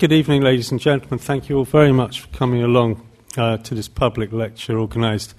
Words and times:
Good 0.00 0.10
evening, 0.10 0.42
ladies 0.42 0.72
and 0.72 0.80
gentlemen. 0.80 1.20
Thank 1.20 1.48
you 1.48 1.56
all 1.56 1.64
very 1.64 1.92
much 1.92 2.22
for 2.22 2.26
coming 2.36 2.64
along 2.64 3.06
uh, 3.36 3.58
to 3.58 3.76
this 3.76 3.86
public 3.86 4.32
lecture 4.32 4.76
organised 4.76 5.36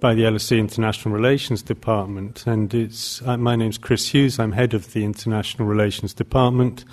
by 0.00 0.12
the 0.12 0.24
LSE 0.24 0.58
International 0.58 1.14
Relations 1.14 1.62
Department. 1.62 2.46
And 2.46 2.74
it's, 2.74 3.22
uh, 3.22 3.38
my 3.38 3.56
name's 3.56 3.78
Chris 3.78 4.08
Hughes. 4.08 4.38
I'm 4.38 4.52
head 4.52 4.74
of 4.74 4.92
the 4.92 5.02
International 5.02 5.66
Relations 5.66 6.12
Department. 6.12 6.84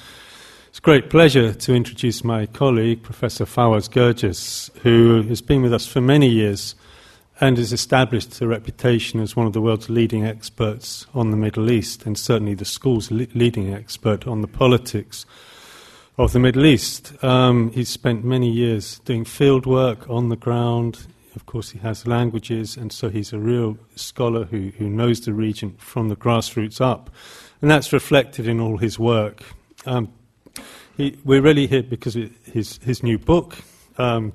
It's 0.69 0.77
a 0.77 0.81
great 0.81 1.09
pleasure 1.09 1.53
to 1.53 1.75
introduce 1.75 2.23
my 2.23 2.45
colleague, 2.45 3.03
Professor 3.03 3.43
Fawaz 3.43 3.89
Gerges, 3.89 4.73
who 4.77 5.23
has 5.23 5.41
been 5.41 5.61
with 5.61 5.73
us 5.73 5.85
for 5.85 5.99
many 5.99 6.29
years 6.29 6.73
and 7.41 7.57
has 7.57 7.73
established 7.73 8.39
a 8.39 8.47
reputation 8.47 9.19
as 9.19 9.35
one 9.35 9.45
of 9.45 9.51
the 9.51 9.61
world's 9.61 9.89
leading 9.89 10.25
experts 10.25 11.05
on 11.13 11.31
the 11.31 11.37
Middle 11.37 11.69
East, 11.69 12.05
and 12.05 12.17
certainly 12.17 12.53
the 12.53 12.63
school's 12.63 13.11
le- 13.11 13.27
leading 13.33 13.73
expert 13.73 14.25
on 14.25 14.39
the 14.39 14.47
politics 14.47 15.25
of 16.17 16.31
the 16.31 16.39
Middle 16.39 16.65
East. 16.65 17.13
Um, 17.23 17.71
he's 17.71 17.89
spent 17.89 18.23
many 18.23 18.49
years 18.49 18.99
doing 18.99 19.25
field 19.25 19.65
work 19.65 20.07
on 20.09 20.29
the 20.29 20.35
ground. 20.35 21.07
Of 21.35 21.45
course, 21.47 21.71
he 21.71 21.79
has 21.79 22.05
languages, 22.05 22.77
and 22.77 22.91
so 22.91 23.09
he's 23.09 23.33
a 23.33 23.39
real 23.39 23.77
scholar 23.95 24.45
who, 24.45 24.71
who 24.77 24.87
knows 24.87 25.21
the 25.21 25.33
region 25.33 25.75
from 25.79 26.09
the 26.09 26.15
grassroots 26.15 26.79
up. 26.79 27.09
And 27.61 27.71
that's 27.71 27.91
reflected 27.91 28.47
in 28.47 28.59
all 28.59 28.77
his 28.77 28.99
work. 28.99 29.41
Um, 29.85 30.13
he, 30.95 31.17
we're 31.23 31.41
really 31.41 31.65
here 31.65 31.81
because 31.81 32.15
of 32.15 32.29
his, 32.45 32.77
his 32.83 33.01
new 33.01 33.17
book 33.17 33.57
um, 33.97 34.33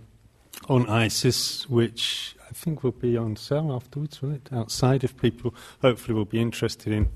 on 0.68 0.88
ISIS, 0.88 1.68
which 1.68 2.34
I 2.48 2.52
think 2.52 2.82
will 2.82 2.90
be 2.90 3.16
on 3.16 3.36
sale 3.36 3.72
afterwards, 3.72 4.20
will 4.20 4.32
it? 4.32 4.48
Outside, 4.50 5.04
if 5.04 5.16
people 5.16 5.54
hopefully 5.80 6.14
will 6.14 6.24
be 6.24 6.40
interested 6.40 6.92
in 6.92 7.08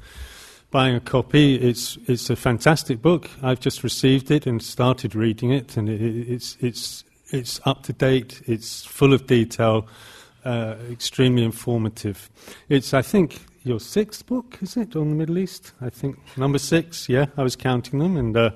buying 0.73 0.97
a 0.97 1.01
copy. 1.01 1.55
It's, 1.55 1.97
it's 2.09 2.31
a 2.31 2.35
fantastic 2.35 3.01
book. 3.01 3.31
I've 3.43 3.61
just 3.61 3.85
received 3.85 4.33
it 4.33 4.47
and 4.47 4.61
started 4.61 5.15
reading 5.15 5.53
it, 5.53 5.77
and 5.77 5.89
it, 5.89 6.01
it's, 6.03 6.57
it's, 6.61 7.05
it's 7.31 7.61
up 7.65 7.85
to 7.85 7.93
date, 7.93 8.43
it's 8.47 8.85
full 8.85 9.13
of 9.13 9.27
detail, 9.29 9.87
uh, 10.45 10.75
extremely 10.91 11.45
informative. 11.45 12.29
It's, 12.69 12.93
I 12.93 13.03
think, 13.03 13.41
your 13.63 13.79
sixth 13.79 14.27
book, 14.27 14.59
is 14.61 14.77
it, 14.77 14.97
on 14.97 15.11
the 15.11 15.15
Middle 15.15 15.39
East? 15.39 15.73
I 15.81 15.91
think 15.91 16.19
number 16.37 16.59
six, 16.59 17.09
yeah, 17.09 17.27
I 17.37 17.43
was 17.45 17.55
counting 17.55 18.01
them. 18.01 18.17
And 18.17 18.37
uh, 18.37 18.51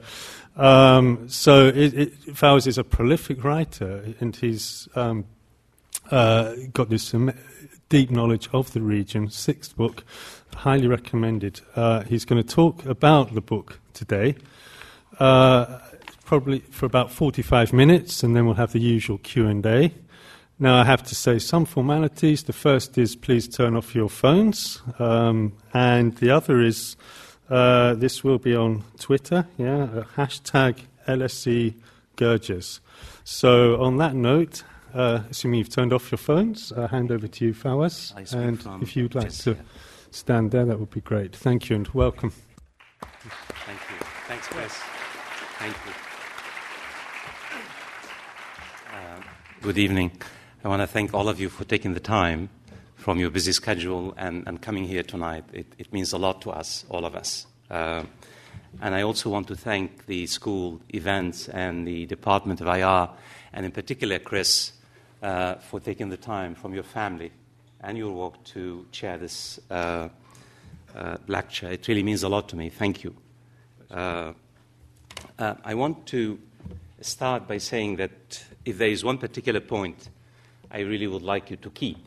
um, 0.56 1.28
so 1.28 1.69
it, 1.69 1.95
it, 1.95 2.27
Fawaz 2.34 2.67
is 2.67 2.78
a 2.78 2.84
prolific 2.84 3.45
writer, 3.45 4.03
and 4.19 4.34
he's 4.34 4.89
um, 4.97 5.27
uh, 6.11 6.55
got 6.73 6.89
this 6.89 7.14
deep 7.89 8.11
knowledge 8.11 8.48
of 8.53 8.73
the 8.73 8.80
region, 8.80 9.30
sixth 9.30 9.77
book 9.77 10.03
highly 10.56 10.88
recommended. 10.88 11.60
Uh, 11.74 12.02
he's 12.02 12.24
going 12.24 12.42
to 12.42 12.54
talk 12.54 12.84
about 12.86 13.34
the 13.34 13.40
book 13.40 13.78
today, 13.92 14.34
uh, 15.18 15.78
probably 16.24 16.60
for 16.70 16.86
about 16.86 17.10
45 17.12 17.72
minutes, 17.72 18.22
and 18.22 18.34
then 18.34 18.46
we'll 18.46 18.54
have 18.54 18.72
the 18.72 18.80
usual 18.80 19.18
Q&A. 19.18 19.92
Now, 20.58 20.80
I 20.80 20.84
have 20.84 21.02
to 21.04 21.14
say 21.14 21.38
some 21.38 21.66
formalities. 21.66 22.44
The 22.44 22.52
first 22.52 22.96
is 22.96 23.14
please 23.14 23.46
turn 23.46 23.77
off 23.77 23.94
your 23.94 24.08
phones, 24.08 24.80
um, 24.98 25.52
and 25.74 26.16
the 26.16 26.30
other 26.30 26.62
is 26.62 26.96
uh, 27.50 27.94
this 27.94 28.24
will 28.24 28.38
be 28.38 28.56
on 28.56 28.82
Twitter, 28.98 29.46
yeah, 29.58 30.04
hashtag 30.16 30.78
LSE 31.06 31.74
Gerges. 32.16 32.80
So, 33.24 33.80
on 33.82 33.98
that 33.98 34.14
note, 34.14 34.64
uh, 34.94 35.20
assuming 35.30 35.58
you've 35.58 35.68
turned 35.68 35.92
off 35.92 36.10
your 36.10 36.18
phones, 36.18 36.72
I'll 36.72 36.88
hand 36.88 37.12
over 37.12 37.28
to 37.28 37.44
you, 37.44 37.52
Fawaz. 37.52 38.12
And 38.32 38.82
if 38.82 38.96
you'd 38.96 39.14
like 39.14 39.30
to 39.30 39.56
stand 40.17 40.50
there, 40.50 40.64
that 40.64 40.81
would 40.81 40.91
be 40.91 41.00
great. 41.00 41.36
Thank 41.36 41.69
you 41.69 41.77
and 41.77 41.86
welcome. 41.89 42.33
Thank 43.00 43.81
you. 43.91 44.06
Thanks, 44.27 44.47
Chris. 44.47 44.73
Thank 45.58 45.77
you. 45.84 45.92
Uh, 48.95 49.20
good 49.61 49.78
evening. 49.78 50.11
I 50.64 50.69
want 50.69 50.81
to 50.81 50.86
thank 50.86 51.12
all 51.12 51.28
of 51.28 51.39
you 51.39 51.50
for 51.50 51.64
taking 51.64 51.92
the 51.92 52.00
time 52.00 52.48
from 52.95 53.19
your 53.19 53.31
busy 53.31 53.53
schedule 53.53 54.14
and, 54.17 54.42
and 54.47 54.61
coming 54.61 54.84
here 54.84 55.02
tonight. 55.02 55.45
It, 55.52 55.67
it, 55.79 55.92
means 55.92 56.13
a 56.13 56.19
lot 56.19 56.40
to 56.42 56.51
us, 56.51 56.86
all 56.89 57.05
of 57.05 57.14
us. 57.14 57.46
Uh, 57.70 58.05
and 58.80 58.95
I 58.95 59.02
also 59.02 59.29
want 59.30 59.48
to 59.48 59.57
thank 59.57 60.07
the 60.07 60.27
school 60.27 60.80
events 60.95 61.48
and 61.48 61.86
the 61.86 62.07
Department 62.07 62.61
of 62.61 62.67
IR, 62.69 63.11
and 63.52 63.67
in 63.67 63.73
particular, 63.73 64.19
Chris, 64.19 64.73
uh, 65.23 65.57
for 65.57 65.79
taking 65.79 66.08
the 66.08 66.17
time 66.17 66.55
from 66.55 66.74
your 66.74 66.83
family 66.83 67.33
your 67.95 68.11
work 68.11 68.42
to 68.42 68.85
chair 68.91 69.17
this 69.17 69.61
uh, 69.70 70.08
uh, 70.97 71.17
lecture. 71.29 71.70
It 71.70 71.86
really 71.86 72.02
means 72.02 72.24
a 72.24 72.29
lot 72.29 72.48
to 72.48 72.57
me. 72.57 72.69
Thank 72.69 73.05
you. 73.05 73.14
Uh, 73.91 74.33
uh, 75.39 75.55
I 75.64 75.74
want 75.74 76.07
to 76.07 76.39
start 77.01 77.46
by 77.46 77.58
saying 77.58 77.96
that 77.96 78.45
if 78.64 78.79
there 78.79 78.89
is 78.89 79.05
one 79.05 79.19
particular 79.19 79.61
point 79.61 80.08
I 80.70 80.80
really 80.80 81.07
would 81.07 81.23
like 81.23 81.51
you 81.51 81.57
to 81.58 81.70
keep, 81.70 81.98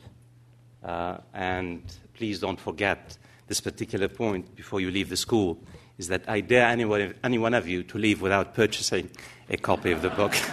uh, 0.84 1.18
and 1.34 1.82
please 2.14 2.42
don't 2.42 2.60
forget 2.60 3.18
this 3.48 3.62
particular 3.62 4.10
point 4.10 4.56
before 4.56 4.82
you 4.82 4.92
leave 4.92 5.10
the 5.10 5.18
school, 5.18 5.58
is 5.98 6.10
that 6.10 6.28
I 6.28 6.42
dare 6.42 6.68
anyone, 6.68 7.14
any 7.24 7.38
one 7.38 7.54
of 7.54 7.68
you 7.68 7.84
to 7.84 7.98
leave 7.98 8.22
without 8.22 8.54
purchasing 8.54 9.10
a 9.50 9.56
copy 9.56 9.92
of 9.92 10.02
the 10.02 10.10
book. 10.10 10.36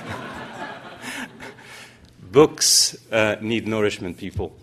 Books 2.31 2.97
uh, 3.11 3.37
need 3.41 3.67
nourishment, 3.67 4.19
people 4.19 4.57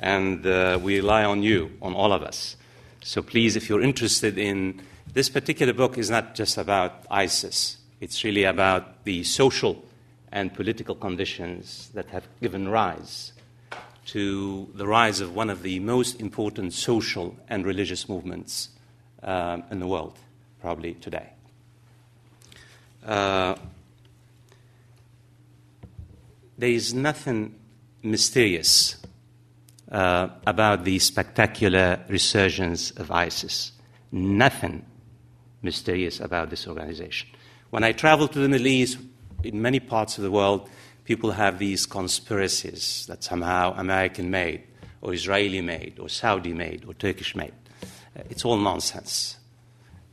and 0.00 0.46
uh, 0.46 0.78
we 0.82 0.96
rely 0.96 1.24
on 1.24 1.42
you, 1.42 1.70
on 1.80 1.94
all 1.94 2.12
of 2.12 2.22
us. 2.22 2.56
So 3.02 3.22
please, 3.22 3.56
if 3.56 3.68
you're 3.68 3.82
interested 3.82 4.38
in 4.38 4.82
this 5.12 5.28
particular 5.28 5.72
book, 5.72 5.98
is 5.98 6.10
not 6.10 6.34
just 6.34 6.58
about 6.58 7.04
ISIS. 7.10 7.78
It's 8.00 8.24
really 8.24 8.44
about 8.44 9.04
the 9.04 9.24
social 9.24 9.84
and 10.32 10.52
political 10.52 10.94
conditions 10.94 11.90
that 11.94 12.06
have 12.10 12.26
given 12.40 12.68
rise 12.68 13.32
to 14.06 14.68
the 14.74 14.86
rise 14.86 15.20
of 15.20 15.34
one 15.34 15.48
of 15.48 15.62
the 15.62 15.78
most 15.80 16.20
important 16.20 16.72
social 16.72 17.36
and 17.48 17.64
religious 17.64 18.08
movements 18.08 18.70
um, 19.22 19.62
in 19.70 19.80
the 19.80 19.86
world, 19.86 20.18
probably 20.60 20.94
today. 20.94 21.30
Uh, 23.04 23.54
there 26.58 26.70
is 26.70 26.94
nothing 26.94 27.54
mysterious 28.02 28.96
uh, 29.90 30.28
about 30.46 30.84
the 30.84 30.98
spectacular 30.98 32.00
resurgence 32.08 32.90
of 32.92 33.10
ISIS. 33.10 33.72
Nothing 34.12 34.84
mysterious 35.62 36.20
about 36.20 36.50
this 36.50 36.66
organization. 36.66 37.28
When 37.70 37.84
I 37.84 37.92
travel 37.92 38.28
to 38.28 38.38
the 38.38 38.48
Middle 38.48 38.66
East, 38.66 38.98
in 39.42 39.60
many 39.60 39.80
parts 39.80 40.16
of 40.18 40.24
the 40.24 40.30
world, 40.30 40.68
people 41.04 41.32
have 41.32 41.58
these 41.58 41.86
conspiracies 41.86 43.06
that 43.08 43.24
somehow 43.24 43.74
American 43.76 44.30
made, 44.30 44.62
or 45.02 45.12
Israeli 45.12 45.60
made, 45.60 45.98
or 45.98 46.08
Saudi 46.08 46.54
made, 46.54 46.84
or 46.86 46.94
Turkish 46.94 47.34
made. 47.34 47.52
Uh, 47.82 48.22
it's 48.30 48.44
all 48.44 48.56
nonsense. 48.56 49.36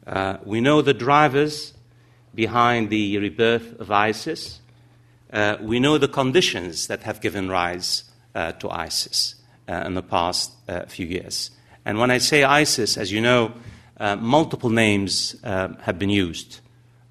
Uh, 0.05 0.37
we 0.43 0.59
know 0.59 0.81
the 0.81 0.93
drivers 0.93 1.73
behind 2.33 2.89
the 2.89 3.17
rebirth 3.17 3.79
of 3.79 3.91
ISIS. 3.91 4.59
Uh, 5.31 5.57
we 5.61 5.79
know 5.79 5.97
the 5.97 6.07
conditions 6.07 6.87
that 6.87 7.03
have 7.03 7.21
given 7.21 7.47
rise 7.47 8.05
uh, 8.35 8.51
to 8.53 8.69
ISIS 8.69 9.35
in 9.85 9.93
the 9.93 10.03
past 10.03 10.51
uh, 10.67 10.85
few 10.85 11.05
years. 11.05 11.51
And 11.85 11.97
when 11.97 12.11
I 12.11 12.19
say 12.19 12.43
ISIS, 12.43 12.97
as 12.97 13.11
you 13.11 13.21
know, 13.21 13.53
uh, 13.99 14.15
multiple 14.15 14.69
names 14.69 15.35
uh, 15.43 15.69
have 15.81 15.97
been 15.99 16.09
used 16.09 16.59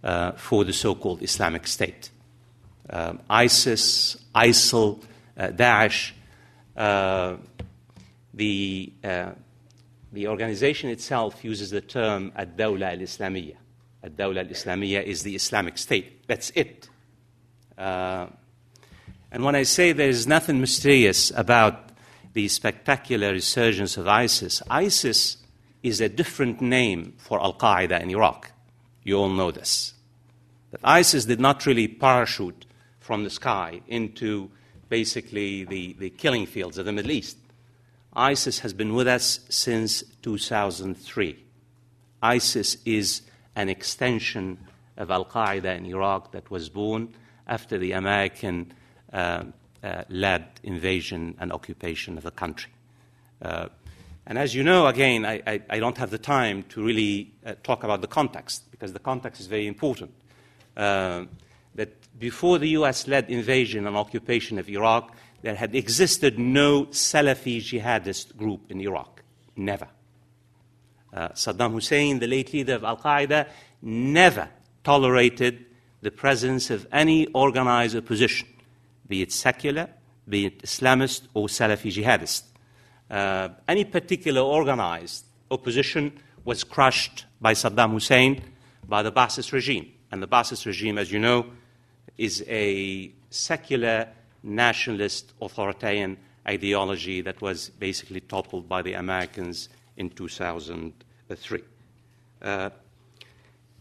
uh, 0.02 0.32
for 0.32 0.64
the 0.64 0.72
so 0.72 0.94
called 0.94 1.22
Islamic 1.22 1.66
State 1.66 2.10
um, 2.90 3.20
ISIS, 3.30 4.16
ISIL, 4.34 5.00
uh, 5.36 5.48
Daesh. 5.48 6.10
the, 8.34 8.92
the 10.12 10.26
organization 10.26 10.90
itself 10.90 11.44
uses 11.44 11.70
the 11.70 11.80
term 11.80 12.32
Ad 12.34 12.56
Dawla 12.56 12.90
al 12.90 12.98
Islamiyya. 12.98 13.54
Ad 14.02 14.16
Dawla 14.16 14.38
al 14.38 14.46
Islamiyya 14.46 15.04
is 15.04 15.22
the 15.22 15.36
Islamic 15.36 15.78
State. 15.78 16.26
That's 16.26 16.50
it. 16.56 16.88
and 17.78 18.34
when 19.32 19.54
I 19.54 19.62
say 19.62 19.92
there 19.92 20.08
is 20.08 20.26
nothing 20.26 20.60
mysterious 20.60 21.30
about 21.36 21.89
the 22.32 22.48
spectacular 22.48 23.32
resurgence 23.32 23.96
of 23.96 24.06
ISIS. 24.06 24.62
ISIS 24.70 25.38
is 25.82 26.00
a 26.00 26.08
different 26.08 26.60
name 26.60 27.14
for 27.18 27.40
Al 27.40 27.54
Qaeda 27.54 28.00
in 28.00 28.10
Iraq. 28.10 28.52
You 29.02 29.16
all 29.16 29.28
know 29.28 29.50
this. 29.50 29.94
That 30.70 30.80
ISIS 30.84 31.24
did 31.24 31.40
not 31.40 31.66
really 31.66 31.88
parachute 31.88 32.66
from 33.00 33.24
the 33.24 33.30
sky 33.30 33.80
into 33.88 34.50
basically 34.88 35.64
the, 35.64 35.94
the 35.98 36.10
killing 36.10 36.46
fields 36.46 36.78
of 36.78 36.86
the 36.86 36.92
Middle 36.92 37.10
East. 37.10 37.38
ISIS 38.12 38.60
has 38.60 38.72
been 38.72 38.94
with 38.94 39.08
us 39.08 39.40
since 39.48 40.02
2003. 40.22 41.44
ISIS 42.22 42.76
is 42.84 43.22
an 43.56 43.68
extension 43.68 44.58
of 44.96 45.10
Al 45.10 45.24
Qaeda 45.24 45.76
in 45.76 45.86
Iraq 45.86 46.32
that 46.32 46.50
was 46.50 46.68
born 46.68 47.14
after 47.46 47.78
the 47.78 47.92
American 47.92 48.72
uh, 49.12 49.44
led 50.08 50.46
invasion 50.62 51.34
and 51.40 51.52
occupation 51.52 52.16
of 52.18 52.24
the 52.24 52.30
country. 52.30 52.70
Uh, 53.42 53.68
and 54.26 54.38
as 54.38 54.54
you 54.54 54.62
know, 54.62 54.86
again, 54.86 55.24
I, 55.24 55.42
I, 55.46 55.62
I, 55.70 55.78
don't 55.78 55.96
have 55.96 56.10
the 56.10 56.18
time 56.18 56.62
to 56.64 56.84
really 56.84 57.32
uh, 57.44 57.54
talk 57.62 57.84
about 57.84 58.02
the 58.02 58.06
context 58.06 58.70
because 58.70 58.92
the 58.92 58.98
context 58.98 59.40
is 59.40 59.46
very 59.46 59.66
important. 59.66 60.12
Uh, 60.76 61.24
that 61.74 61.90
before 62.18 62.58
the 62.58 62.68
US 62.70 63.08
led 63.08 63.30
invasion 63.30 63.86
and 63.86 63.96
occupation 63.96 64.58
of 64.58 64.68
Iraq, 64.68 65.16
there 65.42 65.54
had 65.54 65.74
existed 65.74 66.38
no 66.38 66.86
Salafi 66.86 67.58
jihadist 67.58 68.36
group 68.36 68.70
in 68.70 68.80
Iraq. 68.80 69.22
Never. 69.56 69.88
Uh, 71.12 71.28
Saddam 71.30 71.72
Hussein, 71.72 72.18
the 72.18 72.26
late 72.26 72.52
leader 72.52 72.74
of 72.74 72.84
Al 72.84 72.98
Qaeda, 72.98 73.48
never 73.82 74.48
tolerated 74.84 75.64
the 76.02 76.10
presence 76.10 76.70
of 76.70 76.86
any 76.92 77.26
organized 77.28 77.96
opposition, 77.96 78.48
be 79.10 79.22
it 79.22 79.32
secular, 79.32 79.88
be 80.28 80.46
it 80.46 80.62
Islamist 80.62 81.22
or 81.34 81.48
Salafi 81.48 81.90
jihadist. 81.90 82.44
Uh, 83.10 83.48
any 83.66 83.84
particular 83.84 84.40
organized 84.40 85.24
opposition 85.50 86.12
was 86.44 86.62
crushed 86.62 87.26
by 87.40 87.52
Saddam 87.52 87.90
Hussein, 87.90 88.40
by 88.88 89.02
the 89.02 89.10
Ba'athist 89.10 89.52
regime. 89.52 89.90
And 90.12 90.22
the 90.22 90.28
Ba'athist 90.28 90.64
regime, 90.64 90.96
as 90.96 91.10
you 91.10 91.18
know, 91.18 91.46
is 92.16 92.44
a 92.46 93.10
secular, 93.30 94.06
nationalist, 94.44 95.32
authoritarian 95.42 96.16
ideology 96.46 97.20
that 97.20 97.42
was 97.42 97.70
basically 97.70 98.20
toppled 98.20 98.68
by 98.68 98.80
the 98.80 98.92
Americans 98.92 99.68
in 99.96 100.08
2003. 100.08 101.62
Uh, 102.42 102.70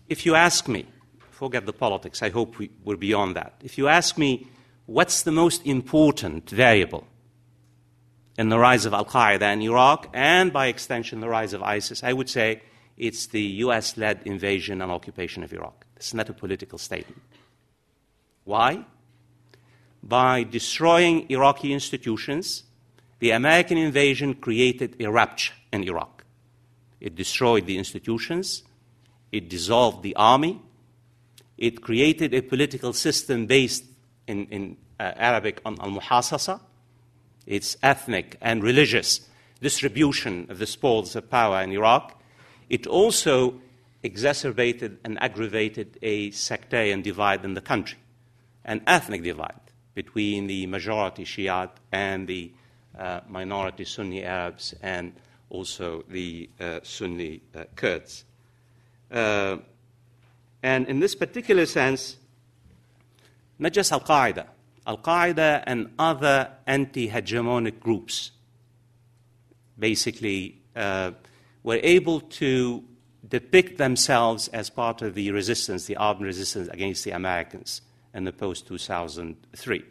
if 0.10 0.26
you 0.26 0.34
ask 0.34 0.68
me, 0.68 0.88
forget 1.30 1.68
the 1.68 1.74
politics, 1.74 2.24
I 2.24 2.30
hope 2.30 2.58
we, 2.58 2.72
we're 2.84 2.98
beyond 2.98 3.36
that. 3.36 3.54
If 3.64 3.78
you 3.78 3.88
ask 3.88 4.18
me 4.18 4.48
what's 4.90 5.22
the 5.22 5.32
most 5.32 5.66
important 5.66 6.50
variable 6.50 7.06
in 8.40 8.50
the 8.50 8.58
rise 8.58 8.86
of 8.86 8.94
Al 8.94 9.06
Qaeda 9.06 9.54
in 9.54 9.62
Iraq 9.62 10.10
and, 10.14 10.52
by 10.52 10.66
extension, 10.66 11.20
the 11.20 11.30
rise 11.30 11.54
of 11.54 11.62
ISIS, 11.62 12.04
I 12.04 12.14
would 12.14 12.30
say 12.30 12.64
it's 12.98 13.28
the 13.28 13.42
US 13.66 13.98
led 13.98 14.22
invasion 14.26 14.82
and 14.82 14.92
occupation 14.92 15.44
of 15.44 15.54
Iraq. 15.54 15.86
It's 15.96 16.14
not 16.14 16.30
a 16.30 16.34
political 16.34 16.80
statement. 16.80 17.22
Why? 18.46 18.84
By 20.02 20.44
destroying 20.44 21.30
Iraqi 21.30 21.72
institutions, 21.72 22.64
the 23.20 23.32
American 23.32 23.78
invasion 23.78 24.34
created 24.34 24.96
a 25.00 25.12
rupture 25.12 25.54
in 25.72 25.84
Iraq. 25.84 26.24
It 27.00 27.14
destroyed 27.16 27.68
the 27.68 27.78
institutions, 27.78 28.64
it 29.32 29.50
dissolved 29.50 30.02
the 30.02 30.16
army, 30.16 30.62
it 31.60 31.82
created 31.82 32.34
a 32.34 32.42
political 32.42 32.94
system 32.94 33.46
based 33.46 33.84
in, 34.30 34.46
in 34.48 34.78
uh, 35.00 35.12
Arabic 35.16 35.60
on 35.66 35.78
al 35.82 35.90
muhasasa, 35.90 36.62
its 37.46 37.76
ethnic 37.82 38.38
and 38.42 38.64
religious 38.64 39.28
distribution 39.62 40.46
of 40.50 40.60
the 40.60 40.68
spoils 40.68 41.16
of 41.16 41.30
power 41.30 41.62
in 41.62 41.72
Iraq. 41.72 42.22
It 42.70 42.86
also 42.88 43.60
exacerbated 44.04 45.00
and 45.04 45.22
aggravated 45.22 45.98
a 46.02 46.32
sectarian 46.32 47.02
divide 47.02 47.44
in 47.44 47.56
the 47.56 47.62
country, 47.62 47.98
an 48.64 48.82
ethnic 48.88 49.24
divide 49.24 49.60
between 49.96 50.48
the 50.48 50.68
majority 50.68 51.26
Shiite 51.26 51.78
and 51.92 52.28
the 52.28 52.52
uh, 52.98 53.22
minority 53.28 53.84
Sunni 53.84 54.24
Arabs 54.24 54.76
and 54.82 55.14
also 55.50 56.04
the 56.08 56.50
uh, 56.60 56.80
Sunni 56.84 57.42
uh, 57.56 57.64
Kurds. 57.76 58.24
Uh, 59.12 59.58
and 60.62 60.88
in 60.88 61.00
this 61.00 61.16
particular 61.16 61.66
sense, 61.66 62.18
not 63.60 63.74
just 63.74 63.92
Al 63.92 64.02
Qaeda, 64.02 64.48
Al 64.88 64.98
Qaeda 64.98 65.64
and 65.68 65.92
other 66.00 66.50
anti 66.66 67.10
hegemonic 67.10 67.80
groups 67.80 68.32
basically 69.78 70.62
uh, 70.76 71.12
were 71.64 71.80
able 71.84 72.22
to 72.22 72.84
depict 73.28 73.78
themselves 73.78 74.48
as 74.50 74.70
part 74.70 75.02
of 75.02 75.14
the 75.14 75.32
resistance, 75.32 75.86
the 75.86 75.98
armed 75.98 76.22
resistance 76.22 76.68
against 76.70 77.04
the 77.04 77.12
Americans 77.12 77.82
in 78.14 78.24
the 78.24 78.32
post 78.32 78.68
2003. 78.68 79.84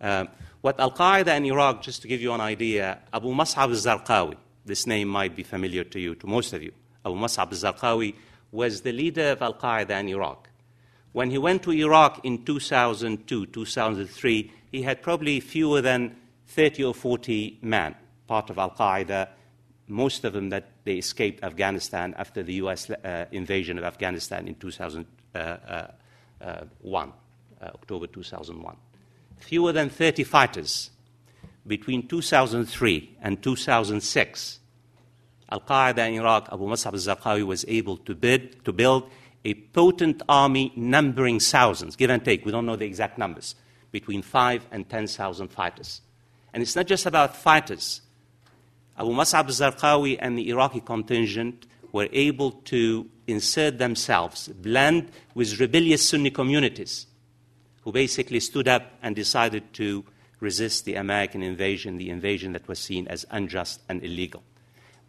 Uh, 0.00 0.24
what 0.60 0.78
Al 0.78 0.90
Qaeda 0.90 1.36
in 1.36 1.44
Iraq, 1.46 1.82
just 1.82 2.02
to 2.02 2.08
give 2.08 2.20
you 2.20 2.32
an 2.32 2.40
idea, 2.40 2.98
Abu 3.12 3.32
Mus'ab 3.32 3.56
al 3.56 3.68
Zarqawi, 3.70 4.36
this 4.64 4.86
name 4.86 5.08
might 5.08 5.34
be 5.34 5.42
familiar 5.42 5.84
to 5.84 5.98
you, 5.98 6.14
to 6.16 6.26
most 6.26 6.52
of 6.52 6.62
you. 6.62 6.72
Abu 7.04 7.16
Mus'ab 7.16 7.52
al 7.52 7.72
Zarqawi 7.72 8.14
was 8.50 8.82
the 8.82 8.92
leader 8.92 9.30
of 9.30 9.42
Al 9.42 9.54
Qaeda 9.54 9.98
in 10.00 10.08
Iraq. 10.08 10.48
When 11.12 11.30
he 11.30 11.38
went 11.38 11.62
to 11.64 11.72
Iraq 11.72 12.24
in 12.24 12.44
2002, 12.44 13.46
2003, 13.46 14.52
he 14.70 14.82
had 14.82 15.02
probably 15.02 15.40
fewer 15.40 15.82
than 15.82 16.16
30 16.48 16.84
or 16.84 16.94
40 16.94 17.58
men, 17.62 17.94
part 18.26 18.50
of 18.50 18.58
Al 18.58 18.70
Qaeda, 18.70 19.28
most 19.88 20.24
of 20.24 20.32
them 20.32 20.48
that 20.50 20.70
they 20.84 20.94
escaped 20.94 21.44
Afghanistan 21.44 22.14
after 22.16 22.42
the 22.42 22.54
US 22.54 22.88
uh, 22.88 23.26
invasion 23.30 23.78
of 23.78 23.84
Afghanistan 23.84 24.48
in 24.48 24.54
2001, 24.54 25.06
uh, 25.34 25.38
uh, 25.38 25.86
uh, 26.42 27.64
October 27.66 28.06
2001. 28.06 28.76
Fewer 29.38 29.72
than 29.72 29.90
30 29.90 30.24
fighters. 30.24 30.90
Between 31.64 32.08
2003 32.08 33.18
and 33.22 33.40
2006, 33.40 34.60
Al 35.50 35.60
Qaeda 35.60 36.08
in 36.08 36.14
Iraq, 36.14 36.48
Abu 36.50 36.66
Mus'ab 36.66 36.94
al 36.94 37.16
Zarqawi 37.16 37.46
was 37.46 37.64
able 37.68 37.98
to, 37.98 38.14
bid, 38.14 38.64
to 38.64 38.72
build 38.72 39.08
a 39.44 39.54
potent 39.54 40.22
army 40.28 40.72
numbering 40.76 41.40
thousands, 41.40 41.96
give 41.96 42.10
and 42.10 42.24
take, 42.24 42.44
we 42.44 42.52
don't 42.52 42.66
know 42.66 42.76
the 42.76 42.84
exact 42.84 43.18
numbers, 43.18 43.54
between 43.90 44.22
5 44.22 44.66
and 44.70 44.88
10,000 44.88 45.48
fighters. 45.48 46.00
And 46.52 46.62
it's 46.62 46.76
not 46.76 46.86
just 46.86 47.06
about 47.06 47.36
fighters. 47.36 48.02
Abu 48.98 49.10
Mus'ab 49.10 49.46
al-Zarqawi 49.46 50.18
and 50.20 50.38
the 50.38 50.48
Iraqi 50.50 50.80
contingent 50.80 51.66
were 51.92 52.08
able 52.12 52.52
to 52.52 53.08
insert 53.26 53.78
themselves, 53.78 54.48
blend 54.48 55.10
with 55.34 55.60
rebellious 55.60 56.08
Sunni 56.08 56.30
communities 56.30 57.06
who 57.82 57.92
basically 57.92 58.40
stood 58.40 58.68
up 58.68 58.92
and 59.02 59.14
decided 59.16 59.72
to 59.74 60.04
resist 60.40 60.84
the 60.84 60.94
American 60.94 61.42
invasion, 61.42 61.98
the 61.98 62.10
invasion 62.10 62.52
that 62.52 62.66
was 62.68 62.78
seen 62.78 63.06
as 63.08 63.26
unjust 63.30 63.80
and 63.88 64.02
illegal. 64.04 64.42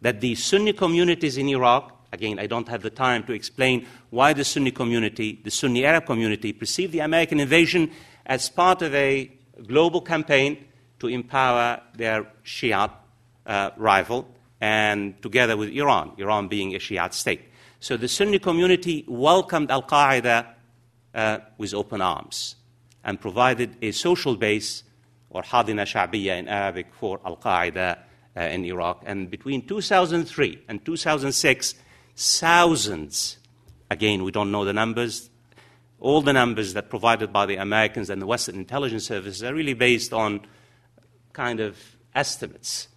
That 0.00 0.20
the 0.20 0.34
Sunni 0.34 0.72
communities 0.72 1.36
in 1.38 1.48
Iraq 1.48 1.93
Again, 2.14 2.38
I 2.38 2.46
don't 2.46 2.68
have 2.68 2.82
the 2.82 2.90
time 2.90 3.24
to 3.24 3.32
explain 3.32 3.88
why 4.10 4.34
the 4.34 4.44
Sunni 4.44 4.70
community, 4.70 5.40
the 5.42 5.50
Sunni 5.50 5.84
Arab 5.84 6.06
community, 6.06 6.52
perceived 6.52 6.92
the 6.92 7.00
American 7.00 7.40
invasion 7.40 7.90
as 8.24 8.48
part 8.48 8.82
of 8.82 8.94
a 8.94 9.32
global 9.66 10.00
campaign 10.00 10.64
to 11.00 11.08
empower 11.08 11.80
their 11.96 12.24
Shiite 12.44 12.92
uh, 13.46 13.70
rival, 13.76 14.28
and 14.60 15.20
together 15.22 15.56
with 15.56 15.70
Iran, 15.70 16.12
Iran 16.16 16.46
being 16.46 16.76
a 16.76 16.78
Shiite 16.78 17.14
state. 17.14 17.42
So 17.80 17.96
the 17.96 18.06
Sunni 18.06 18.38
community 18.38 19.04
welcomed 19.08 19.72
Al 19.72 19.82
Qaeda 19.82 20.46
uh, 21.14 21.38
with 21.58 21.74
open 21.74 22.00
arms 22.00 22.54
and 23.02 23.20
provided 23.20 23.76
a 23.82 23.90
social 23.90 24.36
base, 24.36 24.84
or 25.30 25.42
hadina 25.42 25.84
sha'biya 25.84 26.38
in 26.38 26.48
Arabic, 26.48 26.86
for 26.94 27.20
Al 27.26 27.38
Qaeda 27.38 27.98
uh, 28.36 28.40
in 28.40 28.64
Iraq. 28.64 29.02
And 29.04 29.28
between 29.28 29.66
2003 29.66 30.62
and 30.68 30.84
2006, 30.84 31.74
thousands, 32.16 33.38
again, 33.90 34.24
we 34.24 34.30
don't 34.30 34.50
know 34.50 34.64
the 34.64 34.72
numbers, 34.72 35.30
all 36.00 36.20
the 36.20 36.32
numbers 36.32 36.74
that 36.74 36.90
provided 36.90 37.32
by 37.32 37.46
the 37.46 37.56
Americans 37.56 38.10
and 38.10 38.20
the 38.20 38.26
Western 38.26 38.56
intelligence 38.56 39.06
services 39.06 39.42
are 39.42 39.54
really 39.54 39.74
based 39.74 40.12
on 40.12 40.40
kind 41.32 41.60
of 41.60 41.78
estimates. 42.14 42.88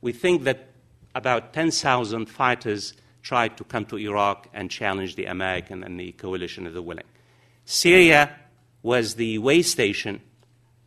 We 0.00 0.12
think 0.12 0.44
that 0.44 0.68
about 1.14 1.52
10,000 1.52 2.26
fighters 2.26 2.94
tried 3.22 3.56
to 3.56 3.64
come 3.64 3.84
to 3.86 3.96
Iraq 3.96 4.48
and 4.52 4.70
challenge 4.70 5.16
the 5.16 5.26
American 5.26 5.82
and 5.82 5.98
the 5.98 6.12
coalition 6.12 6.66
of 6.66 6.74
the 6.74 6.82
willing. 6.82 7.04
Syria 7.64 8.36
was 8.82 9.16
the 9.16 9.38
way 9.38 9.62
station 9.62 10.20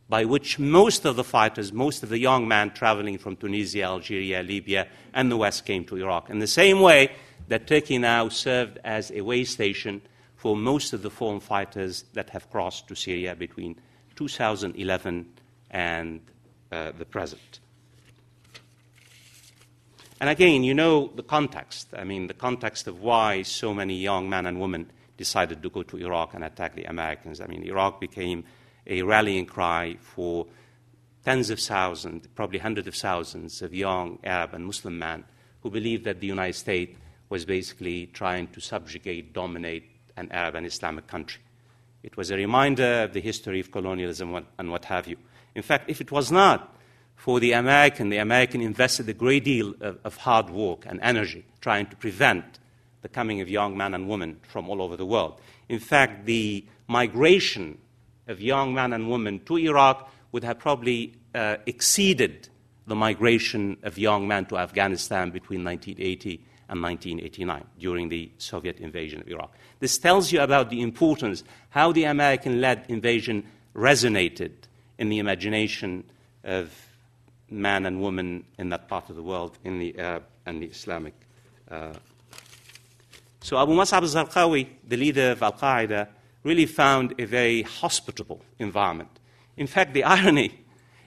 by 0.08 0.24
which 0.24 0.58
most 0.58 1.04
of 1.04 1.14
the 1.14 1.22
fighters, 1.22 1.72
most 1.72 2.02
of 2.02 2.08
the 2.08 2.18
young 2.18 2.48
men 2.48 2.70
traveling 2.70 3.16
from 3.18 3.36
Tunisia, 3.36 3.84
Algeria, 3.84 4.42
Libya, 4.42 4.88
and 5.14 5.30
the 5.30 5.36
West 5.36 5.64
came 5.64 5.84
to 5.84 5.96
Iraq. 5.96 6.30
In 6.30 6.40
the 6.40 6.48
same 6.48 6.80
way, 6.80 7.12
that 7.50 7.66
Turkey 7.66 7.98
now 7.98 8.28
served 8.28 8.78
as 8.84 9.10
a 9.10 9.22
way 9.22 9.42
station 9.42 10.00
for 10.36 10.56
most 10.56 10.92
of 10.92 11.02
the 11.02 11.10
foreign 11.10 11.40
fighters 11.40 12.04
that 12.12 12.30
have 12.30 12.48
crossed 12.48 12.86
to 12.86 12.94
Syria 12.94 13.34
between 13.34 13.76
2011 14.14 15.26
and 15.72 16.20
uh, 16.70 16.92
the 16.96 17.04
present. 17.04 17.58
And 20.20 20.30
again, 20.30 20.62
you 20.62 20.74
know 20.74 21.10
the 21.16 21.24
context. 21.24 21.88
I 21.92 22.04
mean, 22.04 22.28
the 22.28 22.34
context 22.34 22.86
of 22.86 23.00
why 23.00 23.42
so 23.42 23.74
many 23.74 23.96
young 23.96 24.30
men 24.30 24.46
and 24.46 24.60
women 24.60 24.88
decided 25.16 25.60
to 25.60 25.70
go 25.70 25.82
to 25.82 25.96
Iraq 25.96 26.34
and 26.34 26.44
attack 26.44 26.76
the 26.76 26.84
Americans. 26.84 27.40
I 27.40 27.48
mean, 27.48 27.64
Iraq 27.64 28.00
became 28.00 28.44
a 28.86 29.02
rallying 29.02 29.46
cry 29.46 29.96
for 30.00 30.46
tens 31.24 31.50
of 31.50 31.58
thousands, 31.58 32.28
probably 32.28 32.60
hundreds 32.60 32.86
of 32.86 32.94
thousands 32.94 33.60
of 33.60 33.74
young 33.74 34.20
Arab 34.22 34.54
and 34.54 34.64
Muslim 34.64 35.00
men 35.00 35.24
who 35.62 35.70
believed 35.70 36.04
that 36.04 36.20
the 36.20 36.28
United 36.28 36.54
States 36.54 36.96
was 37.30 37.44
basically 37.44 38.06
trying 38.08 38.48
to 38.48 38.60
subjugate, 38.60 39.32
dominate 39.32 39.84
an 40.16 40.30
Arab 40.32 40.56
and 40.56 40.66
Islamic 40.66 41.06
country. 41.06 41.40
It 42.02 42.16
was 42.16 42.30
a 42.30 42.36
reminder 42.36 43.04
of 43.04 43.12
the 43.12 43.20
history 43.20 43.60
of 43.60 43.70
colonialism 43.70 44.44
and 44.58 44.70
what 44.70 44.84
have 44.86 45.06
you. 45.06 45.16
In 45.54 45.62
fact, 45.62 45.88
if 45.88 46.00
it 46.00 46.10
was 46.10 46.30
not 46.30 46.76
for 47.16 47.40
the 47.40 47.52
American, 47.52 48.08
the 48.08 48.18
American 48.18 48.60
invested 48.60 49.08
a 49.08 49.14
great 49.14 49.44
deal 49.44 49.74
of, 49.80 49.98
of 50.04 50.16
hard 50.16 50.50
work 50.50 50.84
and 50.86 50.98
energy 51.02 51.44
trying 51.60 51.86
to 51.86 51.96
prevent 51.96 52.58
the 53.02 53.08
coming 53.08 53.40
of 53.40 53.48
young 53.48 53.76
men 53.76 53.94
and 53.94 54.08
women 54.08 54.40
from 54.42 54.68
all 54.68 54.82
over 54.82 54.96
the 54.96 55.06
world. 55.06 55.40
In 55.68 55.78
fact, 55.78 56.26
the 56.26 56.64
migration 56.88 57.78
of 58.26 58.40
young 58.40 58.74
men 58.74 58.92
and 58.92 59.10
women 59.10 59.40
to 59.46 59.56
Iraq 59.56 60.10
would 60.32 60.44
have 60.44 60.58
probably 60.58 61.14
uh, 61.34 61.56
exceeded 61.66 62.48
the 62.86 62.94
migration 62.94 63.76
of 63.82 63.98
young 63.98 64.26
men 64.26 64.46
to 64.46 64.56
Afghanistan 64.56 65.30
between 65.30 65.64
1980 65.64 66.44
and 66.70 66.82
1989 66.82 67.64
during 67.78 68.08
the 68.08 68.30
Soviet 68.38 68.78
invasion 68.78 69.20
of 69.20 69.28
Iraq. 69.28 69.52
This 69.80 69.98
tells 69.98 70.30
you 70.30 70.40
about 70.40 70.70
the 70.70 70.80
importance, 70.80 71.42
how 71.70 71.92
the 71.92 72.04
American 72.04 72.60
led 72.60 72.84
invasion 72.88 73.44
resonated 73.74 74.52
in 74.98 75.08
the 75.08 75.18
imagination 75.18 76.04
of 76.44 76.72
man 77.50 77.86
and 77.86 78.00
woman 78.00 78.44
in 78.56 78.68
that 78.68 78.88
part 78.88 79.10
of 79.10 79.16
the 79.16 79.22
world, 79.22 79.58
in 79.64 79.78
the 79.78 79.98
Arab 79.98 80.24
and 80.46 80.62
the 80.62 80.66
Islamic. 80.66 81.14
Uh. 81.68 81.92
So 83.40 83.60
Abu 83.60 83.72
Mus'ab 83.72 84.02
al-Zarqawi, 84.02 84.68
the 84.86 84.96
leader 84.96 85.32
of 85.32 85.42
Al-Qaeda, 85.42 86.08
really 86.44 86.66
found 86.66 87.14
a 87.18 87.24
very 87.24 87.62
hospitable 87.62 88.40
environment. 88.58 89.18
In 89.56 89.66
fact, 89.66 89.92
the 89.92 90.04
irony 90.04 90.64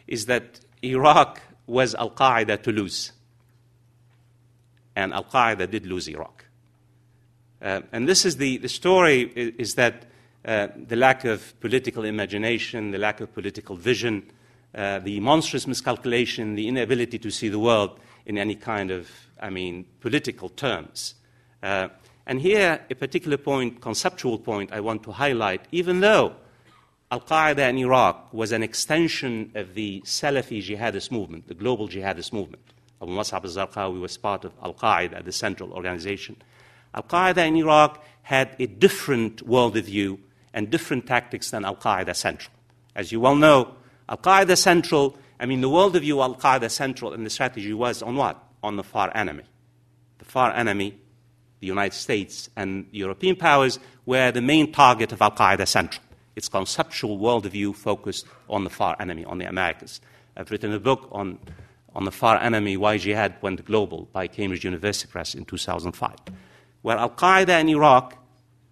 is 0.07 0.25
that 0.25 0.59
Iraq 0.81 1.39
was 1.65 1.95
Al-Qaeda 1.95 2.61
to 2.63 2.71
lose. 2.71 3.13
And 4.95 5.13
Al-Qaeda 5.13 5.69
did 5.69 5.85
lose 5.85 6.07
Iraq. 6.07 6.45
Uh, 7.61 7.81
and 7.91 8.07
this 8.07 8.25
is 8.25 8.37
the, 8.37 8.57
the 8.57 8.69
story 8.69 9.31
is, 9.35 9.53
is 9.57 9.75
that 9.75 10.05
uh, 10.45 10.67
the 10.75 10.95
lack 10.95 11.23
of 11.23 11.57
political 11.61 12.03
imagination, 12.03 12.91
the 12.91 12.97
lack 12.97 13.21
of 13.21 13.33
political 13.33 13.75
vision, 13.75 14.29
uh, 14.75 14.99
the 14.99 15.19
monstrous 15.19 15.67
miscalculation, 15.67 16.55
the 16.55 16.67
inability 16.67 17.17
to 17.19 17.31
see 17.31 17.47
the 17.47 17.59
world 17.59 17.99
in 18.25 18.37
any 18.37 18.55
kind 18.55 18.91
of, 18.91 19.09
I 19.41 19.49
mean, 19.49 19.85
political 20.01 20.49
terms. 20.49 21.15
Uh, 21.61 21.87
and 22.25 22.41
here, 22.41 22.81
a 22.89 22.95
particular 22.95 23.37
point, 23.37 23.81
conceptual 23.81 24.37
point, 24.37 24.71
I 24.71 24.79
want 24.79 25.03
to 25.03 25.11
highlight, 25.11 25.61
even 25.71 25.99
though 25.99 26.35
Al 27.11 27.21
Qaeda 27.21 27.69
in 27.69 27.77
Iraq 27.77 28.33
was 28.33 28.51
an 28.51 28.63
extension 28.63 29.51
of 29.55 29.75
the 29.75 30.01
Salafi 30.01 30.61
jihadist 30.61 31.11
movement, 31.11 31.47
the 31.47 31.53
global 31.53 31.87
jihadist 31.87 32.33
movement. 32.33 32.63
Abu 33.03 33.11
Mus'ab 33.11 33.43
al 33.43 33.67
Zarqawi 33.67 33.99
was 33.99 34.17
part 34.17 34.45
of 34.45 34.53
Al 34.63 34.73
Qaeda, 34.73 35.23
the 35.23 35.31
central 35.31 35.73
organization. 35.73 36.37
Al 36.93 37.03
Qaeda 37.03 37.45
in 37.47 37.57
Iraq 37.57 38.03
had 38.23 38.55
a 38.59 38.65
different 38.65 39.45
worldview 39.47 40.17
and 40.53 40.69
different 40.69 41.05
tactics 41.05 41.51
than 41.51 41.65
Al 41.65 41.75
Qaeda 41.75 42.15
Central. 42.15 42.53
As 42.95 43.11
you 43.11 43.19
well 43.19 43.35
know, 43.35 43.75
Al 44.07 44.17
Qaeda 44.17 44.57
Central, 44.57 45.17
I 45.39 45.45
mean, 45.45 45.61
the 45.61 45.69
worldview 45.69 46.21
Al 46.21 46.35
Qaeda 46.35 46.71
Central 46.71 47.13
and 47.13 47.25
the 47.25 47.29
strategy 47.29 47.73
was 47.73 48.01
on 48.01 48.15
what? 48.15 48.41
On 48.63 48.77
the 48.77 48.83
far 48.83 49.11
enemy. 49.15 49.43
The 50.19 50.25
far 50.25 50.53
enemy, 50.53 50.97
the 51.59 51.67
United 51.67 51.97
States 51.97 52.49
and 52.55 52.85
European 52.91 53.35
powers, 53.35 53.79
were 54.05 54.31
the 54.31 54.41
main 54.41 54.71
target 54.71 55.11
of 55.11 55.21
Al 55.21 55.31
Qaeda 55.31 55.67
Central. 55.67 56.03
Its 56.35 56.47
conceptual 56.47 57.19
worldview 57.19 57.75
focused 57.75 58.25
on 58.49 58.63
the 58.63 58.69
far 58.69 58.95
enemy, 58.99 59.25
on 59.25 59.39
the 59.39 59.45
Americans. 59.45 59.99
I've 60.35 60.49
written 60.49 60.73
a 60.73 60.79
book 60.79 61.09
on, 61.11 61.37
on 61.95 62.05
the 62.05 62.11
far 62.11 62.37
enemy, 62.37 62.77
Why 62.77 62.97
Jihad 62.97 63.35
Went 63.41 63.63
Global, 63.65 64.09
by 64.11 64.27
Cambridge 64.27 64.63
University 64.63 65.09
Press 65.11 65.35
in 65.35 65.45
2005, 65.45 66.15
where 66.81 66.97
Al 66.97 67.11
Qaeda 67.11 67.59
in 67.61 67.69
Iraq 67.69 68.17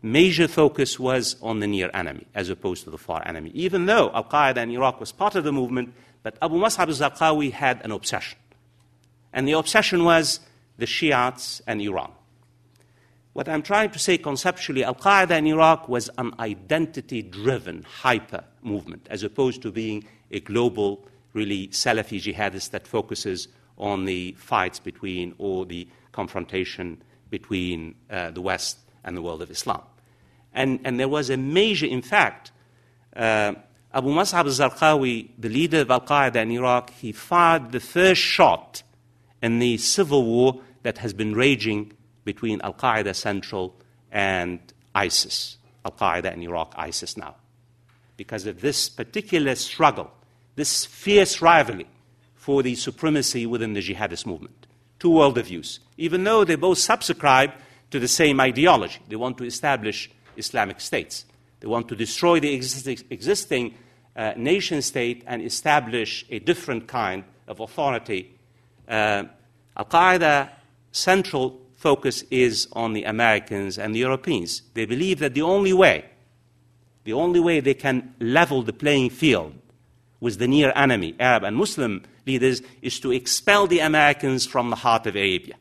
major 0.02 0.48
focus 0.48 1.00
was 1.00 1.36
on 1.42 1.60
the 1.60 1.68
near 1.68 1.92
enemy 1.94 2.26
as 2.34 2.50
opposed 2.50 2.84
to 2.84 2.90
the 2.90 2.98
far 2.98 3.26
enemy. 3.28 3.52
Even 3.54 3.86
though 3.86 4.12
Al 4.14 4.24
Qaeda 4.24 4.58
in 4.58 4.72
Iraq 4.72 5.00
was 5.00 5.12
part 5.12 5.36
of 5.36 5.44
the 5.44 5.52
movement, 5.52 5.94
but 6.24 6.38
Abu 6.42 6.56
Mus'ab 6.56 6.88
al 6.88 7.10
Zarqawi 7.10 7.52
had 7.52 7.84
an 7.84 7.92
obsession. 7.92 8.40
And 9.34 9.48
the 9.48 9.54
obsession 9.54 10.04
was 10.04 10.40
the 10.78 10.86
Shiites 10.86 11.62
and 11.68 11.82
Iran. 11.82 12.12
What 13.34 13.48
I'm 13.48 13.62
trying 13.62 13.92
to 13.92 14.00
say 14.00 14.18
conceptually, 14.18 14.84
Al 14.84 14.96
Qaeda 14.96 15.38
in 15.38 15.48
Iraq 15.48 15.88
was 15.88 16.10
an 16.18 16.34
identity 16.40 17.22
driven 17.22 17.84
hyper 17.84 18.44
movement, 18.62 19.08
as 19.10 19.24
opposed 19.24 19.62
to 19.62 19.72
being 19.72 20.06
a 20.32 20.42
global, 20.42 21.08
really 21.34 21.68
Salafi 21.70 22.22
jihadist 22.22 22.72
that 22.72 22.88
focuses 22.88 23.48
on 23.78 24.06
the 24.06 24.34
fights 24.34 24.80
between 24.80 25.34
or 25.38 25.66
the 25.66 25.88
confrontation 26.12 27.02
between 27.30 27.96
uh, 28.10 28.32
the 28.32 28.42
West 28.42 28.78
and 29.04 29.16
the 29.16 29.22
world 29.22 29.42
of 29.42 29.50
Islam. 29.50 29.82
And, 30.54 30.80
and 30.84 31.00
there 31.00 31.08
was 31.08 31.30
a 31.30 31.38
major, 31.38 31.86
in 31.86 32.02
fact, 32.02 32.52
uh, 33.16 33.54
Abu 33.94 34.10
Mus'ab 34.10 34.46
al-Zarqawi, 34.46 35.30
the 35.38 35.50
leader 35.50 35.80
of 35.80 35.92
Al-Qaeda 35.92 36.36
in 36.38 36.52
Iraq, 36.52 36.92
he 36.92 37.12
fired 37.12 37.72
the 37.72 37.80
first 37.80 38.22
shot 38.22 38.84
in 39.42 39.60
the 39.60 39.78
civil 39.78 40.24
war 40.26 40.62
that 40.84 41.00
has 41.00 41.14
been 41.14 41.34
raging 41.34 41.92
between 42.24 42.62
Al-Qaeda 42.62 43.16
Central 43.16 43.76
and 44.12 44.60
ISIS. 44.94 45.58
Al-Qaeda 45.86 46.34
in 46.34 46.44
Iraq, 46.44 46.74
ISIS 46.78 47.18
now. 47.18 47.36
Because 48.18 48.46
of 48.46 48.62
this 48.62 48.88
particular 48.88 49.56
struggle, 49.56 50.12
this 50.56 50.86
fierce 50.86 51.42
rivalry 51.42 51.88
for 52.36 52.64
the 52.64 52.76
supremacy 52.76 53.46
within 53.46 53.74
the 53.74 53.82
jihadist 53.82 54.26
movement. 54.26 54.68
Two 55.00 55.10
worldviews. 55.10 55.80
Even 55.98 56.24
though 56.24 56.44
they 56.44 56.56
both 56.56 56.78
subscribe 56.78 57.52
to 57.92 58.00
the 58.00 58.08
same 58.08 58.40
ideology. 58.40 59.00
They 59.08 59.16
want 59.16 59.38
to 59.38 59.44
establish 59.44 60.10
Islamic 60.38 60.82
states. 60.82 61.26
They 61.60 61.68
want 61.68 61.88
to 61.90 61.96
destroy 61.96 62.40
the 62.40 62.54
existing 62.54 63.76
uh, 64.16 64.34
nation 64.36 64.82
state 64.82 65.24
and 65.28 65.42
establish 65.42 66.26
a 66.30 66.40
different 66.40 66.88
kind 66.88 67.24
of 67.48 67.60
authority. 67.60 68.34
Uh, 68.88 69.24
Al 69.78 69.86
Qaeda 69.86 70.50
central 70.92 71.60
focus 71.76 72.24
is 72.32 72.68
on 72.74 72.94
the 72.94 73.04
Americans 73.04 73.78
and 73.78 73.94
the 73.94 74.00
Europeans. 74.00 74.64
They 74.74 74.86
believe 74.86 75.20
that 75.20 75.34
the 75.34 75.42
only 75.42 75.74
way, 75.74 76.06
the 77.04 77.14
only 77.14 77.40
way 77.40 77.60
they 77.60 77.74
can 77.74 78.16
level 78.20 78.64
the 78.64 78.74
playing 78.74 79.10
field 79.10 79.54
with 80.22 80.38
the 80.38 80.48
near 80.48 80.72
enemy, 80.76 81.16
Arab 81.20 81.44
and 81.44 81.58
Muslim 81.58 82.04
leaders, 82.26 82.62
is 82.82 83.00
to 83.02 83.12
expel 83.12 83.68
the 83.68 83.80
Americans 83.80 84.46
from 84.46 84.70
the 84.70 84.78
heart 84.78 85.06
of 85.08 85.16
Arabia. 85.16 85.56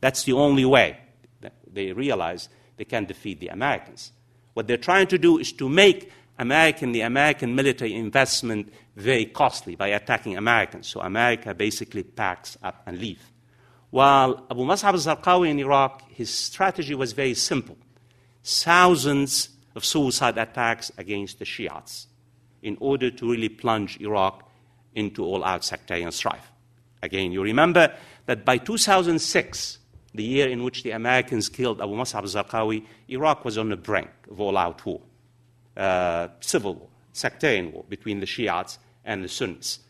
That's 0.00 0.22
the 0.22 0.34
only 0.34 0.64
way 0.64 0.98
they 1.66 1.90
realize 1.92 2.48
they 2.76 2.84
can 2.84 3.06
defeat 3.06 3.40
the 3.40 3.48
Americans. 3.48 4.12
What 4.52 4.68
they're 4.68 4.76
trying 4.76 5.08
to 5.08 5.18
do 5.18 5.38
is 5.38 5.52
to 5.54 5.68
make 5.68 6.12
American, 6.38 6.92
the 6.92 7.00
American 7.00 7.54
military 7.54 7.94
investment 7.94 8.72
very 8.94 9.24
costly 9.24 9.74
by 9.74 9.88
attacking 9.88 10.36
Americans. 10.36 10.86
So 10.86 11.00
America 11.00 11.54
basically 11.54 12.02
packs 12.02 12.58
up 12.62 12.82
and 12.86 12.98
leaves. 12.98 13.24
While 13.90 14.46
Abu 14.50 14.64
Mus'ab 14.64 14.92
al-Zarqawi 14.92 15.50
in 15.50 15.58
Iraq, 15.60 16.02
his 16.10 16.32
strategy 16.32 16.94
was 16.94 17.12
very 17.12 17.34
simple. 17.34 17.78
Thousands 18.42 19.48
of 19.74 19.84
suicide 19.84 20.36
attacks 20.36 20.92
against 20.98 21.38
the 21.38 21.44
Shiites 21.44 22.08
in 22.64 22.76
order 22.80 23.10
to 23.10 23.30
really 23.30 23.48
plunge 23.48 24.00
Iraq 24.00 24.50
into 24.94 25.24
all-out 25.24 25.64
sectarian 25.64 26.10
strife. 26.10 26.50
Again, 27.02 27.30
you 27.30 27.42
remember 27.42 27.94
that 28.26 28.44
by 28.44 28.56
2006, 28.56 29.78
the 30.14 30.22
year 30.22 30.48
in 30.48 30.64
which 30.64 30.82
the 30.82 30.92
Americans 30.92 31.48
killed 31.48 31.80
Abu 31.80 31.94
Mus'ab 31.94 32.22
al-Zarqawi, 32.22 32.84
Iraq 33.08 33.44
was 33.44 33.58
on 33.58 33.68
the 33.68 33.76
brink 33.76 34.10
of 34.30 34.40
all-out 34.40 34.84
war, 34.86 35.02
uh, 35.76 36.28
civil 36.40 36.74
war, 36.74 36.88
sectarian 37.12 37.72
war 37.72 37.84
between 37.88 38.20
the 38.20 38.26
Shiites 38.26 38.78
and 39.04 39.22
the 39.22 39.28
Sunnis. 39.28 39.80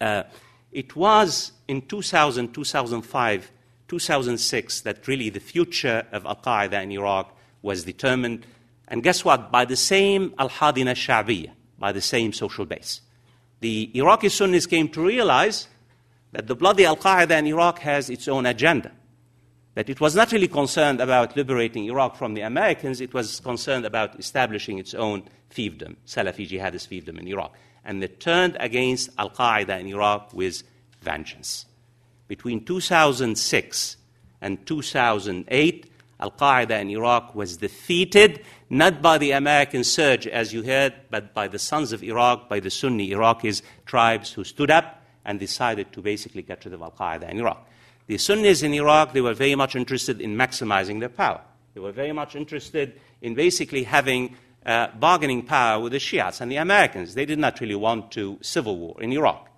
Uh, 0.00 0.22
it 0.72 0.96
was 0.96 1.52
in 1.68 1.82
2000, 1.82 2.54
2005, 2.54 3.50
2006 3.88 4.80
that 4.80 5.06
really 5.06 5.28
the 5.28 5.40
future 5.40 6.06
of 6.12 6.24
Al 6.24 6.36
Qaeda 6.36 6.82
in 6.82 6.92
Iraq 6.92 7.36
was 7.62 7.84
determined. 7.84 8.46
And 8.88 9.02
guess 9.02 9.24
what? 9.24 9.50
By 9.50 9.64
the 9.64 9.76
same 9.76 10.34
Al 10.38 10.48
Hadina 10.48 10.94
Sha'biya, 10.94 11.50
by 11.78 11.92
the 11.92 12.00
same 12.00 12.32
social 12.32 12.64
base. 12.64 13.00
The 13.60 13.90
Iraqi 13.94 14.28
Sunnis 14.28 14.66
came 14.66 14.88
to 14.90 15.04
realize 15.04 15.68
that 16.32 16.46
the 16.46 16.54
bloody 16.54 16.84
Al 16.84 16.96
Qaeda 16.96 17.38
in 17.38 17.46
Iraq 17.46 17.78
has 17.80 18.10
its 18.10 18.28
own 18.28 18.46
agenda 18.46 18.92
that 19.76 19.90
it 19.90 20.00
was 20.00 20.16
not 20.16 20.32
really 20.32 20.48
concerned 20.48 21.02
about 21.02 21.36
liberating 21.36 21.84
Iraq 21.84 22.16
from 22.16 22.32
the 22.32 22.40
Americans, 22.40 23.02
it 23.02 23.12
was 23.12 23.40
concerned 23.40 23.84
about 23.84 24.18
establishing 24.18 24.78
its 24.78 24.94
own 24.94 25.22
fiefdom, 25.50 25.96
Salafi 26.06 26.48
jihadist 26.48 26.88
fiefdom 26.88 27.20
in 27.20 27.28
Iraq. 27.28 27.54
And 27.84 28.02
they 28.02 28.08
turned 28.08 28.56
against 28.58 29.10
Al 29.18 29.28
Qaeda 29.28 29.78
in 29.78 29.86
Iraq 29.86 30.32
with 30.32 30.62
vengeance. 31.02 31.66
Between 32.26 32.64
2006 32.64 33.98
and 34.40 34.66
2008, 34.66 35.92
Al 36.20 36.30
Qaeda 36.30 36.80
in 36.80 36.88
Iraq 36.88 37.34
was 37.34 37.58
defeated 37.58 38.42
not 38.68 39.00
by 39.00 39.18
the 39.18 39.30
American 39.32 39.84
surge, 39.84 40.26
as 40.26 40.52
you 40.52 40.62
heard, 40.62 40.94
but 41.10 41.32
by 41.32 41.48
the 41.48 41.58
sons 41.58 41.92
of 41.92 42.02
Iraq, 42.02 42.48
by 42.48 42.60
the 42.60 42.70
Sunni 42.70 43.10
Iraqis 43.10 43.62
tribes 43.84 44.32
who 44.32 44.44
stood 44.44 44.70
up 44.70 45.02
and 45.24 45.38
decided 45.38 45.92
to 45.92 46.00
basically 46.00 46.42
get 46.42 46.64
rid 46.64 46.74
of 46.74 46.82
Al 46.82 46.90
Qaeda 46.92 47.30
in 47.30 47.38
Iraq. 47.38 47.66
The 48.06 48.18
Sunnis 48.18 48.62
in 48.62 48.72
Iraq, 48.72 49.12
they 49.12 49.20
were 49.20 49.34
very 49.34 49.54
much 49.54 49.74
interested 49.74 50.20
in 50.20 50.36
maximizing 50.36 51.00
their 51.00 51.08
power. 51.08 51.40
They 51.74 51.80
were 51.80 51.92
very 51.92 52.12
much 52.12 52.36
interested 52.36 53.00
in 53.20 53.34
basically 53.34 53.82
having 53.82 54.36
uh, 54.64 54.88
bargaining 54.98 55.42
power 55.42 55.80
with 55.82 55.92
the 55.92 55.98
Shiites 55.98 56.40
and 56.40 56.50
the 56.50 56.56
Americans. 56.56 57.14
They 57.14 57.26
did 57.26 57.38
not 57.38 57.60
really 57.60 57.74
want 57.74 58.10
to 58.12 58.38
civil 58.42 58.78
war 58.78 59.02
in 59.02 59.12
Iraq. 59.12 59.48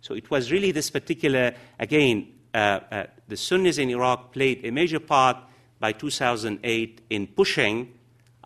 So 0.00 0.14
it 0.14 0.30
was 0.30 0.52
really 0.52 0.70
this 0.70 0.90
particular, 0.90 1.54
again, 1.78 2.28
uh, 2.52 2.80
uh, 2.90 3.04
the 3.26 3.36
Sunnis 3.36 3.78
in 3.78 3.90
Iraq 3.90 4.32
played 4.32 4.64
a 4.64 4.70
major 4.70 5.00
part 5.00 5.38
by 5.80 5.92
2008 5.92 7.00
in 7.10 7.26
pushing 7.26 7.92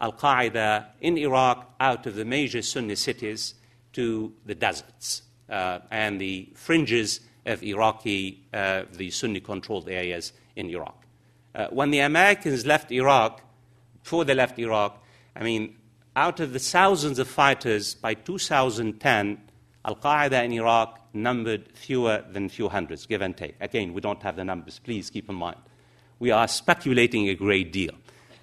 Al 0.00 0.12
Qaeda 0.12 0.86
in 1.00 1.18
Iraq 1.18 1.74
out 1.80 2.06
of 2.06 2.14
the 2.14 2.24
major 2.24 2.62
Sunni 2.62 2.94
cities 2.94 3.54
to 3.92 4.32
the 4.46 4.54
deserts 4.54 5.22
uh, 5.48 5.80
and 5.90 6.20
the 6.20 6.48
fringes 6.54 7.20
of 7.46 7.62
Iraqi, 7.62 8.44
uh, 8.52 8.82
the 8.92 9.10
Sunni 9.10 9.40
controlled 9.40 9.88
areas 9.88 10.32
in 10.54 10.68
Iraq. 10.70 11.04
Uh, 11.54 11.66
when 11.70 11.90
the 11.90 12.00
Americans 12.00 12.66
left 12.66 12.92
Iraq, 12.92 13.40
before 14.02 14.24
they 14.24 14.34
left 14.34 14.58
Iraq, 14.58 15.02
I 15.34 15.42
mean, 15.42 15.76
out 16.14 16.40
of 16.40 16.52
the 16.52 16.58
thousands 16.58 17.18
of 17.18 17.28
fighters 17.28 17.94
by 17.94 18.14
2010, 18.14 19.38
Al 19.84 19.96
Qaeda 19.96 20.44
in 20.44 20.52
Iraq 20.52 21.00
numbered 21.14 21.68
fewer 21.74 22.24
than 22.30 22.46
a 22.46 22.48
few 22.48 22.68
hundreds, 22.68 23.06
give 23.06 23.22
and 23.22 23.36
take. 23.36 23.54
Again, 23.60 23.94
we 23.94 24.00
don't 24.00 24.22
have 24.22 24.36
the 24.36 24.44
numbers, 24.44 24.78
please 24.78 25.10
keep 25.10 25.28
in 25.28 25.34
mind. 25.34 25.58
We 26.18 26.30
are 26.30 26.48
speculating 26.48 27.28
a 27.28 27.34
great 27.34 27.72
deal. 27.72 27.94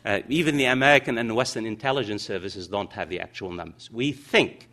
Uh, 0.06 0.22
even 0.30 0.58
the 0.58 0.66
American 0.66 1.18
and 1.18 1.36
Western 1.36 1.66
intelligence 1.66 2.24
services 2.24 2.68
don't 2.68 2.94
have 2.94 3.10
the 3.10 3.20
actual 3.20 3.52
numbers. 3.52 3.90
We 3.92 4.12
think 4.12 4.70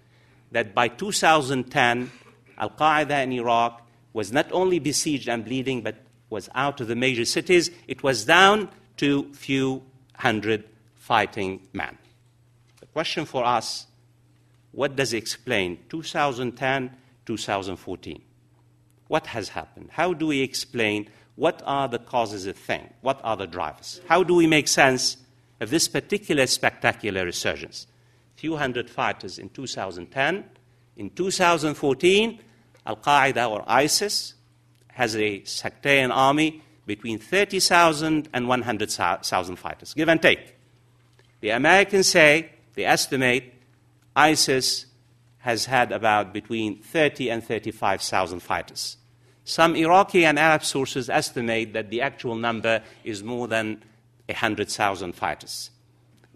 that 0.51 0.75
by 0.75 0.89
2010, 0.89 2.11
Al 2.59 2.71
Qaeda 2.71 3.23
in 3.23 3.33
Iraq 3.33 3.81
was 4.13 4.31
not 4.31 4.53
only 4.53 4.79
besieged 4.79 5.29
and 5.29 5.43
bleeding, 5.43 5.81
but 5.81 5.97
was 6.29 6.51
out 6.55 6.81
of 6.83 6.89
the 6.89 6.97
major 6.97 7.25
cities. 7.25 7.71
It 7.89 8.03
was 8.03 8.27
down 8.27 8.69
to 8.99 9.33
few 9.33 9.83
hundred 10.17 10.65
fighting 10.95 11.67
men. 11.73 11.97
The 12.81 12.87
question 12.87 13.25
for 13.25 13.45
us 13.45 13.87
what 14.73 14.97
does 14.97 15.13
it 15.13 15.19
explain 15.19 15.79
2010, 15.91 16.91
2014? 17.27 18.23
What 19.09 19.27
has 19.27 19.51
happened? 19.51 19.91
How 19.93 20.15
do 20.15 20.27
we 20.27 20.41
explain 20.41 21.11
what 21.37 21.63
are 21.67 21.89
the 21.89 21.99
causes 21.99 22.47
of 22.47 22.57
things? 22.57 22.91
What 23.03 23.21
are 23.23 23.37
the 23.37 23.47
drivers? 23.47 24.01
How 24.09 24.23
do 24.23 24.35
we 24.35 24.47
make 24.47 24.69
sense 24.69 25.19
of 25.63 25.71
this 25.71 25.89
particular 25.89 26.47
spectacular 26.47 27.25
resurgence? 27.25 27.87
Few 28.37 28.57
hundred 28.57 28.91
fighters 28.91 29.39
in 29.39 29.49
2010. 29.49 30.45
In 30.97 31.11
2014, 31.11 32.41
Al 32.85 32.97
Qaeda 32.97 33.51
or 33.51 33.65
ISIS 33.67 34.35
has 34.89 35.17
a 35.17 35.45
sectarian 35.45 36.11
army 36.11 36.63
between 36.87 37.19
30,000 37.19 38.29
and 38.33 38.49
100,000 38.49 39.57
fighters, 39.57 39.95
give 39.95 40.09
and 40.09 40.21
take. 40.21 40.57
The 41.41 41.51
Americans 41.51 42.09
say, 42.09 42.51
they 42.75 42.85
estimate, 42.85 43.55
ISIS 44.15 44.87
has 45.39 45.67
had 45.67 45.93
about 45.93 46.33
between 46.33 46.83
30 46.83 47.31
and 47.31 47.45
35,000 47.45 48.41
fighters. 48.41 48.97
Some 49.45 49.75
Iraqi 49.75 50.25
and 50.25 50.39
Arab 50.39 50.65
sources 50.65 51.11
estimate 51.11 51.73
that 51.73 51.91
the 51.91 52.01
actual 52.01 52.37
number 52.37 52.83
is 53.03 53.23
more 53.23 53.49
than 53.49 53.83
100,000 54.33 55.13
fighters. 55.15 55.71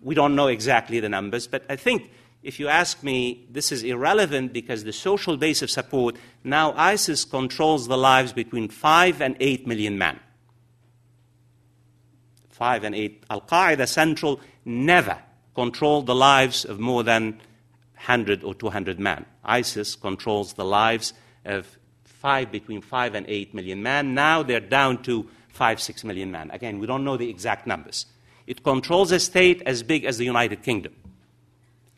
We 0.03 0.15
don't 0.15 0.37
know 0.37 0.49
exactly 0.49 1.00
the 1.00 1.09
numbers, 1.09 1.47
but 1.47 1.65
I 1.69 1.76
think 1.76 2.11
if 2.43 2.61
you 2.61 2.69
ask 2.69 3.03
me, 3.03 3.45
this 3.50 3.73
is 3.73 3.83
irrelevant 3.83 4.53
because 4.53 4.85
the 4.85 4.93
social 4.93 5.37
base 5.37 5.62
of 5.62 5.71
support, 5.71 6.17
now 6.45 6.73
ISIS 6.76 7.25
controls 7.25 7.88
the 7.88 7.99
lives 7.99 8.33
between 8.33 8.69
5 8.69 9.21
and 9.21 9.37
8 9.41 9.67
million 9.67 9.99
men. 9.99 10.21
5 12.50 12.85
and 12.85 12.95
8. 12.95 13.25
Al 13.31 13.41
Qaeda 13.41 13.88
Central 13.88 14.41
never 14.65 15.19
controlled 15.55 16.07
the 16.07 16.15
lives 16.15 16.65
of 16.65 16.79
more 16.79 17.03
than 17.03 17.33
100 17.97 18.45
or 18.45 18.55
200 18.55 19.00
men. 19.00 19.26
ISIS 19.45 19.97
controls 19.97 20.53
the 20.53 20.65
lives 20.65 21.15
of 21.45 21.79
five, 22.05 22.53
between 22.53 22.81
5 22.81 23.15
and 23.15 23.26
8 23.29 23.55
million 23.55 23.83
men. 23.83 24.15
Now 24.15 24.43
they're 24.43 24.61
down 24.61 25.03
to 25.03 25.29
5, 25.57 25.81
6 25.81 26.05
million 26.05 26.31
men. 26.31 26.51
Again, 26.51 26.79
we 26.79 26.87
don't 26.87 27.03
know 27.03 27.17
the 27.17 27.29
exact 27.29 27.67
numbers. 27.67 28.07
It 28.47 28.63
controls 28.63 29.11
a 29.11 29.19
state 29.19 29.63
as 29.67 29.83
big 29.83 30.05
as 30.05 30.19
the 30.19 30.25
United 30.25 30.63
Kingdom, 30.63 30.95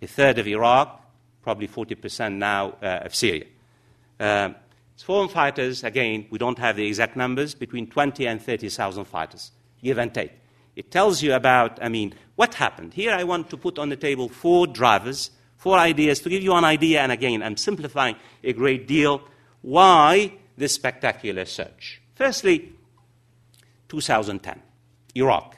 a 0.00 0.06
third 0.06 0.38
of 0.38 0.46
Iraq, 0.46 1.04
probably 1.42 1.68
40% 1.68 2.36
now 2.36 2.76
uh, 2.82 3.00
of 3.04 3.14
Syria. 3.14 3.44
Uh, 4.18 4.50
foreign 4.96 5.28
fighters, 5.28 5.84
again, 5.84 6.26
we 6.30 6.38
don't 6.38 6.58
have 6.58 6.76
the 6.76 6.86
exact 6.86 7.16
numbers, 7.16 7.54
between 7.54 7.86
20 7.88 8.26
and 8.26 8.40
30,000 8.40 9.04
fighters, 9.04 9.50
give 9.82 9.98
and 9.98 10.14
take. 10.14 10.32
It 10.74 10.90
tells 10.90 11.22
you 11.22 11.34
about, 11.34 11.82
I 11.82 11.88
mean, 11.88 12.14
what 12.36 12.54
happened. 12.54 12.94
Here 12.94 13.12
I 13.12 13.24
want 13.24 13.50
to 13.50 13.56
put 13.56 13.78
on 13.78 13.88
the 13.88 13.96
table 13.96 14.28
four 14.28 14.66
drivers, 14.66 15.30
four 15.56 15.76
ideas 15.76 16.20
to 16.20 16.28
give 16.30 16.42
you 16.42 16.54
an 16.54 16.64
idea, 16.64 17.00
and 17.00 17.10
again, 17.12 17.42
I'm 17.42 17.56
simplifying 17.56 18.16
a 18.44 18.52
great 18.52 18.86
deal. 18.86 19.22
Why 19.60 20.32
this 20.56 20.74
spectacular 20.74 21.44
surge? 21.44 22.00
Firstly, 22.14 22.72
2010, 23.88 24.60
Iraq. 25.14 25.56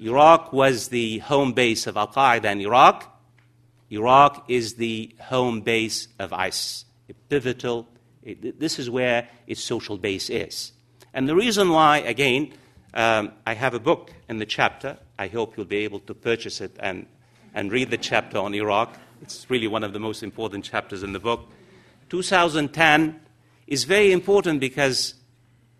Iraq 0.00 0.52
was 0.52 0.88
the 0.88 1.18
home 1.18 1.52
base 1.52 1.86
of 1.86 1.96
Al 1.96 2.08
Qaeda 2.08 2.46
in 2.46 2.60
Iraq. 2.60 3.08
Iraq 3.90 4.44
is 4.48 4.74
the 4.74 5.14
home 5.20 5.60
base 5.60 6.08
of 6.18 6.32
ISIS, 6.32 6.86
a 7.08 7.14
pivotal. 7.28 7.86
It, 8.22 8.58
this 8.58 8.78
is 8.78 8.88
where 8.88 9.28
its 9.46 9.62
social 9.62 9.98
base 9.98 10.30
is. 10.30 10.72
And 11.14 11.28
the 11.28 11.36
reason 11.36 11.68
why, 11.68 11.98
again, 11.98 12.52
um, 12.94 13.32
I 13.46 13.54
have 13.54 13.74
a 13.74 13.80
book 13.80 14.12
in 14.28 14.38
the 14.38 14.46
chapter. 14.46 14.98
I 15.18 15.28
hope 15.28 15.56
you'll 15.56 15.66
be 15.66 15.84
able 15.84 16.00
to 16.00 16.14
purchase 16.14 16.60
it 16.60 16.76
and, 16.80 17.06
and 17.54 17.70
read 17.70 17.90
the 17.90 17.98
chapter 17.98 18.38
on 18.38 18.54
Iraq. 18.54 18.96
It's 19.20 19.48
really 19.48 19.68
one 19.68 19.84
of 19.84 19.92
the 19.92 20.00
most 20.00 20.22
important 20.22 20.64
chapters 20.64 21.02
in 21.02 21.12
the 21.12 21.20
book. 21.20 21.48
2010 22.08 23.20
is 23.66 23.84
very 23.84 24.12
important 24.12 24.60
because 24.60 25.14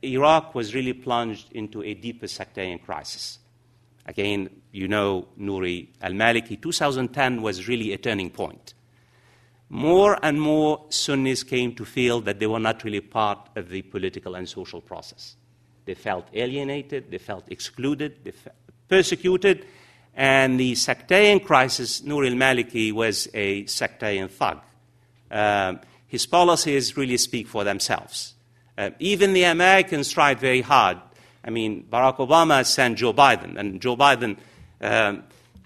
Iraq 0.02 0.54
was 0.54 0.74
really 0.74 0.92
plunged 0.92 1.52
into 1.52 1.82
a 1.82 1.94
deeper 1.94 2.26
sectarian 2.26 2.78
crisis. 2.78 3.38
Again, 4.06 4.50
you 4.72 4.88
know 4.88 5.28
Nouri 5.38 5.88
al 6.00 6.12
Maliki. 6.12 6.60
2010 6.60 7.40
was 7.40 7.68
really 7.68 7.92
a 7.92 7.98
turning 7.98 8.30
point. 8.30 8.74
More 9.68 10.18
and 10.22 10.40
more 10.40 10.84
Sunnis 10.90 11.44
came 11.44 11.74
to 11.76 11.84
feel 11.84 12.20
that 12.22 12.38
they 12.38 12.46
were 12.46 12.58
not 12.58 12.84
really 12.84 13.00
part 13.00 13.48
of 13.56 13.68
the 13.68 13.82
political 13.82 14.34
and 14.34 14.48
social 14.48 14.80
process. 14.80 15.36
They 15.84 15.94
felt 15.94 16.26
alienated, 16.34 17.10
they 17.10 17.18
felt 17.18 17.50
excluded, 17.50 18.24
they 18.24 18.32
felt 18.32 18.56
persecuted, 18.88 19.64
and 20.14 20.60
the 20.60 20.74
sectarian 20.74 21.40
crisis, 21.40 22.02
Nouri 22.02 22.30
al 22.30 22.36
Maliki 22.36 22.92
was 22.92 23.28
a 23.32 23.64
sectarian 23.66 24.28
thug. 24.28 24.60
Uh, 25.30 25.74
his 26.06 26.26
policies 26.26 26.94
really 26.96 27.16
speak 27.16 27.48
for 27.48 27.64
themselves. 27.64 28.34
Uh, 28.76 28.90
even 28.98 29.32
the 29.32 29.44
Americans 29.44 30.10
tried 30.10 30.40
very 30.40 30.62
hard. 30.62 30.98
I 31.44 31.50
mean, 31.50 31.86
Barack 31.90 32.18
Obama 32.18 32.64
sent 32.64 32.98
Joe 32.98 33.12
Biden, 33.12 33.56
and 33.58 33.80
Joe 33.80 33.96
Biden 33.96 34.38
uh, 34.80 35.16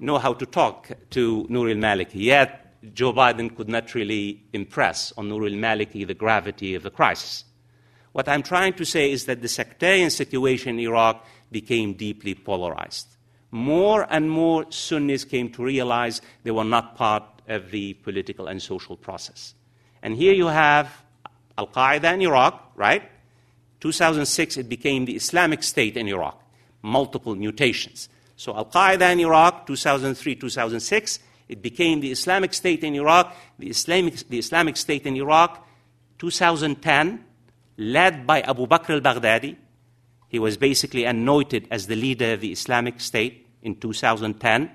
know 0.00 0.18
how 0.18 0.34
to 0.34 0.46
talk 0.46 0.90
to 1.10 1.46
Nouri 1.50 1.72
al 1.72 1.76
Maliki. 1.76 2.14
Yet, 2.14 2.62
Joe 2.94 3.12
Biden 3.12 3.54
could 3.54 3.68
not 3.68 3.94
really 3.94 4.42
impress 4.52 5.12
on 5.16 5.28
Nouri 5.28 5.52
al 5.52 5.58
Maliki 5.58 6.06
the 6.06 6.14
gravity 6.14 6.74
of 6.74 6.82
the 6.82 6.90
crisis. 6.90 7.44
What 8.12 8.28
I'm 8.28 8.42
trying 8.42 8.72
to 8.74 8.84
say 8.84 9.12
is 9.12 9.26
that 9.26 9.42
the 9.42 9.48
sectarian 9.48 10.10
situation 10.10 10.70
in 10.70 10.80
Iraq 10.80 11.26
became 11.52 11.92
deeply 11.92 12.34
polarized. 12.34 13.08
More 13.50 14.06
and 14.10 14.30
more 14.30 14.64
Sunnis 14.70 15.24
came 15.24 15.50
to 15.52 15.62
realize 15.62 16.20
they 16.42 16.50
were 16.50 16.64
not 16.64 16.96
part 16.96 17.24
of 17.46 17.70
the 17.70 17.94
political 17.94 18.48
and 18.48 18.60
social 18.60 18.96
process. 18.96 19.54
And 20.02 20.16
here 20.16 20.32
you 20.32 20.46
have 20.46 20.90
Al 21.58 21.68
Qaeda 21.68 22.14
in 22.14 22.22
Iraq, 22.22 22.72
right? 22.76 23.02
2006, 23.80 24.56
it 24.56 24.68
became 24.68 25.04
the 25.04 25.16
Islamic 25.16 25.62
State 25.62 25.96
in 25.96 26.08
Iraq, 26.08 26.40
multiple 26.82 27.34
mutations. 27.34 28.08
So 28.36 28.54
Al 28.54 28.66
Qaeda 28.66 29.12
in 29.12 29.20
Iraq, 29.20 29.66
2003, 29.66 30.34
2006, 30.36 31.18
it 31.48 31.62
became 31.62 32.00
the 32.00 32.10
Islamic 32.10 32.52
State 32.52 32.82
in 32.84 32.94
Iraq, 32.94 33.34
the 33.58 33.68
Islamic, 33.70 34.14
the 34.28 34.38
Islamic 34.38 34.76
State 34.76 35.06
in 35.06 35.16
Iraq, 35.16 35.66
2010, 36.18 37.24
led 37.78 38.26
by 38.26 38.40
Abu 38.42 38.66
Bakr 38.66 38.90
al 38.90 39.00
Baghdadi. 39.00 39.56
He 40.28 40.38
was 40.38 40.56
basically 40.56 41.04
anointed 41.04 41.68
as 41.70 41.86
the 41.86 41.96
leader 41.96 42.32
of 42.32 42.40
the 42.40 42.52
Islamic 42.52 43.00
State 43.00 43.46
in 43.62 43.76
2010. 43.76 44.70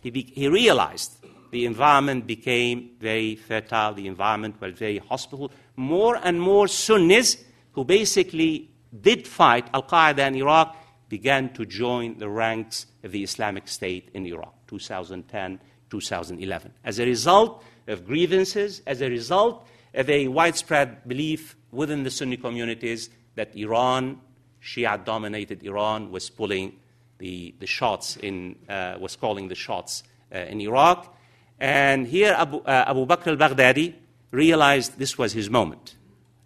He, 0.00 0.10
be, 0.10 0.22
he 0.22 0.48
realized 0.48 1.23
the 1.54 1.66
environment 1.66 2.26
became 2.26 2.90
very 2.98 3.36
fertile, 3.36 3.94
the 3.94 4.08
environment 4.08 4.60
was 4.60 4.74
very 4.76 4.98
hospitable. 4.98 5.52
More 5.76 6.18
and 6.20 6.40
more 6.40 6.66
Sunnis 6.66 7.36
who 7.74 7.84
basically 7.84 8.70
did 9.00 9.24
fight 9.28 9.68
Al 9.72 9.84
Qaeda 9.84 10.26
in 10.26 10.34
Iraq 10.34 10.76
began 11.08 11.52
to 11.52 11.64
join 11.64 12.18
the 12.18 12.28
ranks 12.28 12.86
of 13.04 13.12
the 13.12 13.22
Islamic 13.22 13.68
State 13.68 14.10
in 14.14 14.26
Iraq, 14.26 14.52
2010, 14.66 15.60
2011. 15.90 16.72
As 16.82 16.98
a 16.98 17.04
result 17.04 17.62
of 17.86 18.04
grievances, 18.04 18.82
as 18.84 19.00
a 19.00 19.08
result 19.08 19.64
of 19.94 20.10
a 20.10 20.26
widespread 20.26 21.06
belief 21.06 21.54
within 21.70 22.02
the 22.02 22.10
Sunni 22.10 22.36
communities 22.36 23.10
that 23.36 23.54
Iran, 23.54 24.18
Shia 24.60 25.04
dominated 25.04 25.62
Iran, 25.62 26.10
was 26.10 26.28
pulling 26.30 26.80
the, 27.18 27.54
the 27.60 27.66
shots 27.66 28.16
in, 28.16 28.56
uh, 28.68 28.96
was 28.98 29.14
calling 29.14 29.46
the 29.46 29.54
shots 29.54 30.02
uh, 30.34 30.38
in 30.38 30.60
Iraq. 30.60 31.13
And 31.60 32.06
here 32.06 32.34
Abu, 32.36 32.58
uh, 32.58 32.84
Abu 32.88 33.06
Bakr 33.06 33.28
al 33.28 33.36
Baghdadi 33.36 33.94
realized 34.30 34.98
this 34.98 35.16
was 35.16 35.32
his 35.32 35.48
moment. 35.48 35.96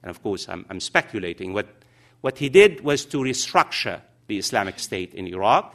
And 0.02 0.10
of 0.10 0.22
course, 0.22 0.48
I'm, 0.48 0.64
I'm 0.70 0.80
speculating. 0.80 1.52
What, 1.52 1.68
what 2.20 2.38
he 2.38 2.48
did 2.48 2.82
was 2.82 3.04
to 3.06 3.18
restructure 3.18 4.00
the 4.26 4.38
Islamic 4.38 4.78
State 4.78 5.14
in 5.14 5.26
Iraq, 5.26 5.74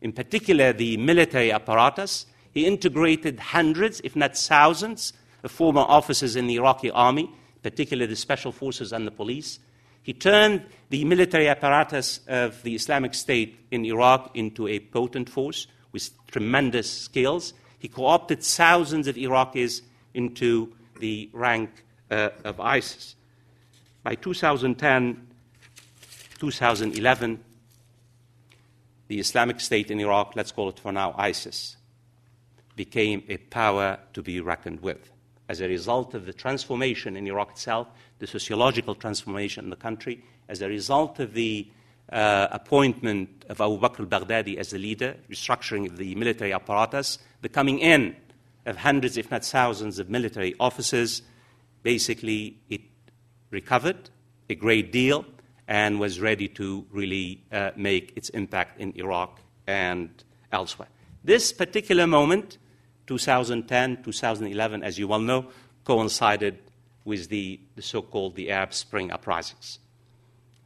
in 0.00 0.12
particular 0.12 0.72
the 0.72 0.96
military 0.96 1.52
apparatus. 1.52 2.26
He 2.54 2.60
He 2.60 2.66
integrated 2.66 3.38
hundreds, 3.38 4.00
if 4.02 4.16
not 4.16 4.36
thousands, 4.36 5.12
of 5.44 5.52
former 5.52 5.82
officers 5.82 6.34
in 6.34 6.48
the 6.48 6.56
Iraqi 6.56 6.90
army, 6.90 7.30
particularly 7.62 8.08
the 8.08 8.16
special 8.16 8.50
forces 8.52 8.92
and 8.92 9.06
the 9.06 9.12
police. 9.12 9.60
He 10.02 10.12
turned 10.12 10.64
the 10.90 11.04
military 11.04 11.48
apparatus 11.48 12.20
of 12.26 12.62
the 12.62 12.74
Islamic 12.74 13.14
State 13.14 13.58
in 13.70 13.84
Iraq 13.84 14.30
into 14.34 14.66
a 14.66 14.80
potent 14.80 15.28
force 15.28 15.68
with 15.92 16.10
tremendous 16.28 16.90
skills. 16.90 17.52
He 17.78 17.88
co 17.88 18.06
opted 18.06 18.42
thousands 18.42 19.06
of 19.06 19.16
Iraqis 19.16 19.82
into 20.14 20.74
the 20.98 21.30
rank 21.32 21.84
uh, 22.10 22.30
of 22.44 22.60
ISIS. 22.60 23.14
By 24.02 24.14
2010, 24.14 25.26
2011, 26.38 27.44
the 29.08 29.20
Islamic 29.20 29.60
State 29.60 29.90
in 29.90 30.00
Iraq, 30.00 30.34
let's 30.36 30.52
call 30.52 30.68
it 30.68 30.78
for 30.78 30.92
now 30.92 31.14
ISIS, 31.16 31.76
became 32.76 33.22
a 33.28 33.36
power 33.36 33.98
to 34.12 34.22
be 34.22 34.40
reckoned 34.40 34.80
with. 34.80 35.10
As 35.48 35.60
a 35.60 35.68
result 35.68 36.14
of 36.14 36.26
the 36.26 36.32
transformation 36.32 37.16
in 37.16 37.26
Iraq 37.26 37.52
itself, 37.52 37.88
the 38.18 38.26
sociological 38.26 38.94
transformation 38.94 39.64
in 39.64 39.70
the 39.70 39.76
country, 39.76 40.22
as 40.48 40.62
a 40.62 40.68
result 40.68 41.18
of 41.20 41.34
the 41.34 41.68
uh, 42.12 42.48
appointment 42.50 43.44
of 43.48 43.60
Abu 43.60 43.78
Bakr 43.78 44.00
al 44.00 44.06
Baghdadi 44.06 44.56
as 44.56 44.70
the 44.70 44.78
leader, 44.78 45.16
restructuring 45.30 45.86
of 45.86 45.96
the 45.96 46.14
military 46.14 46.52
apparatus, 46.52 47.18
the 47.42 47.48
coming 47.48 47.78
in 47.78 48.16
of 48.66 48.76
hundreds, 48.76 49.16
if 49.16 49.30
not 49.30 49.44
thousands, 49.44 49.98
of 49.98 50.10
military 50.10 50.54
officers, 50.60 51.22
basically 51.82 52.58
it 52.68 52.80
recovered 53.50 54.10
a 54.50 54.54
great 54.54 54.92
deal 54.92 55.24
and 55.66 56.00
was 56.00 56.20
ready 56.20 56.48
to 56.48 56.86
really 56.90 57.44
uh, 57.52 57.70
make 57.76 58.12
its 58.16 58.30
impact 58.30 58.80
in 58.80 58.92
Iraq 58.96 59.40
and 59.66 60.24
elsewhere. 60.50 60.88
This 61.24 61.52
particular 61.52 62.06
moment, 62.06 62.58
2010, 63.06 64.02
2011, 64.02 64.82
as 64.82 64.98
you 64.98 65.08
well 65.08 65.20
know, 65.20 65.48
coincided 65.84 66.58
with 67.04 67.28
the, 67.28 67.60
the 67.74 67.82
so 67.82 68.02
called 68.02 68.34
the 68.36 68.50
Arab 68.50 68.72
Spring 68.72 69.10
uprisings. 69.10 69.78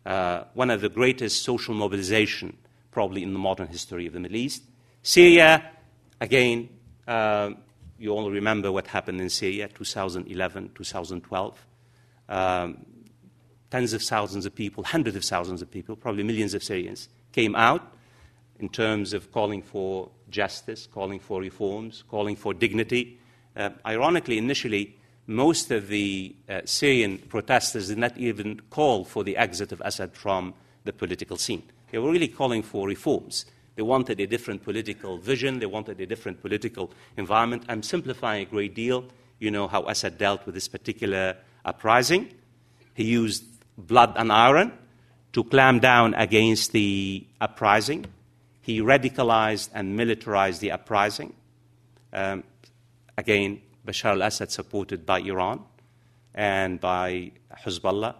Uh, 0.05 0.45
one 0.55 0.71
of 0.71 0.81
the 0.81 0.89
greatest 0.89 1.43
social 1.43 1.75
mobilization 1.75 2.57
probably 2.93 3.23
in 3.23 3.33
the 3.33 3.39
modern 3.39 3.67
history 3.67 4.07
of 4.07 4.13
the 4.13 4.21
Middle 4.21 4.37
East. 4.37 4.63
Syria, 5.03 5.71
again, 6.21 6.69
uh, 7.09 7.51
you 7.99 8.11
all 8.11 8.31
remember 8.31 8.71
what 8.71 8.87
happened 8.87 9.21
in 9.21 9.29
Syria, 9.29 9.69
2011, 9.69 10.71
2012. 10.75 11.67
Um, 12.29 12.87
tens 13.71 13.93
of 13.95 14.03
thousands 14.03 14.47
of 14.47 14.55
people, 14.55 14.85
hundreds 14.85 15.17
of 15.17 15.25
thousands 15.25 15.63
of 15.63 15.71
people, 15.71 15.97
probably 15.97 16.23
millions 16.23 16.55
of 16.55 16.63
Syrians, 16.63 17.09
came 17.33 17.57
out 17.57 17.95
in 18.61 18.69
terms 18.69 19.15
of 19.15 19.33
calling 19.33 19.63
for 19.63 20.11
justice, 20.29 20.87
calling 20.87 21.19
for 21.19 21.41
reforms, 21.41 22.05
calling 22.09 22.37
for 22.37 22.53
dignity. 22.53 23.19
Uh, 23.57 23.71
ironically, 23.87 24.37
initially, 24.37 24.97
most 25.27 25.71
of 25.71 25.89
the 25.89 26.35
uh, 26.49 26.61
Syrian 26.65 27.19
protesters 27.19 27.89
did 27.89 27.99
not 27.99 28.17
even 28.17 28.61
call 28.71 29.05
for 29.05 29.23
the 29.23 29.37
exit 29.37 29.73
of 29.73 29.81
Assad 29.85 30.15
from 30.15 30.55
the 30.85 30.93
political 30.93 31.37
scene. 31.37 31.63
They 31.91 31.99
were 31.99 32.11
really 32.11 32.29
calling 32.29 32.63
for 32.63 32.87
reforms. 32.89 33.47
They 33.77 33.83
wanted 33.83 34.21
a 34.21 34.27
different 34.27 34.65
political 34.65 35.19
vision, 35.19 35.59
they 35.59 35.67
wanted 35.67 36.01
a 36.01 36.07
different 36.07 36.41
political 36.43 36.93
environment. 37.17 37.65
I'm 37.69 37.83
simplifying 37.83 38.43
a 38.43 38.51
great 38.51 38.75
deal. 38.75 39.05
You 39.39 39.51
know 39.51 39.67
how 39.69 39.85
Assad 39.85 40.19
dealt 40.19 40.45
with 40.45 40.55
this 40.55 40.69
particular 40.69 41.37
uprising. 41.65 42.33
He 42.95 43.05
used 43.05 43.45
blood 43.79 44.13
and 44.17 44.31
iron 44.31 44.73
to 45.33 45.45
clamp 45.45 45.83
down 45.83 46.15
against 46.15 46.73
the 46.73 47.27
uprising. 47.41 48.07
He 48.61 48.81
radicalized 48.81 49.71
and 49.75 49.97
militarized 49.97 50.61
the 50.61 50.73
uprising. 50.73 51.33
Um, 52.13 52.45
again, 53.17 53.63
Bashar 53.87 54.13
al 54.13 54.23
Assad, 54.23 54.51
supported 54.51 55.05
by 55.05 55.21
Iran 55.21 55.65
and 56.35 56.81
by 56.81 57.33
Hezbollah, 57.65 58.15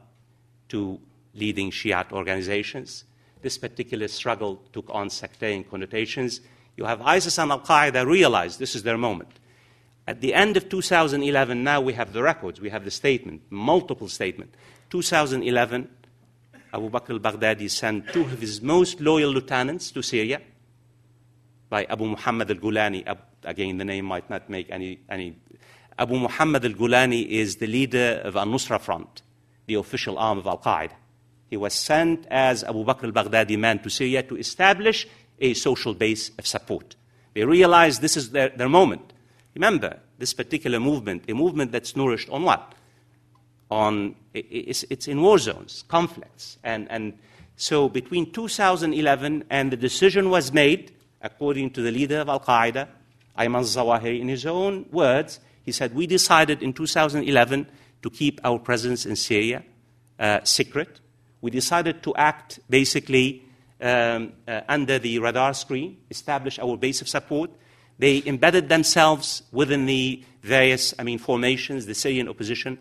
two 0.69 1.01
leading 1.35 1.71
Shiite 1.71 2.13
organizations. 2.13 3.05
This 3.41 3.59
particular 3.59 4.09
struggle 4.09 4.63
took 4.73 4.87
on 4.91 5.11
sectarian 5.11 5.65
connotations. 5.65 6.41
You 6.77 6.85
have 6.85 7.01
ISIS 7.03 7.39
and 7.39 7.51
Al 7.51 7.61
Qaeda 7.61 8.07
realize 8.07 8.59
this 8.59 8.75
is 8.75 8.83
their 8.83 8.99
moment. 8.99 9.39
At 10.07 10.21
the 10.21 10.35
end 10.35 10.57
of 10.57 10.69
2011, 10.69 11.63
now 11.63 11.81
we 11.81 11.93
have 11.93 12.13
the 12.13 12.23
records, 12.23 12.61
we 12.61 12.71
have 12.71 12.85
the 12.85 12.91
statement, 12.91 13.43
multiple 13.51 14.09
statements. 14.09 14.57
2011, 14.91 15.89
Abu 16.75 16.91
Bakr 16.91 17.11
al 17.11 17.21
Baghdadi 17.21 17.71
sent 17.71 18.09
two 18.13 18.23
of 18.23 18.41
his 18.41 18.61
most 18.61 19.01
loyal 19.01 19.31
lieutenants 19.31 19.91
to 19.93 20.03
Syria 20.03 20.41
by 21.69 21.85
Abu 21.85 22.07
Muhammad 22.07 22.51
al 22.51 22.57
Gulani. 22.57 23.07
Again, 23.45 23.79
the 23.79 23.85
name 23.85 24.05
might 24.07 24.29
not 24.31 24.49
make 24.49 24.71
any, 24.71 25.01
any. 25.09 25.37
Abu 25.99 26.17
Muhammad 26.17 26.65
al 26.65 26.73
Gulani 26.73 27.27
is 27.29 27.57
the 27.57 27.67
leader 27.67 28.21
of 28.25 28.37
Al 28.37 28.47
Nusra 28.47 28.81
Front, 28.81 29.23
the 29.67 29.75
official 29.75 30.19
arm 30.19 30.39
of 30.39 30.47
Al 30.47 30.59
Qaeda. 30.59 30.93
He 31.51 31.57
was 31.57 31.75
sent 31.75 32.27
as 32.31 32.65
Abu 32.65 32.85
Bakr 32.85 33.05
al 33.05 33.13
Baghdadi 33.13 33.59
man 33.59 33.79
to 33.81 33.91
Syria 33.91 34.23
to 34.23 34.37
establish 34.37 35.07
a 35.39 35.55
social 35.55 35.95
base 35.95 36.31
of 36.39 36.47
support. 36.47 36.97
They 37.35 37.45
realized 37.45 38.01
this 38.01 38.17
is 38.17 38.31
their, 38.31 38.51
their 38.51 38.69
moment. 38.69 39.13
Remember, 39.55 39.99
this 40.19 40.33
particular 40.33 40.81
movement, 40.81 41.25
a 41.29 41.35
movement 41.35 41.73
that's 41.73 41.95
nourished 41.97 42.29
on 42.31 42.43
what? 42.45 42.75
on 43.73 44.15
it's, 44.35 44.85
it's 44.91 45.09
in 45.09 45.23
war 45.23 45.39
zones, 45.39 45.85
conflicts. 45.89 46.59
And, 46.63 46.91
and 46.91 47.19
so 47.57 47.89
between 47.89 48.31
2011 48.31 49.45
and 49.49 49.73
the 49.73 49.79
decision 49.79 50.29
was 50.29 50.53
made, 50.53 50.93
according 51.23 51.71
to 51.71 51.81
the 51.81 51.91
leader 51.91 52.19
of 52.19 52.29
Al 52.29 52.41
Qaeda, 52.41 52.87
Ayman 53.39 53.63
Zawahiri, 53.63 54.21
in 54.21 54.29
his 54.29 54.47
own 54.47 54.87
words, 54.91 55.41
he 55.65 55.73
said, 55.73 55.95
We 55.95 56.07
decided 56.07 56.63
in 56.63 56.73
2011 56.73 57.67
to 58.03 58.11
keep 58.11 58.41
our 58.45 58.59
presence 58.59 59.07
in 59.07 59.17
Syria 59.17 59.63
uh, 60.19 60.41
secret. 60.45 61.01
We 61.41 61.51
decided 61.51 62.03
to 62.03 62.15
act 62.15 62.61
basically 62.69 63.45
um, 63.81 64.33
uh, 64.47 64.61
under 64.69 64.99
the 64.99 65.19
radar 65.19 65.55
screen, 65.55 65.99
establish 66.11 66.59
our 66.59 66.77
base 66.77 67.01
of 67.01 67.09
support. 67.09 67.51
They 67.99 68.23
embedded 68.25 68.69
themselves 68.69 69.43
within 69.53 69.87
the 69.87 70.25
various, 70.43 70.95
I 70.99 71.03
mean, 71.03 71.19
formations, 71.19 71.87
the 71.87 71.95
Syrian 71.95 72.29
opposition 72.29 72.79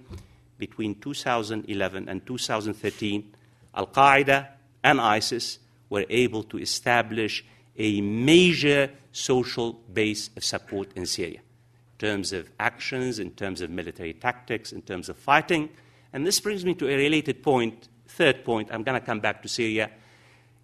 between 0.58 0.96
2011 0.96 2.08
and 2.08 2.26
2013, 2.26 3.34
Al 3.74 3.88
Qaeda 3.88 4.48
and 4.84 5.02
ISIS 5.02 5.58
were 5.90 6.06
able 6.10 6.44
to 6.44 6.58
establish 6.58 7.44
a 7.78 8.02
major 8.02 8.92
social 9.12 9.74
base 9.94 10.30
of 10.36 10.44
support 10.44 10.92
in 10.96 11.06
Syria 11.06 11.40
in 11.40 11.98
terms 12.08 12.34
of 12.34 12.50
actions, 12.60 13.20
in 13.20 13.32
terms 13.32 13.62
of 13.62 13.70
military 13.70 14.14
tactics, 14.14 14.72
in 14.72 14.82
terms 14.82 15.10
of 15.10 15.18
fighting. 15.18 15.70
And 16.14 16.26
this 16.26 16.40
brings 16.40 16.66
me 16.66 16.74
to 16.76 16.90
a 16.90 16.96
related 16.96 17.44
point, 17.44 17.90
third 18.08 18.44
point. 18.44 18.70
I'm 18.72 18.84
going 18.84 19.00
to 19.00 19.06
come 19.06 19.20
back 19.20 19.42
to 19.44 19.48
Syria. 19.48 19.92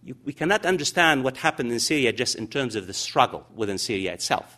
You, 0.03 0.15
we 0.25 0.33
cannot 0.33 0.65
understand 0.65 1.23
what 1.23 1.37
happened 1.37 1.71
in 1.71 1.79
Syria 1.79 2.11
just 2.11 2.35
in 2.35 2.47
terms 2.47 2.75
of 2.75 2.87
the 2.87 2.93
struggle 2.93 3.45
within 3.55 3.77
Syria 3.77 4.13
itself. 4.13 4.57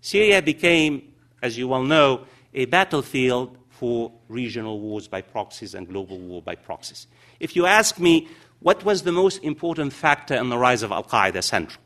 Syria 0.00 0.42
became, 0.42 1.12
as 1.42 1.56
you 1.58 1.68
well 1.68 1.82
know, 1.82 2.26
a 2.54 2.66
battlefield 2.66 3.56
for 3.70 4.12
regional 4.28 4.80
wars 4.80 5.08
by 5.08 5.20
proxies 5.20 5.74
and 5.74 5.86
global 5.88 6.18
war 6.18 6.40
by 6.40 6.54
proxies. 6.54 7.06
If 7.40 7.54
you 7.54 7.66
ask 7.66 7.98
me 7.98 8.28
what 8.66 8.82
was 8.82 9.04
the 9.04 9.12
most 9.12 9.44
important 9.44 9.92
factor 9.92 10.34
in 10.34 10.48
the 10.48 10.58
rise 10.58 10.82
of 10.82 10.90
Al 10.90 11.04
Qaeda 11.04 11.40
Central, 11.44 11.80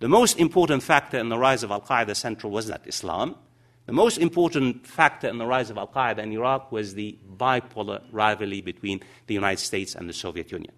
the 0.00 0.08
most 0.08 0.40
important 0.40 0.82
factor 0.82 1.16
in 1.16 1.28
the 1.28 1.38
rise 1.38 1.62
of 1.62 1.70
Al 1.70 1.82
Qaeda 1.82 2.16
Central 2.16 2.50
was 2.50 2.68
not 2.68 2.84
Islam. 2.84 3.36
The 3.86 3.92
most 3.92 4.18
important 4.18 4.84
factor 4.84 5.28
in 5.28 5.38
the 5.38 5.46
rise 5.46 5.70
of 5.70 5.78
Al 5.78 5.86
Qaeda 5.86 6.18
in 6.18 6.32
Iraq 6.32 6.72
was 6.72 6.94
the 6.94 7.16
bipolar 7.36 8.02
rivalry 8.10 8.60
between 8.60 8.98
the 9.28 9.34
United 9.34 9.62
States 9.62 9.94
and 9.94 10.08
the 10.08 10.12
Soviet 10.12 10.50
Union 10.50 10.74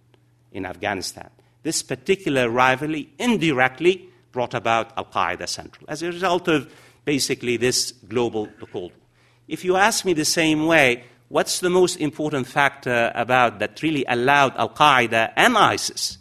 in 0.53 0.67
Afghanistan. 0.67 1.31
This 1.63 1.83
particular 1.83 2.51
rivalry 2.51 3.09
indirectly 3.19 4.11
brought 4.33 4.53
about 4.53 4.93
Al 4.99 5.07
Qaeda 5.07 5.49
Central 5.49 5.87
as 5.89 6.03
a 6.03 6.09
result 6.09 6.47
of 6.47 6.71
basically 7.07 7.57
this 7.57 7.93
global 8.07 8.49
Cold 8.71 8.93
War. 8.93 9.01
if 9.49 9.65
you 9.65 9.77
ask 9.77 10.05
me 10.05 10.13
the 10.13 10.27
same 10.27 10.67
way, 10.67 11.05
what's 11.33 11.61
the 11.61 11.71
most 11.71 11.97
important 11.97 12.47
factor 12.47 13.11
about 13.15 13.59
that 13.59 13.83
really 13.83 14.05
allowed 14.07 14.55
Al 14.57 14.69
Qaeda 14.69 15.33
and 15.35 15.57
ISIS 15.57 16.19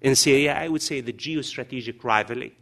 in 0.00 0.16
Syria? 0.16 0.54
I 0.54 0.68
would 0.68 0.80
say 0.80 1.02
the 1.02 1.12
geostrategic 1.12 2.02
rivalry 2.02 2.56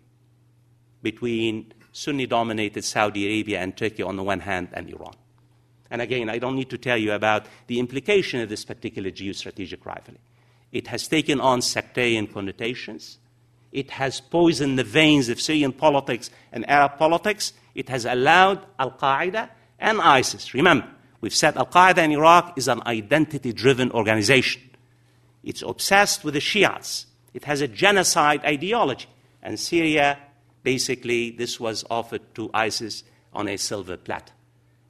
between 1.00 1.72
Sunni 1.92 2.26
dominated 2.26 2.84
Saudi 2.84 3.24
Arabia 3.24 3.60
and 3.60 3.76
Turkey 3.76 4.02
on 4.02 4.16
the 4.16 4.24
one 4.24 4.40
hand 4.40 4.68
and 4.72 4.90
Iran. 4.90 5.14
And 5.88 6.02
again, 6.02 6.28
I 6.28 6.38
don't 6.38 6.56
need 6.56 6.70
to 6.70 6.78
tell 6.78 6.98
you 6.98 7.12
about 7.12 7.46
the 7.68 7.78
implication 7.78 8.40
of 8.40 8.48
this 8.48 8.64
particular 8.64 9.12
geostrategic 9.12 9.86
rivalry. 9.86 10.18
It 10.72 10.88
has 10.88 11.06
taken 11.06 11.40
on 11.40 11.62
sectarian 11.62 12.26
connotations. 12.26 13.18
It 13.70 13.92
has 13.92 14.20
poisoned 14.20 14.76
the 14.76 14.82
veins 14.82 15.28
of 15.28 15.40
Syrian 15.40 15.72
politics 15.72 16.30
and 16.50 16.68
Arab 16.68 16.98
politics. 16.98 17.52
It 17.76 17.88
has 17.90 18.04
allowed 18.04 18.66
Al 18.76 18.90
Qaeda 18.90 19.50
and 19.78 20.00
ISIS. 20.00 20.52
Remember, 20.52 20.88
we've 21.20 21.34
said 21.34 21.56
Al 21.56 21.66
Qaeda 21.66 21.98
in 21.98 22.12
Iraq 22.12 22.56
is 22.56 22.68
an 22.68 22.82
identity 22.86 23.52
driven 23.52 23.90
organization. 23.92 24.62
It's 25.42 25.62
obsessed 25.62 26.24
with 26.24 26.34
the 26.34 26.40
Shias, 26.40 27.06
it 27.34 27.44
has 27.44 27.60
a 27.60 27.68
genocide 27.68 28.44
ideology. 28.44 29.06
And 29.42 29.60
Syria 29.60 30.18
basically, 30.62 31.30
this 31.30 31.60
was 31.60 31.84
offered 31.88 32.34
to 32.34 32.50
ISIS 32.52 33.04
on 33.32 33.46
a 33.46 33.56
silver 33.56 33.96
platter. 33.96 34.32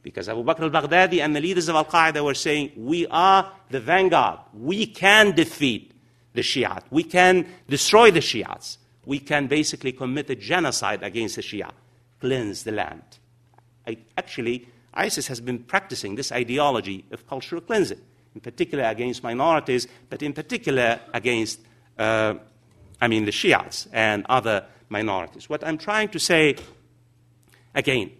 Because 0.03 0.29
Abu 0.29 0.43
Bakr 0.43 0.61
al 0.61 0.71
Baghdadi 0.71 1.21
and 1.21 1.37
the 1.37 1.41
leaders 1.41 1.69
of 1.69 1.75
Al 1.75 1.85
Qaeda 1.85 2.25
were 2.25 2.33
saying, 2.33 2.71
We 2.77 3.07
are 3.09 3.53
the 3.69 3.81
vanguard. 3.81 4.39
We 4.55 4.87
can 4.87 5.33
defeat 5.33 5.93
the 6.33 6.43
Shiite. 6.43 6.85
We 6.91 7.03
can 7.03 7.47
destroy 7.69 8.11
the 8.11 8.21
Shiites. 8.21 8.79
We 9.05 9.19
can 9.19 9.49
basically 9.49 9.93
commit 9.93 10.31
a 10.31 10.37
genocide 10.37 11.03
against 11.03 11.37
the 11.37 11.43
Shia, 11.43 11.71
cleanse 12.21 12.63
the 12.63 12.73
land. 12.73 13.03
I, 13.87 13.99
actually, 14.17 14.69
ISIS 14.97 15.27
has 15.29 15.41
been 15.41 15.59
practicing 15.59 16.15
this 16.15 16.33
ideology 16.33 17.05
of 17.13 17.27
cultural 17.27 17.61
cleansing, 17.61 18.01
in 18.35 18.41
particular 18.41 18.85
against 18.85 19.23
minorities, 19.23 19.87
but 20.11 20.23
in 20.23 20.33
particular 20.33 21.01
against, 21.13 21.61
uh, 21.99 22.35
I 23.01 23.09
mean, 23.09 23.25
the 23.25 23.33
Shiites 23.33 23.87
and 23.93 24.25
other 24.29 24.65
minorities. 24.89 25.49
What 25.49 25.65
I'm 25.65 25.79
trying 25.79 26.09
to 26.09 26.19
say, 26.19 26.57
again, 27.75 28.11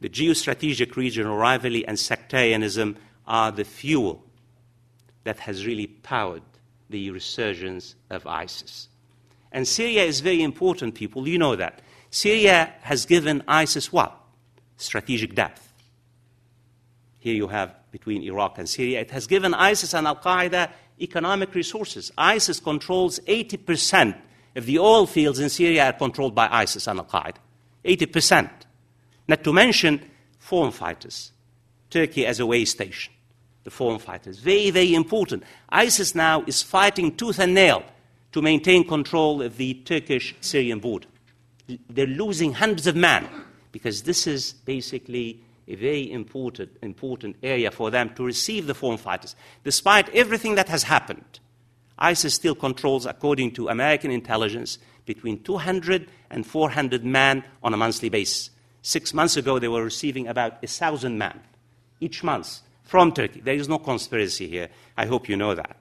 the 0.00 0.08
geostrategic 0.08 0.96
regional 0.96 1.36
rivalry 1.36 1.86
and 1.86 1.98
sectarianism 1.98 2.96
are 3.26 3.52
the 3.52 3.64
fuel 3.64 4.24
that 5.24 5.38
has 5.40 5.66
really 5.66 5.86
powered 5.86 6.42
the 6.90 7.10
resurgence 7.10 7.94
of 8.10 8.26
ISIS. 8.26 8.88
And 9.52 9.68
Syria 9.68 10.04
is 10.04 10.20
very 10.20 10.42
important, 10.42 10.94
people. 10.94 11.28
You 11.28 11.38
know 11.38 11.56
that. 11.56 11.82
Syria 12.10 12.72
has 12.82 13.06
given 13.06 13.42
ISIS 13.46 13.92
what? 13.92 14.16
Strategic 14.76 15.34
depth. 15.34 15.71
Here 17.22 17.34
you 17.34 17.46
have 17.46 17.76
between 17.92 18.24
Iraq 18.24 18.58
and 18.58 18.68
Syria. 18.68 19.00
It 19.00 19.12
has 19.12 19.28
given 19.28 19.54
ISIS 19.54 19.94
and 19.94 20.08
Al 20.08 20.16
Qaeda 20.16 20.72
economic 21.00 21.54
resources. 21.54 22.10
ISIS 22.18 22.58
controls 22.58 23.20
80% 23.20 24.20
of 24.56 24.66
the 24.66 24.80
oil 24.80 25.06
fields 25.06 25.38
in 25.38 25.48
Syria 25.48 25.86
are 25.86 25.92
controlled 25.92 26.34
by 26.34 26.48
ISIS 26.50 26.88
and 26.88 26.98
Al 26.98 27.04
Qaeda. 27.04 27.36
80%. 27.84 28.50
Not 29.28 29.44
to 29.44 29.52
mention 29.52 30.00
foreign 30.40 30.72
fighters. 30.72 31.30
Turkey 31.90 32.26
as 32.26 32.40
a 32.40 32.46
way 32.46 32.64
station. 32.64 33.12
The 33.62 33.70
foreign 33.70 34.00
fighters. 34.00 34.40
Very, 34.40 34.70
very 34.70 34.92
important. 34.92 35.44
ISIS 35.68 36.16
now 36.16 36.42
is 36.48 36.60
fighting 36.60 37.14
tooth 37.14 37.38
and 37.38 37.54
nail 37.54 37.84
to 38.32 38.42
maintain 38.42 38.84
control 38.84 39.42
of 39.42 39.58
the 39.58 39.74
Turkish 39.74 40.34
Syrian 40.40 40.80
border. 40.80 41.06
They're 41.88 42.08
losing 42.08 42.54
hundreds 42.54 42.88
of 42.88 42.96
men 42.96 43.28
because 43.70 44.02
this 44.02 44.26
is 44.26 44.54
basically 44.64 45.40
a 45.68 45.74
very 45.74 46.10
important, 46.10 46.76
important 46.82 47.36
area 47.42 47.70
for 47.70 47.90
them 47.90 48.14
to 48.14 48.24
receive 48.24 48.66
the 48.66 48.74
foreign 48.74 48.98
fighters. 48.98 49.36
Despite 49.64 50.08
everything 50.10 50.54
that 50.56 50.68
has 50.68 50.84
happened, 50.84 51.40
ISIS 51.98 52.34
still 52.34 52.54
controls, 52.54 53.06
according 53.06 53.52
to 53.52 53.68
American 53.68 54.10
intelligence, 54.10 54.78
between 55.06 55.42
200 55.42 56.08
and 56.30 56.46
400 56.46 57.04
men 57.04 57.44
on 57.62 57.74
a 57.74 57.76
monthly 57.76 58.08
basis. 58.08 58.50
Six 58.82 59.14
months 59.14 59.36
ago, 59.36 59.58
they 59.58 59.68
were 59.68 59.84
receiving 59.84 60.26
about 60.26 60.60
1,000 60.62 61.16
men 61.16 61.40
each 62.00 62.24
month 62.24 62.60
from 62.82 63.12
Turkey. 63.12 63.40
There 63.40 63.54
is 63.54 63.68
no 63.68 63.78
conspiracy 63.78 64.48
here. 64.48 64.68
I 64.96 65.06
hope 65.06 65.28
you 65.28 65.36
know 65.36 65.54
that. 65.54 65.76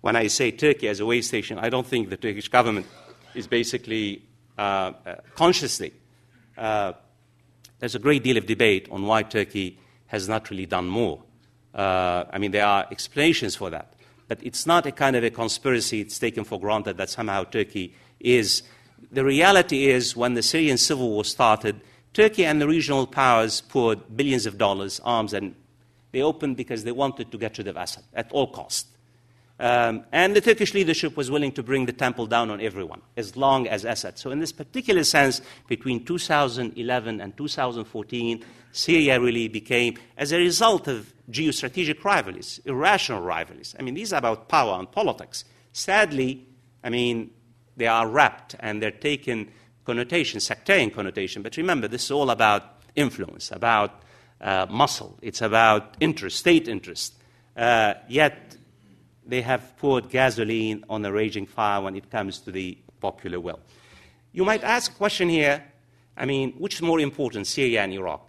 When 0.00 0.16
I 0.16 0.26
say 0.26 0.50
Turkey 0.50 0.88
as 0.88 1.00
a 1.00 1.06
way 1.06 1.20
station, 1.20 1.58
I 1.58 1.68
don't 1.68 1.86
think 1.86 2.10
the 2.10 2.16
Turkish 2.16 2.48
government 2.48 2.86
is 3.34 3.46
basically 3.46 4.22
uh, 4.58 4.92
uh, 5.06 5.14
consciously. 5.36 5.92
Uh, 6.56 6.92
there's 7.80 7.94
a 7.94 7.98
great 7.98 8.22
deal 8.22 8.36
of 8.36 8.46
debate 8.46 8.88
on 8.90 9.06
why 9.06 9.22
Turkey 9.22 9.78
has 10.06 10.28
not 10.28 10.50
really 10.50 10.66
done 10.66 10.86
more. 10.86 11.22
Uh, 11.74 12.24
I 12.30 12.38
mean, 12.38 12.50
there 12.50 12.66
are 12.66 12.86
explanations 12.90 13.56
for 13.56 13.70
that. 13.70 13.94
But 14.28 14.38
it's 14.42 14.66
not 14.66 14.86
a 14.86 14.92
kind 14.92 15.16
of 15.16 15.24
a 15.24 15.30
conspiracy, 15.30 16.00
it's 16.00 16.18
taken 16.18 16.44
for 16.44 16.60
granted 16.60 16.98
that 16.98 17.10
somehow 17.10 17.44
Turkey 17.44 17.94
is. 18.20 18.62
The 19.10 19.24
reality 19.24 19.86
is, 19.86 20.14
when 20.14 20.34
the 20.34 20.42
Syrian 20.42 20.78
civil 20.78 21.08
war 21.08 21.24
started, 21.24 21.80
Turkey 22.12 22.44
and 22.44 22.60
the 22.60 22.68
regional 22.68 23.06
powers 23.06 23.60
poured 23.62 24.16
billions 24.16 24.46
of 24.46 24.58
dollars, 24.58 25.00
arms, 25.04 25.32
and 25.32 25.54
they 26.12 26.22
opened 26.22 26.56
because 26.56 26.84
they 26.84 26.92
wanted 26.92 27.32
to 27.32 27.38
get 27.38 27.56
rid 27.58 27.66
of 27.66 27.76
Assad 27.76 28.04
at 28.14 28.30
all 28.30 28.48
costs. 28.48 28.89
Um, 29.60 30.04
and 30.10 30.34
the 30.34 30.40
Turkish 30.40 30.72
leadership 30.72 31.18
was 31.18 31.30
willing 31.30 31.52
to 31.52 31.62
bring 31.62 31.84
the 31.84 31.92
temple 31.92 32.26
down 32.26 32.50
on 32.50 32.62
everyone, 32.62 33.02
as 33.18 33.36
long 33.36 33.68
as 33.68 33.84
Assad. 33.84 34.18
So, 34.18 34.30
in 34.30 34.38
this 34.38 34.52
particular 34.52 35.04
sense, 35.04 35.42
between 35.68 36.02
2011 36.06 37.20
and 37.20 37.36
2014, 37.36 38.42
Syria 38.72 39.20
really 39.20 39.48
became, 39.48 39.98
as 40.16 40.32
a 40.32 40.38
result 40.38 40.88
of 40.88 41.12
geostrategic 41.30 42.02
rivalries, 42.02 42.58
irrational 42.64 43.20
rivalries. 43.20 43.76
I 43.78 43.82
mean, 43.82 43.92
these 43.92 44.14
are 44.14 44.16
about 44.16 44.48
power 44.48 44.78
and 44.78 44.90
politics. 44.90 45.44
Sadly, 45.74 46.46
I 46.82 46.88
mean, 46.88 47.30
they 47.76 47.86
are 47.86 48.08
wrapped 48.08 48.56
and 48.60 48.82
they're 48.82 48.90
taken 48.90 49.50
connotation, 49.84 50.40
sectarian 50.40 50.90
connotation. 50.90 51.42
But 51.42 51.58
remember, 51.58 51.86
this 51.86 52.04
is 52.04 52.10
all 52.10 52.30
about 52.30 52.82
influence, 52.96 53.50
about 53.50 54.02
uh, 54.40 54.66
muscle, 54.70 55.18
it's 55.20 55.42
about 55.42 55.98
interest, 56.00 56.38
state 56.38 56.66
interest. 56.66 57.12
Uh, 57.54 57.94
yet, 58.08 58.56
they 59.26 59.42
have 59.42 59.76
poured 59.76 60.10
gasoline 60.10 60.84
on 60.88 61.04
a 61.04 61.12
raging 61.12 61.46
fire 61.46 61.80
when 61.80 61.96
it 61.96 62.10
comes 62.10 62.40
to 62.40 62.50
the 62.50 62.76
popular 63.00 63.40
will. 63.40 63.60
You 64.32 64.44
might 64.44 64.62
ask 64.62 64.92
a 64.92 64.94
question 64.94 65.28
here 65.28 65.64
I 66.20 66.26
mean, 66.26 66.52
which 66.58 66.74
is 66.74 66.82
more 66.82 67.00
important, 67.00 67.46
Syria 67.46 67.82
and 67.82 67.94
Iraq? 67.94 68.28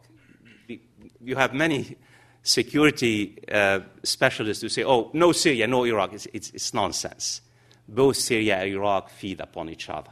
You 1.19 1.36
have 1.36 1.54
many 1.54 1.97
security 2.43 3.38
uh, 3.51 3.82
specialists 4.04 4.62
who 4.62 4.69
say, 4.69 4.86
oh, 4.86 5.12
no 5.13 5.34
Syria, 5.34 5.67
no 5.67 5.86
Iraq. 5.86 6.13
It's, 6.13 6.27
it's, 6.34 6.49
it's, 6.51 6.73
nonsense. 6.73 7.41
Both 7.88 8.15
Syria 8.15 8.58
and 8.58 8.69
Iraq 8.69 9.10
feed 9.10 9.41
upon 9.41 9.69
each 9.69 9.89
other. 9.89 10.12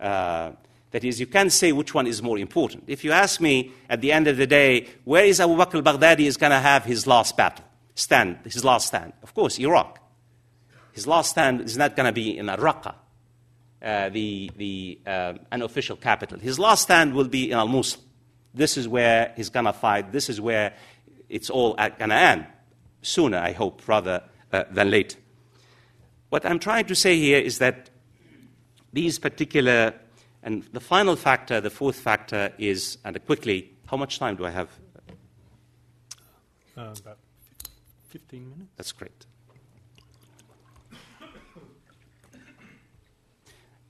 Uh, 0.00 0.52
that 0.92 1.04
is, 1.04 1.20
you 1.20 1.26
can't 1.26 1.52
say 1.52 1.72
which 1.72 1.92
one 1.92 2.06
is 2.06 2.22
more 2.22 2.38
important. 2.38 2.84
If 2.86 3.04
you 3.04 3.12
ask 3.12 3.40
me 3.40 3.72
at 3.90 4.00
the 4.00 4.10
end 4.10 4.26
of 4.26 4.38
the 4.38 4.46
day, 4.46 4.88
where 5.04 5.24
is 5.24 5.40
Abu 5.40 5.56
Bakr 5.56 5.74
al 5.74 5.82
Baghdadi 5.82 6.20
is 6.20 6.38
going 6.38 6.52
to 6.52 6.58
have 6.58 6.84
his 6.84 7.06
last 7.06 7.36
battle, 7.36 7.64
stand, 7.94 8.38
his 8.44 8.64
last 8.64 8.88
stand? 8.88 9.12
Of 9.22 9.34
course, 9.34 9.58
Iraq. 9.58 10.00
His 10.92 11.06
last 11.06 11.30
stand 11.30 11.60
is 11.62 11.76
not 11.76 11.96
going 11.96 12.06
to 12.06 12.12
be 12.12 12.38
in 12.38 12.46
Raqqa, 12.46 12.94
uh, 13.82 14.08
the, 14.10 14.50
the 14.56 15.00
uh, 15.06 15.34
unofficial 15.50 15.96
capital. 15.96 16.38
His 16.38 16.58
last 16.58 16.82
stand 16.82 17.14
will 17.14 17.28
be 17.28 17.50
in 17.50 17.58
Al 17.58 17.68
Mosul. 17.68 18.00
This 18.54 18.76
is 18.76 18.86
where 18.86 19.32
he's 19.36 19.50
going 19.50 19.66
to 19.66 19.72
fight. 19.72 20.12
This 20.12 20.28
is 20.28 20.40
where 20.40 20.74
it's 21.28 21.50
all 21.50 21.74
going 21.74 22.10
to 22.10 22.14
end. 22.14 22.46
Sooner, 23.02 23.38
I 23.38 23.52
hope, 23.52 23.86
rather 23.88 24.22
uh, 24.52 24.64
than 24.70 24.90
later. 24.90 25.18
What 26.28 26.46
I'm 26.46 26.60
trying 26.60 26.86
to 26.86 26.94
say 26.94 27.18
here 27.18 27.38
is 27.38 27.58
that 27.58 27.90
these 28.92 29.18
particular, 29.18 29.94
and 30.42 30.62
the 30.72 30.80
final 30.80 31.16
factor, 31.16 31.60
the 31.60 31.70
fourth 31.70 31.96
factor 31.96 32.52
is, 32.58 32.98
and 33.04 33.24
quickly, 33.26 33.72
how 33.86 33.96
much 33.96 34.20
time 34.20 34.36
do 34.36 34.46
I 34.46 34.50
have? 34.50 34.68
Uh, 36.76 36.94
about 37.00 37.18
15 38.14 38.48
minutes. 38.48 38.70
That's 38.76 38.92
great. 38.92 39.26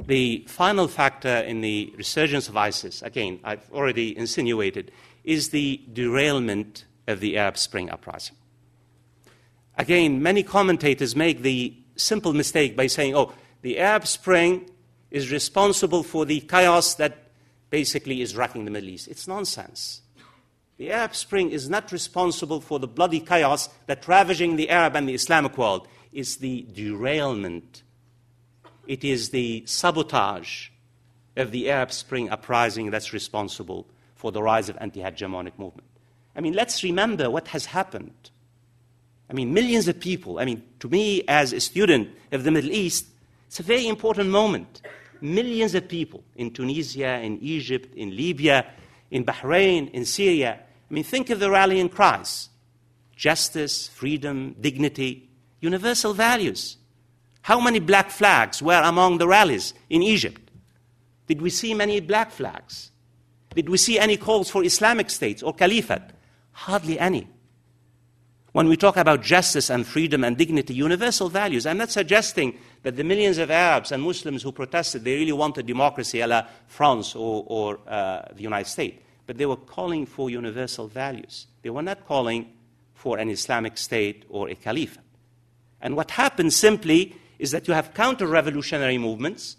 The 0.06 0.46
final 0.48 0.88
factor 0.88 1.28
in 1.28 1.60
the 1.60 1.92
resurgence 1.94 2.48
of 2.48 2.56
ISIS, 2.56 3.02
again, 3.02 3.38
I've 3.44 3.70
already 3.70 4.16
insinuated, 4.16 4.92
is 5.24 5.50
the 5.50 5.82
derailment 5.92 6.86
of 7.06 7.20
the 7.20 7.36
Arab 7.36 7.58
Spring 7.58 7.90
uprising. 7.90 8.36
Again, 9.76 10.22
many 10.22 10.42
commentators 10.42 11.14
make 11.14 11.42
the 11.42 11.74
simple 11.96 12.32
mistake 12.32 12.74
by 12.74 12.86
saying, 12.86 13.14
oh, 13.14 13.34
the 13.60 13.78
Arab 13.78 14.06
Spring 14.06 14.70
is 15.10 15.30
responsible 15.30 16.02
for 16.02 16.24
the 16.24 16.40
chaos 16.40 16.94
that 16.94 17.28
basically 17.68 18.22
is 18.22 18.34
racking 18.34 18.64
the 18.64 18.70
Middle 18.70 18.88
East. 18.88 19.06
It's 19.06 19.28
nonsense. 19.28 20.00
The 20.76 20.90
Arab 20.90 21.14
Spring 21.14 21.50
is 21.50 21.68
not 21.70 21.92
responsible 21.92 22.60
for 22.60 22.78
the 22.78 22.88
bloody 22.88 23.20
chaos 23.20 23.68
that 23.86 24.08
ravaging 24.08 24.56
the 24.56 24.70
Arab 24.70 24.96
and 24.96 25.08
the 25.08 25.14
Islamic 25.14 25.56
world. 25.56 25.86
It's 26.12 26.36
the 26.36 26.66
derailment 26.72 27.84
it 28.86 29.04
is 29.04 29.30
the 29.30 29.64
sabotage 29.66 30.68
of 31.36 31.50
the 31.50 31.70
Arab 31.70 31.92
Spring 31.92 32.30
uprising 32.30 32.90
that's 32.90 33.12
responsible 33.12 33.86
for 34.14 34.30
the 34.30 34.42
rise 34.42 34.68
of 34.68 34.76
anti-hegemonic 34.80 35.58
movement. 35.58 35.88
I 36.36 36.40
mean, 36.40 36.54
let's 36.54 36.82
remember 36.82 37.30
what 37.30 37.48
has 37.48 37.66
happened. 37.66 38.30
I 39.30 39.32
mean, 39.32 39.54
millions 39.54 39.88
of 39.88 39.98
people. 40.00 40.38
I 40.38 40.44
mean, 40.44 40.62
to 40.80 40.88
me, 40.88 41.22
as 41.28 41.52
a 41.52 41.60
student 41.60 42.10
of 42.32 42.44
the 42.44 42.50
Middle 42.50 42.72
East, 42.72 43.06
it's 43.46 43.60
a 43.60 43.62
very 43.62 43.88
important 43.88 44.30
moment. 44.30 44.82
Millions 45.20 45.74
of 45.74 45.88
people 45.88 46.22
in 46.36 46.50
Tunisia, 46.50 47.20
in 47.20 47.38
Egypt, 47.40 47.94
in 47.94 48.14
Libya, 48.14 48.66
in 49.10 49.24
Bahrain, 49.24 49.90
in 49.90 50.04
Syria. 50.04 50.60
I 50.90 50.94
mean, 50.94 51.04
think 51.04 51.30
of 51.30 51.40
the 51.40 51.50
rallying 51.50 51.88
cries 51.88 52.48
justice, 53.16 53.88
freedom, 53.88 54.56
dignity, 54.60 55.28
universal 55.60 56.14
values. 56.14 56.76
How 57.42 57.60
many 57.60 57.78
black 57.78 58.10
flags 58.10 58.62
were 58.62 58.82
among 58.82 59.18
the 59.18 59.28
rallies 59.28 59.74
in 59.88 60.02
Egypt? 60.02 60.50
Did 61.26 61.40
we 61.40 61.50
see 61.50 61.74
many 61.74 62.00
black 62.00 62.30
flags? 62.30 62.90
Did 63.54 63.68
we 63.68 63.78
see 63.78 63.98
any 63.98 64.16
calls 64.16 64.50
for 64.50 64.64
Islamic 64.64 65.10
states 65.10 65.42
or 65.42 65.54
caliphate? 65.54 66.10
Hardly 66.52 66.98
any. 66.98 67.28
When 68.54 68.68
we 68.68 68.76
talk 68.76 68.96
about 68.96 69.20
justice 69.20 69.68
and 69.68 69.84
freedom 69.84 70.22
and 70.22 70.36
dignity, 70.36 70.74
universal 70.74 71.28
values, 71.28 71.66
I'm 71.66 71.76
not 71.76 71.90
suggesting 71.90 72.56
that 72.84 72.94
the 72.94 73.02
millions 73.02 73.38
of 73.38 73.50
Arabs 73.50 73.90
and 73.90 74.00
Muslims 74.00 74.44
who 74.44 74.52
protested, 74.52 75.02
they 75.02 75.16
really 75.16 75.32
wanted 75.32 75.66
democracy 75.66 76.20
a 76.20 76.28
la 76.28 76.46
France 76.68 77.16
or, 77.16 77.42
or 77.48 77.80
uh, 77.88 78.22
the 78.32 78.44
United 78.44 78.70
States. 78.70 79.02
But 79.26 79.38
they 79.38 79.46
were 79.46 79.56
calling 79.56 80.06
for 80.06 80.30
universal 80.30 80.86
values. 80.86 81.48
They 81.62 81.70
were 81.70 81.82
not 81.82 82.06
calling 82.06 82.52
for 82.94 83.18
an 83.18 83.28
Islamic 83.28 83.76
state 83.76 84.24
or 84.28 84.48
a 84.48 84.54
caliph. 84.54 84.98
And 85.80 85.96
what 85.96 86.12
happens 86.12 86.54
simply 86.54 87.16
is 87.40 87.50
that 87.50 87.66
you 87.66 87.74
have 87.74 87.92
counter 87.92 88.28
revolutionary 88.28 88.98
movements, 88.98 89.56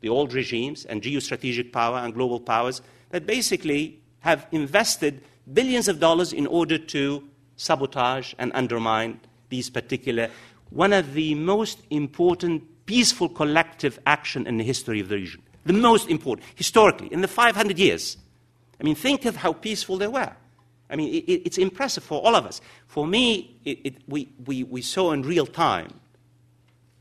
the 0.00 0.08
old 0.08 0.34
regimes 0.34 0.84
and 0.84 1.02
geostrategic 1.02 1.70
power 1.70 1.98
and 1.98 2.12
global 2.12 2.40
powers, 2.40 2.82
that 3.10 3.26
basically 3.26 4.00
have 4.22 4.48
invested 4.50 5.22
billions 5.52 5.86
of 5.86 6.00
dollars 6.00 6.32
in 6.32 6.48
order 6.48 6.78
to 6.78 7.30
sabotage 7.56 8.34
and 8.38 8.52
undermine 8.54 9.20
these 9.48 9.70
particular, 9.70 10.30
one 10.70 10.92
of 10.92 11.14
the 11.14 11.34
most 11.34 11.78
important 11.90 12.62
peaceful 12.86 13.28
collective 13.28 13.98
action 14.06 14.46
in 14.46 14.56
the 14.56 14.64
history 14.64 15.00
of 15.00 15.08
the 15.08 15.16
region. 15.16 15.42
The 15.64 15.72
most 15.72 16.10
important, 16.10 16.46
historically, 16.54 17.12
in 17.12 17.22
the 17.22 17.28
500 17.28 17.78
years. 17.78 18.16
I 18.80 18.84
mean, 18.84 18.94
think 18.94 19.24
of 19.24 19.36
how 19.36 19.52
peaceful 19.52 19.96
they 19.96 20.08
were. 20.08 20.32
I 20.90 20.96
mean, 20.96 21.14
it, 21.14 21.42
it's 21.46 21.58
impressive 21.58 22.04
for 22.04 22.20
all 22.20 22.36
of 22.36 22.44
us. 22.44 22.60
For 22.86 23.06
me, 23.06 23.58
it, 23.64 23.78
it, 23.84 23.94
we, 24.06 24.28
we, 24.44 24.64
we 24.64 24.82
saw 24.82 25.12
in 25.12 25.22
real 25.22 25.46
time 25.46 25.88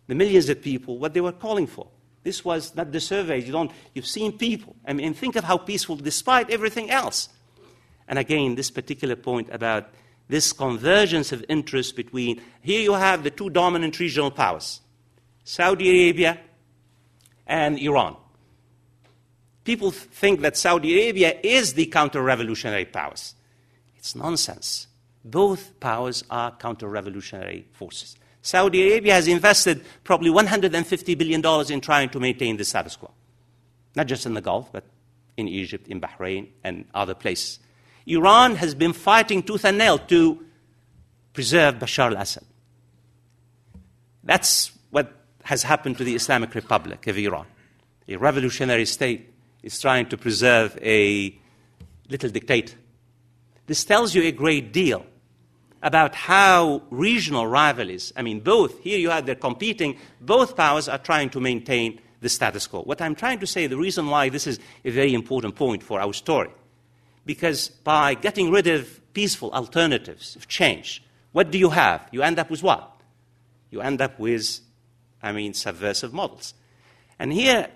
the 0.07 0.15
millions 0.15 0.49
of 0.49 0.61
people 0.61 0.97
what 0.97 1.13
they 1.13 1.21
were 1.21 1.33
calling 1.33 1.67
for. 1.67 1.87
This 2.23 2.45
was 2.45 2.73
not 2.75 2.91
the 2.91 3.01
surveys. 3.01 3.45
You 3.45 3.51
don't, 3.51 3.71
you've 3.93 4.07
seen 4.07 4.37
people. 4.37 4.75
I 4.87 4.93
mean, 4.93 5.13
think 5.13 5.35
of 5.35 5.43
how 5.43 5.57
peaceful, 5.57 5.97
despite 5.97 6.49
everything 6.49 6.89
else. 6.89 7.27
And 8.07 8.17
again, 8.17 8.55
this 8.55 8.71
particular 8.71 9.17
point 9.17 9.49
about 9.51 9.89
this 10.27 10.53
convergence 10.53 11.31
of 11.31 11.43
interest 11.49 11.95
between 11.95 12.41
here 12.61 12.81
you 12.81 12.93
have 12.93 13.23
the 13.23 13.29
two 13.29 13.49
dominant 13.49 13.99
regional 13.99 14.31
powers 14.31 14.81
Saudi 15.43 15.89
Arabia 15.89 16.39
and 17.45 17.77
Iran. 17.77 18.15
People 19.63 19.91
think 19.91 20.41
that 20.41 20.57
Saudi 20.57 20.93
Arabia 20.93 21.39
is 21.43 21.73
the 21.73 21.85
counter 21.85 22.21
revolutionary 22.21 22.85
powers. 22.85 23.35
It's 23.97 24.15
nonsense. 24.15 24.87
Both 25.23 25.79
powers 25.79 26.23
are 26.29 26.51
counter 26.51 26.87
revolutionary 26.87 27.65
forces. 27.71 28.15
Saudi 28.41 28.89
Arabia 28.89 29.13
has 29.13 29.27
invested 29.27 29.85
probably 30.03 30.29
$150 30.29 31.17
billion 31.17 31.71
in 31.71 31.79
trying 31.79 32.09
to 32.09 32.19
maintain 32.19 32.57
the 32.57 32.65
status 32.65 32.97
quo, 32.97 33.09
not 33.95 34.07
just 34.07 34.25
in 34.25 34.33
the 34.33 34.41
Gulf, 34.41 34.69
but 34.73 34.83
in 35.37 35.47
Egypt, 35.47 35.87
in 35.87 36.01
Bahrain, 36.01 36.49
and 36.61 36.85
other 36.93 37.13
places. 37.13 37.59
Iran 38.05 38.55
has 38.55 38.75
been 38.75 38.93
fighting 38.93 39.43
tooth 39.43 39.65
and 39.65 39.77
nail 39.77 39.97
to 39.97 40.45
preserve 41.33 41.75
Bashar 41.75 42.11
al 42.11 42.17
Assad. 42.21 42.43
That's 44.23 44.71
what 44.91 45.11
has 45.43 45.63
happened 45.63 45.97
to 45.97 46.03
the 46.03 46.15
Islamic 46.15 46.55
Republic 46.55 47.07
of 47.07 47.17
Iran. 47.17 47.45
A 48.07 48.17
revolutionary 48.17 48.85
state 48.85 49.33
is 49.61 49.79
trying 49.79 50.07
to 50.07 50.17
preserve 50.17 50.77
a 50.81 51.37
little 52.09 52.29
dictator. 52.29 52.75
This 53.65 53.85
tells 53.85 54.13
you 54.13 54.23
a 54.23 54.31
great 54.31 54.73
deal 54.73 55.05
about 55.81 56.15
how 56.15 56.81
regional 56.89 57.47
rivalries, 57.47 58.13
I 58.15 58.21
mean, 58.21 58.39
both, 58.39 58.79
here 58.79 58.97
you 58.97 59.09
have 59.09 59.25
they're 59.25 59.35
competing, 59.35 59.97
both 60.21 60.55
powers 60.55 60.87
are 60.87 60.97
trying 60.97 61.29
to 61.31 61.39
maintain 61.39 61.99
the 62.21 62.29
status 62.29 62.67
quo. 62.67 62.81
What 62.81 63.01
I'm 63.01 63.15
trying 63.15 63.39
to 63.39 63.47
say, 63.47 63.67
the 63.67 63.77
reason 63.77 64.07
why 64.07 64.29
this 64.29 64.47
is 64.47 64.59
a 64.85 64.91
very 64.91 65.13
important 65.13 65.55
point 65.55 65.83
for 65.83 65.99
our 65.99 66.13
story, 66.13 66.49
because 67.25 67.69
by 67.69 68.13
getting 68.13 68.51
rid 68.51 68.67
of 68.67 68.99
peaceful 69.13 69.51
alternatives 69.51 70.35
of 70.35 70.47
change, 70.47 71.03
what 71.31 71.51
do 71.51 71.57
you 71.57 71.69
have? 71.69 72.07
You 72.11 72.21
end 72.23 72.39
up 72.39 72.49
with 72.49 72.63
what? 72.63 72.89
You 73.71 73.81
end 73.81 74.01
up 74.01 74.19
with, 74.19 74.59
I 75.21 75.31
mean, 75.31 75.53
subversive 75.53 76.13
models. 76.13 76.53
And 77.17 77.33
here, 77.33 77.69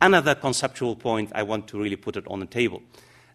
another 0.00 0.34
conceptual 0.34 0.96
point 0.96 1.30
I 1.34 1.42
want 1.42 1.68
to 1.68 1.80
really 1.80 1.96
put 1.96 2.16
it 2.16 2.26
on 2.26 2.40
the 2.40 2.46
table. 2.46 2.82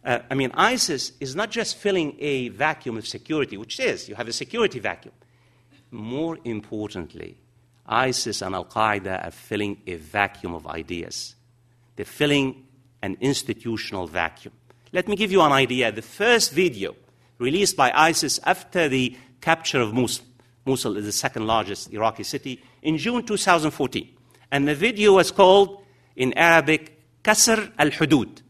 Uh, 0.03 0.19
I 0.29 0.35
mean, 0.35 0.51
ISIS 0.53 1.13
is 1.19 1.35
not 1.35 1.51
just 1.51 1.77
filling 1.77 2.15
a 2.19 2.49
vacuum 2.49 2.97
of 2.97 3.07
security, 3.07 3.57
which 3.57 3.79
is, 3.79 4.07
you 4.07 4.15
have 4.15 4.27
a 4.27 4.33
security 4.33 4.79
vacuum. 4.79 5.13
More 5.89 6.37
importantly, 6.43 7.37
ISIS 7.87 8.41
and 8.41 8.53
Al 8.53 8.65
Qaeda 8.65 9.25
are 9.25 9.31
filling 9.31 9.81
a 9.87 9.95
vacuum 9.95 10.53
of 10.53 10.67
ideas. 10.67 11.35
They're 11.95 12.05
filling 12.05 12.65
an 13.01 13.17
institutional 13.21 14.07
vacuum. 14.07 14.53
Let 14.95 15.09
me 15.09 15.17
give 15.17 15.29
you 15.29 15.41
an 15.41 15.51
idea. 15.51 15.91
The 15.91 16.01
first 16.01 16.53
video 16.53 16.95
released 17.37 17.75
by 17.75 17.91
ISIS 17.93 18.39
after 18.45 18.87
the 18.87 19.17
capture 19.41 19.81
of 19.81 19.93
Mosul, 19.93 20.25
Mosul 20.65 20.95
is 20.95 21.03
the 21.03 21.11
second 21.11 21.45
largest 21.45 21.91
Iraqi 21.91 22.23
city, 22.23 22.63
in 22.81 22.97
June 22.97 23.21
2014. 23.25 24.07
And 24.51 24.65
the 24.65 24.73
video 24.73 25.15
was 25.15 25.31
called, 25.31 25.83
in 26.15 26.31
Arabic, 26.37 26.97
Kasr 27.25 27.73
al 27.77 27.89
Hudud, 27.89 28.41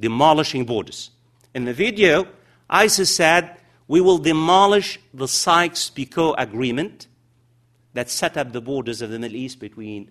demolishing 0.00 0.64
borders. 0.64 1.12
In 1.54 1.66
the 1.66 1.72
video, 1.72 2.26
ISIS 2.68 3.14
said, 3.14 3.56
We 3.86 4.00
will 4.00 4.18
demolish 4.18 4.98
the 5.14 5.28
Sykes 5.28 5.88
Picot 5.88 6.34
Agreement 6.36 7.06
that 7.92 8.10
set 8.10 8.36
up 8.36 8.50
the 8.50 8.60
borders 8.60 9.02
of 9.02 9.10
the 9.10 9.20
Middle 9.20 9.36
East 9.36 9.60
between 9.60 10.10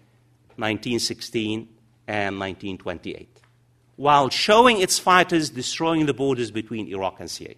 1916 0.56 1.68
and 2.08 2.40
1928 2.40 3.41
while 3.96 4.30
showing 4.30 4.80
its 4.80 5.00
fighters 5.00 5.50
destroying 5.50 6.06
the 6.06 6.14
borders 6.14 6.52
between 6.52 6.88
Iraq 6.88 7.20
and 7.20 7.30
Syria. 7.30 7.56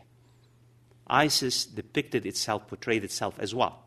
ISIS 1.08 1.66
depicted 1.66 2.26
itself, 2.26 2.68
portrayed 2.68 3.04
itself 3.04 3.38
as 3.40 3.54
what? 3.54 3.78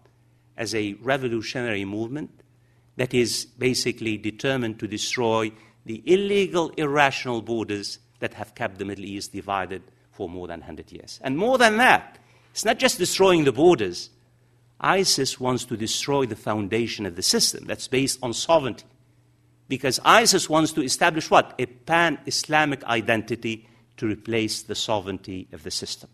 As 0.56 0.74
a 0.74 0.94
revolutionary 0.94 1.84
movement 1.84 2.30
that 2.96 3.12
is 3.12 3.44
basically 3.58 4.16
determined 4.16 4.78
to 4.78 4.86
destroy 4.86 5.52
the 5.84 6.02
illegal, 6.06 6.70
irrational 6.76 7.42
borders 7.42 7.98
that 8.20 8.34
have 8.34 8.54
kept 8.54 8.78
the 8.78 8.84
Middle 8.84 9.04
East 9.04 9.32
divided 9.32 9.82
for 10.12 10.28
more 10.28 10.46
than 10.46 10.60
100 10.60 10.90
years. 10.92 11.20
And 11.22 11.36
more 11.36 11.58
than 11.58 11.76
that, 11.76 12.18
it's 12.52 12.64
not 12.64 12.78
just 12.78 12.98
destroying 12.98 13.44
the 13.44 13.52
borders. 13.52 14.08
ISIS 14.80 15.38
wants 15.38 15.64
to 15.66 15.76
destroy 15.76 16.26
the 16.26 16.36
foundation 16.36 17.06
of 17.06 17.16
the 17.16 17.22
system 17.22 17.66
that's 17.66 17.88
based 17.88 18.18
on 18.22 18.32
sovereignty 18.32 18.86
because 19.68 20.00
ISIS 20.04 20.48
wants 20.48 20.72
to 20.72 20.82
establish 20.82 21.30
what? 21.30 21.54
A 21.58 21.66
pan 21.66 22.18
Islamic 22.26 22.84
identity 22.84 23.68
to 23.96 24.06
replace 24.06 24.62
the 24.62 24.74
sovereignty 24.74 25.48
of 25.52 25.62
the 25.62 25.70
system. 25.70 26.10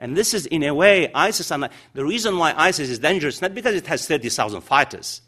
And 0.00 0.16
this 0.16 0.34
is, 0.34 0.46
in 0.46 0.64
a 0.64 0.74
way, 0.74 1.12
ISIS, 1.14 1.52
and 1.52 1.68
the 1.94 2.04
reason 2.04 2.36
why 2.36 2.54
ISIS 2.56 2.88
is 2.88 2.98
dangerous, 2.98 3.40
not 3.40 3.54
because 3.54 3.76
it 3.76 3.86
has 3.86 4.06
30,000 4.06 4.60
fighters. 4.62 5.20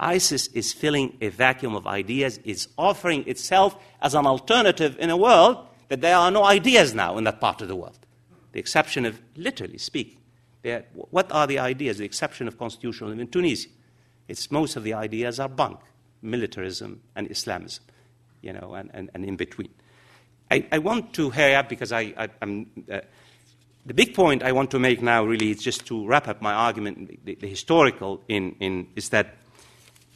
ISIS 0.00 0.48
is 0.48 0.72
filling 0.72 1.16
a 1.20 1.28
vacuum 1.28 1.76
of 1.76 1.86
ideas, 1.86 2.40
is 2.44 2.68
offering 2.76 3.26
itself 3.28 3.76
as 4.02 4.14
an 4.14 4.26
alternative 4.26 4.96
in 4.98 5.10
a 5.10 5.16
world 5.16 5.58
that 5.88 6.00
there 6.00 6.16
are 6.16 6.32
no 6.32 6.42
ideas 6.42 6.92
now 6.92 7.16
in 7.18 7.24
that 7.24 7.40
part 7.40 7.62
of 7.62 7.68
the 7.68 7.76
world. 7.76 7.98
The 8.50 8.58
exception 8.58 9.06
of, 9.06 9.20
literally 9.36 9.78
speaking, 9.78 10.18
what 10.94 11.30
are 11.30 11.46
the 11.46 11.60
ideas? 11.60 11.98
The 11.98 12.04
exception 12.04 12.48
of 12.48 12.58
constitutionalism 12.58 13.20
in 13.20 13.28
Tunisia. 13.28 13.68
It's, 14.26 14.50
most 14.50 14.74
of 14.74 14.82
the 14.82 14.94
ideas 14.94 15.38
are 15.38 15.48
bunk 15.48 15.78
militarism 16.24 17.00
and 17.14 17.30
Islamism, 17.30 17.84
you 18.42 18.52
know, 18.52 18.74
and, 18.74 18.90
and, 18.92 19.10
and 19.14 19.24
in 19.24 19.36
between. 19.36 19.70
I, 20.50 20.66
I, 20.72 20.78
want 20.78 21.14
to 21.14 21.30
hurry 21.30 21.54
up 21.54 21.68
because 21.68 21.92
I, 21.92 22.14
I, 22.16 22.28
am 22.42 22.66
uh, 22.90 23.00
the 23.86 23.94
big 23.94 24.14
point 24.14 24.42
I 24.42 24.52
want 24.52 24.70
to 24.72 24.78
make 24.78 25.02
now 25.02 25.24
really 25.24 25.50
is 25.50 25.62
just 25.62 25.86
to 25.86 26.06
wrap 26.06 26.28
up 26.28 26.40
my 26.40 26.52
argument, 26.52 27.24
the, 27.24 27.34
the 27.34 27.48
historical 27.48 28.22
in, 28.28 28.56
in, 28.60 28.88
is 28.96 29.10
that 29.10 29.36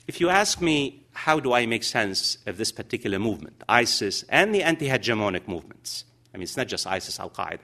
if 0.06 0.20
you 0.20 0.28
ask 0.28 0.60
me 0.60 1.04
how 1.12 1.40
do 1.40 1.52
I 1.52 1.66
make 1.66 1.84
sense 1.84 2.38
of 2.46 2.56
this 2.56 2.72
particular 2.72 3.18
movement, 3.18 3.62
ISIS 3.68 4.24
and 4.28 4.54
the 4.54 4.62
anti-hegemonic 4.62 5.48
movements, 5.48 6.04
I 6.32 6.38
mean, 6.38 6.44
it's 6.44 6.56
not 6.56 6.68
just 6.68 6.86
ISIS, 6.86 7.18
Al-Qaeda, 7.18 7.60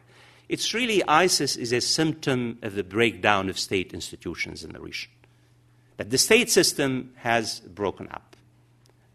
it's 0.49 0.75
really 0.75 1.03
ISIS 1.09 1.57
is 1.57 1.73
a 1.73 1.81
symptom 1.81 2.59
of 2.63 2.75
the 2.75 2.85
breakdown 2.85 3.49
of 3.49 3.59
state 3.59 3.95
institutions 3.95 4.63
in 4.63 4.73
the 4.73 4.81
region. 4.81 5.11
That 5.97 6.11
the 6.11 6.19
state 6.19 6.51
system 6.51 7.13
has 7.17 7.61
broken 7.61 8.09
up 8.11 8.34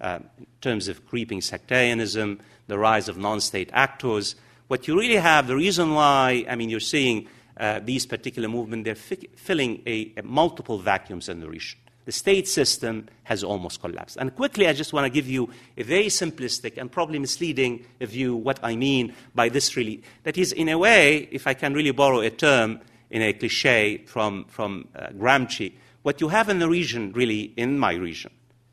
uh, 0.01 0.19
in 0.37 0.45
terms 0.61 0.87
of 0.87 1.05
creeping 1.05 1.41
sectarianism, 1.41 2.39
the 2.67 2.77
rise 2.77 3.09
of 3.09 3.17
non 3.17 3.41
state 3.41 3.69
actors. 3.73 4.35
What 4.67 4.87
you 4.87 4.97
really 4.97 5.15
have, 5.17 5.47
the 5.47 5.55
reason 5.55 5.93
why, 5.93 6.45
I 6.47 6.55
mean, 6.55 6.69
you're 6.69 6.79
seeing 6.79 7.27
uh, 7.59 7.79
these 7.83 8.05
particular 8.05 8.47
movements, 8.47 8.85
they're 8.85 8.95
fi- 8.95 9.27
filling 9.35 9.81
a, 9.85 10.13
a 10.17 10.23
multiple 10.23 10.77
vacuums 10.77 11.27
in 11.27 11.39
the 11.39 11.49
region. 11.49 11.79
The 12.05 12.13
state 12.13 12.47
system 12.47 13.07
has 13.23 13.43
almost 13.43 13.81
collapsed. 13.81 14.17
And 14.17 14.35
quickly, 14.35 14.67
I 14.67 14.73
just 14.73 14.93
want 14.93 15.05
to 15.05 15.09
give 15.09 15.27
you 15.27 15.49
a 15.77 15.83
very 15.83 16.07
simplistic 16.07 16.77
and 16.77 16.91
probably 16.91 17.19
misleading 17.19 17.85
view 17.99 18.35
what 18.35 18.59
I 18.63 18.75
mean 18.75 19.13
by 19.35 19.49
this 19.49 19.75
really. 19.75 20.01
That 20.23 20.37
is, 20.37 20.51
in 20.51 20.69
a 20.69 20.77
way, 20.77 21.27
if 21.31 21.45
I 21.45 21.53
can 21.53 21.73
really 21.73 21.91
borrow 21.91 22.21
a 22.21 22.29
term 22.29 22.79
in 23.11 23.21
a 23.21 23.33
cliche 23.33 23.97
from, 24.05 24.45
from 24.45 24.87
uh, 24.95 25.07
Gramsci, 25.09 25.73
what 26.01 26.21
you 26.21 26.29
have 26.29 26.49
in 26.49 26.59
the 26.59 26.69
region, 26.69 27.11
really, 27.11 27.53
in 27.57 27.77
my 27.77 27.93
region, 27.93 28.31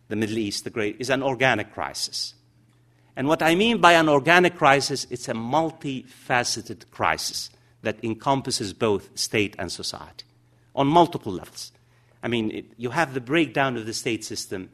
the 0.09 0.17
Middle 0.17 0.39
East, 0.39 0.65
the 0.65 0.71
great, 0.71 0.97
is 0.99 1.11
an 1.11 1.23
organic 1.23 1.73
crisis. 1.73 2.35
And 3.17 3.29
what 3.29 3.43
I 3.43 3.55
mean 3.55 3.81
by 3.81 3.93
an 3.93 4.09
organic 4.09 4.57
crisis, 4.57 5.07
it's 5.11 5.29
a 5.29 5.33
multifaceted 5.33 6.91
crisis. 6.91 7.51
that 7.87 8.03
encompasses 8.03 8.73
both 8.73 9.17
state 9.17 9.55
and 9.59 9.71
society 9.71 10.25
on 10.75 10.89
multiple 10.89 11.33
levels. 11.33 11.73
I 12.23 12.29
mean, 12.29 12.51
it, 12.51 12.65
you 12.77 12.91
have 12.91 13.15
the 13.15 13.21
breakdown 13.21 13.77
of 13.77 13.87
the 13.87 13.95
state 13.95 14.25
system, 14.25 14.71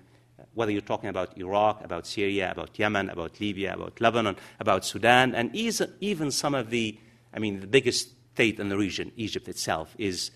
whether 0.55 0.73
you're 0.73 0.81
talking 0.81 1.11
about 1.11 1.37
Iraq, 1.37 1.85
about 1.85 2.07
Syria, 2.07 2.51
about 2.51 2.79
Yemen, 2.79 3.11
about 3.11 3.39
Libya, 3.39 3.75
about 3.75 4.01
Lebanon, 4.01 4.37
about 4.59 4.87
Sudan, 4.87 5.35
and 5.35 5.55
even 5.55 6.31
some 6.31 6.55
of 6.55 6.71
the, 6.71 6.99
I 7.35 7.39
mean, 7.39 7.61
the 7.61 7.67
biggest 7.67 8.09
state 8.33 8.59
in 8.59 8.71
the 8.71 8.79
region, 8.79 9.13
Egypt 9.17 9.47
itself, 9.47 9.95
is 9.99 10.31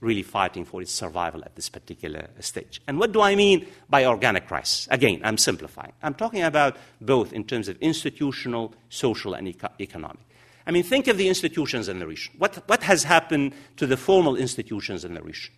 really 0.00 0.22
fighting 0.22 0.64
for 0.64 0.80
its 0.80 0.92
survival 0.92 1.42
at 1.44 1.56
this 1.56 1.68
particular 1.68 2.28
uh, 2.38 2.40
stage. 2.40 2.80
And 2.86 2.98
what 3.00 3.12
do 3.12 3.20
I 3.20 3.34
mean 3.34 3.66
by 3.90 4.04
organic 4.04 4.46
crisis? 4.46 4.86
Again, 4.90 5.20
I'm 5.24 5.36
simplifying. 5.36 5.92
I'm 6.02 6.14
talking 6.14 6.42
about 6.42 6.76
both 7.00 7.32
in 7.32 7.44
terms 7.44 7.68
of 7.68 7.76
institutional, 7.80 8.74
social, 8.88 9.34
and 9.34 9.48
eco- 9.48 9.70
economic. 9.80 10.20
I 10.66 10.70
mean, 10.70 10.82
think 10.82 11.08
of 11.08 11.16
the 11.16 11.28
institutions 11.28 11.88
in 11.88 11.98
the 11.98 12.06
region. 12.06 12.34
What, 12.38 12.62
what 12.68 12.82
has 12.82 13.04
happened 13.04 13.54
to 13.76 13.86
the 13.86 13.96
formal 13.96 14.36
institutions 14.36 15.04
in 15.04 15.14
the 15.14 15.22
region? 15.22 15.52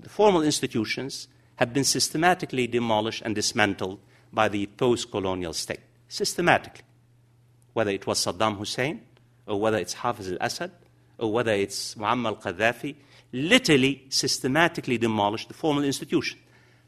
The 0.00 0.08
formal 0.08 0.42
institutions 0.42 1.26
have 1.56 1.72
been 1.72 1.84
systematically 1.84 2.66
demolished 2.66 3.22
and 3.24 3.34
dismantled 3.34 3.98
by 4.32 4.48
the 4.48 4.66
post 4.66 5.10
colonial 5.10 5.54
state. 5.54 5.80
Systematically. 6.08 6.84
Whether 7.72 7.92
it 7.92 8.06
was 8.06 8.24
Saddam 8.24 8.58
Hussein, 8.58 9.00
or 9.46 9.58
whether 9.58 9.78
it's 9.78 9.94
Hafiz 9.94 10.32
al 10.32 10.38
Assad, 10.40 10.70
or 11.18 11.32
whether 11.32 11.52
it's 11.52 11.94
Muammar 11.94 12.26
al 12.26 12.36
Qaddafi, 12.36 12.94
literally 13.32 14.04
systematically 14.08 14.98
demolished 14.98 15.48
the 15.48 15.54
formal 15.54 15.84
institution. 15.84 16.38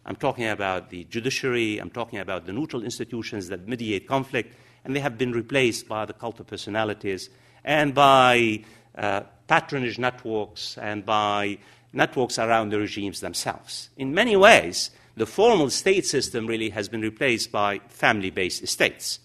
I'm 0.06 0.16
talking 0.16 0.46
about 0.46 0.90
the 0.90 1.04
judiciary, 1.04 1.78
I'm 1.78 1.90
talking 1.90 2.18
about 2.18 2.44
the 2.44 2.52
neutral 2.52 2.84
institutions 2.84 3.48
that 3.48 3.66
mediate 3.66 4.06
conflict, 4.06 4.54
and 4.84 4.94
they 4.94 5.00
have 5.00 5.16
been 5.16 5.32
replaced 5.32 5.88
by 5.88 6.04
the 6.04 6.12
cult 6.12 6.40
of 6.40 6.46
personalities 6.46 7.30
and 7.64 7.94
by 7.94 8.64
uh, 8.96 9.22
patronage 9.48 9.98
networks 9.98 10.76
and 10.76 11.06
by 11.06 11.58
networks 11.94 12.38
around 12.38 12.70
the 12.70 12.78
regimes 12.78 13.20
themselves. 13.20 13.88
In 13.96 14.12
many 14.12 14.36
ways, 14.36 14.90
the 15.16 15.26
formal 15.26 15.70
state 15.70 16.04
system 16.04 16.46
really 16.46 16.70
has 16.70 16.88
been 16.88 17.00
replaced 17.00 17.50
by 17.50 17.80
family 17.88 18.30
based 18.30 18.66
states. 18.68 19.20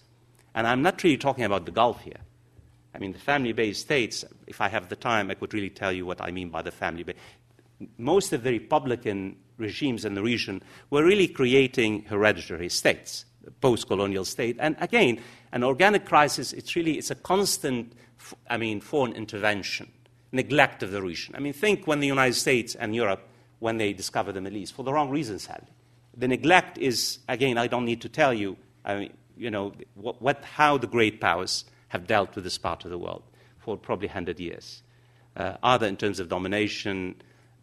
And 0.54 0.66
I'm 0.66 0.82
not 0.82 1.02
really 1.02 1.18
talking 1.18 1.44
about 1.44 1.66
the 1.66 1.72
Gulf 1.72 2.00
here. 2.02 2.20
I 2.94 2.98
mean, 2.98 3.12
the 3.12 3.18
family 3.18 3.52
based 3.52 3.82
states, 3.82 4.24
if 4.46 4.60
I 4.60 4.68
have 4.68 4.88
the 4.88 4.96
time, 4.96 5.30
I 5.30 5.34
could 5.34 5.54
really 5.54 5.70
tell 5.70 5.92
you 5.92 6.06
what 6.06 6.20
I 6.20 6.30
mean 6.30 6.48
by 6.50 6.62
the 6.62 6.72
family 6.72 7.04
based. 7.04 7.18
Most 7.98 8.32
of 8.32 8.42
the 8.42 8.52
Republican 8.52 9.36
regimes 9.56 10.04
in 10.04 10.14
the 10.14 10.22
region 10.22 10.62
were 10.90 11.04
really 11.04 11.28
creating 11.28 12.02
hereditary 12.04 12.68
states, 12.68 13.24
post 13.60 13.86
colonial 13.86 14.24
state. 14.24 14.56
And 14.58 14.76
again, 14.80 15.20
an 15.52 15.62
organic 15.62 16.04
crisis, 16.04 16.52
it's 16.52 16.74
really 16.74 16.98
it's 16.98 17.10
a 17.10 17.14
constant, 17.14 17.92
I 18.48 18.56
mean, 18.56 18.80
foreign 18.80 19.12
intervention, 19.12 19.90
neglect 20.32 20.82
of 20.82 20.90
the 20.90 21.02
region. 21.02 21.34
I 21.36 21.40
mean, 21.40 21.52
think 21.52 21.86
when 21.86 22.00
the 22.00 22.06
United 22.06 22.34
States 22.34 22.74
and 22.74 22.94
Europe, 22.94 23.26
when 23.60 23.76
they 23.76 23.92
discovered 23.92 24.32
the 24.32 24.40
Middle 24.40 24.58
East, 24.58 24.74
for 24.74 24.82
the 24.82 24.92
wrong 24.92 25.10
reasons, 25.10 25.44
sadly. 25.44 25.68
The 26.16 26.26
neglect 26.26 26.76
is, 26.76 27.20
again, 27.28 27.56
I 27.56 27.66
don't 27.66 27.84
need 27.84 28.00
to 28.00 28.08
tell 28.08 28.34
you, 28.34 28.56
I 28.84 28.94
mean, 28.96 29.12
you 29.36 29.50
know, 29.50 29.72
what, 29.94 30.20
what, 30.20 30.44
how 30.44 30.76
the 30.76 30.86
great 30.86 31.20
powers 31.20 31.64
have 31.90 32.06
dealt 32.06 32.34
with 32.34 32.44
this 32.44 32.58
part 32.58 32.84
of 32.84 32.90
the 32.90 32.98
world 32.98 33.22
for 33.58 33.76
probably 33.76 34.08
100 34.08 34.40
years, 34.40 34.82
uh, 35.36 35.54
either 35.62 35.86
in 35.86 35.96
terms 35.96 36.18
of 36.18 36.28
domination, 36.28 37.14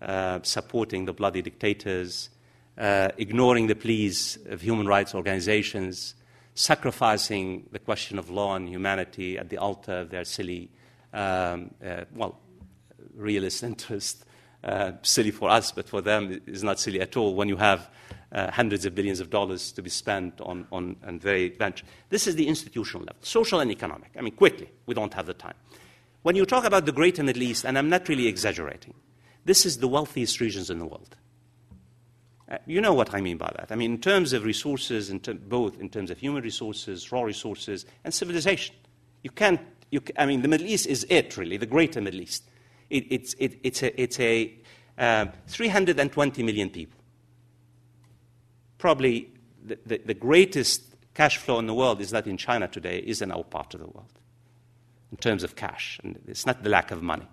uh, 0.02 0.40
supporting 0.44 1.06
the 1.06 1.14
bloody 1.14 1.42
dictators, 1.42 2.30
uh, 2.78 3.10
ignoring 3.18 3.68
the 3.68 3.76
pleas 3.76 4.38
of 4.48 4.62
human 4.62 4.86
rights 4.86 5.16
organizations, 5.16 6.14
sacrificing 6.54 7.68
the 7.72 7.80
question 7.80 8.20
of 8.20 8.30
law 8.30 8.56
and 8.56 8.68
humanity 8.70 9.38
at 9.38 9.50
the 9.50 9.58
altar 9.58 10.00
of 10.00 10.10
their 10.10 10.26
silly, 10.26 10.70
um, 11.14 11.72
uh, 11.84 12.04
well, 12.14 12.38
realist 13.16 13.64
interest. 13.72 14.26
Uh, 14.64 14.92
silly 15.04 15.32
for 15.32 15.50
us, 15.50 15.72
but 15.72 15.88
for 15.88 16.02
them, 16.02 16.42
it's 16.48 16.64
not 16.64 16.80
silly 16.80 17.00
at 17.00 17.16
all 17.16 17.36
when 17.36 17.48
you 17.48 17.56
have 17.58 17.90
uh, 18.32 18.52
hundreds 18.52 18.86
of 18.86 18.96
billions 18.96 19.20
of 19.20 19.30
dollars 19.30 19.72
to 19.72 19.82
be 19.82 19.90
spent 19.90 20.42
on, 20.42 20.68
on, 20.72 20.96
on 21.06 21.20
very 21.20 21.50
venture. 21.50 21.86
This 22.10 22.28
is 22.28 22.36
the 22.36 22.48
institutional 22.48 23.04
level, 23.04 23.22
social 23.22 23.60
and 23.60 23.72
economic. 23.72 24.12
I 24.18 24.22
mean, 24.22 24.36
quickly, 24.36 24.70
we 24.88 24.96
don't 24.96 25.14
have 25.14 25.28
the 25.28 25.36
time. 25.36 25.54
When 26.24 26.36
you 26.36 26.46
talk 26.46 26.66
about 26.66 26.86
the 26.86 26.92
greater 26.92 27.24
Middle 27.24 27.44
East, 27.44 27.66
and 27.66 27.78
I'm 27.78 27.88
not 27.88 28.10
really 28.10 28.28
exaggerating, 28.28 28.96
this 29.46 29.66
is 29.66 29.78
the 29.78 29.88
wealthiest 29.88 30.42
regions 30.42 30.70
in 30.70 30.80
the 30.80 30.86
world. 30.86 31.16
Uh, 32.50 32.58
you 32.66 32.82
know 32.82 32.94
what 32.94 33.14
I 33.14 33.22
mean 33.22 33.38
by 33.38 33.54
that. 33.58 33.72
I 33.72 33.76
mean, 33.76 33.94
in 33.94 34.02
terms 34.02 34.34
of 34.34 34.44
resources, 34.44 35.10
in 35.10 35.20
ter- 35.20 35.36
both 35.36 35.80
in 35.80 35.90
terms 35.90 36.10
of 36.10 36.18
human 36.18 36.44
resources, 36.44 37.12
raw 37.12 37.22
resources, 37.22 37.86
and 38.04 38.14
civilization. 38.14 38.76
You 39.22 39.30
can't, 39.30 39.62
you, 39.92 40.02
I 40.18 40.26
mean, 40.26 40.42
the 40.42 40.48
Middle 40.48 40.68
East 40.68 40.88
is 40.88 41.06
it, 41.10 41.38
really, 41.38 41.58
the 41.58 41.66
greater 41.66 42.02
Middle 42.02 42.22
East. 42.22 42.44
It, 42.90 43.06
it's, 43.10 43.34
it, 43.36 43.60
it's 43.64 43.84
a, 43.84 44.02
it's 44.02 44.20
a 44.20 44.54
uh, 44.98 45.26
320 45.48 46.44
million 46.44 46.70
people 46.70 46.98
probably 48.78 49.30
the, 49.64 49.78
the, 49.86 50.02
the, 50.06 50.14
greatest 50.14 50.84
cash 51.14 51.38
flow 51.38 51.60
in 51.60 51.68
the 51.68 51.74
world 51.74 52.00
is 52.02 52.14
not 52.14 52.28
in 52.28 52.38
China 52.38 52.68
today, 52.68 53.00
is 53.00 53.22
in 53.22 53.32
our 53.32 53.44
part 53.44 53.74
of 53.74 53.80
the 53.80 53.88
world 53.88 54.12
in 55.12 55.18
terms 55.18 55.44
of 55.44 55.56
cash. 55.56 56.00
And 56.04 56.20
it's 56.28 56.46
not 56.46 56.64
the 56.64 56.70
lack 56.70 56.92
of 56.92 57.02
money, 57.02 57.28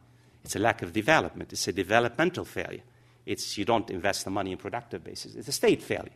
it's 0.44 0.56
a 0.56 0.58
lack 0.58 0.82
of 0.82 0.92
development. 0.92 1.52
It's 1.52 1.68
a 1.68 1.72
developmental 1.72 2.44
failure. 2.44 2.82
It's 3.26 3.56
you 3.56 3.64
don't 3.64 3.88
invest 3.90 4.24
the 4.24 4.30
money 4.30 4.52
in 4.52 4.58
productive 4.58 5.02
basis. 5.02 5.34
It's 5.34 5.48
a 5.48 5.52
state 5.52 5.82
failure. 5.82 6.12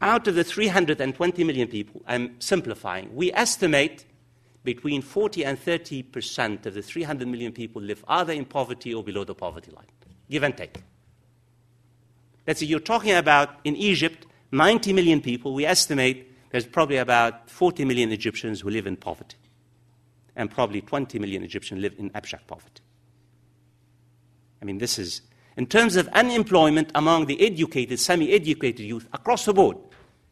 Out 0.00 0.28
of 0.28 0.34
the 0.34 0.44
320 0.44 1.44
million 1.44 1.68
people, 1.68 2.02
I'm 2.06 2.38
simplifying, 2.40 3.14
we 3.14 3.32
estimate 3.32 4.04
between 4.64 5.02
40 5.02 5.44
and 5.44 5.58
30 5.58 6.02
percent 6.04 6.66
of 6.66 6.74
the 6.74 6.82
300 6.82 7.28
million 7.28 7.52
people 7.52 7.80
live 7.80 8.04
either 8.08 8.32
in 8.32 8.44
poverty 8.44 8.92
or 8.92 9.04
below 9.04 9.24
the 9.24 9.34
poverty 9.34 9.70
line, 9.70 9.86
give 10.30 10.42
and 10.42 10.56
take. 10.56 10.82
Let's 12.46 12.60
say 12.60 12.66
you're 12.66 12.80
talking 12.80 13.14
about 13.14 13.60
in 13.64 13.76
Egypt, 13.76 14.26
90 14.52 14.92
million 14.92 15.20
people. 15.20 15.54
We 15.54 15.64
estimate 15.64 16.30
there's 16.50 16.66
probably 16.66 16.98
about 16.98 17.50
40 17.50 17.84
million 17.84 18.12
Egyptians 18.12 18.60
who 18.60 18.70
live 18.70 18.86
in 18.86 18.96
poverty, 18.96 19.36
and 20.36 20.48
probably 20.50 20.80
20 20.80 21.18
million 21.18 21.42
Egyptians 21.42 21.80
live 21.80 21.94
in 21.98 22.10
abject 22.14 22.46
poverty. 22.46 22.80
I 24.62 24.64
mean, 24.64 24.78
this 24.78 24.98
is, 24.98 25.22
in 25.56 25.66
terms 25.66 25.96
of 25.96 26.06
unemployment 26.08 26.92
among 26.94 27.26
the 27.26 27.44
educated, 27.44 27.98
semi 27.98 28.32
educated 28.32 28.86
youth 28.86 29.08
across 29.12 29.44
the 29.44 29.52
board, 29.52 29.78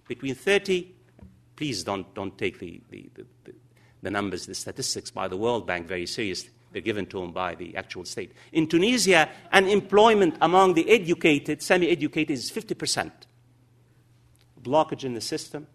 between 0.06 0.36
30, 0.36 0.94
please 1.56 1.82
don't, 1.82 2.14
don't 2.14 2.38
take 2.38 2.58
the, 2.60 2.80
the, 2.90 3.10
the, 3.44 3.54
the 4.02 4.10
numbers, 4.10 4.46
the 4.46 4.54
statistics 4.54 5.10
by 5.10 5.28
the 5.28 5.36
World 5.36 5.66
Bank 5.66 5.86
very 5.86 6.06
seriously 6.06 6.50
they're 6.72 6.82
given 6.82 7.06
to 7.06 7.20
them 7.20 7.32
by 7.32 7.54
the 7.54 7.76
actual 7.76 8.04
state. 8.04 8.32
In 8.52 8.66
Tunisia, 8.66 9.28
unemployment 9.52 10.36
among 10.40 10.74
the 10.74 10.88
educated, 10.90 11.62
semi 11.62 11.88
educated, 11.88 12.30
is 12.30 12.50
50%. 12.50 13.10
Blockage 14.62 15.04
in 15.04 15.14
the 15.14 15.20
system, 15.20 15.66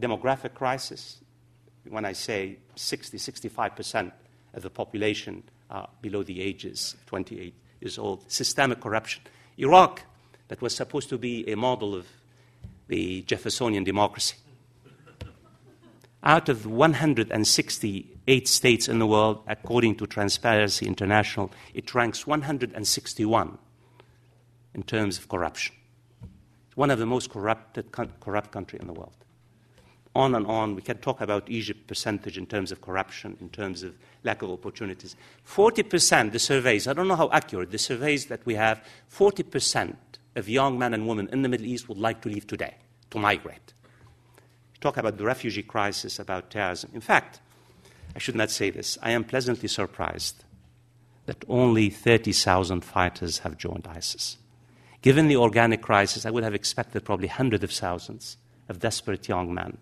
demographic 0.00 0.54
crisis. 0.54 1.18
When 1.88 2.04
I 2.04 2.12
say 2.12 2.58
60, 2.74 3.18
65% 3.18 4.12
of 4.54 4.62
the 4.62 4.70
population 4.70 5.42
are 5.70 5.88
below 6.00 6.22
the 6.22 6.40
ages 6.40 6.96
28 7.06 7.54
years 7.80 7.98
old, 7.98 8.30
systemic 8.30 8.80
corruption. 8.80 9.22
Iraq, 9.58 10.02
that 10.48 10.62
was 10.62 10.74
supposed 10.74 11.08
to 11.10 11.18
be 11.18 11.48
a 11.50 11.56
model 11.56 11.94
of 11.94 12.06
the 12.88 13.22
Jeffersonian 13.22 13.84
democracy. 13.84 14.36
Out 16.22 16.48
of 16.48 16.66
168 16.66 18.48
states 18.48 18.88
in 18.88 18.98
the 18.98 19.06
world, 19.06 19.42
according 19.46 19.96
to 19.96 20.06
Transparency 20.06 20.86
International, 20.86 21.52
it 21.74 21.94
ranks 21.94 22.26
161 22.26 23.58
in 24.74 24.82
terms 24.82 25.18
of 25.18 25.28
corruption. 25.28 25.74
It's 26.68 26.76
one 26.76 26.90
of 26.90 26.98
the 26.98 27.06
most 27.06 27.30
corrupted, 27.30 27.92
corrupt 27.92 28.50
country 28.50 28.78
in 28.80 28.86
the 28.86 28.92
world. 28.92 29.14
On 30.16 30.34
and 30.34 30.46
on, 30.46 30.74
we 30.74 30.80
can 30.80 30.96
talk 30.96 31.20
about 31.20 31.50
Egypt 31.50 31.86
percentage 31.86 32.38
in 32.38 32.46
terms 32.46 32.72
of 32.72 32.80
corruption, 32.80 33.36
in 33.38 33.50
terms 33.50 33.82
of 33.82 33.94
lack 34.24 34.40
of 34.40 34.50
opportunities. 34.50 35.14
40%, 35.46 36.32
the 36.32 36.38
surveys, 36.38 36.88
I 36.88 36.94
don't 36.94 37.06
know 37.06 37.16
how 37.16 37.28
accurate, 37.32 37.70
the 37.70 37.78
surveys 37.78 38.26
that 38.26 38.44
we 38.46 38.54
have, 38.54 38.82
40% 39.14 39.94
of 40.34 40.48
young 40.48 40.78
men 40.78 40.94
and 40.94 41.06
women 41.06 41.28
in 41.30 41.42
the 41.42 41.50
Middle 41.50 41.66
East 41.66 41.88
would 41.90 41.98
like 41.98 42.22
to 42.22 42.30
leave 42.30 42.46
today, 42.46 42.76
to 43.10 43.18
migrate. 43.18 43.74
Talk 44.80 44.96
about 44.96 45.16
the 45.16 45.24
refugee 45.24 45.62
crisis, 45.62 46.18
about 46.18 46.50
terrorism. 46.50 46.90
In 46.94 47.00
fact, 47.00 47.40
I 48.14 48.18
should 48.18 48.36
not 48.36 48.50
say 48.50 48.70
this. 48.70 48.98
I 49.02 49.10
am 49.10 49.24
pleasantly 49.24 49.68
surprised 49.68 50.44
that 51.26 51.44
only 51.48 51.90
30,000 51.90 52.82
fighters 52.82 53.40
have 53.40 53.58
joined 53.58 53.86
ISIS. 53.88 54.38
Given 55.02 55.28
the 55.28 55.36
organic 55.36 55.82
crisis, 55.82 56.24
I 56.24 56.30
would 56.30 56.44
have 56.44 56.54
expected 56.54 57.04
probably 57.04 57.28
hundreds 57.28 57.64
of 57.64 57.70
thousands 57.70 58.36
of 58.68 58.78
desperate 58.78 59.28
young 59.28 59.52
men 59.52 59.78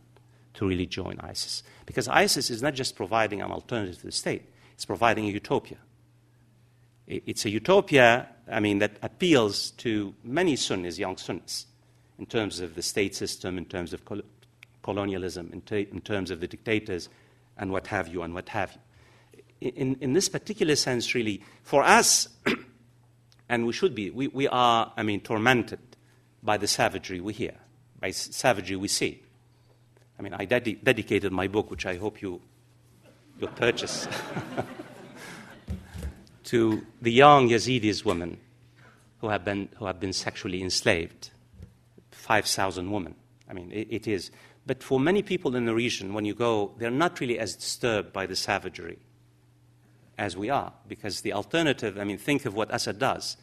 to 0.54 0.66
really 0.66 0.86
join 0.86 1.18
ISIS. 1.20 1.62
Because 1.86 2.08
ISIS 2.08 2.50
is 2.50 2.62
not 2.62 2.74
just 2.74 2.96
providing 2.96 3.42
an 3.42 3.50
alternative 3.50 3.98
to 3.98 4.06
the 4.06 4.12
state, 4.12 4.50
it's 4.72 4.84
providing 4.84 5.26
a 5.26 5.30
utopia. 5.30 5.78
It's 7.06 7.44
a 7.44 7.50
utopia, 7.50 8.28
I 8.50 8.60
mean, 8.60 8.78
that 8.78 8.96
appeals 9.02 9.72
to 9.72 10.14
many 10.24 10.56
Sunnis, 10.56 10.98
young 10.98 11.16
Sunnis, 11.16 11.66
in 12.18 12.26
terms 12.26 12.60
of 12.60 12.74
the 12.74 12.82
state 12.82 13.14
system, 13.14 13.58
in 13.58 13.66
terms 13.66 13.92
of 13.92 14.04
colonialism, 14.84 15.50
in, 15.52 15.76
in 15.76 16.00
terms 16.02 16.30
of 16.30 16.38
the 16.40 16.46
dictators 16.46 17.08
and 17.56 17.72
what 17.72 17.88
have 17.88 18.06
you, 18.06 18.22
and 18.22 18.34
what 18.34 18.50
have 18.50 18.76
you. 19.62 19.70
in, 19.76 19.96
in 20.00 20.12
this 20.12 20.28
particular 20.28 20.76
sense, 20.76 21.14
really, 21.14 21.42
for 21.62 21.82
us, 21.82 22.28
and 23.48 23.66
we 23.66 23.72
should 23.72 23.94
be, 23.94 24.10
we, 24.10 24.28
we 24.28 24.46
are, 24.46 24.92
I 24.96 25.02
mean, 25.02 25.20
tormented 25.20 25.80
by 26.42 26.58
the 26.58 26.68
savagery 26.68 27.20
we 27.20 27.32
hear, 27.32 27.54
by 27.98 28.10
savagery 28.10 28.76
we 28.76 28.88
see. 28.88 29.22
I 30.18 30.22
mean, 30.22 30.34
I 30.34 30.44
ded- 30.44 30.84
dedicated 30.84 31.32
my 31.32 31.48
book, 31.48 31.70
which 31.70 31.86
I 31.86 31.96
hope 31.96 32.20
you, 32.20 32.40
you'll 33.40 33.48
purchase, 33.48 34.06
to 36.44 36.86
the 37.00 37.10
young 37.10 37.48
Yazidis 37.48 38.04
women 38.04 38.38
who 39.20 39.28
have 39.28 39.44
been, 39.44 39.70
who 39.78 39.86
have 39.86 39.98
been 39.98 40.12
sexually 40.12 40.62
enslaved 40.62 41.30
5,000 42.10 42.90
women. 42.90 43.14
I 43.48 43.54
mean, 43.54 43.72
it, 43.72 43.88
it 43.90 44.06
is. 44.06 44.30
But 44.66 44.82
for 44.82 44.98
many 44.98 45.22
people 45.22 45.56
in 45.56 45.66
the 45.66 45.74
region, 45.74 46.14
when 46.14 46.24
you 46.24 46.34
go, 46.34 46.72
they're 46.78 46.90
not 46.90 47.20
really 47.20 47.38
as 47.38 47.54
disturbed 47.54 48.12
by 48.12 48.26
the 48.26 48.36
savagery 48.36 48.98
as 50.16 50.36
we 50.36 50.48
are, 50.48 50.72
because 50.88 51.20
the 51.20 51.32
alternative, 51.32 51.98
I 51.98 52.04
mean, 52.04 52.18
think 52.18 52.44
of 52.44 52.54
what 52.54 52.72
Assad 52.72 52.98
does 52.98 53.36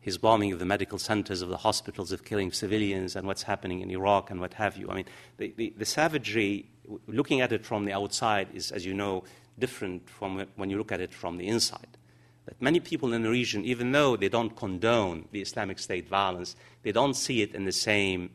his 0.00 0.16
bombing 0.16 0.50
of 0.52 0.58
the 0.58 0.64
medical 0.64 0.98
centers, 0.98 1.42
of 1.42 1.50
the 1.50 1.58
hospitals, 1.58 2.10
of 2.10 2.24
killing 2.24 2.50
civilians, 2.52 3.14
and 3.14 3.26
what's 3.26 3.42
happening 3.42 3.80
in 3.80 3.90
Iraq 3.90 4.30
and 4.30 4.40
what 4.40 4.54
have 4.54 4.76
you. 4.76 4.90
I 4.90 4.94
mean, 4.94 5.04
the, 5.36 5.52
the, 5.56 5.74
the, 5.76 5.84
savagery, 5.84 6.70
looking 7.06 7.42
at 7.42 7.52
it 7.52 7.66
from 7.66 7.84
the 7.84 7.92
outside, 7.92 8.48
is, 8.54 8.72
as 8.72 8.86
you 8.86 8.94
know, 8.94 9.24
different 9.58 10.08
from 10.08 10.46
when 10.56 10.70
you 10.70 10.78
look 10.78 10.90
at 10.90 11.00
it 11.00 11.12
from 11.12 11.36
the 11.36 11.46
inside. 11.46 11.98
That 12.46 12.60
many 12.62 12.80
people 12.80 13.12
in 13.12 13.22
the 13.22 13.28
region, 13.28 13.62
even 13.66 13.92
though 13.92 14.16
they 14.16 14.30
don't 14.30 14.56
condone 14.56 15.28
the 15.32 15.42
Islamic 15.42 15.78
State 15.78 16.08
violence, 16.08 16.56
they 16.82 16.92
don't 16.92 17.14
see 17.14 17.42
it 17.42 17.54
in 17.54 17.66
the 17.66 17.72
same, 17.72 18.30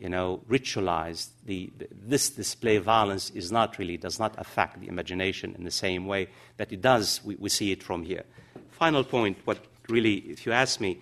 you 0.00 0.08
know, 0.08 0.40
ritualized. 0.48 1.28
The, 1.44 1.70
this 1.92 2.30
display 2.30 2.76
of 2.76 2.84
violence 2.84 3.30
is 3.30 3.52
not 3.52 3.78
really, 3.78 3.98
does 3.98 4.18
not 4.18 4.34
affect 4.38 4.80
the 4.80 4.88
imagination 4.88 5.54
in 5.56 5.64
the 5.64 5.70
same 5.70 6.06
way 6.06 6.28
that 6.56 6.72
it 6.72 6.80
does, 6.80 7.20
we, 7.22 7.36
we 7.36 7.50
see 7.50 7.70
it 7.70 7.82
from 7.82 8.04
here. 8.04 8.24
Final 8.70 9.04
point, 9.04 9.36
what 9.44 9.58
really, 9.88 10.14
if 10.14 10.46
you 10.46 10.52
ask 10.52 10.80
me, 10.80 11.00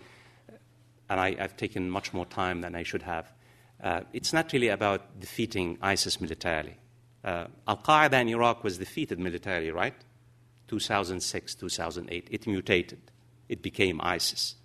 and 1.08 1.20
I, 1.20 1.34
have 1.36 1.56
taken 1.56 1.88
much 1.88 2.12
more 2.12 2.26
time 2.26 2.60
than 2.60 2.74
I 2.74 2.82
should 2.82 3.02
have, 3.02 3.32
uh, 3.82 4.00
it's 4.12 4.32
not 4.32 4.52
really 4.52 4.68
about 4.68 5.20
defeating 5.20 5.78
ISIS 5.80 6.20
militarily. 6.20 6.76
Uh, 7.24 7.46
Al 7.68 7.78
Qaeda 7.78 8.20
in 8.20 8.28
Iraq 8.28 8.64
was 8.64 8.78
defeated 8.78 9.20
militarily, 9.20 9.70
right? 9.70 9.94
2006, 10.66 11.54
2008. 11.54 12.28
It 12.30 12.46
mutated. 12.46 13.00
It 13.48 13.62
became 13.62 14.00
ISIS. 14.02 14.56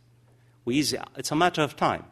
We 0.65 0.79
it's 0.79 1.31
a 1.31 1.35
matter 1.35 1.61
of 1.61 1.75
time. 1.75 2.05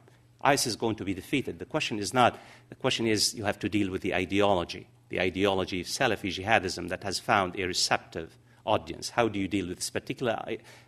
ISIS 0.44 0.68
is 0.68 0.76
going 0.76 0.96
to 0.96 1.06
be 1.06 1.14
defeated. 1.14 1.60
The 1.60 1.66
question 1.66 2.00
is 2.00 2.14
not, 2.14 2.40
the 2.70 2.76
question 2.76 3.08
is 3.08 3.34
you 3.34 3.44
have 3.46 3.60
to 3.60 3.70
deal 3.70 3.92
with 3.92 4.02
the 4.02 4.14
ideology, 4.14 4.88
the 5.10 5.20
ideology 5.20 5.82
of 5.82 5.88
Salafi 5.88 6.34
jihadism 6.34 6.90
that 6.90 7.04
has 7.04 7.20
found 7.20 7.60
a 7.60 7.66
receptive 7.66 8.38
audience. 8.66 9.10
How 9.10 9.28
do 9.28 9.40
you 9.40 9.48
deal 9.48 9.68
with 9.68 9.78
this 9.78 9.90
particular, 9.90 10.44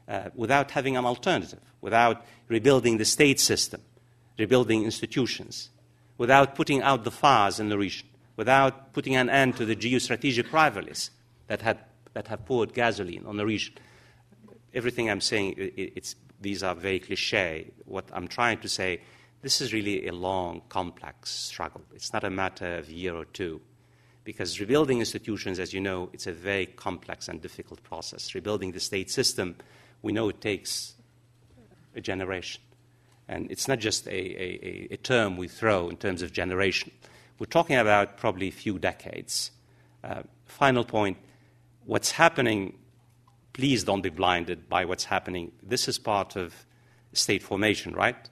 uh, 0.08 0.30
without 0.36 0.72
having 0.72 0.98
an 0.98 1.06
alternative, 1.06 1.60
without 1.82 2.26
rebuilding 2.48 2.98
the 2.98 3.06
state 3.06 3.40
system, 3.40 3.82
rebuilding 4.38 4.84
institutions, 4.84 5.70
without 6.18 6.56
putting 6.56 6.82
out 6.82 7.04
the 7.04 7.12
fires 7.12 7.60
in 7.60 7.70
the 7.70 7.78
region, 7.78 8.08
without 8.36 8.94
putting 8.94 9.16
an 9.16 9.30
end 9.30 9.58
to 9.58 9.66
the 9.66 9.76
geostrategic 9.76 10.52
rivalries 10.52 11.12
that, 11.48 11.62
that 12.14 12.28
have 12.28 12.46
poured 12.46 12.74
gasoline 12.74 13.26
on 13.26 13.38
the 13.38 13.46
region? 13.46 13.74
Everything 14.74 15.10
I'm 15.10 15.22
saying, 15.22 15.56
it, 15.58 16.16
these 16.42 16.64
are 16.64 16.76
very 16.76 17.00
cliche. 17.00 17.72
What 17.86 18.06
I'm 18.12 18.28
trying 18.28 18.60
to 18.60 18.70
say, 18.70 19.02
this 19.44 19.60
is 19.60 19.74
really 19.74 20.08
a 20.08 20.14
long, 20.14 20.62
complex 20.70 21.30
struggle. 21.30 21.82
It's 21.94 22.14
not 22.14 22.24
a 22.24 22.30
matter 22.30 22.78
of 22.78 22.88
a 22.88 22.94
year 22.94 23.14
or 23.14 23.26
two 23.26 23.62
because 24.24 24.58
rebuilding 24.60 25.00
institutions, 25.00 25.60
as 25.60 25.74
you 25.74 25.82
know, 25.82 26.10
it's 26.14 26.28
a 26.28 26.32
very 26.32 26.66
complex 26.66 27.28
and 27.28 27.42
difficult 27.42 27.84
process. 27.84 28.34
Rebuilding 28.34 28.72
the 28.72 28.80
state 28.80 29.12
system, 29.12 29.58
we 30.02 30.14
know 30.14 30.30
it 30.30 30.40
takes 30.40 30.94
a 31.94 32.00
generation. 32.00 32.62
And 33.28 33.52
it's 33.52 33.68
not 33.68 33.80
just 33.80 34.08
a, 34.08 34.12
a, 34.12 34.88
a 34.92 34.98
term 34.98 35.36
we 35.36 35.50
throw 35.50 35.90
in 35.90 35.98
terms 35.98 36.22
of 36.22 36.32
generation. 36.32 36.92
We're 37.38 37.46
talking 37.48 37.76
about 37.76 38.18
probably 38.18 38.48
a 38.48 38.52
few 38.52 38.80
decades. 38.80 39.52
Uh, 40.04 40.24
final 40.46 40.86
point 40.86 41.18
what's 41.86 42.12
happening, 42.12 42.78
please 43.52 43.84
don't 43.84 44.02
be 44.02 44.10
blinded 44.10 44.70
by 44.70 44.86
what's 44.86 45.04
happening. 45.04 45.52
This 45.62 45.90
is 45.90 46.00
part 46.00 46.38
of 46.38 46.66
state 47.12 47.44
formation, 47.44 47.94
right? 47.94 48.30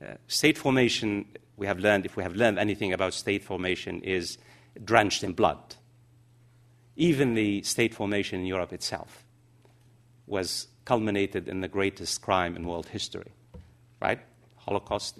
Uh, 0.00 0.14
state 0.28 0.56
formation, 0.56 1.26
we 1.56 1.66
have 1.66 1.80
learned, 1.80 2.06
if 2.06 2.16
we 2.16 2.22
have 2.22 2.36
learned 2.36 2.58
anything 2.58 2.92
about 2.92 3.12
state 3.12 3.42
formation, 3.42 4.00
is 4.02 4.38
drenched 4.84 5.24
in 5.24 5.32
blood. 5.32 5.74
Even 6.96 7.34
the 7.34 7.62
state 7.62 7.94
formation 7.94 8.40
in 8.40 8.46
Europe 8.46 8.72
itself 8.72 9.24
was 10.26 10.68
culminated 10.84 11.48
in 11.48 11.60
the 11.60 11.68
greatest 11.68 12.22
crime 12.22 12.56
in 12.56 12.66
world 12.66 12.86
history, 12.86 13.32
right? 14.00 14.20
Holocaust. 14.56 15.18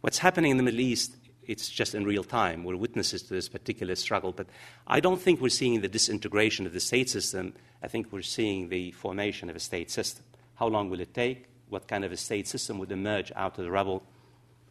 What's 0.00 0.18
happening 0.18 0.50
in 0.50 0.56
the 0.56 0.62
Middle 0.62 0.80
East, 0.80 1.16
it's 1.42 1.68
just 1.68 1.94
in 1.94 2.04
real 2.04 2.22
time. 2.22 2.64
We're 2.64 2.76
witnesses 2.76 3.22
to 3.24 3.34
this 3.34 3.48
particular 3.48 3.96
struggle. 3.96 4.32
But 4.32 4.46
I 4.86 5.00
don't 5.00 5.20
think 5.20 5.40
we're 5.40 5.48
seeing 5.48 5.80
the 5.80 5.88
disintegration 5.88 6.66
of 6.66 6.72
the 6.72 6.80
state 6.80 7.10
system. 7.10 7.54
I 7.82 7.88
think 7.88 8.12
we're 8.12 8.22
seeing 8.22 8.68
the 8.68 8.92
formation 8.92 9.50
of 9.50 9.56
a 9.56 9.60
state 9.60 9.90
system. 9.90 10.24
How 10.54 10.68
long 10.68 10.90
will 10.90 11.00
it 11.00 11.14
take? 11.14 11.46
What 11.68 11.88
kind 11.88 12.04
of 12.04 12.12
a 12.12 12.16
state 12.16 12.46
system 12.46 12.78
would 12.78 12.92
emerge 12.92 13.32
out 13.34 13.58
of 13.58 13.64
the 13.64 13.70
rubble? 13.70 14.04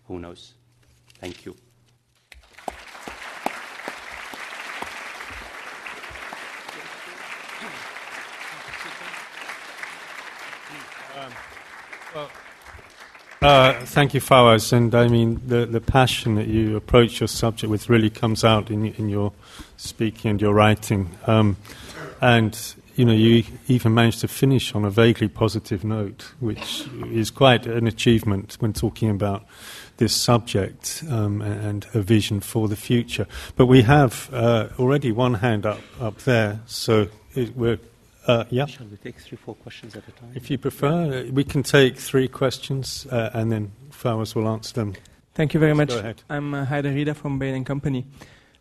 Who 0.09 0.19
knows? 0.19 0.55
Thank 1.21 1.45
you. 1.45 1.55
Uh, 13.41 13.73
thank 13.85 14.15
you, 14.15 14.19
Fawaz. 14.19 14.73
And 14.73 14.93
I 14.95 15.07
mean, 15.07 15.39
the, 15.45 15.67
the 15.67 15.79
passion 15.79 16.35
that 16.35 16.47
you 16.47 16.75
approach 16.75 17.21
your 17.21 17.27
subject 17.27 17.69
with 17.69 17.87
really 17.87 18.09
comes 18.09 18.43
out 18.43 18.71
in, 18.71 18.87
in 18.87 19.09
your 19.09 19.31
speaking 19.77 20.31
and 20.31 20.41
your 20.41 20.55
writing. 20.55 21.15
Um, 21.27 21.55
and, 22.19 22.59
you 22.95 23.05
know, 23.05 23.13
you 23.13 23.43
even 23.67 23.93
managed 23.93 24.21
to 24.21 24.27
finish 24.27 24.73
on 24.73 24.83
a 24.83 24.89
vaguely 24.89 25.27
positive 25.27 25.83
note, 25.83 26.33
which 26.39 26.87
is 27.11 27.29
quite 27.29 27.67
an 27.67 27.85
achievement 27.85 28.57
when 28.59 28.73
talking 28.73 29.09
about 29.09 29.45
this 29.99 30.15
subject 30.15 31.03
um, 31.09 31.41
and 31.41 31.85
a 31.93 32.01
vision 32.01 32.39
for 32.39 32.67
the 32.67 32.75
future. 32.75 33.27
But 33.55 33.67
we 33.67 33.83
have 33.83 34.29
uh, 34.33 34.69
already 34.79 35.11
one 35.11 35.35
hand 35.35 35.65
up, 35.65 35.81
up 36.01 36.17
there, 36.19 36.61
so 36.65 37.07
it, 37.35 37.55
we're 37.55 37.79
uh, 38.27 38.43
yeah. 38.49 38.65
Shall 38.67 38.85
we 38.85 38.97
take 38.97 39.17
three, 39.17 39.37
four 39.37 39.55
questions 39.55 39.95
at 39.95 40.07
a 40.07 40.11
time? 40.11 40.31
If 40.35 40.51
you 40.51 40.57
prefer, 40.59 41.25
we 41.31 41.43
can 41.43 41.63
take 41.63 41.97
three 41.97 42.27
questions 42.27 43.07
uh, 43.07 43.31
and 43.33 43.51
then 43.51 43.71
Fawaz 43.91 44.35
will 44.35 44.47
answer 44.47 44.73
them. 44.73 44.93
Thank 45.33 45.53
you 45.53 45.59
very 45.59 45.73
much. 45.73 45.89
Go 45.89 45.97
ahead. 45.97 46.21
I'm 46.29 46.53
uh, 46.53 46.65
Haider 46.65 46.93
Rida 46.93 47.15
from 47.15 47.39
Bain 47.39 47.63
& 47.63 47.65
Company. 47.65 48.05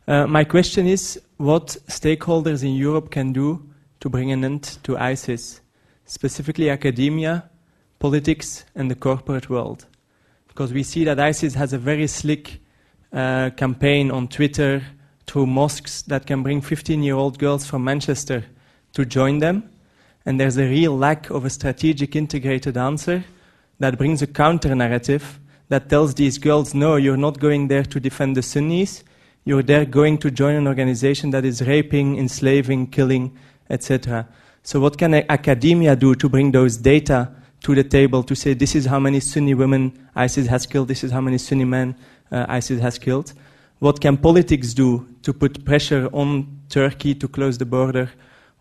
Uh, 0.07 0.27
my 0.27 0.45
question 0.45 0.87
is 0.87 1.21
what 1.37 1.77
stakeholders 1.89 2.63
in 2.63 2.77
Europe 2.77 3.11
can 3.11 3.33
do 3.33 3.63
to 4.01 4.09
bring 4.09 4.33
an 4.33 4.43
end 4.43 4.79
to 4.85 4.97
ISIS, 4.97 5.61
specifically 6.07 6.71
academia, 6.71 7.51
politics, 7.99 8.65
and 8.75 8.91
the 8.91 8.95
corporate 8.95 9.51
world. 9.51 9.87
Because 10.59 10.73
we 10.73 10.83
see 10.83 11.05
that 11.05 11.21
ISIS 11.21 11.55
has 11.55 11.73
a 11.73 11.79
very 11.79 12.09
slick 12.09 12.61
uh, 13.13 13.51
campaign 13.51 14.11
on 14.11 14.27
Twitter 14.27 14.83
through 15.25 15.47
mosques 15.47 16.03
that 16.03 16.27
can 16.27 16.43
bring 16.43 16.61
15 16.61 17.01
year 17.01 17.15
old 17.15 17.39
girls 17.39 17.65
from 17.65 17.85
Manchester 17.85 18.45
to 18.95 19.05
join 19.05 19.39
them. 19.39 19.71
And 20.27 20.41
there's 20.41 20.57
a 20.57 20.65
real 20.65 20.99
lack 20.99 21.31
of 21.31 21.45
a 21.45 21.51
strategic 21.51 22.17
integrated 22.17 22.77
answer 22.77 23.23
that 23.79 23.99
brings 23.99 24.21
a 24.21 24.27
counter 24.27 24.75
narrative 24.75 25.39
that 25.69 25.89
tells 25.89 26.17
these 26.17 26.39
girls, 26.39 26.75
no, 26.75 26.97
you're 26.97 27.17
not 27.17 27.39
going 27.39 27.69
there 27.69 27.85
to 27.85 28.01
defend 28.01 28.37
the 28.37 28.43
Sunnis. 28.43 29.05
You're 29.45 29.63
there 29.63 29.85
going 29.85 30.19
to 30.19 30.31
join 30.33 30.57
an 30.57 30.67
organization 30.67 31.31
that 31.31 31.45
is 31.45 31.63
raping, 31.63 32.19
enslaving, 32.19 32.89
killing, 32.89 33.39
etc. 33.71 34.27
So, 34.65 34.81
what 34.81 34.99
can 34.99 35.15
academia 35.15 35.95
do 35.95 36.17
to 36.17 36.29
bring 36.29 36.51
those 36.51 36.79
data 36.79 37.31
to 37.63 37.75
the 37.75 37.85
table 37.85 38.23
to 38.23 38.35
say 38.35 38.55
this 38.55 38.75
is 38.75 38.87
how 38.87 39.01
many 39.01 39.21
Sunni 39.21 39.55
women 39.55 40.09
ISIS 40.15 40.47
has 40.47 40.67
killed, 40.67 40.89
this 40.89 41.05
is 41.05 41.11
how 41.11 41.21
many 41.21 41.39
Sunni 41.39 41.65
men 41.65 41.97
uh, 42.31 42.47
ISIS 42.49 42.81
has 42.81 42.99
killed? 42.99 43.33
What 43.81 44.01
can 44.01 44.17
politics 44.17 44.75
do 44.75 45.07
to 45.23 45.33
put 45.33 45.65
pressure 45.65 46.09
on 46.13 46.61
Turkey 46.69 47.15
to 47.15 47.29
close 47.29 47.59
the 47.59 47.65
border 47.65 48.11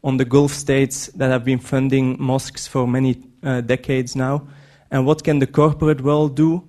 on 0.03 0.17
the 0.17 0.25
Gulf 0.25 0.53
states 0.53 1.07
that 1.15 1.31
have 1.31 1.43
been 1.43 1.59
funding 1.59 2.15
mosques 2.19 2.67
for 2.67 2.87
many 2.87 3.23
uh, 3.43 3.61
decades 3.61 4.15
now? 4.15 4.47
And 4.91 5.05
what 5.05 5.23
can 5.23 5.39
the 5.39 5.47
corporate 5.47 6.01
world 6.01 6.35
do 6.35 6.63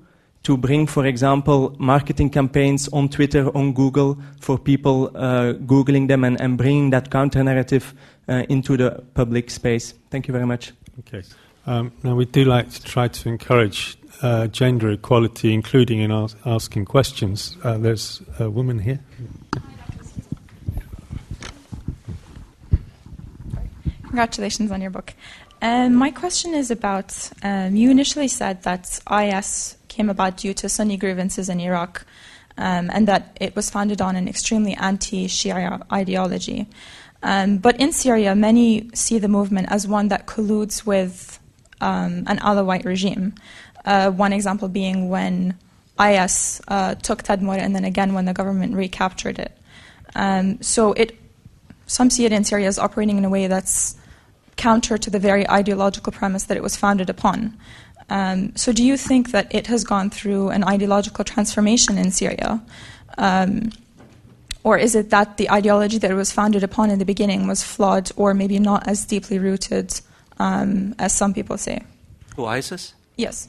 to 0.44 0.56
bring, 0.56 0.86
for 0.86 1.04
example, 1.04 1.76
marketing 1.78 2.30
campaigns 2.30 2.88
on 2.88 3.08
Twitter, 3.08 3.54
on 3.54 3.74
Google, 3.74 4.18
for 4.40 4.58
people 4.58 5.10
uh, 5.14 5.52
Googling 5.52 6.08
them 6.08 6.24
and, 6.24 6.40
and, 6.40 6.56
bringing 6.56 6.90
that 6.90 7.10
counter 7.10 7.44
narrative 7.44 7.92
uh, 8.28 8.44
into 8.48 8.76
the 8.76 9.02
public 9.14 9.50
space? 9.50 9.94
Thank 10.10 10.26
you 10.26 10.32
very 10.32 10.46
much. 10.46 10.72
Okay. 11.00 11.22
Um, 11.68 11.92
now, 12.02 12.14
we 12.14 12.24
do 12.24 12.46
like 12.46 12.70
to 12.70 12.82
try 12.82 13.08
to 13.08 13.28
encourage 13.28 13.98
uh, 14.22 14.46
gender 14.46 14.88
equality, 14.88 15.52
including 15.52 16.00
in 16.00 16.10
as- 16.10 16.34
asking 16.46 16.86
questions. 16.86 17.58
Uh, 17.62 17.76
there's 17.76 18.22
a 18.38 18.48
woman 18.48 18.78
here. 18.78 19.00
Congratulations 24.04 24.70
on 24.70 24.80
your 24.80 24.90
book. 24.90 25.12
Um, 25.60 25.94
my 25.94 26.10
question 26.10 26.54
is 26.54 26.70
about 26.70 27.30
um, 27.42 27.76
you 27.76 27.90
initially 27.90 28.28
said 28.28 28.62
that 28.62 28.98
IS 29.10 29.76
came 29.88 30.08
about 30.08 30.38
due 30.38 30.54
to 30.54 30.70
Sunni 30.70 30.96
grievances 30.96 31.50
in 31.50 31.60
Iraq 31.60 32.06
um, 32.56 32.88
and 32.94 33.06
that 33.08 33.36
it 33.42 33.54
was 33.54 33.68
founded 33.68 34.00
on 34.00 34.16
an 34.16 34.26
extremely 34.26 34.72
anti 34.72 35.26
Shia 35.26 35.82
ideology. 35.92 36.66
Um, 37.22 37.58
but 37.58 37.78
in 37.78 37.92
Syria, 37.92 38.34
many 38.34 38.88
see 38.94 39.18
the 39.18 39.28
movement 39.28 39.70
as 39.70 39.86
one 39.86 40.08
that 40.08 40.26
colludes 40.26 40.86
with 40.86 41.38
um, 41.80 42.24
an 42.26 42.38
Alawite 42.38 42.84
regime. 42.84 43.34
Uh, 43.84 44.10
one 44.10 44.32
example 44.32 44.68
being 44.68 45.08
when 45.08 45.56
IS 46.00 46.60
uh, 46.68 46.94
took 46.96 47.22
Tadmor 47.22 47.58
and 47.58 47.74
then 47.74 47.84
again 47.84 48.14
when 48.14 48.24
the 48.24 48.32
government 48.32 48.74
recaptured 48.74 49.38
it. 49.38 49.52
Um, 50.14 50.62
so 50.62 50.92
it, 50.92 51.18
some 51.86 52.10
see 52.10 52.24
it 52.24 52.32
in 52.32 52.44
Syria 52.44 52.68
as 52.68 52.78
operating 52.78 53.18
in 53.18 53.24
a 53.24 53.30
way 53.30 53.46
that's 53.46 53.96
counter 54.56 54.98
to 54.98 55.10
the 55.10 55.18
very 55.18 55.48
ideological 55.48 56.12
premise 56.12 56.44
that 56.44 56.56
it 56.56 56.62
was 56.62 56.76
founded 56.76 57.08
upon. 57.08 57.56
Um, 58.10 58.56
so, 58.56 58.72
do 58.72 58.82
you 58.82 58.96
think 58.96 59.32
that 59.32 59.54
it 59.54 59.66
has 59.66 59.84
gone 59.84 60.08
through 60.08 60.48
an 60.48 60.64
ideological 60.64 61.24
transformation 61.24 61.98
in 61.98 62.10
Syria? 62.10 62.62
Um, 63.18 63.70
or 64.64 64.78
is 64.78 64.94
it 64.94 65.10
that 65.10 65.36
the 65.36 65.50
ideology 65.50 65.98
that 65.98 66.10
it 66.10 66.14
was 66.14 66.32
founded 66.32 66.62
upon 66.62 66.90
in 66.90 66.98
the 66.98 67.04
beginning 67.04 67.46
was 67.46 67.62
flawed 67.62 68.10
or 68.16 68.34
maybe 68.34 68.58
not 68.58 68.88
as 68.88 69.04
deeply 69.04 69.38
rooted 69.38 70.00
um, 70.38 70.94
as 70.98 71.14
some 71.14 71.34
people 71.34 71.58
say? 71.58 71.82
Who, 72.36 72.46
ISIS? 72.46 72.94
Yes. 73.16 73.48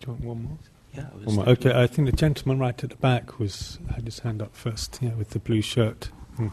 Do 0.00 0.06
you 0.06 0.12
want 0.12 0.24
one 0.24 0.42
more? 0.42 0.58
Yeah, 0.94 1.02
one 1.24 1.34
more. 1.36 1.48
Okay, 1.50 1.72
I 1.72 1.86
think 1.86 2.10
the 2.10 2.16
gentleman 2.16 2.58
right 2.58 2.82
at 2.82 2.90
the 2.90 2.96
back 2.96 3.38
was 3.38 3.78
had 3.94 4.04
his 4.04 4.20
hand 4.20 4.42
up 4.42 4.54
first, 4.56 4.98
yeah, 5.00 5.14
with 5.14 5.30
the 5.30 5.38
blue 5.38 5.62
shirt. 5.62 6.10
Mm. 6.38 6.52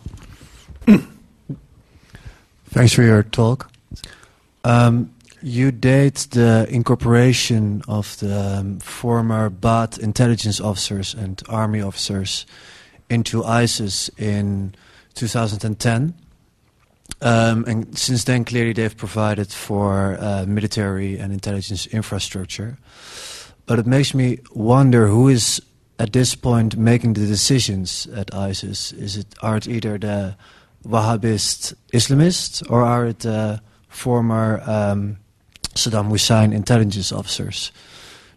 Thanks 2.66 2.94
for 2.94 3.04
your 3.04 3.24
talk. 3.24 3.72
Um, 4.64 5.14
you 5.42 5.72
date 5.72 6.28
the 6.32 6.66
incorporation 6.70 7.84
of 7.88 8.18
the 8.20 8.58
um, 8.60 8.80
former 8.80 9.50
Ba'ath 9.50 10.00
intelligence 10.00 10.60
officers 10.60 11.14
and 11.14 11.42
army 11.48 11.82
officers 11.82 12.46
into 13.10 13.44
ISIS 13.44 14.10
in 14.18 14.74
2010. 15.14 16.16
Um, 17.22 17.66
and 17.66 17.98
since 17.98 18.26
then, 18.26 18.46
clearly, 18.46 18.74
they've 18.74 18.96
provided 18.96 19.52
for 19.52 20.18
uh, 20.20 20.46
military 20.48 21.18
and 21.18 21.32
intelligence 21.32 21.88
infrastructure. 21.88 22.78
But 23.66 23.80
it 23.80 23.86
makes 23.86 24.14
me 24.14 24.40
wonder 24.54 25.08
who 25.08 25.28
is 25.30 25.62
at 25.98 26.14
this 26.14 26.36
point 26.36 26.78
making 26.78 27.14
the 27.14 27.26
decisions 27.26 28.08
at 28.08 28.34
ISIS. 28.34 28.92
Is 28.92 29.18
it 29.18 29.34
are 29.42 29.58
it 29.58 29.68
either 29.68 29.98
the 29.98 30.36
Wahhabist 30.86 31.74
Islamists, 31.94 32.62
or 32.70 32.84
are 32.84 33.08
it 33.08 33.26
uh, 33.26 33.58
former 33.88 34.62
um, 34.66 35.18
Saddam 35.74 36.10
Hussein 36.10 36.54
intelligence 36.54 37.12
officers? 37.12 37.72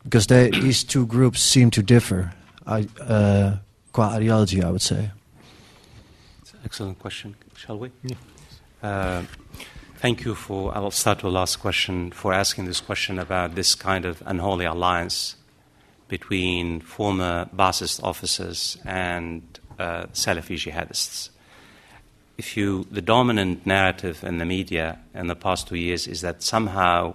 Because 0.02 0.28
they, 0.28 0.50
these 0.50 0.82
two 0.84 1.04
groups 1.06 1.42
seem 1.42 1.70
to 1.72 1.82
differ, 1.82 2.32
uh, 2.66 3.56
qua 3.92 4.08
ideology, 4.08 4.62
I 4.62 4.70
would 4.70 4.80
say. 4.80 5.10
excellent 6.64 6.98
question. 6.98 7.34
Shall 7.54 7.78
we? 7.78 7.90
Yeah. 8.02 8.16
Uh, 8.82 9.22
thank 9.96 10.24
you 10.24 10.34
for. 10.34 10.74
I 10.76 10.80
will 10.80 10.90
start 10.90 11.18
with 11.18 11.32
the 11.32 11.38
last 11.38 11.56
question 11.56 12.10
for 12.12 12.32
asking 12.32 12.66
this 12.66 12.80
question 12.80 13.18
about 13.18 13.54
this 13.54 13.74
kind 13.74 14.04
of 14.04 14.22
unholy 14.26 14.64
alliance 14.64 15.36
between 16.08 16.80
former 16.80 17.48
Ba'athist 17.54 18.02
officers 18.02 18.78
and 18.84 19.42
uh, 19.78 20.06
Salafi 20.12 20.56
jihadists 20.56 21.30
if 22.38 22.56
you, 22.56 22.86
the 22.90 23.02
dominant 23.02 23.66
narrative 23.66 24.22
in 24.22 24.38
the 24.38 24.44
media 24.44 25.00
in 25.12 25.26
the 25.26 25.34
past 25.34 25.66
two 25.66 25.76
years 25.76 26.06
is 26.06 26.20
that 26.20 26.40
somehow 26.40 27.14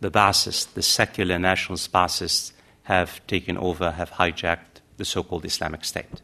the 0.00 0.10
Ba'athists, 0.10 0.72
the 0.72 0.82
secular 0.82 1.38
nationalist 1.38 1.92
Ba'athists, 1.92 2.52
have 2.84 3.24
taken 3.26 3.58
over, 3.58 3.90
have 3.90 4.12
hijacked 4.12 4.80
the 4.96 5.04
so 5.04 5.22
called 5.22 5.44
Islamic 5.44 5.84
State. 5.84 6.22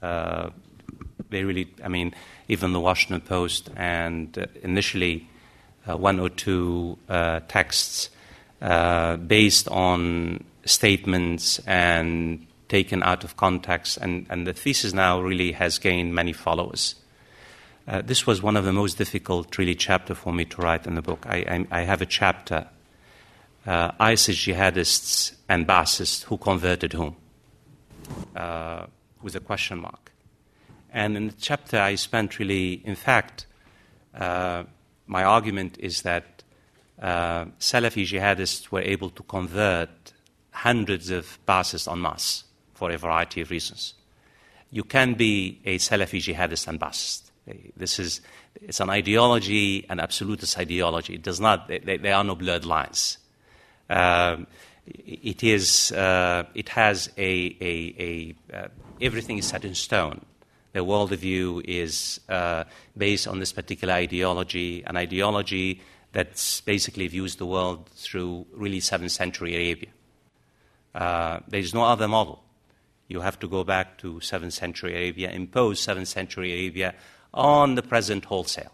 Uh, 0.00 0.50
they 1.30 1.42
really, 1.42 1.68
I 1.82 1.88
mean, 1.88 2.14
even 2.48 2.72
the 2.72 2.80
Washington 2.80 3.20
Post 3.20 3.70
and 3.76 4.38
uh, 4.38 4.46
initially 4.62 5.28
uh, 5.88 5.96
one 5.96 6.20
or 6.20 6.28
two 6.28 6.98
uh, 7.08 7.40
texts 7.48 8.10
based 8.60 9.68
on 9.68 10.42
statements 10.64 11.58
and 11.66 12.46
taken 12.68 13.02
out 13.02 13.24
of 13.24 13.36
context, 13.36 13.98
and, 13.98 14.26
and 14.30 14.46
the 14.46 14.52
thesis 14.52 14.92
now 14.94 15.20
really 15.20 15.52
has 15.52 15.78
gained 15.78 16.14
many 16.14 16.32
followers. 16.32 16.94
Uh, 17.86 18.00
this 18.00 18.26
was 18.26 18.42
one 18.42 18.56
of 18.56 18.64
the 18.64 18.72
most 18.72 18.96
difficult, 18.96 19.58
really, 19.58 19.74
chapter 19.74 20.14
for 20.14 20.32
me 20.32 20.44
to 20.46 20.62
write 20.62 20.86
in 20.86 20.94
the 20.94 21.02
book. 21.02 21.26
I, 21.26 21.66
I, 21.70 21.80
I 21.80 21.80
have 21.82 22.00
a 22.00 22.06
chapter, 22.06 22.66
uh, 23.66 23.92
ISIS 24.00 24.36
jihadists 24.36 25.34
and 25.48 25.66
Ba'athists 25.66 26.24
who 26.24 26.38
converted 26.38 26.94
whom, 26.94 27.16
uh, 28.34 28.86
with 29.22 29.36
a 29.36 29.40
question 29.40 29.80
mark. 29.80 30.13
And 30.94 31.16
in 31.16 31.26
the 31.26 31.34
chapter, 31.34 31.78
I 31.78 31.96
spent 31.96 32.38
really, 32.38 32.74
in 32.84 32.94
fact, 32.94 33.46
uh, 34.14 34.64
my 35.06 35.24
argument 35.24 35.76
is 35.78 36.02
that 36.02 36.42
uh, 37.02 37.46
Salafi 37.58 38.06
jihadists 38.06 38.70
were 38.70 38.80
able 38.80 39.10
to 39.10 39.22
convert 39.24 40.12
hundreds 40.52 41.10
of 41.10 41.38
Ba'athists 41.46 41.90
en 41.90 42.00
masse 42.00 42.44
for 42.72 42.90
a 42.90 42.96
variety 42.96 43.42
of 43.42 43.50
reasons. 43.50 43.94
You 44.70 44.84
can 44.84 45.14
be 45.14 45.60
a 45.66 45.78
Salafi 45.78 46.20
jihadist 46.20 46.68
and 46.68 46.80
Ba'athist 46.80 47.24
this 47.76 47.98
is 47.98 48.20
it's 48.54 48.80
an 48.80 48.90
ideology, 48.90 49.84
an 49.88 50.00
absolutist 50.00 50.58
ideology. 50.58 51.14
It 51.14 51.22
does 51.22 51.40
not. 51.40 51.68
They 51.68 52.12
are 52.12 52.24
no 52.24 52.34
blurred 52.34 52.64
lines. 52.64 53.18
Um, 53.90 54.46
it 54.86 55.42
is. 55.42 55.92
Uh, 55.92 56.44
it 56.54 56.68
has 56.70 57.10
a. 57.16 57.56
a, 57.60 58.34
a 58.52 58.56
uh, 58.56 58.68
everything 59.00 59.38
is 59.38 59.46
set 59.46 59.64
in 59.64 59.74
stone. 59.74 60.24
The 60.74 60.80
worldview 60.80 61.62
is 61.64 62.20
uh, 62.28 62.64
based 62.96 63.28
on 63.28 63.38
this 63.38 63.52
particular 63.52 63.94
ideology, 63.94 64.82
an 64.84 64.96
ideology 64.96 65.80
that 66.12 66.62
basically 66.66 67.06
views 67.06 67.36
the 67.36 67.46
world 67.46 67.88
through 67.94 68.46
really 68.52 68.80
seventh 68.80 69.12
century 69.12 69.54
Arabia. 69.54 69.90
Uh, 70.92 71.38
there 71.46 71.60
is 71.60 71.74
no 71.74 71.84
other 71.84 72.08
model. 72.08 72.42
You 73.06 73.20
have 73.20 73.38
to 73.38 73.48
go 73.48 73.62
back 73.62 73.98
to 73.98 74.18
seventh 74.18 74.52
century 74.52 74.94
Arabia, 74.94 75.30
impose 75.30 75.78
seventh 75.78 76.08
century 76.08 76.52
Arabia 76.52 76.94
on 77.32 77.76
the 77.76 77.82
present 77.82 78.24
wholesale. 78.24 78.72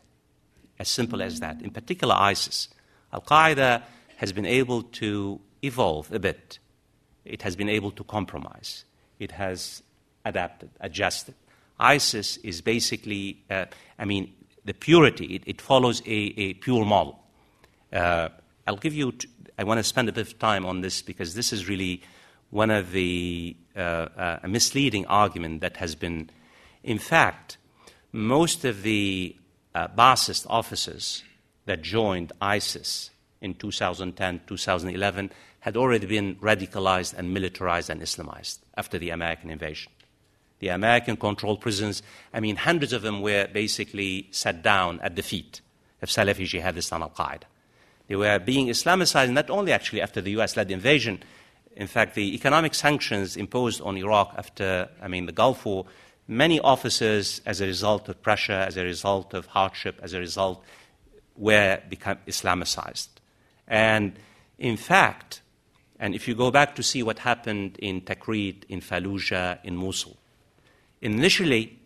As 0.78 0.88
simple 0.88 1.20
as 1.20 1.40
that. 1.40 1.60
In 1.60 1.70
particular, 1.70 2.14
ISIS. 2.14 2.68
Al 3.12 3.20
Qaeda 3.20 3.82
has 4.16 4.32
been 4.32 4.46
able 4.46 4.84
to 4.84 5.38
evolve 5.62 6.10
a 6.14 6.18
bit, 6.18 6.58
it 7.26 7.42
has 7.42 7.56
been 7.56 7.68
able 7.68 7.90
to 7.90 8.04
compromise, 8.04 8.86
it 9.18 9.32
has 9.32 9.82
adapted, 10.24 10.70
adjusted. 10.80 11.34
ISIS 11.80 12.36
is 12.38 12.60
basically, 12.60 13.42
uh, 13.50 13.64
I 13.98 14.04
mean, 14.04 14.32
the 14.64 14.74
purity, 14.74 15.36
it, 15.36 15.42
it 15.46 15.60
follows 15.60 16.02
a, 16.06 16.34
a, 16.36 16.54
pure 16.54 16.84
model. 16.84 17.18
Uh, 17.92 18.28
I'll 18.66 18.76
give 18.76 18.94
you, 18.94 19.12
t- 19.12 19.28
I 19.58 19.64
want 19.64 19.78
to 19.78 19.84
spend 19.84 20.08
a 20.08 20.12
bit 20.12 20.26
of 20.26 20.38
time 20.38 20.66
on 20.66 20.82
this 20.82 21.02
because 21.02 21.34
this 21.34 21.52
is 21.52 21.68
really 21.68 22.02
one 22.50 22.70
of 22.70 22.92
the 22.92 23.56
uh, 23.76 23.80
uh 23.80 24.38
misleading 24.48 25.06
argument 25.06 25.60
that 25.60 25.76
has 25.78 25.94
been, 25.94 26.30
in 26.82 26.98
fact, 26.98 27.56
most 28.12 28.64
of 28.64 28.82
the 28.82 29.36
uh, 29.74 29.88
Ba'athist 29.88 30.46
officers 30.48 31.22
that 31.66 31.82
joined 31.82 32.32
ISIS 32.40 33.10
in 33.40 33.54
2010, 33.54 34.40
2011 34.46 35.30
had 35.60 35.76
already 35.76 36.06
been 36.06 36.34
radicalized 36.36 37.14
and 37.16 37.32
militarized 37.32 37.90
and 37.90 38.00
Islamized 38.02 38.58
after 38.76 38.98
the 38.98 39.10
American 39.10 39.50
invasion. 39.50 39.92
The 40.60 40.68
American 40.68 41.16
controlled 41.16 41.60
prisons, 41.60 42.02
I 42.32 42.40
mean, 42.40 42.56
hundreds 42.56 42.92
of 42.92 43.02
them 43.02 43.20
were 43.20 43.48
basically 43.52 44.28
set 44.30 44.62
down 44.62 45.00
at 45.00 45.16
the 45.16 45.22
feet 45.22 45.60
of 46.00 46.08
Salafi 46.08 46.46
jihadists 46.46 46.92
and 46.92 47.02
Al 47.02 47.10
Qaeda. 47.10 47.44
They 48.06 48.16
were 48.16 48.38
being 48.38 48.68
Islamicized 48.68 49.32
not 49.32 49.50
only 49.50 49.72
actually 49.72 50.02
after 50.02 50.20
the 50.20 50.30
US 50.32 50.56
led 50.56 50.70
invasion, 50.70 51.22
in 51.76 51.86
fact, 51.86 52.14
the 52.14 52.34
economic 52.34 52.74
sanctions 52.74 53.36
imposed 53.36 53.80
on 53.80 53.96
Iraq 53.96 54.34
after, 54.36 54.88
I 55.00 55.08
mean, 55.08 55.26
the 55.26 55.32
Gulf 55.32 55.64
War 55.64 55.86
many 56.30 56.60
officers, 56.60 57.42
as 57.44 57.60
a 57.60 57.66
result 57.66 58.08
of 58.08 58.22
pressure, 58.22 58.52
as 58.52 58.76
a 58.76 58.84
result 58.84 59.34
of 59.34 59.46
hardship, 59.46 59.98
as 60.00 60.14
a 60.14 60.20
result, 60.20 60.64
were 61.36 61.80
become 61.88 62.18
Islamicized. 62.26 63.08
And 63.66 64.12
in 64.58 64.76
fact, 64.76 65.42
and 65.98 66.14
if 66.14 66.28
you 66.28 66.34
go 66.34 66.50
back 66.50 66.76
to 66.76 66.82
see 66.82 67.02
what 67.02 67.18
happened 67.18 67.76
in 67.78 68.00
Tikrit, 68.02 68.64
in 68.68 68.80
Fallujah, 68.80 69.58
in 69.64 69.76
Mosul, 69.76 70.16
initially, 71.02 71.78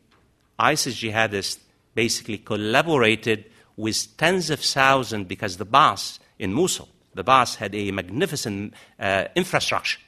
ISIS 0.58 1.00
jihadists 1.00 1.58
basically 1.94 2.38
collaborated 2.38 3.44
with 3.76 4.16
tens 4.16 4.50
of 4.50 4.60
thousands 4.60 5.26
because 5.26 5.56
the 5.56 5.66
Ba'ath 5.66 6.18
in 6.38 6.52
Mosul, 6.52 6.88
the 7.14 7.24
Ba'ath 7.24 7.56
had 7.56 7.74
a 7.74 7.90
magnificent 7.90 8.74
uh, 8.98 9.24
infrastructure. 9.34 9.98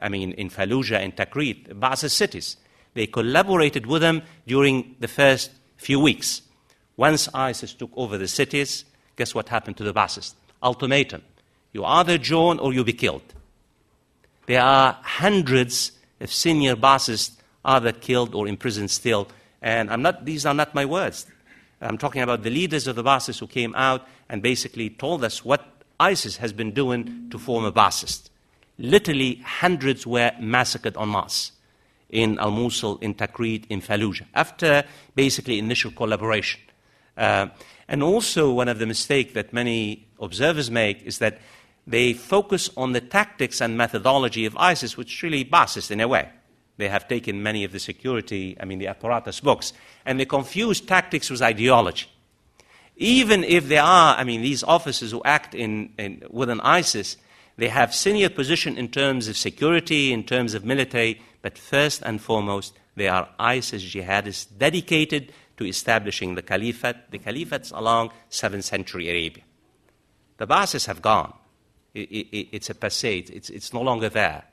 I 0.00 0.08
mean, 0.08 0.32
in 0.32 0.50
Fallujah, 0.50 1.02
in 1.02 1.12
Tikrit, 1.12 1.68
Ba'ath 1.74 2.08
cities. 2.10 2.56
They 2.94 3.06
collaborated 3.06 3.86
with 3.86 4.02
them 4.02 4.22
during 4.46 4.96
the 5.00 5.08
first 5.08 5.50
few 5.76 5.98
weeks. 6.00 6.42
Once 6.96 7.28
ISIS 7.32 7.72
took 7.74 7.90
over 7.96 8.18
the 8.18 8.28
cities, 8.28 8.84
guess 9.16 9.34
what 9.34 9.48
happened 9.48 9.76
to 9.78 9.84
the 9.84 9.94
Ba'athists? 9.94 10.34
Ultimatum. 10.62 11.22
You 11.72 11.84
either 11.84 12.18
join 12.18 12.58
or 12.58 12.72
you'll 12.72 12.84
be 12.84 12.92
killed. 12.92 13.22
There 14.46 14.62
are 14.62 14.98
hundreds 15.02 15.92
of 16.20 16.32
senior 16.32 16.76
Ba'athists 17.64 17.72
either 17.76 17.92
killed 17.92 18.34
or 18.34 18.48
imprisoned 18.48 18.90
still. 18.90 19.28
And 19.60 19.90
I'm 19.90 20.02
not, 20.02 20.24
these 20.24 20.46
are 20.46 20.54
not 20.54 20.74
my 20.74 20.84
words. 20.84 21.26
I'm 21.80 21.98
talking 21.98 22.22
about 22.22 22.42
the 22.42 22.50
leaders 22.50 22.86
of 22.86 22.96
the 22.96 23.02
Ba'athists 23.02 23.40
who 23.40 23.46
came 23.46 23.74
out 23.74 24.06
and 24.28 24.42
basically 24.42 24.90
told 24.90 25.24
us 25.24 25.44
what 25.44 25.66
ISIS 25.98 26.36
has 26.36 26.52
been 26.52 26.72
doing 26.72 27.28
to 27.30 27.38
former 27.38 27.72
Ba'athists. 27.72 28.30
Literally, 28.78 29.36
hundreds 29.44 30.06
were 30.06 30.32
massacred 30.40 30.96
en 30.96 31.10
masse 31.10 31.52
in 32.10 32.38
Al 32.38 32.50
Mosul, 32.50 32.98
in 32.98 33.14
Tikrit, 33.14 33.64
in 33.68 33.80
Fallujah, 33.80 34.26
after 34.34 34.84
basically 35.14 35.58
initial 35.58 35.90
collaboration. 35.90 36.60
Uh, 37.16 37.48
and 37.88 38.02
also, 38.02 38.52
one 38.52 38.68
of 38.68 38.78
the 38.78 38.86
mistakes 38.86 39.34
that 39.34 39.52
many 39.52 40.06
observers 40.20 40.70
make 40.70 41.02
is 41.02 41.18
that 41.18 41.40
they 41.86 42.12
focus 42.12 42.70
on 42.76 42.92
the 42.92 43.00
tactics 43.00 43.60
and 43.60 43.76
methodology 43.76 44.46
of 44.46 44.56
ISIS, 44.56 44.96
which 44.96 45.14
is 45.14 45.22
really 45.22 45.44
Ba'athist 45.44 45.90
in 45.90 46.00
a 46.00 46.08
way. 46.08 46.28
They 46.76 46.88
have 46.88 47.08
taken 47.08 47.42
many 47.42 47.64
of 47.64 47.72
the 47.72 47.78
security, 47.78 48.56
I 48.60 48.64
mean, 48.64 48.78
the 48.78 48.88
apparatus 48.88 49.40
books, 49.40 49.72
and 50.06 50.18
they 50.18 50.24
confuse 50.24 50.80
tactics 50.80 51.30
with 51.30 51.42
ideology. 51.42 52.06
Even 52.96 53.44
if 53.44 53.68
there 53.68 53.82
are, 53.82 54.16
I 54.16 54.24
mean, 54.24 54.42
these 54.42 54.62
officers 54.62 55.10
who 55.10 55.22
act 55.24 55.54
in, 55.54 55.92
in, 55.98 56.22
within 56.30 56.60
ISIS, 56.60 57.16
they 57.56 57.68
have 57.68 57.94
senior 57.94 58.30
position 58.30 58.78
in 58.78 58.88
terms 58.88 59.28
of 59.28 59.36
security, 59.36 60.12
in 60.12 60.24
terms 60.24 60.54
of 60.54 60.64
military, 60.64 61.20
but 61.42 61.58
first 61.58 62.02
and 62.02 62.20
foremost, 62.20 62.78
they 62.96 63.08
are 63.08 63.28
ISIS 63.38 63.82
jihadists 63.82 64.46
dedicated 64.56 65.32
to 65.56 65.66
establishing 65.66 66.34
the 66.34 66.42
caliphate, 66.42 67.10
the 67.10 67.18
caliphates 67.18 67.76
along 67.76 68.10
7th 68.30 68.64
century 68.64 69.08
Arabia. 69.08 69.44
The 70.38 70.46
Ba'athists 70.46 70.86
have 70.86 71.02
gone. 71.02 71.34
It, 71.94 72.10
it, 72.10 72.48
it's 72.52 72.70
a 72.70 72.74
passé, 72.74 73.28
it's, 73.30 73.50
it's 73.50 73.72
no 73.72 73.82
longer 73.82 74.08
there. 74.08 74.44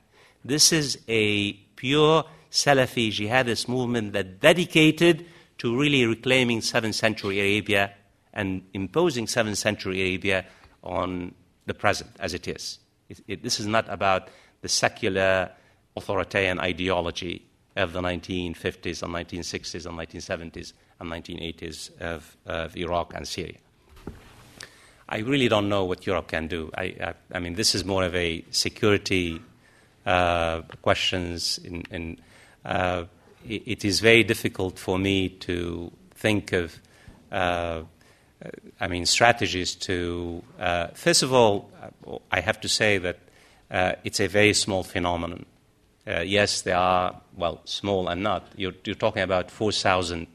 This 0.44 0.72
is 0.72 0.98
a 1.08 1.52
pure 1.80 2.24
Salafi 2.50 3.08
jihadist 3.10 3.66
movement 3.66 4.12
that 4.12 4.38
dedicated 4.38 5.24
to 5.56 5.78
really 5.78 6.04
reclaiming 6.04 6.60
7th 6.60 6.92
century 6.92 7.40
Arabia 7.40 7.92
and 8.34 8.62
imposing 8.74 9.24
7th 9.24 9.56
century 9.56 10.00
Arabia 10.02 10.44
on 10.84 11.34
the 11.64 11.72
present 11.72 12.10
as 12.20 12.34
it 12.34 12.46
is. 12.46 12.80
It, 13.08 13.20
it, 13.26 13.42
this 13.42 13.58
is 13.60 13.66
not 13.66 13.88
about 13.88 14.28
the 14.60 14.68
secular 14.68 15.50
authoritarian 15.96 16.60
ideology 16.60 17.46
of 17.76 17.94
the 17.94 18.02
1950s 18.02 19.02
and 19.02 19.14
1960s 19.14 19.86
and 19.86 19.96
1970s 19.98 20.74
and 21.00 21.10
1980s 21.10 21.98
of, 22.00 22.36
of 22.44 22.76
Iraq 22.76 23.14
and 23.14 23.26
Syria. 23.26 23.56
I 25.08 25.18
really 25.18 25.48
don't 25.48 25.70
know 25.70 25.84
what 25.86 26.06
Europe 26.06 26.28
can 26.28 26.46
do. 26.46 26.70
I, 26.76 26.84
I, 26.84 27.14
I 27.32 27.38
mean, 27.38 27.54
this 27.54 27.74
is 27.74 27.86
more 27.86 28.04
of 28.04 28.14
a 28.14 28.44
security 28.50 29.40
questions. 30.82 31.58
In, 31.64 31.82
in 31.90 32.18
uh, 32.64 33.04
it, 33.48 33.62
it 33.66 33.84
is 33.84 34.00
very 34.00 34.24
difficult 34.24 34.78
for 34.78 34.98
me 34.98 35.28
to 35.28 35.90
think 36.14 36.52
of, 36.52 36.78
uh, 37.32 37.82
I 38.80 38.88
mean, 38.88 39.06
strategies 39.06 39.74
to. 39.76 40.42
Uh, 40.58 40.88
first 40.88 41.22
of 41.22 41.32
all, 41.32 41.70
I 42.30 42.40
have 42.40 42.60
to 42.60 42.68
say 42.68 42.98
that 42.98 43.18
uh, 43.70 43.92
it's 44.04 44.20
a 44.20 44.26
very 44.26 44.54
small 44.54 44.82
phenomenon. 44.82 45.46
yes, 46.06 46.62
there 46.62 46.76
are, 46.76 47.14
well, 47.36 47.60
small 47.64 48.08
and 48.08 48.22
not. 48.22 48.42
You're, 48.56 48.74
you're 48.84 48.96
talking 48.96 49.22
about 49.22 49.50
4,000 49.50 50.26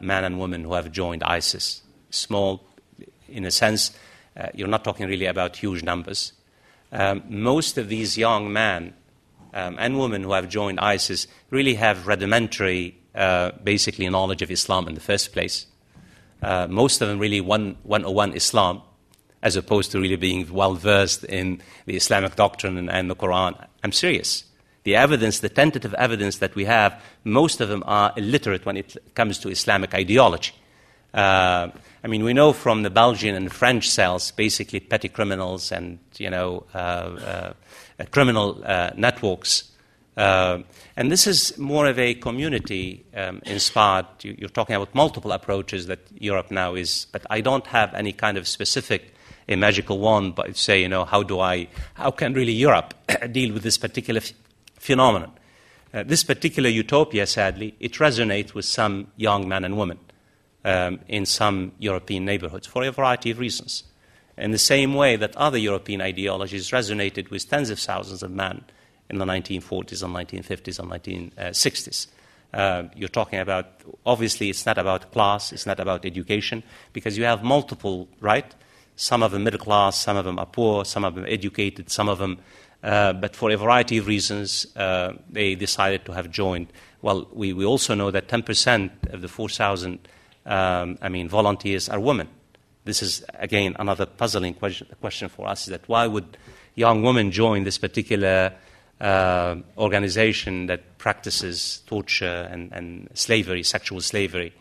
men 0.00 0.24
and 0.24 0.40
women 0.40 0.64
who 0.64 0.74
have 0.74 0.90
joined 0.90 1.22
ISIS. 1.22 1.82
Small, 2.10 2.64
in 3.28 3.44
a 3.44 3.50
sense, 3.50 3.92
you're 4.54 4.68
not 4.68 4.82
talking 4.82 5.06
really 5.06 5.26
about 5.26 5.56
huge 5.56 5.84
numbers 5.84 6.32
um, 6.92 7.22
most 7.28 7.78
of 7.78 7.88
these 7.88 8.16
young 8.16 8.52
men 8.52 8.94
um, 9.54 9.76
and 9.78 9.98
women 9.98 10.22
who 10.22 10.32
have 10.32 10.48
joined 10.48 10.80
ISIS 10.80 11.26
really 11.50 11.74
have 11.74 12.06
rudimentary, 12.06 12.98
uh, 13.14 13.52
basically, 13.62 14.08
knowledge 14.08 14.42
of 14.42 14.50
Islam 14.50 14.88
in 14.88 14.94
the 14.94 15.00
first 15.00 15.32
place. 15.32 15.66
Uh, 16.42 16.66
most 16.68 17.02
of 17.02 17.08
them 17.08 17.18
really 17.18 17.40
101 17.40 18.34
Islam, 18.34 18.82
as 19.42 19.56
opposed 19.56 19.90
to 19.92 20.00
really 20.00 20.16
being 20.16 20.50
well 20.52 20.74
versed 20.74 21.24
in 21.24 21.60
the 21.86 21.96
Islamic 21.96 22.36
doctrine 22.36 22.76
and, 22.76 22.90
and 22.90 23.10
the 23.10 23.16
Quran. 23.16 23.66
I'm 23.82 23.92
serious. 23.92 24.44
The 24.84 24.96
evidence, 24.96 25.40
the 25.40 25.48
tentative 25.48 25.94
evidence 25.94 26.38
that 26.38 26.54
we 26.54 26.64
have, 26.64 27.02
most 27.24 27.60
of 27.60 27.68
them 27.68 27.82
are 27.86 28.12
illiterate 28.16 28.64
when 28.64 28.76
it 28.76 28.96
comes 29.14 29.38
to 29.40 29.48
Islamic 29.48 29.94
ideology. 29.94 30.52
Uh, 31.14 31.68
I 32.04 32.06
mean, 32.06 32.22
we 32.22 32.32
know 32.32 32.52
from 32.52 32.82
the 32.82 32.90
Belgian 32.90 33.34
and 33.34 33.52
French 33.52 33.88
cells, 33.88 34.30
basically 34.30 34.80
petty 34.80 35.08
criminals 35.08 35.72
and, 35.72 35.98
you 36.16 36.30
know, 36.30 36.64
uh, 36.74 36.76
uh, 36.78 37.52
criminal 38.10 38.62
uh, 38.64 38.90
networks. 38.96 39.72
Uh, 40.16 40.58
and 40.96 41.10
this 41.10 41.26
is 41.26 41.56
more 41.58 41.86
of 41.86 41.98
a 41.98 42.14
community 42.14 43.04
um, 43.16 43.40
inspired. 43.46 44.06
You, 44.22 44.46
are 44.46 44.48
talking 44.48 44.76
about 44.76 44.94
multiple 44.94 45.32
approaches 45.32 45.86
that 45.86 46.00
Europe 46.18 46.50
now 46.50 46.74
is, 46.74 47.06
but 47.12 47.24
I 47.30 47.40
don't 47.40 47.66
have 47.68 47.94
any 47.94 48.12
kind 48.12 48.36
of 48.36 48.46
specific, 48.46 49.14
a 49.48 49.56
magical 49.56 49.98
wand, 49.98 50.34
but 50.34 50.56
say, 50.56 50.82
you 50.82 50.88
know, 50.88 51.04
how 51.04 51.22
do 51.22 51.40
I, 51.40 51.68
how 51.94 52.10
can 52.10 52.34
really 52.34 52.52
Europe 52.52 52.94
deal 53.32 53.54
with 53.54 53.62
this 53.62 53.78
particular 53.78 54.20
f- 54.20 54.32
phenomenon? 54.74 55.32
Uh, 55.94 56.02
this 56.02 56.22
particular 56.22 56.68
utopia, 56.68 57.26
sadly, 57.26 57.74
it 57.80 57.94
resonates 57.94 58.54
with 58.54 58.64
some 58.64 59.06
young 59.16 59.48
men 59.48 59.64
and 59.64 59.78
women 59.78 59.98
um, 60.68 61.00
in 61.08 61.24
some 61.24 61.72
European 61.78 62.26
neighborhoods 62.26 62.66
for 62.66 62.84
a 62.84 62.92
variety 62.92 63.30
of 63.30 63.38
reasons. 63.38 63.84
In 64.36 64.50
the 64.50 64.58
same 64.58 64.94
way 64.94 65.16
that 65.16 65.34
other 65.36 65.56
European 65.58 66.02
ideologies 66.02 66.70
resonated 66.70 67.30
with 67.30 67.48
tens 67.48 67.70
of 67.70 67.78
thousands 67.78 68.22
of 68.22 68.30
men 68.30 68.64
in 69.08 69.18
the 69.18 69.24
1940s 69.24 70.02
and 70.02 70.14
1950s 70.14 70.78
and 70.78 70.90
1960s. 70.90 72.06
Uh, 72.52 72.82
you're 72.94 73.08
talking 73.08 73.38
about, 73.38 73.66
obviously, 74.04 74.50
it's 74.50 74.66
not 74.66 74.76
about 74.78 75.10
class, 75.12 75.52
it's 75.52 75.66
not 75.66 75.80
about 75.80 76.04
education, 76.04 76.62
because 76.92 77.16
you 77.16 77.24
have 77.24 77.42
multiple, 77.42 78.06
right? 78.20 78.54
Some 78.96 79.22
of 79.22 79.32
them 79.32 79.44
middle 79.44 79.60
class, 79.60 79.98
some 79.98 80.16
of 80.16 80.24
them 80.26 80.38
are 80.38 80.46
poor, 80.46 80.84
some 80.84 81.04
of 81.04 81.14
them 81.14 81.24
educated, 81.26 81.90
some 81.90 82.08
of 82.08 82.18
them, 82.18 82.38
uh, 82.82 83.14
but 83.14 83.34
for 83.34 83.50
a 83.50 83.56
variety 83.56 83.96
of 83.98 84.06
reasons, 84.06 84.66
uh, 84.76 85.12
they 85.30 85.54
decided 85.54 86.04
to 86.04 86.12
have 86.12 86.30
joined. 86.30 86.68
Well, 87.00 87.26
we, 87.32 87.52
we 87.52 87.64
also 87.64 87.94
know 87.94 88.10
that 88.10 88.28
10% 88.28 89.12
of 89.12 89.22
the 89.22 89.28
4,000 89.28 89.98
um, 90.48 90.98
I 91.00 91.08
mean, 91.08 91.28
volunteers 91.28 91.88
are 91.88 92.00
women. 92.00 92.28
This 92.84 93.02
is, 93.02 93.22
again, 93.34 93.76
another 93.78 94.06
puzzling 94.06 94.54
question, 94.54 94.88
question 95.00 95.28
for 95.28 95.46
us, 95.46 95.62
is 95.62 95.68
that 95.68 95.86
why 95.88 96.06
would 96.06 96.38
young 96.74 97.02
women 97.02 97.30
join 97.30 97.64
this 97.64 97.76
particular 97.76 98.54
uh, 98.98 99.56
organization 99.76 100.66
that 100.66 100.96
practices 100.96 101.82
torture 101.86 102.48
and, 102.50 102.72
and 102.72 103.08
slavery, 103.12 103.62
sexual 103.62 104.00
slavery? 104.00 104.54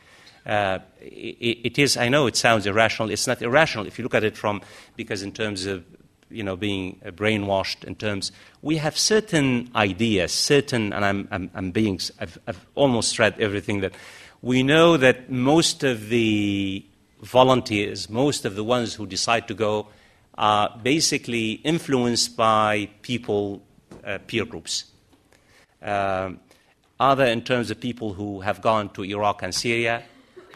Uh, 0.46 0.80
it, 1.00 1.60
it 1.64 1.80
is, 1.80 1.96
I 1.96 2.10
know 2.10 2.28
it 2.28 2.36
sounds 2.36 2.66
irrational. 2.66 3.10
It's 3.12 3.28
not 3.28 3.42
irrational 3.42 3.88
if 3.88 3.98
you 3.98 4.04
look 4.04 4.16
at 4.16 4.26
it 4.26 4.36
from, 4.36 4.62
because 4.98 5.24
in 5.24 5.32
terms 5.32 5.66
of, 5.66 5.86
you 6.30 6.44
know, 6.44 6.58
being 6.58 7.00
brainwashed 7.06 7.86
in 7.86 7.96
terms, 7.96 8.34
we 8.62 8.76
have 8.78 8.98
certain 8.98 9.72
ideas, 9.74 10.34
certain, 10.34 10.92
and 10.92 11.06
I'm, 11.06 11.28
I'm, 11.32 11.50
I'm 11.54 11.72
being, 11.72 12.00
I've, 12.20 12.38
I've 12.46 12.66
almost 12.76 13.20
read 13.20 13.40
everything 13.40 13.80
that 13.82 13.94
we 14.48 14.64
know 14.64 14.96
that 14.96 15.30
most 15.30 15.84
of 15.84 16.08
the 16.08 16.86
volunteers, 17.22 18.10
most 18.10 18.46
of 18.46 18.56
the 18.56 18.64
ones 18.64 18.94
who 18.94 19.06
decide 19.06 19.46
to 19.46 19.54
go, 19.54 19.88
are 20.38 20.74
basically 20.82 21.52
influenced 21.66 22.38
by 22.38 22.88
people, 23.02 23.62
uh, 24.06 24.20
peer 24.26 24.46
groups. 24.46 24.86
Uh, 25.82 26.30
either 26.98 27.26
in 27.26 27.42
terms 27.42 27.70
of 27.70 27.82
people 27.82 28.14
who 28.14 28.40
have 28.40 28.62
gone 28.62 28.88
to 28.88 29.04
Iraq 29.04 29.44
and 29.44 29.54
Syria, 29.54 30.04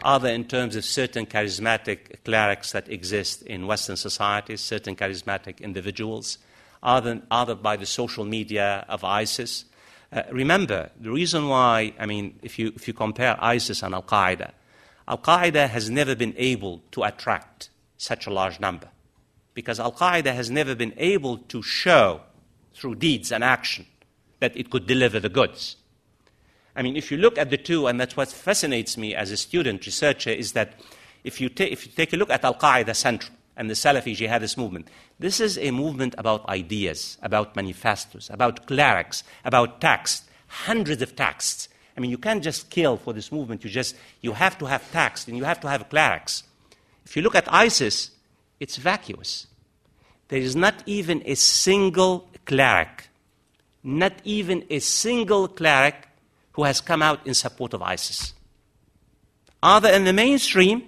other 0.02 0.30
in 0.30 0.44
terms 0.46 0.74
of 0.74 0.86
certain 0.86 1.26
charismatic 1.26 2.24
clerics 2.24 2.72
that 2.72 2.88
exist 2.88 3.42
in 3.42 3.66
Western 3.66 3.96
societies, 3.96 4.62
certain 4.62 4.96
charismatic 4.96 5.60
individuals, 5.60 6.38
other, 6.82 7.20
either 7.30 7.54
by 7.54 7.76
the 7.76 7.84
social 7.84 8.24
media 8.24 8.86
of 8.88 9.04
ISIS, 9.04 9.66
uh, 10.12 10.22
remember, 10.30 10.90
the 11.00 11.10
reason 11.10 11.48
why, 11.48 11.94
I 11.98 12.06
mean, 12.06 12.38
if 12.42 12.58
you, 12.58 12.72
if 12.76 12.86
you 12.86 12.94
compare 12.94 13.36
ISIS 13.42 13.82
and 13.82 13.94
Al 13.94 14.02
Qaeda, 14.02 14.52
Al 15.08 15.18
Qaeda 15.18 15.68
has 15.68 15.88
never 15.88 16.14
been 16.14 16.34
able 16.36 16.82
to 16.92 17.02
attract 17.02 17.70
such 17.96 18.26
a 18.26 18.30
large 18.30 18.60
number 18.60 18.88
because 19.54 19.80
Al 19.80 19.92
Qaeda 19.92 20.34
has 20.34 20.50
never 20.50 20.74
been 20.74 20.92
able 20.96 21.38
to 21.38 21.62
show 21.62 22.20
through 22.74 22.96
deeds 22.96 23.32
and 23.32 23.42
action 23.42 23.86
that 24.40 24.56
it 24.56 24.70
could 24.70 24.86
deliver 24.86 25.18
the 25.20 25.28
goods. 25.28 25.76
I 26.74 26.82
mean, 26.82 26.96
if 26.96 27.10
you 27.10 27.18
look 27.18 27.38
at 27.38 27.50
the 27.50 27.58
two, 27.58 27.86
and 27.86 28.00
that's 28.00 28.16
what 28.16 28.28
fascinates 28.28 28.96
me 28.96 29.14
as 29.14 29.30
a 29.30 29.36
student 29.36 29.84
researcher, 29.84 30.30
is 30.30 30.52
that 30.52 30.80
if 31.24 31.40
you, 31.40 31.48
ta- 31.48 31.64
if 31.64 31.86
you 31.86 31.92
take 31.92 32.12
a 32.12 32.16
look 32.16 32.30
at 32.30 32.44
Al 32.44 32.54
Qaeda 32.54 32.96
Central, 32.96 33.34
and 33.56 33.68
the 33.68 33.74
Salafi 33.74 34.16
jihadist 34.16 34.56
movement. 34.56 34.88
This 35.18 35.40
is 35.40 35.58
a 35.58 35.70
movement 35.70 36.14
about 36.18 36.48
ideas, 36.48 37.18
about 37.22 37.54
manifestos, 37.54 38.30
about 38.30 38.66
clerics, 38.66 39.24
about 39.44 39.80
texts, 39.80 40.26
hundreds 40.46 41.02
of 41.02 41.16
texts, 41.16 41.68
I 41.96 42.00
mean, 42.00 42.10
you 42.10 42.18
can't 42.18 42.42
just 42.42 42.70
kill 42.70 42.96
for 42.96 43.12
this 43.12 43.30
movement. 43.30 43.64
You 43.64 43.70
just 43.70 43.96
you 44.20 44.32
have 44.32 44.58
to 44.58 44.66
have 44.66 44.90
texts 44.92 45.28
and 45.28 45.36
you 45.36 45.44
have 45.44 45.60
to 45.60 45.68
have 45.68 45.88
clerics. 45.88 46.44
If 47.04 47.16
you 47.16 47.22
look 47.22 47.34
at 47.34 47.52
ISIS, 47.52 48.10
it's 48.60 48.76
vacuous. 48.76 49.46
There 50.28 50.40
is 50.40 50.56
not 50.56 50.82
even 50.86 51.22
a 51.26 51.34
single 51.34 52.30
cleric, 52.46 53.08
not 53.82 54.14
even 54.24 54.64
a 54.70 54.78
single 54.78 55.48
cleric 55.48 56.08
who 56.52 56.64
has 56.64 56.80
come 56.80 57.02
out 57.02 57.26
in 57.26 57.34
support 57.34 57.74
of 57.74 57.82
ISIS. 57.82 58.34
Either 59.62 59.90
in 59.90 60.04
the 60.04 60.12
mainstream 60.12 60.82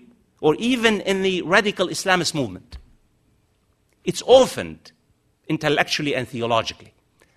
or 0.45 0.55
even 0.57 1.01
in 1.01 1.22
the 1.22 1.40
radical 1.40 1.88
Islamist 1.88 2.34
movement. 2.34 2.76
It's 4.05 4.20
orphaned 4.20 4.92
intellectually 5.49 6.14
and 6.14 6.28
theologically. 6.28 6.92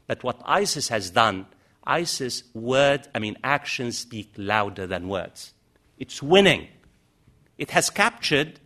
But 0.08 0.26
what 0.26 0.42
ISIS 0.44 0.90
has 0.90 1.10
done, 1.10 1.46
ISIS 1.86 2.44
words, 2.54 3.08
I 3.16 3.20
mean 3.20 3.38
actions 3.46 3.98
speak 3.98 4.34
louder 4.36 4.86
than 4.86 5.08
words. 5.08 5.54
It's 5.98 6.22
winning. 6.22 6.68
It 7.58 7.72
has 7.72 7.90
captured, 7.90 8.60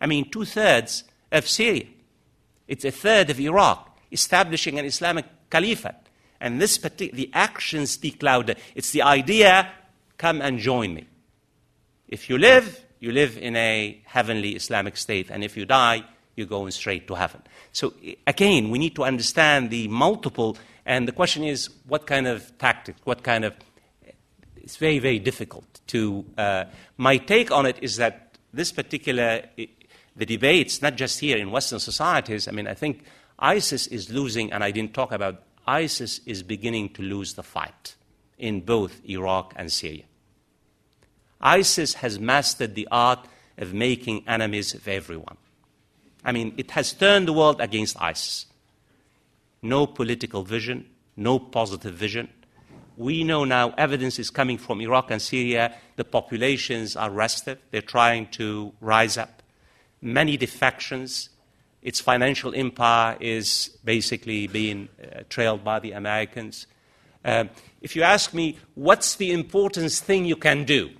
I 0.00 0.06
mean, 0.06 0.30
two 0.30 0.44
thirds 0.44 1.02
of 1.32 1.48
Syria. 1.48 1.86
It's 2.68 2.84
a 2.84 2.92
third 2.92 3.30
of 3.30 3.40
Iraq, 3.40 3.98
establishing 4.12 4.78
an 4.78 4.84
Islamic 4.84 5.26
caliphate. 5.50 6.06
And 6.40 6.60
this 6.60 6.78
particular, 6.78 7.16
the 7.16 7.30
actions 7.34 7.90
speak 7.90 8.22
louder. 8.22 8.54
It's 8.76 8.92
the 8.92 9.02
idea, 9.02 9.72
come 10.18 10.40
and 10.40 10.60
join 10.60 10.94
me. 10.94 11.08
If 12.06 12.30
you 12.30 12.38
live, 12.38 12.84
you 13.00 13.12
live 13.12 13.38
in 13.38 13.56
a 13.56 14.00
heavenly 14.04 14.56
Islamic 14.56 14.96
state, 14.96 15.30
and 15.30 15.44
if 15.44 15.56
you 15.56 15.64
die, 15.64 16.04
you're 16.36 16.46
going 16.46 16.70
straight 16.70 17.06
to 17.08 17.14
heaven. 17.14 17.42
So 17.72 17.94
again, 18.26 18.70
we 18.70 18.78
need 18.78 18.94
to 18.96 19.04
understand 19.04 19.70
the 19.70 19.88
multiple, 19.88 20.56
and 20.86 21.06
the 21.06 21.12
question 21.12 21.44
is, 21.44 21.68
what 21.86 22.06
kind 22.06 22.26
of 22.26 22.56
tactic, 22.58 22.96
what 23.04 23.22
kind 23.22 23.44
of, 23.44 23.54
it's 24.56 24.76
very, 24.76 24.98
very 24.98 25.18
difficult 25.18 25.80
to, 25.88 26.24
uh, 26.36 26.64
my 26.96 27.16
take 27.16 27.50
on 27.50 27.66
it 27.66 27.78
is 27.82 27.96
that 27.96 28.38
this 28.52 28.72
particular, 28.72 29.42
the 29.56 30.26
debates, 30.26 30.80
not 30.80 30.96
just 30.96 31.20
here 31.20 31.36
in 31.36 31.50
Western 31.50 31.80
societies, 31.80 32.48
I 32.48 32.52
mean, 32.52 32.66
I 32.66 32.74
think 32.74 33.04
ISIS 33.38 33.86
is 33.88 34.10
losing, 34.10 34.52
and 34.52 34.64
I 34.64 34.70
didn't 34.70 34.94
talk 34.94 35.12
about, 35.12 35.42
ISIS 35.66 36.20
is 36.24 36.42
beginning 36.42 36.90
to 36.94 37.02
lose 37.02 37.34
the 37.34 37.42
fight 37.42 37.94
in 38.38 38.62
both 38.62 39.00
Iraq 39.08 39.52
and 39.56 39.70
Syria. 39.70 40.04
ISIS 41.40 41.94
has 41.94 42.18
mastered 42.18 42.74
the 42.74 42.88
art 42.90 43.26
of 43.56 43.74
making 43.74 44.24
enemies 44.26 44.74
of 44.74 44.86
everyone. 44.88 45.36
I 46.24 46.32
mean, 46.32 46.54
it 46.56 46.72
has 46.72 46.92
turned 46.92 47.28
the 47.28 47.32
world 47.32 47.60
against 47.60 48.00
ISIS. 48.00 48.46
No 49.62 49.86
political 49.86 50.42
vision, 50.42 50.86
no 51.16 51.38
positive 51.38 51.94
vision. 51.94 52.28
We 52.96 53.22
know 53.22 53.44
now 53.44 53.74
evidence 53.78 54.18
is 54.18 54.30
coming 54.30 54.58
from 54.58 54.80
Iraq 54.80 55.10
and 55.10 55.22
Syria. 55.22 55.74
The 55.96 56.04
populations 56.04 56.96
are 56.96 57.10
restive, 57.10 57.58
they're 57.70 57.82
trying 57.82 58.26
to 58.32 58.72
rise 58.80 59.16
up. 59.16 59.42
Many 60.00 60.36
defections. 60.36 61.30
Its 61.80 62.00
financial 62.00 62.54
empire 62.56 63.16
is 63.20 63.78
basically 63.84 64.48
being 64.48 64.88
uh, 65.00 65.20
trailed 65.28 65.62
by 65.62 65.78
the 65.78 65.92
Americans. 65.92 66.66
Uh, 67.24 67.44
if 67.80 67.94
you 67.94 68.02
ask 68.02 68.34
me, 68.34 68.58
what's 68.74 69.14
the 69.14 69.32
important 69.32 69.92
thing 69.92 70.24
you 70.24 70.34
can 70.34 70.64
do 70.64 70.90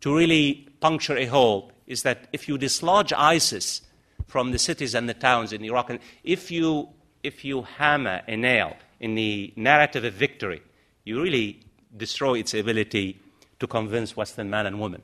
to 0.00 0.16
really 0.16 0.68
puncture 0.80 1.16
a 1.16 1.26
hole, 1.26 1.72
is 1.86 2.02
that 2.02 2.28
if 2.32 2.48
you 2.48 2.58
dislodge 2.58 3.12
ISIS 3.12 3.82
from 4.28 4.52
the 4.52 4.58
cities 4.58 4.94
and 4.94 5.08
the 5.08 5.14
towns 5.14 5.52
in 5.52 5.64
Iraq. 5.64 5.90
And 5.90 5.98
if 6.22 6.50
you, 6.50 6.90
if 7.22 7.44
you 7.44 7.62
hammer 7.62 8.20
a 8.28 8.36
nail 8.36 8.76
in 9.00 9.14
the 9.14 9.52
narrative 9.56 10.04
of 10.04 10.14
victory, 10.14 10.62
you 11.04 11.20
really 11.20 11.60
destroy 11.96 12.38
its 12.38 12.54
ability 12.54 13.18
to 13.58 13.66
convince 13.66 14.16
Western 14.16 14.50
men 14.50 14.66
and 14.66 14.78
women 14.80 15.02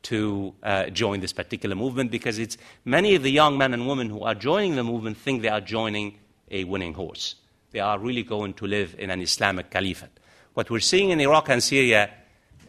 to 0.00 0.54
uh, 0.62 0.86
join 0.86 1.20
this 1.20 1.32
particular 1.32 1.76
movement 1.76 2.10
because 2.10 2.38
it's 2.38 2.56
many 2.84 3.14
of 3.14 3.22
the 3.22 3.30
young 3.30 3.58
men 3.58 3.74
and 3.74 3.86
women 3.86 4.08
who 4.08 4.22
are 4.22 4.34
joining 4.34 4.76
the 4.76 4.84
movement 4.84 5.18
think 5.18 5.42
they 5.42 5.48
are 5.48 5.60
joining 5.60 6.18
a 6.50 6.64
winning 6.64 6.94
horse. 6.94 7.34
They 7.72 7.80
are 7.80 7.98
really 7.98 8.22
going 8.22 8.54
to 8.54 8.66
live 8.66 8.96
in 8.98 9.10
an 9.10 9.20
Islamic 9.20 9.70
caliphate. 9.70 10.08
What 10.54 10.70
we're 10.70 10.80
seeing 10.80 11.10
in 11.10 11.20
Iraq 11.20 11.50
and 11.50 11.62
Syria, 11.62 12.10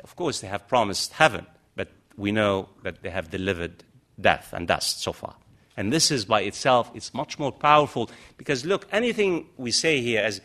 of 0.10 0.16
course, 0.16 0.42
they 0.42 0.48
have 0.48 0.68
promised 0.68 1.14
heaven, 1.14 1.46
but 1.76 1.88
we 2.18 2.32
know 2.32 2.68
that 2.82 3.04
they 3.04 3.12
have 3.12 3.30
delivered 3.30 3.84
death 4.20 4.52
and 4.54 4.68
dust 4.68 5.04
so 5.04 5.14
far. 5.14 5.36
And 5.78 5.94
this 5.94 6.10
is 6.10 6.26
by 6.26 6.42
itself, 6.42 6.90
it's 6.96 7.14
much 7.14 7.38
more 7.38 7.52
powerful 7.52 8.10
because 8.36 8.66
look, 8.66 8.88
anything 8.92 9.46
we 9.56 9.70
say 9.70 10.02
here 10.02 10.24
as 10.24 10.42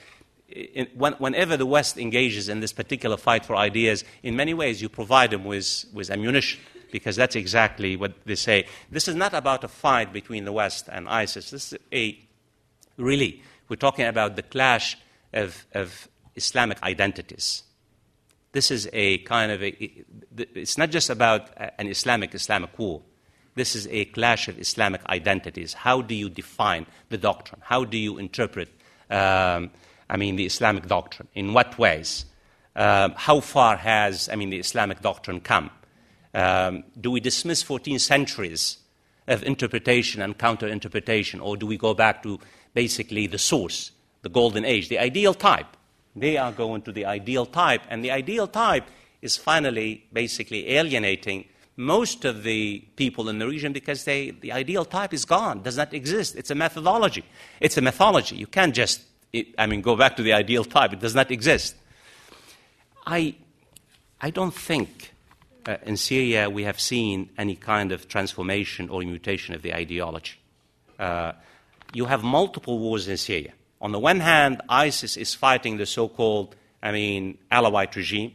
in, 0.49 0.87
when, 0.95 1.15
whenever 1.15 1.57
the 1.57 1.65
West 1.65 1.97
engages 1.97 2.51
in 2.51 2.61
this 2.61 2.75
particular 2.75 3.17
fight 3.17 3.47
for 3.47 3.57
ideas, 3.57 4.05
in 4.23 4.37
many 4.37 4.53
ways 4.53 4.83
you 4.83 4.91
provide 4.91 5.31
them 5.31 5.45
with, 5.45 5.87
with 5.95 6.11
ammunition 6.11 6.61
because 6.93 7.17
that's 7.17 7.37
exactly 7.37 7.97
what 7.97 8.13
they 8.27 8.35
say. 8.35 8.67
This 8.91 9.09
is 9.09 9.15
not 9.15 9.33
about 9.33 9.65
a 9.65 9.69
fight 9.69 10.13
between 10.13 10.45
the 10.45 10.53
West 10.53 10.91
and 10.93 11.09
ISIS. 11.09 11.51
This 11.51 11.73
is 11.73 11.79
a 11.91 12.19
really, 12.99 13.43
we're 13.71 13.77
talking 13.77 14.05
about 14.05 14.37
the 14.37 14.43
clash 14.43 14.99
of, 15.33 15.65
of 15.73 16.07
Islamic 16.37 16.83
identities. 16.83 17.63
This 18.55 18.71
is 18.71 18.89
a 18.93 19.19
kind 19.19 19.51
of 19.51 19.65
a, 19.65 20.05
it's 20.37 20.79
not 20.79 20.91
just 20.91 21.11
about 21.11 21.51
an 21.77 21.89
Islamic 21.89 22.37
Islamic 22.37 22.79
war. 22.79 23.03
This 23.57 23.75
is 23.75 23.89
a 23.89 24.05
clash 24.05 24.47
of 24.47 24.61
Islamic 24.61 25.05
identities. 25.07 25.75
How 25.75 26.03
do 26.03 26.15
you 26.15 26.31
define 26.31 26.87
the 27.09 27.19
doctrine? 27.19 27.61
How 27.65 27.83
do 27.85 27.99
you 27.99 28.17
interpret, 28.17 28.69
um, 29.11 29.73
I 30.09 30.17
mean, 30.17 30.37
the 30.37 30.47
Islamic 30.47 30.87
doctrine? 30.87 31.27
In 31.35 31.53
what 31.53 31.77
ways? 31.81 32.27
Um, 32.77 33.15
how 33.17 33.41
far 33.41 33.77
has, 33.77 34.29
I 34.29 34.37
mean, 34.37 34.51
the 34.51 34.61
Islamic 34.61 35.03
doctrine 35.03 35.41
come? 35.41 35.71
Um, 36.33 36.85
do 37.01 37.11
we 37.11 37.19
dismiss 37.19 37.61
14 37.61 37.99
centuries 37.99 38.79
of 39.27 39.43
interpretation 39.43 40.23
and 40.23 40.39
counter 40.39 40.69
interpretation, 40.69 41.41
or 41.41 41.57
do 41.57 41.67
we 41.67 41.77
go 41.77 41.93
back 41.93 42.23
to 42.23 42.39
basically 42.73 43.27
the 43.27 43.39
source, 43.39 43.91
the 44.23 44.29
golden 44.29 44.65
age, 44.65 44.89
the 44.89 45.01
ideal 45.01 45.35
type? 45.35 45.77
They 46.17 46.37
are 46.37 46.53
going 46.53 46.83
to 46.83 46.93
the 46.93 47.07
ideal 47.07 47.47
type, 47.47 47.83
and 47.89 48.05
the 48.05 48.11
ideal 48.11 48.47
type 48.47 48.85
is 49.21 49.37
finally 49.37 50.05
basically 50.13 50.71
alienating 50.71 51.47
most 51.77 52.25
of 52.25 52.43
the 52.45 52.85
people 52.97 53.29
in 53.29 53.39
the 53.39 53.47
region 53.47 53.73
because 53.73 54.05
they, 54.05 54.31
the 54.31 54.53
ideal 54.53 54.85
type 54.85 55.13
is 55.13 55.25
gone, 55.25 55.63
does 55.63 55.77
not 55.77 55.93
exist. 55.93 56.37
It's 56.37 56.51
a 56.51 56.55
methodology. 56.55 57.25
It's 57.61 57.77
a 57.77 57.81
mythology. 57.81 58.37
You 58.37 58.47
can't 58.47 58.75
just, 58.75 59.03
I 59.59 59.67
mean, 59.67 59.81
go 59.81 59.97
back 59.97 60.17
to 60.17 60.23
the 60.23 60.33
ideal 60.33 60.65
type. 60.65 60.93
It 60.93 61.01
does 61.01 61.15
not 61.15 61.31
exist. 61.31 61.75
I, 63.07 63.35
I 64.21 64.31
don't 64.31 64.55
think 64.55 65.13
uh, 65.67 65.79
in 65.85 65.97
Syria 65.97 66.49
we 66.49 66.63
have 66.63 66.79
seen 66.79 67.31
any 67.37 67.57
kind 67.57 67.91
of 67.91 68.07
transformation 68.09 68.89
or 68.89 69.01
mutation 69.01 69.55
of 69.55 69.63
the 69.63 69.75
ideology. 69.75 70.39
Uh, 70.99 71.33
you 71.93 72.05
have 72.05 72.23
multiple 72.23 72.79
wars 72.79 73.09
in 73.09 73.17
Syria. 73.17 73.53
On 73.85 73.93
the 73.93 73.99
one 73.99 74.21
hand, 74.21 74.63
ISIS 74.67 75.19
is 75.19 75.35
fighting 75.35 75.77
the 75.77 75.85
so 75.85 76.09
called, 76.09 76.57
I 76.83 76.91
mean, 76.91 77.37
Alawite 77.53 77.95
regime. 77.95 78.33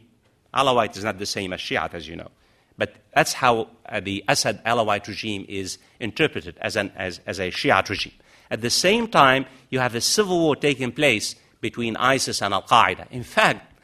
Alawite 0.54 0.96
is 0.96 1.02
not 1.02 1.18
the 1.18 1.26
same 1.26 1.52
as 1.52 1.60
Shiite, 1.60 1.92
as 1.92 2.06
you 2.06 2.14
know. 2.14 2.30
But 2.78 2.94
that's 3.12 3.32
how 3.32 3.66
uh, 3.86 3.98
the 3.98 4.24
Assad 4.28 4.62
Alawite 4.64 5.08
regime 5.08 5.44
is 5.48 5.78
interpreted 5.98 6.56
as, 6.60 6.76
an, 6.76 6.92
as, 6.94 7.20
as 7.26 7.40
a 7.40 7.50
Shiite 7.50 7.90
regime. 7.90 8.12
At 8.48 8.60
the 8.60 8.70
same 8.70 9.08
time, 9.08 9.44
you 9.70 9.80
have 9.80 9.96
a 9.96 10.00
civil 10.00 10.38
war 10.38 10.54
taking 10.54 10.92
place 10.92 11.34
between 11.60 11.96
ISIS 11.96 12.40
and 12.42 12.54
Al 12.54 12.62
Qaeda. 12.62 13.10
In 13.10 13.24
fact, 13.24 13.74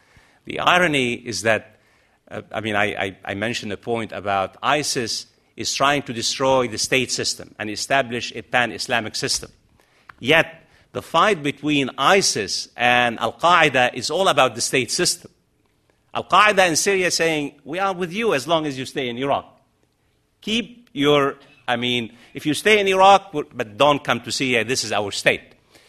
the 0.44 0.60
irony 0.60 1.14
is 1.14 1.42
that, 1.42 1.80
uh, 2.30 2.42
I 2.52 2.60
mean, 2.60 2.76
I, 2.76 2.84
I, 2.84 3.16
I 3.24 3.34
mentioned 3.34 3.72
a 3.72 3.76
point 3.76 4.12
about 4.12 4.56
ISIS 4.62 5.26
is 5.56 5.74
trying 5.74 6.02
to 6.02 6.12
destroy 6.12 6.68
the 6.68 6.78
state 6.78 7.10
system 7.10 7.56
and 7.58 7.68
establish 7.68 8.32
a 8.36 8.42
pan 8.42 8.70
Islamic 8.70 9.16
system. 9.16 9.50
Yet, 10.20 10.62
the 10.92 11.02
fight 11.02 11.42
between 11.42 11.90
ISIS 11.98 12.68
and 12.76 13.18
Al 13.18 13.34
Qaeda 13.34 13.94
is 13.94 14.10
all 14.10 14.28
about 14.28 14.54
the 14.54 14.60
state 14.60 14.90
system. 14.90 15.30
Al 16.14 16.24
Qaeda 16.24 16.68
in 16.68 16.76
Syria 16.76 17.10
saying, 17.10 17.60
We 17.64 17.78
are 17.78 17.94
with 17.94 18.12
you 18.12 18.34
as 18.34 18.46
long 18.48 18.66
as 18.66 18.78
you 18.78 18.86
stay 18.86 19.08
in 19.08 19.18
Iraq. 19.18 19.46
Keep 20.40 20.90
your, 20.92 21.36
I 21.68 21.76
mean, 21.76 22.16
if 22.32 22.46
you 22.46 22.54
stay 22.54 22.80
in 22.80 22.86
Iraq, 22.88 23.32
but 23.32 23.76
don't 23.76 24.02
come 24.02 24.20
to 24.22 24.32
Syria, 24.32 24.64
this 24.64 24.84
is 24.84 24.92
our 24.92 25.10
state. 25.10 25.42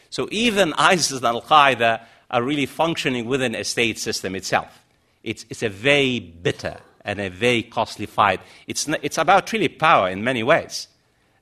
So 0.10 0.28
even 0.32 0.74
ISIS 0.78 1.18
and 1.18 1.26
Al 1.26 1.42
Qaeda 1.42 2.04
are 2.30 2.44
really 2.44 2.66
functioning 2.66 3.26
within 3.26 3.56
a 3.56 3.64
state 3.64 3.98
system 3.98 4.36
itself. 4.36 4.84
It's, 5.24 5.46
it's 5.50 5.64
a 5.64 5.70
very 5.70 6.20
bitter 6.20 6.78
and 7.06 7.22
a 7.22 7.30
very 7.30 7.64
costly 7.64 8.06
fight. 8.06 8.42
It's, 8.68 8.88
it's 9.02 9.18
about 9.18 9.52
really 9.54 9.70
power 9.70 10.10
in 10.10 10.24
many 10.24 10.44
ways. 10.44 10.88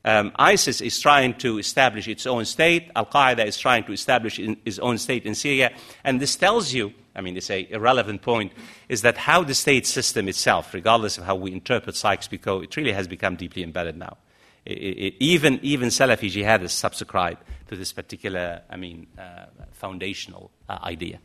Um, 0.05 0.31
ISIS 0.35 0.79
is 0.81 0.99
trying 0.99 1.33
to 1.39 1.57
establish 1.57 2.07
its 2.07 2.25
own 2.25 2.45
state. 2.45 2.91
Al 2.95 3.07
Qaeda 3.07 3.45
is 3.45 3.57
trying 3.57 3.83
to 3.85 3.91
establish 3.91 4.39
its 4.39 4.79
own 4.79 4.97
state 4.97 5.25
in 5.25 5.35
Syria. 5.35 5.71
And 6.03 6.21
this 6.21 6.35
tells 6.37 6.73
you 6.73 6.93
I 7.15 7.21
mean, 7.21 7.37
it's 7.37 7.49
a 7.49 7.71
irrelevant 7.71 8.21
point, 8.21 8.51
is 8.89 9.01
that 9.03 9.15
how 9.15 9.43
the 9.43 9.53
state 9.55 9.87
system 9.87 10.27
itself, 10.27 10.73
regardless 10.73 11.17
of 11.17 11.23
how 11.23 11.35
we 11.35 11.53
interpret 11.53 11.95
Sykes-Picot, 11.95 12.63
it 12.65 12.75
really 12.75 12.91
has 12.91 13.07
become 13.07 13.37
deeply 13.37 13.63
embedded 13.63 13.97
now. 13.97 14.17
It, 14.65 14.73
it, 14.73 15.13
even, 15.19 15.59
even 15.61 15.89
Salafi 15.89 16.29
jihadists 16.29 16.71
subscribe 16.71 17.37
to 17.69 17.75
this 17.77 17.93
particular, 17.93 18.61
I 18.69 18.75
mean, 18.75 19.07
uh, 19.17 19.45
foundational 19.71 20.51
uh, 20.67 20.79
idea. 20.83 21.19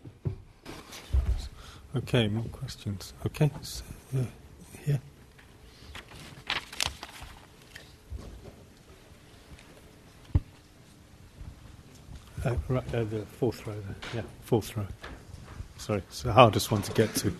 Okay, 1.97 2.28
more 2.28 2.45
questions. 2.45 3.12
Okay, 3.26 3.51
so, 3.62 3.83
uh, 4.16 4.22
here. 4.85 5.01
Uh, 12.45 12.55
right, 12.68 12.95
uh, 12.95 13.05
the 13.05 13.20
fourth 13.38 13.66
row 13.66 13.74
there. 13.74 13.97
Yeah, 14.14 14.28
fourth 14.43 14.76
row. 14.76 14.86
Sorry, 15.76 15.99
it's 15.99 16.22
the 16.22 16.32
hardest 16.32 16.70
one 16.70 16.82
to 16.82 16.93
get 16.93 17.14
to. 17.16 17.34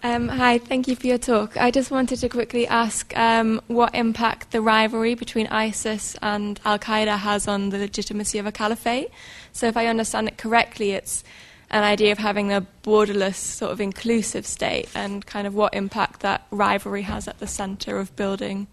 Um, 0.00 0.28
hi, 0.28 0.58
thank 0.58 0.86
you 0.86 0.96
for 0.96 1.06
your 1.06 1.18
talk. 1.18 1.56
I 1.56 1.70
just 1.70 1.90
wanted 1.90 2.20
to 2.20 2.28
quickly 2.28 2.66
ask 2.66 3.14
um, 3.16 3.60
what 3.66 3.94
impact 3.94 4.52
the 4.52 4.60
rivalry 4.60 5.14
between 5.14 5.46
ISIS 5.48 6.16
and 6.22 6.60
Al 6.64 6.78
Qaeda 6.78 7.18
has 7.18 7.48
on 7.48 7.70
the 7.70 7.78
legitimacy 7.78 8.38
of 8.38 8.46
a 8.46 8.52
caliphate. 8.52 9.10
So, 9.52 9.66
if 9.66 9.76
I 9.76 9.86
understand 9.86 10.28
it 10.28 10.38
correctly, 10.38 10.92
it's 10.92 11.24
an 11.70 11.84
idea 11.84 12.12
of 12.12 12.18
having 12.18 12.52
a 12.52 12.66
borderless, 12.82 13.34
sort 13.34 13.72
of 13.72 13.80
inclusive 13.80 14.46
state, 14.46 14.88
and 14.94 15.24
kind 15.26 15.46
of 15.46 15.54
what 15.54 15.74
impact 15.74 16.20
that 16.20 16.46
rivalry 16.50 17.02
has 17.02 17.28
at 17.28 17.38
the 17.38 17.46
centre 17.46 17.98
of 17.98 18.14
building 18.16 18.66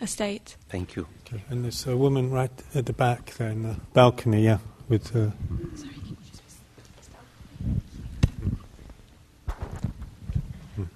a 0.00 0.06
state. 0.06 0.56
Thank 0.68 0.96
you. 0.96 1.06
Okay. 1.26 1.42
And 1.50 1.64
there's 1.64 1.86
a 1.86 1.96
woman 1.96 2.30
right 2.30 2.50
at 2.74 2.86
the 2.86 2.92
back 2.92 3.34
there 3.34 3.50
in 3.50 3.62
the 3.62 3.76
balcony, 3.92 4.44
yeah, 4.44 4.58
with. 4.88 5.14
Uh, 5.14 5.30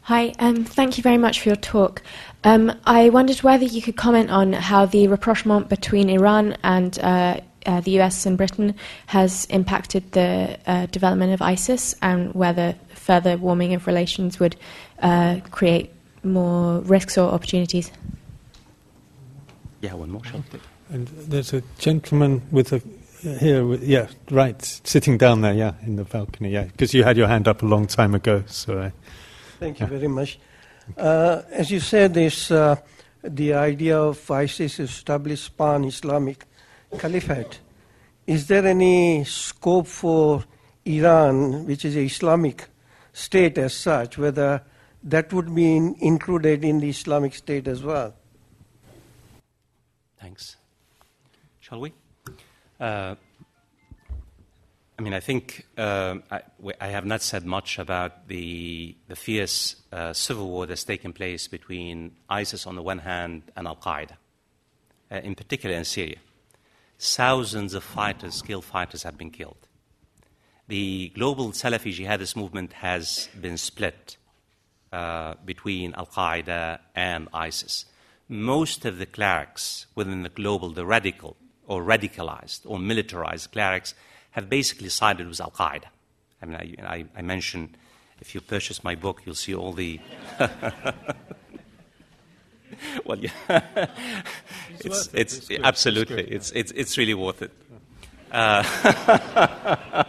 Hi, 0.03 0.34
um, 0.38 0.64
thank 0.64 0.99
you 0.99 1.03
very 1.03 1.16
much 1.16 1.40
for 1.40 1.49
your 1.49 1.57
talk. 1.57 2.03
Um, 2.42 2.72
I 2.84 3.09
wondered 3.09 3.38
whether 3.38 3.64
you 3.64 3.80
could 3.80 3.97
comment 3.97 4.30
on 4.30 4.53
how 4.53 4.84
the 4.84 5.09
rapprochement 5.09 5.70
between 5.70 6.11
Iran 6.11 6.57
and 6.62 6.99
uh, 6.99 7.40
uh, 7.67 7.81
the 7.81 8.01
US 8.01 8.27
and 8.27 8.37
Britain 8.37 8.75
has 9.07 9.47
impacted 9.47 10.12
the 10.12 10.59
uh, 10.67 10.87
development 10.87 11.33
of 11.33 11.43
ISIS 11.43 11.95
and 12.03 12.35
whether 12.35 12.75
further 12.95 13.37
warming 13.37 13.75
of 13.75 13.87
relations 13.87 14.41
would 14.41 14.57
uh, 15.01 15.41
create 15.51 15.91
more 16.23 16.81
risks 16.81 17.19
or 17.19 17.31
opportunities. 17.31 17.91
Yeah, 19.81 19.95
one 19.95 20.11
more 20.11 20.25
shot. 20.25 20.43
And 20.91 21.09
there's 21.09 21.53
a 21.53 21.62
gentleman 21.79 22.43
with 22.51 22.73
a 22.73 22.83
here, 23.25 23.65
with, 23.65 23.83
yeah, 23.83 24.09
right, 24.31 24.61
sitting 24.85 25.17
down 25.17 25.41
there, 25.41 25.55
yeah, 25.55 25.75
in 25.87 25.97
the 25.97 26.05
balcony, 26.05 26.51
yeah, 26.51 26.65
because 26.65 26.93
you 26.93 27.05
had 27.05 27.17
your 27.17 27.27
hand 27.27 27.49
up 27.49 27.62
a 27.62 27.67
long 27.67 27.87
time 27.87 28.15
ago, 28.15 28.45
so. 28.47 28.79
I, 28.81 28.93
Thank 29.59 29.81
you 29.81 29.87
very 29.87 30.09
much. 30.09 30.39
Uh, 30.97 31.43
as 31.51 31.71
you 31.71 31.81
said, 31.81 32.12
this, 32.12 32.51
uh, 32.51 32.77
the 33.23 33.55
idea 33.55 33.99
of 33.99 34.31
ISIS 34.31 34.79
established 34.79 35.57
pan-Islamic 35.57 36.45
caliphate. 36.99 37.61
Is 38.26 38.47
there 38.47 38.66
any 38.66 39.24
scope 39.24 39.86
for 39.86 40.45
Iran, 40.84 41.66
which 41.66 41.84
is 41.84 41.97
an 41.97 42.05
Islamic 42.05 42.68
state 43.12 43.59
as 43.59 43.74
such, 43.74 44.18
whether 44.18 44.62
that 45.03 45.32
would 45.32 45.55
be 45.55 45.76
in, 45.76 45.95
included 46.01 46.64
in 46.64 46.80
the 46.80 46.88
Islamic 46.88 47.34
state 47.34 47.68
as 47.68 47.82
well? 47.82 48.14
Thanks. 50.18 50.57
Shall 51.61 51.80
we? 51.80 51.92
Uh, 52.80 53.14
I 54.99 55.03
mean, 55.03 55.12
I 55.12 55.20
think 55.20 55.66
uh, 55.76 56.16
I, 56.30 56.42
I, 56.80 56.88
have 56.88 57.05
not 57.05 57.20
said 57.20 57.45
much 57.45 57.78
about 57.78 58.28
the, 58.28 58.95
the 59.09 59.16
fierce 59.16 59.76
uh, 59.92 60.12
civil 60.12 60.49
war 60.49 60.66
that's 60.66 60.84
taken 60.84 61.12
place 61.12 61.49
between 61.49 62.12
ISIS 62.30 62.66
on 62.66 62.76
the 62.76 62.82
one 62.82 62.99
hand 62.99 63.42
and 63.57 63.66
Al 63.66 63.76
Qaeda, 63.76 64.12
uh, 65.11 65.16
in 65.16 65.34
particular 65.34 65.74
in 65.74 65.84
Syria. 65.84 66.18
Thousands 67.07 67.75
of 67.75 67.85
fighters, 67.85 68.37
skilled 68.37 68.65
fighters, 68.65 69.03
have 69.03 69.19
been 69.19 69.31
killed. 69.31 69.69
The 70.69 71.13
global 71.15 71.53
Salafi 71.53 71.93
jihadist 71.95 72.35
movement 72.35 72.73
has 72.73 73.29
been 73.39 73.59
split 73.59 74.17
uh, 74.91 75.35
between 75.45 75.93
Al 75.97 76.07
Qaeda 76.07 76.79
and 76.95 77.29
ISIS. 77.35 77.85
Most 78.27 78.87
of 78.87 78.97
the 78.97 79.05
clerics 79.05 79.85
within 79.95 80.23
the 80.23 80.31
global, 80.31 80.71
the 80.71 80.87
radical 80.87 81.37
or 81.67 81.83
radicalized 81.83 82.63
or 82.65 82.79
militarized 82.79 83.53
clerics, 83.53 83.93
have 84.31 84.49
basically 84.49 84.89
sided 84.89 85.29
with 85.29 85.43
Al 85.43 85.51
Qaeda. 85.51 85.89
I 86.41 86.47
mean, 86.47 86.57
I, 86.57 86.95
I, 86.95 87.05
I 87.19 87.21
mentioned 87.21 87.77
if 88.19 88.35
you 88.35 88.41
purchase 88.41 88.83
my 88.83 88.95
book, 88.95 89.21
you'll 89.27 89.35
see 89.35 89.55
all 89.55 89.75
the. 89.75 90.01
well, 93.05 93.19
yeah, 93.19 93.31
it's, 94.81 95.09
it's, 95.12 95.51
it's 95.51 95.65
absolutely 95.65 96.23
it's, 96.25 96.51
it's 96.53 96.73
it's 96.73 96.99
really 96.99 97.15
worth 97.15 97.43
it. 97.43 97.53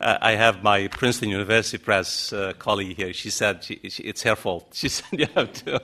Uh, 0.00 0.16
I 0.22 0.36
have 0.36 0.62
my 0.62 0.86
Princeton 0.86 1.28
University 1.28 1.76
Press 1.76 2.32
uh, 2.32 2.52
colleague 2.56 2.96
here. 2.96 3.12
She 3.12 3.30
said 3.30 3.64
she, 3.64 3.80
she, 3.88 4.04
it's 4.04 4.22
her 4.22 4.36
fault. 4.36 4.68
She 4.72 4.88
said 4.88 5.18
you 5.18 5.26
have 5.34 5.52
to. 5.64 5.80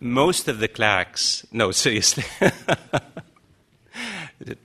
Most 0.00 0.48
of 0.48 0.58
the 0.58 0.66
clerks, 0.66 1.46
no, 1.52 1.70
seriously 1.70 2.24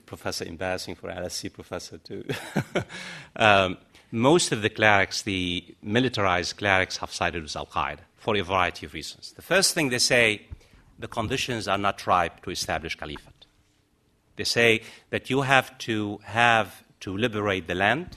professor 0.06 0.44
embarrassing 0.44 0.94
for 0.94 1.10
LSE 1.10 1.52
professor 1.52 1.98
too. 1.98 2.24
um, 3.36 3.76
most 4.14 4.52
of 4.52 4.62
the 4.62 4.70
clerics, 4.70 5.22
the 5.22 5.64
militarized 5.82 6.56
clerics, 6.56 6.98
have 6.98 7.12
sided 7.12 7.42
with 7.42 7.56
Al 7.56 7.66
Qaeda 7.66 7.98
for 8.16 8.36
a 8.36 8.42
variety 8.42 8.86
of 8.86 8.94
reasons. 8.94 9.32
The 9.32 9.42
first 9.42 9.74
thing 9.74 9.88
they 9.88 9.98
say, 9.98 10.46
the 10.98 11.08
conditions 11.08 11.66
are 11.66 11.76
not 11.76 12.06
ripe 12.06 12.40
to 12.44 12.50
establish 12.50 12.94
caliphate. 12.94 13.46
They 14.36 14.44
say 14.44 14.82
that 15.10 15.30
you 15.30 15.42
have 15.42 15.76
to 15.78 16.20
have 16.22 16.84
to 17.00 17.16
liberate 17.16 17.66
the 17.66 17.74
land, 17.74 18.16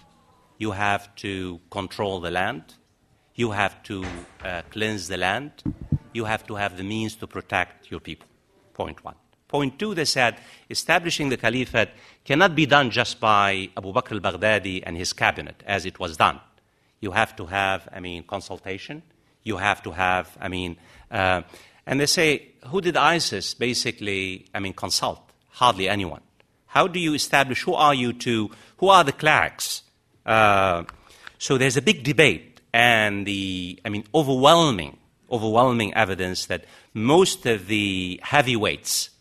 you 0.59 0.71
have 0.71 1.13
to 1.15 1.59
control 1.71 2.19
the 2.19 2.31
land, 2.31 2.75
you 3.33 3.51
have 3.51 3.81
to 3.83 4.05
uh, 4.45 4.61
cleanse 4.69 5.07
the 5.07 5.17
land, 5.17 5.51
you 6.13 6.25
have 6.25 6.45
to 6.45 6.55
have 6.55 6.77
the 6.77 6.83
means 6.83 7.15
to 7.15 7.27
protect 7.27 7.89
your 7.89 7.99
people. 7.99 8.27
Point 8.73 9.03
one. 9.03 9.15
Point 9.47 9.79
two, 9.79 9.95
they 9.95 10.05
said, 10.05 10.37
establishing 10.69 11.29
the 11.29 11.37
caliphate 11.37 11.89
cannot 12.25 12.53
be 12.55 12.65
done 12.65 12.91
just 12.91 13.19
by 13.19 13.69
Abu 13.77 13.93
Bakr 13.93 14.11
al 14.13 14.19
Baghdadi 14.19 14.83
and 14.85 14.97
his 14.97 15.13
cabinet, 15.13 15.63
as 15.65 15.85
it 15.85 15.99
was 15.99 16.17
done. 16.17 16.39
You 16.99 17.11
have 17.11 17.35
to 17.37 17.45
have, 17.45 17.87
I 17.93 17.99
mean, 17.99 18.23
consultation. 18.23 19.03
You 19.43 19.57
have 19.57 19.81
to 19.83 19.91
have, 19.91 20.37
I 20.41 20.49
mean, 20.49 20.77
uh, 21.09 21.43
and 21.85 22.01
they 22.01 22.05
say, 22.07 22.49
who 22.67 22.81
did 22.81 22.97
ISIS 22.97 23.53
basically, 23.53 24.47
I 24.53 24.59
mean, 24.59 24.73
consult? 24.73 25.21
Hardly 25.51 25.87
anyone. 25.87 26.21
How 26.65 26.87
do 26.87 26.99
you 26.99 27.13
establish 27.13 27.63
who 27.63 27.73
are 27.73 27.93
you 27.95 28.11
to, 28.13 28.51
who 28.77 28.89
are 28.89 29.05
the 29.05 29.13
clerics? 29.13 29.83
Uh, 30.25 30.83
so 31.37 31.57
there's 31.57 31.77
a 31.77 31.81
big 31.81 32.03
debate 32.03 32.59
and 32.73 33.25
the, 33.25 33.79
I 33.85 33.89
mean, 33.89 34.03
overwhelming, 34.13 34.97
overwhelming 35.31 35.93
evidence 35.93 36.47
that 36.47 36.65
most 36.93 37.45
of 37.45 37.67
the 37.67 38.19
heavyweights 38.21 39.11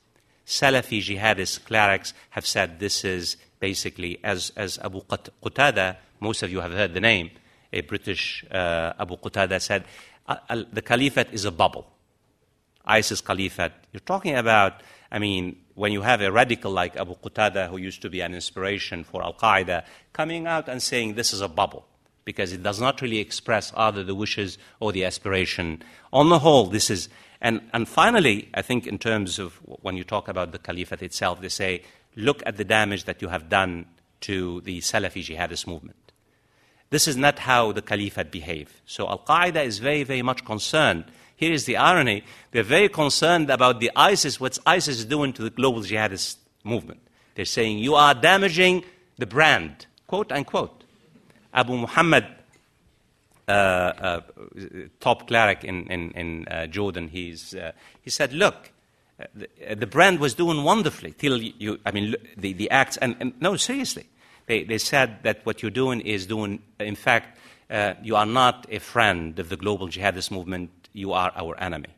Salafi 0.46 1.02
jihadist 1.02 1.64
clerics 1.64 2.14
have 2.30 2.46
said 2.46 2.78
this 2.78 3.04
is 3.04 3.36
basically, 3.58 4.20
as, 4.22 4.52
as 4.56 4.78
Abu 4.78 5.02
Qatada, 5.02 5.96
most 6.20 6.42
of 6.42 6.50
you 6.50 6.60
have 6.60 6.72
heard 6.72 6.94
the 6.94 7.00
name, 7.00 7.30
a 7.72 7.80
British 7.80 8.44
uh, 8.50 8.92
Abu 8.98 9.16
Qatada 9.16 9.60
said, 9.60 9.84
the 10.72 10.82
caliphate 10.82 11.32
is 11.32 11.44
a 11.44 11.50
bubble. 11.50 11.86
ISIS 12.84 13.20
caliphate. 13.20 13.72
You're 13.92 14.00
talking 14.00 14.36
about, 14.36 14.82
I 15.10 15.18
mean, 15.18 15.56
when 15.74 15.92
you 15.92 16.02
have 16.02 16.20
a 16.20 16.30
radical 16.30 16.70
like 16.72 16.96
Abu 16.96 17.16
Qatada, 17.16 17.68
who 17.68 17.76
used 17.76 18.02
to 18.02 18.10
be 18.10 18.20
an 18.20 18.34
inspiration 18.34 19.04
for 19.04 19.22
Al 19.22 19.34
Qaeda, 19.34 19.84
coming 20.12 20.46
out 20.46 20.68
and 20.68 20.82
saying 20.82 21.14
this 21.14 21.32
is 21.32 21.40
a 21.40 21.48
bubble 21.48 21.86
because 22.24 22.52
it 22.52 22.62
does 22.62 22.80
not 22.80 23.00
really 23.02 23.18
express 23.18 23.72
either 23.76 24.02
the 24.02 24.14
wishes 24.14 24.58
or 24.80 24.92
the 24.92 25.04
aspiration. 25.04 25.82
On 26.12 26.28
the 26.28 26.40
whole, 26.40 26.66
this 26.66 26.90
is 26.90 27.08
and, 27.40 27.60
and 27.72 27.88
finally, 27.88 28.48
I 28.54 28.62
think 28.62 28.86
in 28.86 28.98
terms 28.98 29.38
of 29.38 29.54
when 29.82 29.96
you 29.96 30.04
talk 30.04 30.28
about 30.28 30.52
the 30.52 30.58
caliphate 30.58 31.02
itself, 31.02 31.40
they 31.40 31.48
say, 31.48 31.82
look 32.16 32.42
at 32.46 32.56
the 32.56 32.64
damage 32.64 33.04
that 33.04 33.20
you 33.20 33.28
have 33.28 33.48
done 33.48 33.86
to 34.22 34.60
the 34.62 34.80
Salafi 34.80 35.22
jihadist 35.24 35.66
movement. 35.66 36.12
This 36.90 37.08
is 37.08 37.16
not 37.16 37.40
how 37.40 37.72
the 37.72 37.82
caliphate 37.82 38.30
behave. 38.30 38.80
So 38.86 39.08
Al 39.08 39.18
Qaeda 39.18 39.64
is 39.64 39.78
very, 39.78 40.04
very 40.04 40.22
much 40.22 40.44
concerned. 40.44 41.04
Here 41.34 41.52
is 41.52 41.64
the 41.66 41.76
irony. 41.76 42.24
They're 42.52 42.62
very 42.62 42.88
concerned 42.88 43.50
about 43.50 43.80
the 43.80 43.90
ISIS, 43.94 44.40
what 44.40 44.58
ISIS 44.64 44.98
is 44.98 45.04
doing 45.04 45.32
to 45.34 45.42
the 45.42 45.50
global 45.50 45.82
jihadist 45.82 46.36
movement. 46.64 47.00
They're 47.34 47.44
saying, 47.44 47.78
you 47.78 47.94
are 47.94 48.14
damaging 48.14 48.84
the 49.18 49.26
brand, 49.26 49.86
quote 50.06 50.32
unquote. 50.32 50.84
Abu 51.52 51.76
Muhammad 51.76 52.26
uh, 53.48 53.52
uh, 53.52 54.20
top 55.00 55.28
cleric 55.28 55.62
in, 55.62 55.86
in, 55.86 56.10
in 56.12 56.48
uh, 56.48 56.66
Jordan, 56.66 57.08
he's, 57.08 57.54
he 58.02 58.10
said, 58.10 58.32
look, 58.32 58.72
the, 59.34 59.74
the, 59.74 59.86
brand 59.86 60.18
was 60.18 60.34
doing 60.34 60.64
wonderfully 60.64 61.12
till 61.12 61.40
you, 61.40 61.78
I 61.86 61.92
mean, 61.92 62.16
the, 62.36 62.52
the 62.52 62.70
acts, 62.70 62.96
and, 62.96 63.16
and 63.20 63.40
no, 63.40 63.56
seriously. 63.56 64.06
They, 64.46 64.64
they 64.64 64.78
said 64.78 65.22
that 65.22 65.44
what 65.44 65.62
you're 65.62 65.70
doing 65.70 66.00
is 66.00 66.26
doing, 66.26 66.62
in 66.78 66.96
fact, 66.96 67.38
uh, 67.70 67.94
you 68.02 68.16
are 68.16 68.26
not 68.26 68.66
a 68.70 68.78
friend 68.78 69.38
of 69.38 69.48
the 69.48 69.56
global 69.56 69.88
jihadist 69.88 70.30
movement, 70.30 70.70
you 70.92 71.12
are 71.12 71.32
our 71.34 71.58
enemy. 71.60 71.94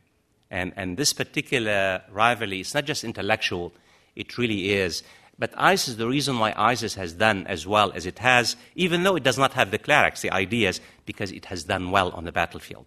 And, 0.51 0.73
and 0.75 0.97
this 0.97 1.13
particular 1.13 2.01
rivalry 2.11 2.61
is 2.61 2.73
not 2.73 2.85
just 2.85 3.03
intellectual, 3.03 3.71
it 4.15 4.37
really 4.37 4.71
is. 4.71 5.03
But 5.37 5.53
ISIS, 5.55 5.95
the 5.95 6.07
reason 6.07 6.37
why 6.39 6.53
ISIS 6.57 6.95
has 6.95 7.13
done 7.13 7.47
as 7.47 7.65
well 7.65 7.93
as 7.93 8.05
it 8.05 8.19
has, 8.19 8.57
even 8.75 9.03
though 9.03 9.15
it 9.15 9.23
does 9.23 9.37
not 9.37 9.53
have 9.53 9.71
the 9.71 9.77
clerics, 9.77 10.21
the 10.21 10.31
ideas, 10.31 10.81
because 11.09 11.31
it 11.31 11.45
has 11.45 11.63
done 11.63 11.89
well 11.89 12.11
on 12.11 12.23
the 12.23 12.31
battlefield. 12.31 12.85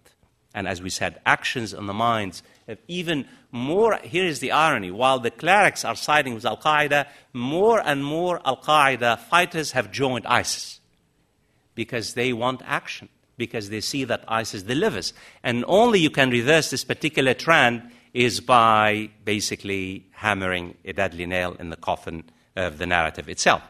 And 0.55 0.65
as 0.65 0.81
we 0.81 0.89
said, 0.89 1.19
actions 1.25 1.73
on 1.73 1.87
the 1.87 1.93
minds 1.93 2.41
of 2.69 2.77
even 2.87 3.27
more. 3.51 3.99
Here 4.01 4.23
is 4.23 4.39
the 4.39 4.53
irony 4.53 4.91
while 4.91 5.19
the 5.19 5.29
clerics 5.29 5.83
are 5.83 5.97
siding 5.97 6.33
with 6.33 6.45
Al 6.45 6.55
Qaeda, 6.55 7.05
more 7.33 7.81
and 7.85 8.05
more 8.05 8.39
Al 8.45 8.55
Qaeda 8.55 9.19
fighters 9.19 9.73
have 9.73 9.91
joined 9.91 10.25
ISIS 10.25 10.79
because 11.75 12.13
they 12.13 12.31
want 12.31 12.61
action 12.65 13.09
because 13.35 13.69
they 13.69 13.81
see 13.81 14.05
that 14.05 14.23
ISIS 14.29 14.63
delivers. 14.63 15.11
And 15.43 15.65
only 15.67 15.99
you 15.99 16.09
can 16.09 16.29
reverse 16.29 16.69
this 16.69 16.85
particular 16.85 17.33
trend 17.33 17.91
is 18.13 18.39
by 18.39 19.09
basically 19.25 20.05
hammering 20.11 20.77
a 20.85 20.93
deadly 20.93 21.25
nail 21.25 21.57
in 21.59 21.71
the 21.71 21.75
coffin 21.75 22.23
of 22.55 22.77
the 22.77 22.85
narrative 22.85 23.27
itself. 23.27 23.63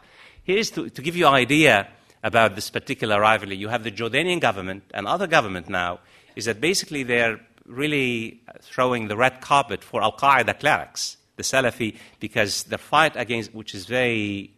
Here's 0.43 0.69
to, 0.71 0.91
to 0.91 1.01
give 1.01 1.15
you 1.15 1.25
an 1.25 1.33
idea 1.33 1.87
about 2.23 2.55
this 2.55 2.69
particular 2.69 3.19
rivalry. 3.19 3.55
You 3.55 3.67
have 3.67 3.83
the 3.83 3.91
Jordanian 3.91 4.39
government 4.39 4.83
and 4.93 5.07
other 5.07 5.27
government 5.27 5.69
now, 5.69 5.99
is 6.35 6.45
that 6.45 6.61
basically 6.61 7.03
they're 7.03 7.39
really 7.65 8.41
throwing 8.61 9.07
the 9.07 9.17
red 9.17 9.41
carpet 9.41 9.83
for 9.83 10.01
Al 10.01 10.13
Qaeda 10.13 10.59
clerics, 10.59 11.17
the 11.35 11.43
Salafi, 11.43 11.95
because 12.19 12.63
the 12.63 12.77
fight 12.77 13.15
against, 13.15 13.53
which 13.53 13.75
is 13.75 13.85
very 13.85 14.53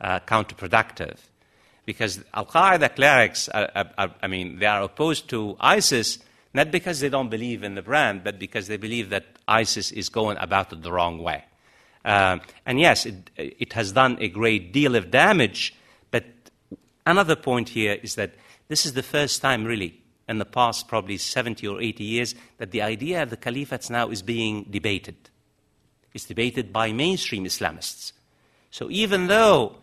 uh, 0.00 0.20
counterproductive 0.20 1.16
because 1.86 2.24
Al 2.32 2.46
Qaeda 2.46 2.94
clerics, 2.96 3.48
are, 3.50 3.70
are, 3.74 3.90
are, 3.98 4.14
I 4.22 4.26
mean, 4.26 4.58
they 4.58 4.66
are 4.66 4.82
opposed 4.82 5.28
to 5.30 5.56
ISIS 5.60 6.18
not 6.54 6.70
because 6.70 7.00
they 7.00 7.08
don't 7.08 7.30
believe 7.30 7.64
in 7.64 7.74
the 7.74 7.82
brand, 7.82 8.22
but 8.22 8.38
because 8.38 8.68
they 8.68 8.76
believe 8.76 9.10
that 9.10 9.24
ISIS 9.48 9.90
is 9.90 10.08
going 10.08 10.38
about 10.38 10.72
it 10.72 10.82
the 10.82 10.92
wrong 10.92 11.18
way. 11.18 11.44
Um, 12.04 12.42
and 12.64 12.78
yes, 12.78 13.06
it, 13.06 13.30
it, 13.36 13.72
has 13.72 13.90
done 13.90 14.18
a 14.20 14.28
great 14.28 14.72
deal 14.72 14.94
of 14.94 15.10
damage, 15.10 15.74
another 17.06 17.36
point 17.36 17.70
here 17.70 17.98
is 18.02 18.14
that 18.14 18.34
this 18.68 18.86
is 18.86 18.94
the 18.94 19.02
first 19.02 19.42
time, 19.42 19.64
really, 19.64 20.00
in 20.28 20.38
the 20.38 20.44
past 20.44 20.88
probably 20.88 21.18
70 21.18 21.66
or 21.66 21.80
80 21.80 22.04
years, 22.04 22.34
that 22.58 22.70
the 22.70 22.82
idea 22.82 23.22
of 23.22 23.30
the 23.30 23.36
caliphates 23.36 23.90
now 23.90 24.08
is 24.08 24.22
being 24.22 24.66
debated. 24.70 25.16
It's 26.12 26.24
debated 26.24 26.72
by 26.72 26.92
mainstream 26.92 27.44
Islamists. 27.44 28.12
So 28.70 28.90
even 28.90 29.26
though 29.26 29.76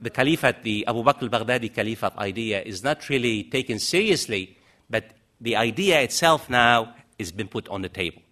the 0.00 0.10
caliphate, 0.10 0.62
the 0.62 0.86
Abu 0.86 1.02
Bakr 1.02 1.22
al-Baghdadi 1.22 1.74
caliphate 1.74 2.16
idea 2.16 2.62
is 2.62 2.84
not 2.84 3.08
really 3.08 3.44
taken 3.44 3.78
seriously, 3.78 4.56
but 4.88 5.12
the 5.40 5.56
idea 5.56 6.00
itself 6.00 6.48
now 6.50 6.94
has 7.18 7.32
been 7.32 7.48
put 7.48 7.68
on 7.68 7.82
the 7.82 7.88
table. 7.88 8.22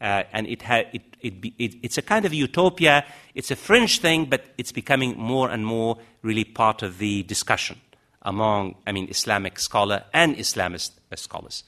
Uh, 0.00 0.22
and 0.32 0.46
it 0.46 0.62
ha- 0.62 0.84
it, 0.92 1.13
it 1.24 1.40
be, 1.40 1.54
it, 1.58 1.74
it's 1.82 1.98
a 1.98 2.02
kind 2.02 2.24
of 2.24 2.34
utopia. 2.34 3.04
It's 3.34 3.50
a 3.50 3.56
fringe 3.56 4.00
thing, 4.00 4.26
but 4.26 4.44
it's 4.58 4.72
becoming 4.72 5.16
more 5.18 5.50
and 5.50 5.64
more 5.66 5.98
really 6.22 6.44
part 6.44 6.82
of 6.82 6.98
the 6.98 7.22
discussion 7.24 7.80
among, 8.22 8.76
I 8.86 8.92
mean, 8.92 9.08
Islamic 9.10 9.58
scholar 9.58 10.04
and 10.12 10.36
Islamist 10.36 10.92
scholars. 11.16 11.64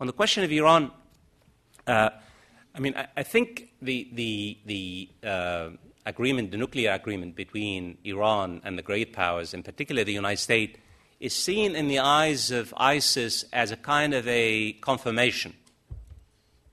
On 0.00 0.06
the 0.06 0.12
question 0.12 0.44
of 0.44 0.52
Iran, 0.52 0.90
uh, 1.86 2.10
I 2.74 2.80
mean, 2.80 2.94
I, 2.96 3.08
I, 3.16 3.22
think 3.22 3.70
the, 3.82 4.08
the, 4.12 4.58
the 4.64 5.08
uh, 5.26 5.70
agreement, 6.06 6.50
the 6.50 6.56
nuclear 6.56 6.92
agreement 6.92 7.36
between 7.36 7.98
Iran 8.04 8.60
and 8.64 8.78
the 8.78 8.82
great 8.82 9.12
powers, 9.12 9.52
in 9.52 9.62
particular 9.62 10.04
the 10.04 10.12
United 10.12 10.40
States, 10.40 10.78
is 11.18 11.34
seen 11.34 11.76
in 11.76 11.88
the 11.88 11.98
eyes 11.98 12.50
of 12.50 12.72
ISIS 12.76 13.44
as 13.52 13.70
a 13.70 13.76
kind 13.76 14.14
of 14.14 14.26
a 14.26 14.72
confirmation 14.80 15.54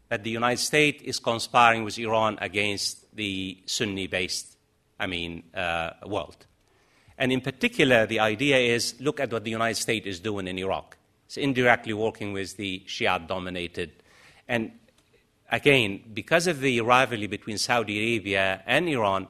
that 0.10 0.24
the 0.24 0.30
United 0.30 0.62
States 0.62 1.04
is 1.04 1.20
conspiring 1.20 1.84
with 1.84 1.98
Iran 2.00 2.38
against 2.42 3.16
the 3.16 3.58
Sunni 3.66 4.08
based, 4.08 4.58
I 5.00 5.08
mean, 5.08 5.44
uh, 5.54 5.92
world. 6.06 6.46
And 7.18 7.32
in 7.32 7.42
particular, 7.42 8.06
the 8.06 8.20
idea 8.20 8.58
is 8.58 8.96
look 9.00 9.20
at 9.20 9.32
what 9.32 9.44
the 9.44 9.52
United 9.52 9.80
States 9.80 10.06
is 10.06 10.20
doing 10.20 10.48
in 10.48 10.58
Iraq. 10.60 10.98
It's 11.26 11.38
indirectly 11.38 11.94
working 11.94 12.32
with 12.32 12.56
the 12.58 12.84
Shia 12.86 13.28
dominated. 13.28 13.92
And 14.48 14.72
again, 15.52 16.04
because 16.14 16.48
of 16.48 16.62
the 16.62 16.80
rivalry 16.82 17.28
between 17.28 17.58
Saudi 17.58 17.98
Arabia 17.98 18.64
and 18.66 18.88
Iran, 18.88 19.28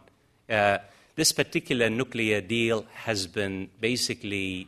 uh, 0.49 0.77
this 1.15 1.31
particular 1.31 1.89
nuclear 1.89 2.41
deal 2.41 2.85
has 2.93 3.25
been 3.25 3.69
basically 3.79 4.67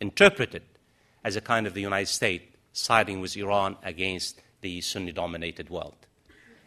interpreted 0.00 0.62
as 1.24 1.36
a 1.36 1.40
kind 1.40 1.66
of 1.66 1.74
the 1.74 1.80
United 1.80 2.06
States 2.06 2.44
siding 2.72 3.20
with 3.20 3.36
Iran 3.36 3.76
against 3.82 4.40
the 4.60 4.80
Sunni 4.80 5.12
dominated 5.12 5.70
world. 5.70 5.96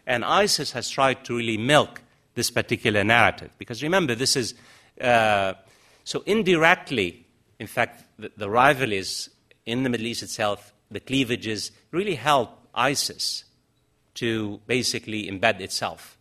And 0.05 0.25
ISIS 0.25 0.71
has 0.71 0.89
tried 0.89 1.23
to 1.25 1.35
really 1.35 1.57
milk 1.57 2.01
this 2.35 2.49
particular 2.49 3.03
narrative. 3.03 3.51
Because 3.57 3.83
remember, 3.83 4.15
this 4.15 4.35
is 4.35 4.53
uh, 4.99 5.53
so 6.03 6.23
indirectly, 6.25 7.25
in 7.59 7.67
fact, 7.67 8.03
the, 8.17 8.31
the 8.35 8.49
rivalries 8.49 9.29
in 9.65 9.83
the 9.83 9.89
Middle 9.89 10.07
East 10.07 10.23
itself, 10.23 10.73
the 10.91 10.99
cleavages 10.99 11.71
really 11.91 12.15
help 12.15 12.49
ISIS 12.75 13.45
to 14.15 14.59
basically 14.67 15.29
embed 15.29 15.59
itself 15.59 16.17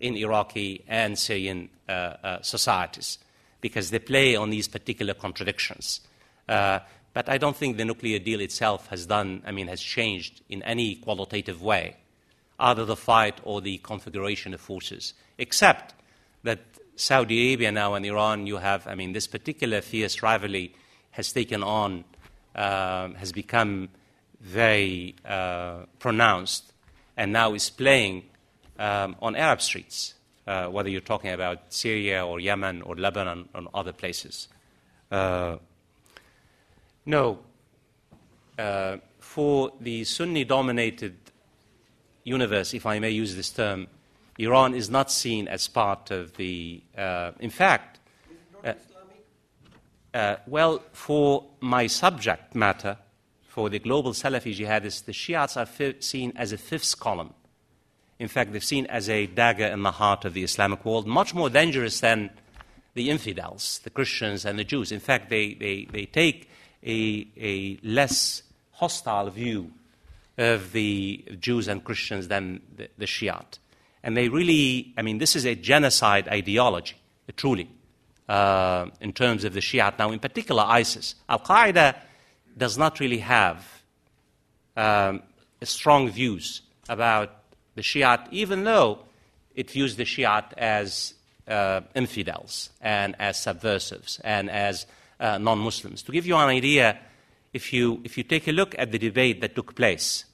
in 0.00 0.16
Iraqi 0.16 0.84
and 0.88 1.18
Syrian 1.18 1.68
uh, 1.88 1.92
uh, 1.92 2.42
societies 2.42 3.18
because 3.60 3.90
they 3.90 3.98
play 3.98 4.34
on 4.34 4.50
these 4.50 4.68
particular 4.68 5.14
contradictions. 5.14 6.00
Uh, 6.48 6.80
but 7.14 7.28
I 7.28 7.38
don't 7.38 7.56
think 7.56 7.76
the 7.76 7.84
nuclear 7.84 8.18
deal 8.18 8.40
itself 8.40 8.88
has 8.88 9.06
done, 9.06 9.42
I 9.46 9.52
mean, 9.52 9.68
has 9.68 9.80
changed 9.80 10.42
in 10.48 10.62
any 10.62 10.96
qualitative 10.96 11.62
way, 11.62 11.96
either 12.58 12.84
the 12.84 12.96
fight 12.96 13.40
or 13.44 13.60
the 13.60 13.78
configuration 13.78 14.54
of 14.54 14.60
forces, 14.60 15.14
except 15.38 15.94
that 16.42 16.60
Saudi 16.96 17.48
Arabia 17.48 17.72
now 17.72 17.94
and 17.94 18.04
Iran, 18.06 18.46
you 18.46 18.56
have, 18.56 18.86
I 18.86 18.94
mean, 18.94 19.12
this 19.12 19.26
particular 19.26 19.80
fierce 19.80 20.22
rivalry 20.22 20.74
has 21.10 21.32
taken 21.32 21.62
on, 21.62 22.04
um, 22.54 23.14
has 23.14 23.32
become 23.32 23.88
very 24.40 25.14
uh, 25.24 25.84
pronounced 25.98 26.72
and 27.16 27.32
now 27.32 27.54
is 27.54 27.70
playing 27.70 28.24
um, 28.78 29.16
on 29.20 29.36
Arab 29.36 29.60
streets, 29.60 30.14
uh, 30.46 30.66
whether 30.66 30.88
you're 30.88 31.00
talking 31.00 31.30
about 31.30 31.72
Syria 31.72 32.26
or 32.26 32.40
Yemen 32.40 32.82
or 32.82 32.96
Lebanon 32.96 33.48
or 33.54 33.68
other 33.74 33.92
places. 33.92 34.48
No, 37.04 37.40
uh, 38.58 38.98
for 39.18 39.72
the 39.80 40.04
Sunni 40.04 40.44
dominated 40.44 41.16
universe, 42.24 42.74
if 42.74 42.86
I 42.86 42.98
may 43.00 43.10
use 43.10 43.34
this 43.34 43.50
term, 43.50 43.88
Iran 44.38 44.74
is 44.74 44.88
not 44.88 45.10
seen 45.10 45.48
as 45.48 45.66
part 45.68 46.10
of 46.10 46.36
the. 46.36 46.82
Uh, 46.96 47.32
in 47.40 47.50
fact, 47.50 47.98
uh, 48.64 48.74
uh, 50.14 50.36
well, 50.46 50.82
for 50.92 51.44
my 51.60 51.86
subject 51.86 52.54
matter, 52.54 52.96
for 53.48 53.68
the 53.68 53.78
global 53.78 54.12
Salafi 54.12 54.56
jihadists, 54.56 55.04
the 55.04 55.12
Shiites 55.12 55.56
are 55.56 55.66
fi- 55.66 55.96
seen 56.00 56.32
as 56.36 56.52
a 56.52 56.58
fifth 56.58 56.98
column. 57.00 57.34
In 58.18 58.28
fact, 58.28 58.52
they're 58.52 58.60
seen 58.60 58.86
as 58.86 59.08
a 59.08 59.26
dagger 59.26 59.66
in 59.66 59.82
the 59.82 59.90
heart 59.90 60.24
of 60.24 60.34
the 60.34 60.44
Islamic 60.44 60.84
world, 60.84 61.06
much 61.06 61.34
more 61.34 61.50
dangerous 61.50 62.00
than 62.00 62.30
the 62.94 63.10
infidels, 63.10 63.80
the 63.84 63.90
Christians 63.90 64.44
and 64.44 64.58
the 64.58 64.64
Jews. 64.64 64.92
In 64.92 65.00
fact, 65.00 65.28
they, 65.28 65.54
they, 65.54 65.86
they 65.90 66.06
take 66.06 66.48
a, 66.84 67.26
a 67.36 67.78
less 67.82 68.42
hostile 68.72 69.30
view 69.30 69.70
of 70.38 70.72
the 70.72 71.24
Jews 71.38 71.68
and 71.68 71.84
Christians 71.84 72.28
than 72.28 72.60
the, 72.76 72.88
the 72.98 73.06
Shiite. 73.06 73.58
And 74.02 74.16
they 74.16 74.28
really, 74.28 74.92
I 74.96 75.02
mean, 75.02 75.18
this 75.18 75.36
is 75.36 75.44
a 75.44 75.54
genocide 75.54 76.28
ideology, 76.28 76.96
truly, 77.36 77.68
uh, 78.28 78.86
in 79.00 79.12
terms 79.12 79.44
of 79.44 79.52
the 79.52 79.60
Shiite. 79.60 79.98
Now, 79.98 80.10
in 80.10 80.18
particular, 80.18 80.64
ISIS. 80.66 81.14
Al 81.28 81.40
Qaeda 81.40 81.96
does 82.56 82.76
not 82.76 82.98
really 82.98 83.18
have 83.18 83.82
um, 84.76 85.22
strong 85.62 86.10
views 86.10 86.62
about 86.88 87.30
the 87.74 87.82
Shiite, 87.82 88.26
even 88.30 88.64
though 88.64 89.00
it 89.54 89.70
views 89.70 89.96
the 89.96 90.04
Shiite 90.04 90.52
as 90.56 91.14
uh, 91.46 91.82
infidels 91.94 92.70
and 92.80 93.14
as 93.18 93.40
subversives 93.40 94.20
and 94.24 94.50
as 94.50 94.86
uh, 95.22 95.38
non 95.38 95.58
Muslims. 95.58 96.02
To 96.02 96.12
give 96.12 96.26
you 96.26 96.36
an 96.36 96.48
idea, 96.48 96.98
if 97.52 97.72
you, 97.72 98.00
if 98.04 98.18
you 98.18 98.24
take 98.24 98.48
a 98.48 98.52
look 98.52 98.74
at 98.76 98.90
the 98.90 98.98
debate 98.98 99.40
that 99.40 99.54
took 99.54 99.74
place 99.74 100.24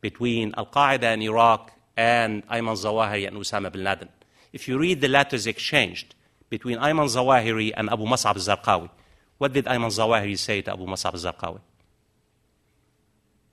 between 0.00 0.54
Al 0.56 0.66
Qaeda 0.66 1.14
in 1.14 1.22
Iraq 1.22 1.72
and 1.96 2.46
Ayman 2.48 2.76
Zawahiri 2.76 3.28
and 3.28 3.36
Osama 3.36 3.70
bin 3.70 3.84
Laden, 3.84 4.08
if 4.52 4.66
you 4.66 4.78
read 4.78 5.00
the 5.00 5.08
letters 5.08 5.46
exchanged 5.46 6.14
between 6.48 6.78
Ayman 6.78 7.06
Zawahiri 7.06 7.72
and 7.76 7.90
Abu 7.90 8.06
Mus'ab 8.06 8.36
al 8.36 8.56
Zarqawi, 8.56 8.90
what 9.38 9.52
did 9.52 9.66
Ayman 9.66 9.90
Zawahiri 9.90 10.38
say 10.38 10.62
to 10.62 10.72
Abu 10.72 10.86
Mus'ab 10.86 11.14
al-Zarqawi? 11.14 11.60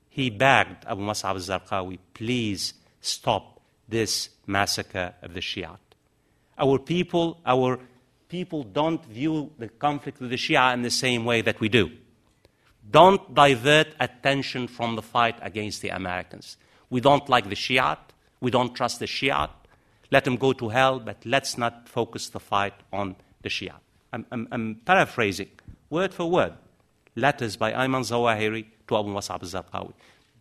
He 0.09 0.29
begged 0.29 0.85
Abu 0.85 1.01
Mus'ab 1.01 1.35
al-Zarqawi, 1.35 1.99
please 2.13 2.73
stop 3.01 3.61
this 3.87 4.29
massacre 4.45 5.13
of 5.21 5.33
the 5.33 5.39
Shia. 5.39 5.77
Our 6.57 6.79
people, 6.79 7.39
our 7.45 7.79
people 8.29 8.63
don't 8.63 9.03
view 9.05 9.51
the 9.57 9.67
conflict 9.67 10.19
with 10.19 10.29
the 10.29 10.35
Shia 10.35 10.73
in 10.73 10.81
the 10.81 10.89
same 10.89 11.25
way 11.25 11.41
that 11.41 11.59
we 11.59 11.69
do. 11.69 11.91
Don't 12.89 13.33
divert 13.33 13.87
attention 13.99 14.67
from 14.67 14.95
the 14.95 15.01
fight 15.01 15.35
against 15.41 15.81
the 15.81 15.89
Americans. 15.89 16.57
We 16.89 17.01
don't 17.01 17.27
like 17.27 17.49
the 17.49 17.55
Shiite. 17.55 18.13
We 18.39 18.51
don't 18.51 18.73
trust 18.73 18.99
the 18.99 19.07
Shiite. 19.07 19.49
Let 20.09 20.23
them 20.23 20.37
go 20.37 20.53
to 20.53 20.69
hell, 20.69 20.99
but 20.99 21.17
let's 21.25 21.57
not 21.57 21.89
focus 21.89 22.29
the 22.29 22.39
fight 22.39 22.73
on 22.93 23.15
the 23.41 23.49
Shia. 23.49 23.73
I'm, 24.13 24.25
I'm, 24.31 24.47
I'm 24.51 24.75
paraphrasing 24.85 25.49
word 25.89 26.13
for 26.13 26.29
word 26.29 26.53
letters 27.15 27.57
by 27.57 27.73
Ayman 27.73 28.01
Zawahiri 28.01 28.65
to 28.87 28.97
Abu 28.97 29.09
Mus'ab 29.09 29.41
al-Zarqawi. 29.43 29.93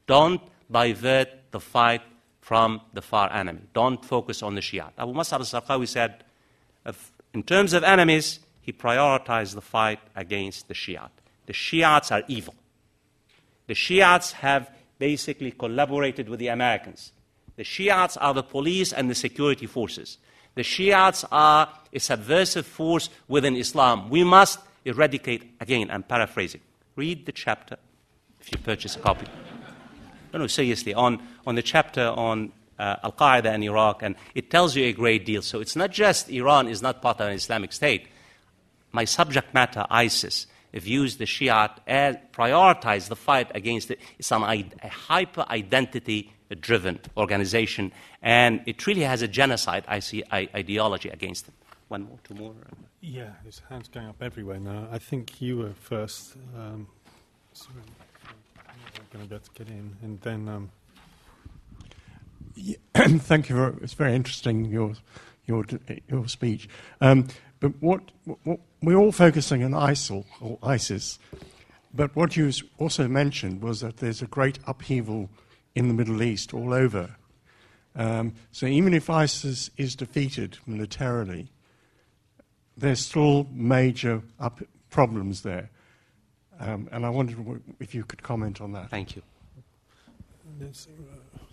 Don't 0.07 0.41
divert 0.71 1.29
the 1.51 1.59
fight 1.61 2.03
from 2.41 2.81
the 2.93 3.03
far 3.03 3.33
enemy. 3.33 3.61
Don't 3.73 4.05
focus 4.05 4.43
on 4.43 4.55
the 4.55 4.61
Shia. 4.61 4.91
Abu 4.97 5.13
Mus'ab 5.13 5.41
al-Zarqawi 5.41 5.89
said, 5.89 6.23
in 7.35 7.43
terms 7.43 7.73
of 7.73 7.85
enemies, 7.85 8.41
he 8.61 8.73
prioritized 8.73 9.55
the 9.55 9.61
fight 9.61 10.01
against 10.15 10.69
the 10.69 10.75
Shiite. 10.75 11.11
The 11.47 11.53
Shiites 11.53 12.11
are 12.11 12.23
evil. 12.29 12.55
The 13.67 13.75
Shiites 13.75 14.33
have 14.33 14.71
basically 14.99 15.53
collaborated 15.53 16.29
with 16.29 16.41
the 16.41 16.49
Americans. 16.49 17.13
The 17.57 17.65
Shiites 17.65 18.17
are 18.17 18.35
the 18.35 18.43
police 18.43 18.93
and 18.93 19.09
the 19.09 19.15
security 19.15 19.67
forces. 19.67 20.19
The 20.55 20.63
Shiites 20.63 21.25
are 21.31 21.69
a 21.93 22.01
subversive 22.01 22.67
force 22.67 23.11
within 23.29 23.57
Islam. 23.57 24.11
We 24.11 24.25
must 24.25 24.59
eradicate, 24.85 25.57
again, 25.61 25.91
I'm 25.91 26.03
paraphrasing. 26.03 26.61
Read 26.97 27.27
the 27.27 27.33
chapter 27.33 27.77
if 28.41 28.51
you 28.53 28.59
purchase 28.59 28.97
a 28.97 29.01
copy. 29.01 29.27
No, 30.33 30.41
no, 30.41 30.47
seriously, 30.47 30.95
on, 30.95 31.21
on 31.47 31.55
the 31.55 31.63
chapter 31.63 32.03
on 32.03 32.53
uh, 32.79 32.97
Al 33.03 33.13
Qaeda 33.13 33.47
and 33.47 33.65
Iraq, 33.65 34.03
and 34.03 34.17
it 34.35 34.51
tells 34.51 34.77
you 34.77 34.85
a 34.85 34.93
great 34.93 35.25
deal. 35.25 35.43
So 35.43 35.61
it's 35.61 35.77
not 35.77 35.91
just 35.91 36.31
Iran 36.31 36.69
is 36.69 36.83
not 36.83 37.03
part 37.03 37.21
of 37.21 37.29
an 37.29 37.35
Islamic 37.35 37.73
state. 37.73 38.09
My 38.93 39.05
subject 39.05 39.53
matter, 39.55 39.87
ISIS, 39.91 40.47
views 40.73 41.17
the 41.17 41.27
Shiite 41.27 41.81
as 41.87 42.17
prioritize 42.33 43.09
the 43.09 43.17
fight 43.17 43.51
against 43.55 43.91
it. 43.91 43.99
It's 44.19 44.31
a 44.31 44.89
hyper 44.89 45.45
identity 45.49 46.33
driven 46.61 47.01
organization, 47.17 47.93
and 48.23 48.61
it 48.67 48.87
really 48.87 49.03
has 49.03 49.23
a 49.23 49.29
genocide 49.29 49.85
ideology 49.89 51.09
against 51.09 51.47
them. 51.47 51.55
One 51.89 52.03
more, 52.05 52.19
two 52.25 52.35
more. 52.35 52.55
Yeah, 53.01 53.31
his 53.45 53.63
hands 53.69 53.89
going 53.89 54.09
up 54.09 54.23
everywhere 54.23 54.59
now. 54.59 54.89
I 54.91 54.99
think 54.99 55.41
you 55.41 55.59
were 55.59 55.73
first. 55.73 56.35
Um, 56.57 56.89
so 57.53 57.69
I'm 58.69 58.75
going 59.13 59.25
to 59.25 59.29
be 59.29 59.35
able 59.35 59.45
to 59.45 59.51
get 59.53 59.69
in, 59.69 59.97
and 60.03 60.21
then. 60.21 60.49
Um, 60.49 60.71
yeah, 62.57 62.77
thank 62.95 63.49
you. 63.49 63.57
For, 63.57 63.83
it's 63.83 63.95
very 63.95 64.15
interesting 64.15 64.65
your 64.65 64.95
your 65.45 65.65
your 66.09 66.27
speech. 66.29 66.69
Um, 67.01 67.29
but 67.61 67.73
what, 67.81 68.01
what, 68.45 68.61
we're 68.83 68.97
all 68.97 69.13
focusing 69.13 69.65
on 69.65 69.73
ISIL 69.73 70.25
or 70.41 70.59
ISIS. 70.63 71.19
But 71.95 72.15
what 72.15 72.37
you 72.37 72.53
also 72.79 73.09
mentioned 73.09 73.63
was 73.63 73.81
that 73.81 73.99
there's 73.99 74.21
a 74.21 74.27
great 74.27 74.59
upheaval 74.67 75.31
in 75.75 75.89
the 75.89 75.95
Middle 75.95 76.23
East 76.23 76.53
all 76.53 76.75
over. 76.75 77.17
Um, 77.95 78.35
so 78.53 78.67
even 78.67 78.93
if 78.93 79.09
ISIS 79.09 79.71
is 79.79 79.97
defeated 79.97 80.59
militarily, 80.67 81.51
there's 82.77 83.01
still 83.01 83.47
major 83.51 84.23
up- 84.39 84.61
problems 84.91 85.43
there. 85.43 85.71
Um, 86.61 86.89
and 86.93 87.07
I 87.07 87.09
wondered 87.09 87.63
if 87.81 87.95
you 87.95 88.05
could 88.05 88.23
comment 88.23 88.61
on 88.61 88.73
that. 88.73 88.91
Thank 88.91 89.17
you. 89.17 89.23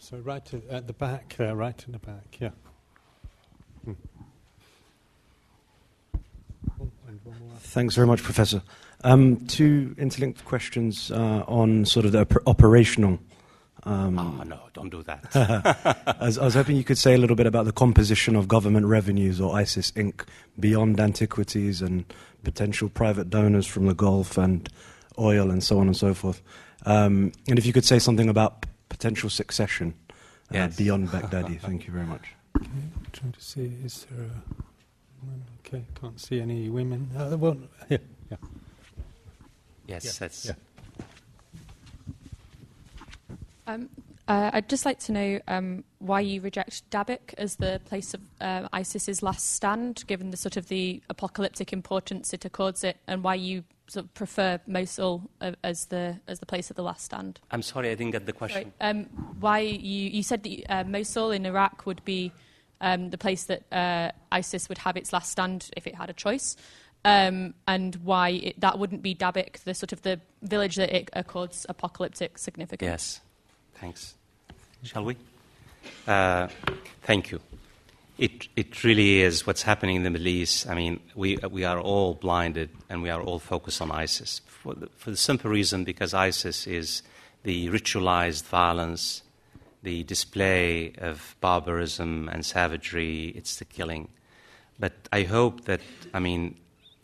So, 0.03 0.17
right 0.17 0.53
at 0.69 0.85
the 0.85 0.91
back 0.91 1.35
there, 1.38 1.55
right 1.55 1.81
in 1.85 1.93
the 1.93 1.97
back, 1.97 2.38
yeah. 2.38 2.49
Hmm. 3.85 3.93
Thanks 7.59 7.95
very 7.95 8.05
much, 8.05 8.21
Professor. 8.21 8.61
Um, 9.05 9.38
two 9.47 9.95
interlinked 9.97 10.43
questions 10.43 11.09
uh, 11.09 11.45
on 11.47 11.85
sort 11.85 12.05
of 12.05 12.11
the 12.11 12.23
op- 12.23 12.45
operational. 12.45 13.17
Um, 13.84 14.19
oh, 14.19 14.43
no, 14.43 14.59
don't 14.73 14.89
do 14.89 15.03
that. 15.03 15.34
I, 16.19 16.25
was, 16.25 16.38
I, 16.38 16.43
was, 16.43 16.53
hoping 16.53 16.75
you 16.75 16.84
could 16.84 16.97
say 16.97 17.13
a 17.13 17.17
little 17.17 17.38
bit 17.38 17.47
about 17.47 17.63
the 17.63 17.71
composition 17.71 18.35
of 18.35 18.49
government 18.49 18.88
revenues 18.88 19.39
or 19.39 19.55
ISIS 19.55 19.93
Inc. 19.93 20.25
beyond 20.59 20.99
antiquities 20.99 21.81
and 21.81 22.03
potential 22.43 22.89
private 22.89 23.30
donors 23.30 23.65
from 23.65 23.85
the 23.85 23.95
Gulf 23.95 24.38
and 24.38 24.67
oil 25.17 25.49
and 25.49 25.63
so 25.63 25.80
on 25.80 25.88
and 25.88 25.95
so 25.95 26.13
forth. 26.13 26.41
Um, 26.85 27.31
and 27.47 27.57
if 27.57 27.65
you 27.65 27.71
could 27.71 27.85
say 27.85 27.99
something 27.99 28.27
about 28.27 28.63
p- 28.63 28.69
potential 28.94 29.30
succession 29.30 29.94
uh, 30.52 30.53
yes. 30.53 30.78
beyond 30.78 31.07
Baghdadi. 31.14 31.60
Thank 31.60 31.88
you 31.88 31.94
very 31.94 32.06
much. 32.06 32.36
Okay, 32.56 32.70
trying 33.11 33.32
to 33.32 33.41
see, 33.41 33.74
is 33.84 34.06
there 34.11 34.26
a. 34.26 34.30
Okay, 35.60 35.84
can't 35.99 36.20
see 36.20 36.40
any 36.40 36.70
women. 36.70 37.10
Uh, 37.18 37.38
well, 37.38 37.57
yeah, 37.90 37.98
yeah. 38.30 38.38
Yes, 39.88 40.06
yeah. 40.06 40.11
that's. 40.20 40.45
Yeah. 40.45 40.53
Um, 43.65 43.90
uh, 44.28 44.52
I'd 44.53 44.70
just 44.70 44.86
like 44.86 44.99
to 44.99 45.11
know 45.11 45.40
um, 45.48 45.84
why 46.03 46.19
you 46.19 46.41
reject 46.41 46.89
Dabiq 46.89 47.34
as 47.38 47.55
the 47.55 47.81
place 47.85 48.13
of 48.13 48.21
uh, 48.41 48.67
ISIS's 48.73 49.23
last 49.23 49.53
stand, 49.53 50.03
given 50.05 50.31
the 50.31 50.38
sort 50.38 50.57
of 50.57 50.67
the 50.67 51.01
apocalyptic 51.09 51.71
importance 51.71 52.34
it 52.34 52.43
accords 52.45 52.84
it, 52.84 52.97
and 53.07 53.23
why 53.23 53.35
you 53.35 53.63
sort 53.88 54.05
of 54.05 54.13
prefer 54.13 54.59
Mosul 54.67 55.30
uh, 55.41 55.53
as 55.63 55.85
the 55.85 56.19
as 56.27 56.39
the 56.39 56.45
place 56.45 56.69
of 56.69 56.75
the 56.75 56.84
last 56.84 57.05
stand. 57.05 57.39
I'm 57.51 57.61
sorry, 57.61 57.89
I 57.89 57.95
didn't 57.95 58.11
get 58.11 58.25
the 58.25 58.34
question. 58.34 58.73
Um, 58.81 59.05
why 59.39 59.59
you 59.59 60.09
you 60.09 60.23
said 60.23 60.43
that 60.43 60.65
uh, 60.69 60.84
Mosul 60.84 61.31
in 61.31 61.45
Iraq 61.45 61.85
would 61.85 62.03
be 62.03 62.31
um, 62.81 63.09
the 63.09 63.17
place 63.17 63.45
that 63.45 63.63
uh, 63.71 64.11
ISIS 64.31 64.67
would 64.67 64.80
have 64.80 64.97
its 64.97 65.13
last 65.13 65.31
stand 65.31 65.69
if 65.77 65.88
it 65.88 65.95
had 65.95 66.09
a 66.09 66.13
choice, 66.13 66.57
um, 67.05 67.53
and 67.65 67.95
why 67.97 68.30
it, 68.30 68.59
that 68.59 68.77
wouldn't 68.77 69.01
be 69.01 69.15
Dabiq, 69.15 69.63
the 69.63 69.73
sort 69.73 69.93
of 69.93 70.01
the 70.01 70.19
village 70.41 70.75
that 70.75 70.93
it 70.93 71.09
accords 71.13 71.65
apocalyptic 71.69 72.38
significance. 72.38 72.85
Yes, 72.85 73.21
thanks. 73.75 74.15
Shall 74.84 75.05
we? 75.05 75.15
Uh, 76.07 76.47
thank 77.03 77.31
you. 77.31 77.39
It, 78.18 78.47
it 78.55 78.84
really 78.84 79.22
is 79.22 79.47
what's 79.47 79.64
happening 79.64 79.95
in 79.95 80.03
the 80.03 80.10
Middle 80.10 80.27
East. 80.27 80.69
I 80.69 80.76
mean, 80.76 80.99
we, 81.15 81.38
we 81.49 81.64
are 81.64 81.80
all 81.80 82.14
blinded 82.14 82.69
and 82.89 83.01
we 83.01 83.10
are 83.10 83.22
all 83.22 83.39
focused 83.39 83.81
on 83.81 83.91
ISIS 83.91 84.41
for 84.45 84.76
the, 84.76 84.88
for 84.95 85.11
the 85.11 85.18
simple 85.18 85.49
reason 85.49 85.84
because 85.84 86.14
ISIS 86.14 86.68
is 86.68 87.01
the 87.43 87.69
ritualized 87.69 88.43
violence 88.43 89.23
the 89.84 90.03
display 90.03 90.93
of 90.97 91.35
barbarism 91.41 92.30
and 92.30 92.45
savagery, 92.45 93.34
it's 93.35 93.57
the 93.57 93.65
killing. 93.65 94.07
But 94.80 94.93
I 95.11 95.23
hope 95.23 95.65
that, 95.65 95.81
I 96.14 96.19
mean, 96.19 96.55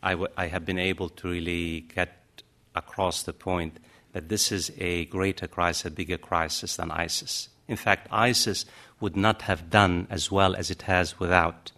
I, 0.02 0.12
w- 0.12 0.32
I 0.36 0.46
have 0.46 0.64
been 0.64 0.78
able 0.78 1.10
to 1.10 1.28
really 1.28 1.82
get 1.94 2.42
across 2.74 3.22
the 3.22 3.34
point 3.34 3.76
that 4.12 4.28
this 4.28 4.50
is 4.50 4.72
a 4.78 5.04
greater 5.06 5.46
crisis, 5.46 5.84
a 5.84 5.90
bigger 5.90 6.16
crisis 6.16 6.76
than 6.76 6.90
ISIS. 6.90 7.50
In 7.70 7.76
fact, 7.76 8.08
ISIS 8.10 8.66
would 9.00 9.16
not 9.16 9.42
have 9.42 9.70
done 9.70 10.06
as 10.10 10.30
well 10.30 10.54
as 10.54 10.70
it 10.70 10.82
has 10.82 11.18
without 11.18 11.72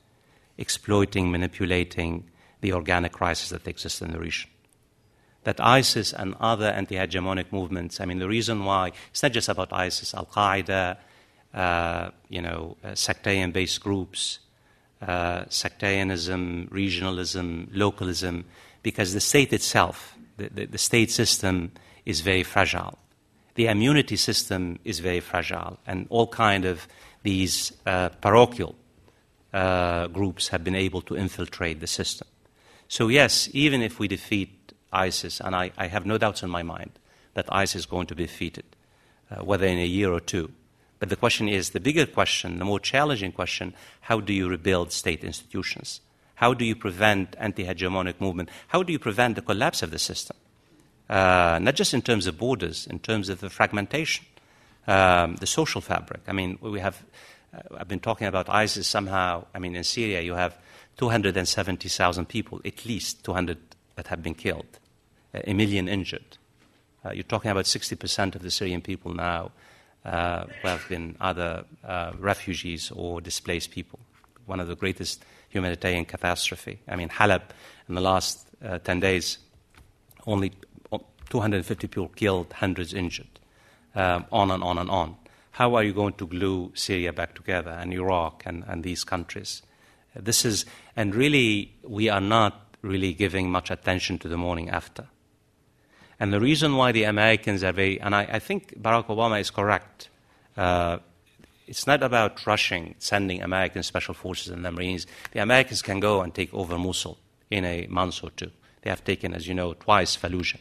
exploiting, 0.58 1.30
manipulating 1.30 2.24
the 2.60 2.72
organic 2.72 3.12
crisis 3.12 3.50
that 3.50 3.68
exists 3.68 4.02
in 4.02 4.10
the 4.12 4.18
region 4.18 4.50
that 5.44 5.60
ISIS 5.60 6.12
and 6.12 6.34
other 6.40 6.66
anti 6.66 6.96
hegemonic 6.96 7.50
movements, 7.52 8.00
I 8.00 8.04
mean, 8.04 8.18
the 8.18 8.28
reason 8.28 8.64
why 8.64 8.92
it's 9.10 9.22
not 9.22 9.32
just 9.32 9.48
about 9.48 9.72
ISIS, 9.72 10.14
Al 10.14 10.26
Qaeda, 10.26 10.96
uh, 11.52 12.10
you 12.28 12.40
know, 12.40 12.76
uh, 12.84 12.94
sectarian 12.94 13.50
based 13.50 13.80
groups, 13.80 14.38
uh, 15.00 15.44
sectarianism, 15.48 16.68
regionalism, 16.70 17.68
localism, 17.72 18.44
because 18.82 19.14
the 19.14 19.20
state 19.20 19.52
itself, 19.52 20.16
the, 20.36 20.48
the, 20.48 20.66
the, 20.66 20.78
state 20.78 21.10
system 21.10 21.72
is 22.06 22.20
very 22.20 22.42
fragile. 22.42 22.98
The 23.54 23.66
immunity 23.66 24.16
system 24.16 24.78
is 24.84 25.00
very 25.00 25.20
fragile, 25.20 25.78
and 25.86 26.06
all 26.08 26.26
kind 26.26 26.64
of 26.64 26.88
these 27.22 27.72
uh, 27.86 28.08
parochial 28.08 28.74
uh, 29.52 30.06
groups 30.08 30.48
have 30.48 30.64
been 30.64 30.74
able 30.74 31.02
to 31.02 31.16
infiltrate 31.16 31.80
the 31.80 31.86
system. 31.86 32.26
So, 32.88 33.08
yes, 33.08 33.48
even 33.52 33.82
if 33.82 33.98
we 33.98 34.08
defeat 34.08 34.72
ISIS, 34.92 35.40
and 35.40 35.54
I, 35.54 35.70
I, 35.76 35.86
have 35.86 36.06
no 36.06 36.18
doubts 36.18 36.42
in 36.42 36.50
my 36.50 36.62
mind 36.62 36.90
that 37.34 37.46
ISIS 37.50 37.80
is 37.80 37.86
going 37.86 38.06
to 38.08 38.14
be 38.14 38.24
defeated, 38.24 38.64
uh, 39.30 39.42
whether 39.44 39.66
in 39.66 39.78
a 39.78 39.86
year 39.86 40.12
or 40.12 40.20
two. 40.20 40.52
But 40.98 41.08
the 41.08 41.16
question 41.16 41.48
is 41.48 41.70
the 41.70 41.80
bigger 41.80 42.06
question, 42.06 42.58
the 42.58 42.64
more 42.64 42.80
challenging 42.80 43.32
question 43.32 43.74
how 44.02 44.20
do 44.20 44.32
you 44.32 44.48
rebuild 44.48 44.92
state 44.92 45.24
institutions? 45.24 46.00
How 46.36 46.54
do 46.54 46.64
you 46.64 46.74
prevent 46.74 47.36
anti 47.38 47.64
hegemonic 47.64 48.20
movement? 48.20 48.50
How 48.68 48.82
do 48.82 48.92
you 48.92 48.98
prevent 48.98 49.36
the 49.36 49.42
collapse 49.42 49.82
of 49.82 49.90
the 49.90 49.98
system? 49.98 50.36
Uh, 51.08 51.58
not 51.60 51.74
just 51.74 51.94
in 51.94 52.02
terms 52.02 52.26
of 52.26 52.38
borders, 52.38 52.86
in 52.86 52.98
terms 52.98 53.28
of 53.28 53.40
the 53.40 53.50
fragmentation, 53.50 54.24
um, 54.86 55.36
the 55.36 55.46
social 55.46 55.80
fabric. 55.80 56.22
I 56.26 56.32
mean, 56.32 56.58
we 56.60 56.80
have, 56.80 57.02
uh, 57.54 57.76
I've 57.78 57.88
been 57.88 58.00
talking 58.00 58.26
about 58.26 58.48
ISIS 58.48 58.86
somehow. 58.86 59.44
I 59.54 59.58
mean, 59.58 59.76
in 59.76 59.84
Syria, 59.84 60.20
you 60.20 60.34
have 60.34 60.56
270,000 60.96 62.26
people, 62.26 62.60
at 62.64 62.86
least 62.86 63.24
200 63.24 63.58
that 63.96 64.06
have 64.06 64.22
been 64.22 64.34
killed 64.34 64.78
a 65.34 65.54
million 65.54 65.88
injured. 65.88 66.38
Uh, 67.04 67.12
you're 67.12 67.22
talking 67.24 67.50
about 67.50 67.64
60% 67.64 68.34
of 68.34 68.42
the 68.42 68.50
Syrian 68.50 68.80
people 68.80 69.12
now 69.14 69.50
uh, 70.04 70.44
have 70.62 70.88
been 70.88 71.16
either 71.20 71.64
uh, 71.84 72.12
refugees 72.18 72.90
or 72.94 73.20
displaced 73.20 73.70
people. 73.70 73.98
One 74.46 74.60
of 74.60 74.68
the 74.68 74.76
greatest 74.76 75.24
humanitarian 75.48 76.04
catastrophe. 76.04 76.80
I 76.88 76.96
mean, 76.96 77.08
Halab, 77.08 77.42
in 77.88 77.94
the 77.94 78.00
last 78.00 78.46
uh, 78.64 78.78
10 78.78 79.00
days, 79.00 79.38
only 80.26 80.52
250 81.32 81.86
people 81.86 82.08
killed, 82.08 82.52
hundreds 82.52 82.92
injured, 82.92 83.40
um, 83.94 84.26
on 84.30 84.50
and 84.50 84.62
on 84.62 84.76
and 84.76 84.90
on. 84.90 85.16
how 85.52 85.74
are 85.74 85.82
you 85.82 85.92
going 85.92 86.14
to 86.14 86.26
glue 86.26 86.72
Syria 86.74 87.12
back 87.12 87.34
together 87.34 87.70
and 87.70 87.92
Iraq 87.92 88.42
and, 88.46 88.64
and 88.66 88.82
these 88.82 89.04
countries? 89.04 89.62
This 90.14 90.44
is, 90.44 90.64
and 90.96 91.14
really, 91.14 91.74
we 91.82 92.08
are 92.08 92.20
not 92.20 92.76
really 92.82 93.12
giving 93.12 93.50
much 93.50 93.70
attention 93.70 94.18
to 94.18 94.28
the 94.28 94.36
morning 94.36 94.70
after. 94.70 95.06
And 96.18 96.32
the 96.32 96.40
reason 96.40 96.76
why 96.76 96.92
the 96.92 97.04
Americans 97.04 97.62
are 97.62 97.72
very, 97.72 98.00
and 98.00 98.14
I, 98.14 98.22
I 98.32 98.38
think 98.38 98.80
Barack 98.80 99.06
Obama 99.06 99.40
is 99.40 99.50
correct. 99.50 100.08
Uh, 100.56 100.98
it's 101.66 101.86
not 101.86 102.02
about 102.02 102.46
rushing, 102.46 102.94
sending 102.98 103.42
American 103.42 103.82
special 103.82 104.14
forces 104.14 104.48
and 104.48 104.64
the 104.64 104.72
Marines. 104.72 105.06
The 105.32 105.40
Americans 105.40 105.82
can 105.82 106.00
go 106.00 106.22
and 106.22 106.34
take 106.34 106.52
over 106.54 106.78
Mosul 106.78 107.18
in 107.50 107.64
a 107.64 107.86
month 107.88 108.24
or 108.24 108.30
two. 108.30 108.50
They 108.82 108.90
have 108.90 109.04
taken, 109.04 109.34
as 109.34 109.46
you 109.46 109.54
know, 109.54 109.74
twice 109.74 110.16
Fallujah. 110.16 110.60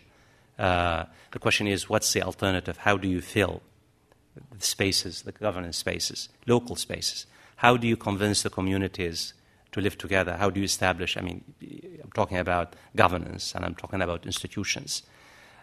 Uh, 0.58 1.06
the 1.32 1.40
question 1.40 1.68
is, 1.68 1.90
what's 1.90 2.12
the 2.14 2.22
alternative? 2.22 2.78
How 2.78 2.98
do 2.98 3.08
you 3.08 3.22
fill 3.22 3.62
the 4.36 4.66
spaces, 4.66 5.24
the 5.24 5.32
governance 5.32 5.78
spaces, 5.78 6.30
local 6.48 6.76
spaces? 6.76 7.26
How 7.58 7.78
do 7.78 7.88
you 7.88 7.98
convince 7.98 8.44
the 8.44 8.50
communities 8.50 9.34
to 9.72 9.82
live 9.82 9.98
together? 9.98 10.36
How 10.38 10.50
do 10.50 10.60
you 10.60 10.66
establish? 10.66 11.18
I 11.18 11.22
mean, 11.22 11.44
I'm 12.04 12.12
talking 12.14 12.38
about 12.38 12.76
governance 12.96 13.56
and 13.56 13.66
I'm 13.66 13.76
talking 13.76 14.02
about 14.02 14.26
institutions. 14.26 15.04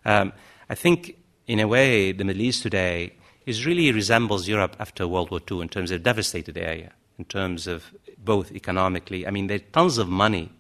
Um, 0.05 0.33
I 0.71 0.75
think, 0.75 1.17
in 1.47 1.61
a 1.61 1.69
way, 1.69 2.13
the 2.13 2.25
Middle 2.25 2.43
East 2.43 2.63
today 2.63 3.15
is 3.47 3.67
really 3.67 3.91
resembles 3.93 4.47
Europe 4.47 4.77
after 4.79 5.09
World 5.09 5.31
War 5.31 5.41
II 5.51 5.63
in 5.63 5.69
terms 5.69 5.91
of 5.91 6.03
devastated 6.03 6.59
area, 6.59 6.93
in 7.19 7.25
terms 7.25 7.67
of 7.67 7.93
both 8.19 8.53
economically. 8.53 9.27
I 9.27 9.31
mean, 9.31 9.47
there's 9.47 9.63
tons 9.73 9.99
of 9.99 10.09
money, 10.09 10.53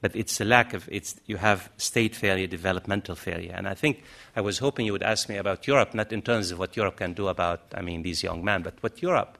but 0.00 0.14
it's 0.14 0.40
a 0.40 0.44
lack 0.44 0.74
of. 0.74 0.88
It's 0.90 1.16
you 1.26 1.36
have 1.36 1.70
state 1.76 2.14
failure, 2.14 2.46
developmental 2.46 3.14
failure, 3.14 3.52
and 3.54 3.68
I 3.68 3.74
think 3.74 4.02
I 4.36 4.40
was 4.40 4.58
hoping 4.58 4.86
you 4.86 4.92
would 4.92 5.02
ask 5.02 5.28
me 5.28 5.36
about 5.36 5.66
Europe, 5.66 5.94
not 5.94 6.12
in 6.12 6.22
terms 6.22 6.50
of 6.50 6.58
what 6.58 6.76
Europe 6.76 6.96
can 6.96 7.14
do 7.14 7.28
about, 7.28 7.60
I 7.74 7.82
mean, 7.82 8.02
these 8.02 8.22
young 8.22 8.44
men, 8.44 8.62
but 8.62 8.74
what 8.80 9.02
Europe 9.02 9.38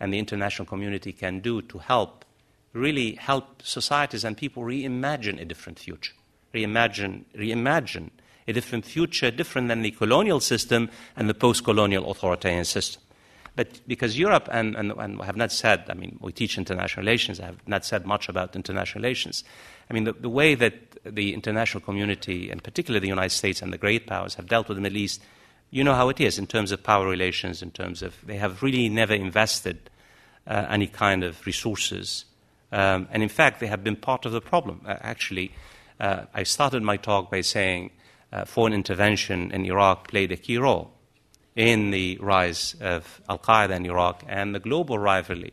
and 0.00 0.12
the 0.12 0.18
international 0.18 0.66
community 0.66 1.12
can 1.12 1.40
do 1.40 1.62
to 1.62 1.78
help 1.78 2.24
really 2.72 3.14
help 3.14 3.62
societies 3.62 4.24
and 4.24 4.36
people 4.36 4.62
reimagine 4.62 5.40
a 5.40 5.44
different 5.44 5.78
future, 5.78 6.12
reimagine, 6.52 7.24
reimagine 7.36 8.10
a 8.46 8.52
different 8.52 8.84
future, 8.84 9.30
different 9.30 9.68
than 9.68 9.82
the 9.82 9.90
colonial 9.92 10.40
system 10.40 10.90
and 11.16 11.28
the 11.28 11.34
post 11.34 11.64
colonial 11.64 12.10
authoritarian 12.10 12.64
system. 12.64 13.00
But 13.56 13.80
because 13.86 14.18
Europe, 14.18 14.48
and, 14.50 14.74
and, 14.74 14.92
and, 14.92 15.22
I 15.22 15.26
have 15.26 15.36
not 15.36 15.52
said, 15.52 15.84
I 15.88 15.94
mean, 15.94 16.18
we 16.20 16.32
teach 16.32 16.58
international 16.58 17.02
relations, 17.02 17.38
I 17.38 17.46
have 17.46 17.66
not 17.68 17.84
said 17.84 18.04
much 18.04 18.28
about 18.28 18.56
international 18.56 19.02
relations. 19.02 19.44
I 19.88 19.94
mean, 19.94 20.04
the, 20.04 20.12
the 20.12 20.28
way 20.28 20.54
that 20.54 20.74
the 21.04 21.34
international 21.34 21.82
community, 21.82 22.50
and 22.50 22.62
particularly 22.62 23.00
the 23.00 23.08
United 23.08 23.34
States 23.34 23.62
and 23.62 23.72
the 23.72 23.78
great 23.78 24.06
powers, 24.06 24.34
have 24.34 24.48
dealt 24.48 24.68
with 24.68 24.76
the 24.76 24.82
Middle 24.82 24.98
East, 24.98 25.22
you 25.70 25.84
know 25.84 25.94
how 25.94 26.08
it 26.08 26.20
is 26.20 26.38
in 26.38 26.46
terms 26.46 26.72
of 26.72 26.82
power 26.82 27.06
relations, 27.06 27.62
in 27.62 27.70
terms 27.70 28.02
of 28.02 28.14
they 28.24 28.36
have 28.36 28.62
really 28.62 28.88
never 28.88 29.14
invested 29.14 29.90
uh, 30.46 30.66
any 30.68 30.86
kind 30.86 31.24
of 31.24 31.44
resources 31.46 32.24
um, 32.74 33.06
and 33.12 33.22
in 33.22 33.28
fact, 33.28 33.60
they 33.60 33.68
have 33.68 33.84
been 33.84 33.94
part 33.94 34.26
of 34.26 34.32
the 34.32 34.40
problem. 34.40 34.80
Uh, 34.84 34.96
actually, 35.00 35.52
uh, 36.00 36.24
I 36.34 36.42
started 36.42 36.82
my 36.82 36.96
talk 36.96 37.30
by 37.30 37.40
saying 37.40 37.92
uh, 38.32 38.44
foreign 38.46 38.72
intervention 38.72 39.52
in 39.52 39.64
Iraq 39.64 40.08
played 40.08 40.32
a 40.32 40.36
key 40.36 40.58
role 40.58 40.90
in 41.54 41.92
the 41.92 42.18
rise 42.20 42.74
of 42.80 43.20
Al 43.28 43.38
Qaeda 43.38 43.76
in 43.76 43.86
Iraq, 43.86 44.24
and 44.26 44.56
the 44.56 44.58
global 44.58 44.98
rivalry 44.98 45.52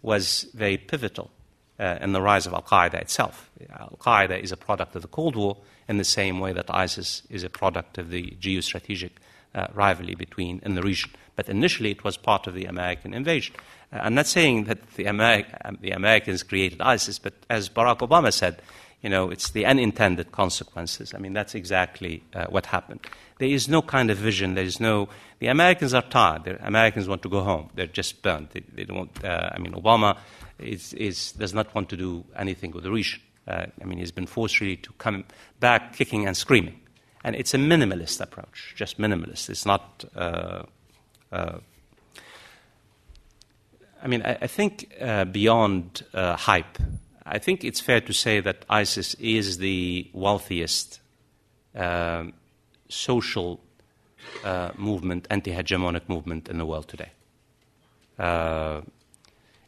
was 0.00 0.46
very 0.54 0.78
pivotal 0.78 1.30
uh, 1.78 1.98
in 2.00 2.12
the 2.12 2.22
rise 2.22 2.46
of 2.46 2.52
Al 2.52 2.62
Qaeda 2.62 2.94
itself. 2.94 3.50
Al 3.70 3.98
Qaeda 4.00 4.40
is 4.40 4.52
a 4.52 4.56
product 4.56 4.94
of 4.96 5.02
the 5.02 5.08
Cold 5.08 5.36
War 5.36 5.56
in 5.88 5.98
the 5.98 6.04
same 6.04 6.40
way 6.40 6.52
that 6.52 6.72
ISIS 6.72 7.22
is 7.30 7.44
a 7.44 7.50
product 7.50 7.98
of 7.98 8.10
the 8.10 8.36
geostrategic 8.40 9.10
uh, 9.54 9.68
rivalry 9.74 10.14
between 10.14 10.60
in 10.64 10.74
the 10.74 10.82
region. 10.82 11.10
But 11.36 11.48
initially, 11.48 11.90
it 11.90 12.04
was 12.04 12.16
part 12.16 12.46
of 12.46 12.54
the 12.54 12.64
American 12.64 13.12
invasion. 13.12 13.56
I'm 13.92 14.14
not 14.14 14.26
saying 14.26 14.64
that 14.64 14.94
the, 14.94 15.06
um, 15.06 15.18
the, 15.80 15.90
Americans 15.90 16.42
created 16.42 16.80
ISIS, 16.80 17.18
but 17.18 17.34
as 17.48 17.68
Barack 17.68 17.98
Obama 17.98 18.32
said, 18.32 18.60
you 19.02 19.10
know, 19.10 19.30
it's 19.30 19.50
the 19.50 19.66
unintended 19.66 20.32
consequences. 20.32 21.12
I 21.14 21.18
mean, 21.18 21.32
that's 21.32 21.54
exactly 21.54 22.24
uh, 22.34 22.46
what 22.46 22.66
happened. 22.66 23.00
There 23.38 23.48
is 23.48 23.68
no 23.68 23.82
kind 23.82 24.10
of 24.10 24.16
vision. 24.16 24.54
There 24.54 24.64
is 24.64 24.80
no. 24.80 25.08
The 25.40 25.48
Americans 25.48 25.92
are 25.92 26.02
tired. 26.02 26.44
The 26.44 26.66
Americans 26.66 27.06
want 27.06 27.22
to 27.22 27.28
go 27.28 27.42
home. 27.42 27.70
They're 27.74 27.86
just 27.86 28.22
burnt. 28.22 28.52
They, 28.52 28.62
they 28.72 28.84
don't. 28.84 29.12
Uh, 29.22 29.50
I 29.52 29.58
mean, 29.58 29.72
Obama 29.72 30.16
is, 30.58 30.92
is, 30.94 31.32
does 31.32 31.54
not 31.54 31.74
want 31.74 31.88
to 31.90 31.96
do 31.96 32.24
anything 32.36 32.70
with 32.72 32.84
the 32.84 32.90
region. 32.90 33.20
Uh, 33.46 33.66
I 33.80 33.84
mean, 33.84 33.98
he's 33.98 34.12
been 34.12 34.26
forced 34.26 34.60
really 34.60 34.76
to 34.76 34.92
come 34.98 35.24
back 35.60 35.94
kicking 35.94 36.26
and 36.26 36.36
screaming. 36.36 36.80
And 37.22 37.34
it's 37.36 37.54
a 37.54 37.58
minimalist 37.58 38.20
approach, 38.20 38.74
just 38.76 38.98
minimalist. 38.98 39.48
It's 39.50 39.66
not 39.66 40.04
uh, 40.14 40.64
uh, 41.32 41.58
I 44.04 44.06
mean, 44.06 44.22
I, 44.22 44.36
I 44.42 44.46
think 44.46 44.94
uh, 45.00 45.24
beyond 45.24 46.04
uh, 46.12 46.36
hype, 46.36 46.78
I 47.24 47.38
think 47.38 47.64
it's 47.64 47.80
fair 47.80 48.02
to 48.02 48.12
say 48.12 48.40
that 48.40 48.66
ISIS 48.68 49.14
is 49.14 49.56
the 49.58 50.10
wealthiest 50.12 51.00
uh, 51.74 52.24
social 52.88 53.60
uh, 54.44 54.72
movement, 54.76 55.26
anti 55.30 55.52
hegemonic 55.52 56.06
movement 56.06 56.48
in 56.48 56.58
the 56.58 56.66
world 56.66 56.86
today. 56.86 57.12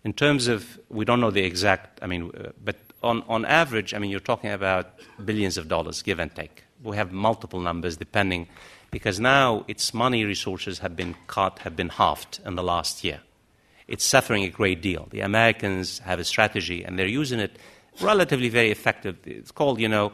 In 0.07 0.12
terms 0.12 0.47
of, 0.47 0.78
we 0.89 1.05
don't 1.05 1.20
know 1.20 1.33
the 1.33 1.45
exact, 1.45 1.99
I 2.05 2.07
mean, 2.07 2.31
uh, 2.31 2.53
but 2.65 2.77
on, 3.03 3.24
on 3.28 3.45
average, 3.45 3.93
I 3.93 3.99
mean, 3.99 4.11
you're 4.11 4.28
talking 4.33 4.53
about 4.53 4.85
billions 5.24 5.59
of 5.59 5.65
dollars, 5.69 6.03
give 6.03 6.19
and 6.20 6.33
take. 6.35 6.65
We 6.83 6.97
have 6.97 7.11
multiple 7.12 7.61
numbers 7.61 7.97
depending, 7.97 8.47
because 8.91 9.19
now 9.19 9.65
its 9.66 9.93
money 9.93 10.24
resources 10.24 10.78
have 10.78 10.95
been 10.95 11.16
cut, 11.27 11.59
have 11.61 11.74
been 11.74 11.89
halved 11.89 12.41
in 12.47 12.55
the 12.55 12.62
last 12.62 13.05
year 13.05 13.20
it's 13.89 14.05
suffering 14.05 14.45
a 14.45 14.51
great 14.51 14.83
deal. 14.83 15.07
The 15.11 15.20
Americans 15.20 16.01
have 16.01 16.19
a 16.19 16.24
strategy, 16.24 16.85
and 16.85 16.99
they're 16.99 17.07
using 17.07 17.41
it 17.41 17.57
relatively 18.01 18.49
very 18.49 18.70
effective. 18.70 19.16
It's 19.24 19.53
called, 19.53 19.81
you 19.81 19.89
know, 19.89 20.12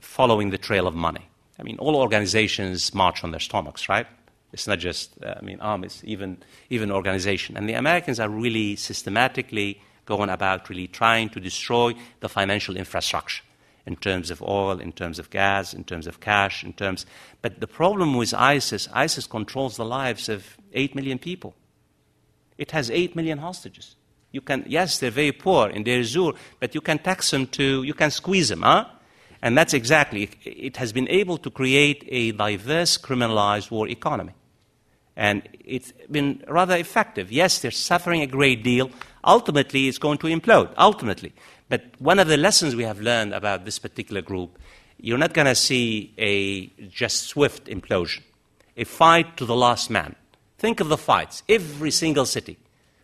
following 0.00 0.50
the 0.50 0.58
trail 0.58 0.86
of 0.86 0.94
money. 0.94 1.28
I 1.58 1.62
mean, 1.62 1.76
all 1.78 1.96
organizations 1.96 2.94
march 2.94 3.22
on 3.22 3.30
their 3.30 3.40
stomachs, 3.40 3.88
right? 3.88 4.06
It's 4.52 4.66
not 4.66 4.78
just, 4.78 5.22
uh, 5.22 5.34
I 5.36 5.42
mean, 5.42 5.60
armies, 5.60 6.02
even, 6.04 6.38
even 6.70 6.90
organization. 6.90 7.56
And 7.56 7.68
the 7.68 7.74
Americans 7.74 8.18
are 8.18 8.28
really 8.28 8.76
systematically 8.76 9.80
going 10.06 10.30
about 10.30 10.68
really 10.68 10.88
trying 10.88 11.28
to 11.30 11.40
destroy 11.40 11.94
the 12.20 12.28
financial 12.28 12.76
infrastructure 12.76 13.44
in 13.86 13.96
terms 13.96 14.30
of 14.30 14.42
oil, 14.42 14.78
in 14.80 14.92
terms 14.92 15.18
of 15.18 15.30
gas, 15.30 15.72
in 15.72 15.84
terms 15.84 16.06
of 16.06 16.20
cash, 16.20 16.64
in 16.64 16.72
terms. 16.72 17.06
But 17.42 17.60
the 17.60 17.66
problem 17.66 18.16
with 18.16 18.34
ISIS, 18.34 18.88
ISIS 18.92 19.26
controls 19.26 19.76
the 19.76 19.84
lives 19.84 20.28
of 20.28 20.58
8 20.72 20.94
million 20.94 21.18
people. 21.18 21.54
It 22.58 22.72
has 22.72 22.90
8 22.90 23.16
million 23.16 23.38
hostages. 23.38 23.96
You 24.32 24.40
can, 24.40 24.64
yes, 24.68 24.98
they're 24.98 25.10
very 25.10 25.32
poor 25.32 25.68
in 25.70 25.82
Deir 25.82 26.04
Zur, 26.04 26.32
but 26.60 26.74
you 26.74 26.80
can 26.80 26.98
tax 26.98 27.30
them 27.30 27.46
to, 27.48 27.82
you 27.82 27.94
can 27.94 28.10
squeeze 28.10 28.48
them, 28.48 28.62
huh? 28.62 28.84
And 29.42 29.56
that's 29.56 29.72
exactly, 29.72 30.30
it 30.44 30.76
has 30.76 30.92
been 30.92 31.08
able 31.08 31.38
to 31.38 31.50
create 31.50 32.04
a 32.08 32.32
diverse 32.32 32.98
criminalized 32.98 33.70
war 33.70 33.88
economy. 33.88 34.34
And 35.20 35.46
it's 35.62 35.92
been 36.10 36.42
rather 36.48 36.74
effective. 36.76 37.30
Yes, 37.30 37.58
they're 37.58 37.70
suffering 37.70 38.22
a 38.22 38.26
great 38.26 38.64
deal. 38.64 38.90
Ultimately, 39.22 39.86
it's 39.86 39.98
going 39.98 40.16
to 40.16 40.28
implode, 40.28 40.72
ultimately. 40.78 41.34
But 41.68 41.82
one 41.98 42.18
of 42.18 42.26
the 42.26 42.38
lessons 42.38 42.74
we 42.74 42.84
have 42.84 43.02
learned 43.02 43.34
about 43.34 43.66
this 43.66 43.78
particular 43.78 44.22
group, 44.22 44.58
you're 44.98 45.18
not 45.18 45.34
going 45.34 45.46
to 45.46 45.54
see 45.54 46.14
a 46.16 46.68
just 46.88 47.24
swift 47.24 47.66
implosion, 47.66 48.22
a 48.78 48.84
fight 48.84 49.36
to 49.36 49.44
the 49.44 49.54
last 49.54 49.90
man. 49.90 50.16
Think 50.56 50.80
of 50.80 50.88
the 50.88 50.96
fights. 50.96 51.42
Every 51.50 51.90
single 51.90 52.24
city, 52.24 52.56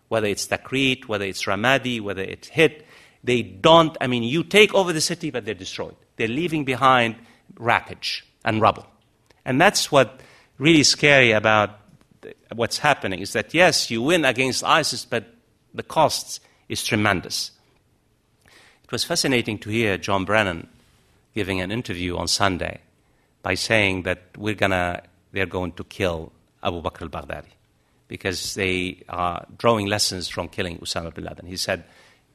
whether 0.09 0.27
it's 0.27 0.47
Tikrit, 0.47 1.09
whether 1.09 1.27
it's 1.27 1.45
Ramadi, 1.45 2.01
whether 2.01 2.23
it's 2.23 2.49
Hit, 2.49 2.87
they 3.25 3.43
don't, 3.43 3.95
I 4.01 4.07
mean, 4.07 4.23
you 4.23 4.43
take 4.43 4.73
over 4.73 4.95
the 4.95 5.03
city, 5.03 5.31
but 5.31 5.45
they're 5.45 5.53
destroyed. 5.53 5.97
They're 6.17 6.29
leaving 6.29 6.65
behind 6.65 7.17
wreckage 7.59 8.25
and 8.43 8.63
rubble. 8.63 8.87
And 9.45 9.61
that's 9.61 9.93
what 9.93 10.23
really 10.57 10.83
scary 10.83 11.33
about 11.33 11.79
what's 12.55 12.79
happening 12.79 13.21
is 13.21 13.33
that, 13.33 13.55
yes, 13.55 13.91
you 13.91 14.03
win 14.03 14.25
against 14.25 14.65
ISIS, 14.65 15.05
but 15.05 15.25
the 15.75 15.83
cost 15.83 16.41
is 16.69 16.83
tremendous. 16.85 17.51
It 18.85 18.93
was 18.93 19.05
fascinating 19.05 19.59
to 19.59 19.71
hear 19.71 19.99
John 19.99 20.25
Brennan 20.25 20.69
giving 21.35 21.61
an 21.61 21.71
interview 21.71 22.17
on 22.17 22.29
Sunday 22.29 22.81
by 23.43 23.55
saying 23.55 24.03
that 24.03 24.23
we're 24.37 24.55
gonna, 24.55 25.03
they're 25.33 25.47
going 25.47 25.73
to 25.73 25.85
kill 25.85 26.33
Abu 26.63 26.83
Bakr 26.83 27.03
al 27.03 27.09
Baghdadi 27.09 27.51
because 28.09 28.55
they 28.55 29.03
are 29.09 29.47
drawing 29.59 29.87
lessons 29.87 30.29
from 30.29 30.49
killing 30.49 30.79
Osama 30.79 31.13
bin 31.13 31.25
Laden. 31.25 31.47
He 31.47 31.57
said, 31.57 31.85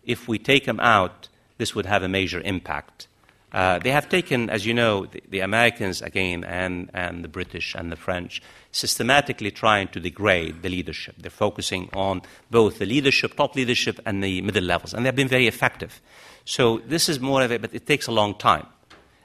if 0.04 0.28
we 0.28 0.38
take 0.38 0.66
him 0.66 0.80
out, 0.80 1.30
this 1.58 1.74
would 1.76 1.86
have 1.86 2.04
a 2.04 2.10
major 2.10 2.42
impact. 2.42 3.08
Uh, 3.54 3.80
they 3.80 3.92
have 3.92 4.08
taken, 4.08 4.50
as 4.50 4.66
you 4.66 4.74
know, 4.74 5.06
the, 5.08 5.22
the, 5.30 5.40
Americans 5.42 6.02
again 6.02 6.44
and, 6.46 6.90
and 6.94 7.22
the 7.22 7.28
British 7.28 7.76
and 7.76 7.92
the 7.92 7.98
French 7.98 8.42
systematically 8.72 9.52
trying 9.52 9.90
to 9.90 10.00
degrade 10.00 10.62
the 10.62 10.70
leadership. 10.70 11.16
They're 11.18 11.30
focusing 11.30 11.90
on 11.92 12.22
both 12.50 12.80
the 12.80 12.86
leadership, 12.86 13.36
top 13.36 13.56
leadership, 13.56 14.00
and 14.06 14.24
the 14.24 14.42
middle 14.42 14.64
levels, 14.64 14.94
and 14.94 15.06
they've 15.06 15.16
been 15.16 15.28
very 15.28 15.48
effective. 15.48 16.02
So 16.46 16.80
this 16.88 17.10
is 17.10 17.20
more 17.20 17.42
of 17.44 17.52
it, 17.52 17.62
but 17.62 17.74
it 17.76 17.86
takes 17.86 18.08
a 18.08 18.12
long 18.12 18.36
time. 18.36 18.68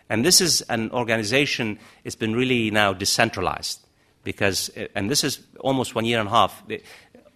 And 0.09 0.25
this 0.25 0.41
is 0.41 0.61
an 0.63 0.91
organization, 0.91 1.79
it's 2.05 2.17
been 2.17 2.35
really 2.35 2.71
now 2.71 2.93
decentralized 2.93 3.81
because, 4.25 4.71
and 4.95 5.09
this 5.09 5.23
is 5.23 5.41
almost 5.61 5.95
one 5.95 6.05
year 6.05 6.19
and 6.19 6.29
a 6.29 6.33
half. 6.33 6.63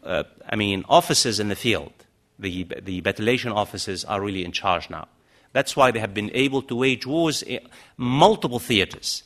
Uh, 0.03 0.25
I 0.49 0.57
mean, 0.57 0.85
offices 0.89 1.39
in 1.39 1.49
the 1.49 1.57
field, 1.57 1.93
the, 2.39 2.67
the 2.83 3.01
battalion 3.01 3.53
offices 3.53 4.05
are 4.05 4.21
really 4.21 4.45
in 4.45 4.51
charge 4.51 4.91
now. 4.91 5.07
That's 5.52 5.77
why 5.77 5.90
they 5.90 5.98
have 5.98 6.14
been 6.14 6.31
able 6.32 6.62
to 6.62 6.77
wage 6.77 7.06
wars 7.06 7.43
in 7.43 7.60
multiple 7.97 8.59
theaters. 8.59 9.24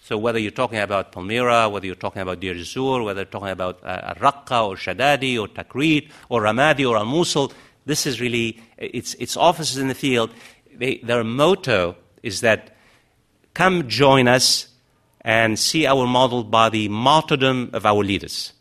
So 0.00 0.16
whether 0.16 0.38
you're 0.38 0.52
talking 0.52 0.78
about 0.78 1.12
Palmyra, 1.12 1.68
whether 1.68 1.84
you're 1.84 1.96
talking 1.96 2.22
about 2.22 2.40
Deir 2.40 2.54
ez-Zor, 2.54 3.02
whether 3.02 3.22
you're 3.22 3.26
talking 3.26 3.48
about 3.48 3.80
uh, 3.82 4.14
Raqqa 4.14 4.68
or 4.68 4.76
Shadadi 4.76 5.38
or 5.38 5.48
Tikrit 5.48 6.10
or 6.28 6.42
Ramadi 6.42 6.88
or 6.88 6.96
Al-Mosul, 6.96 7.52
this 7.86 8.06
is 8.06 8.20
really, 8.20 8.62
it's, 8.78 9.14
it's 9.14 9.36
officers 9.36 9.78
in 9.78 9.88
the 9.88 9.94
field. 9.94 10.32
They, 10.74 10.98
their 10.98 11.24
motto 11.24 11.96
is 12.22 12.40
that 12.42 12.76
come 13.54 13.88
join 13.88 14.28
us 14.28 14.68
and 15.22 15.58
see 15.58 15.86
our 15.86 16.06
model 16.06 16.44
by 16.44 16.68
the 16.68 16.88
martyrdom 16.88 17.70
of 17.72 17.84
our 17.84 18.04
leaders. 18.04 18.52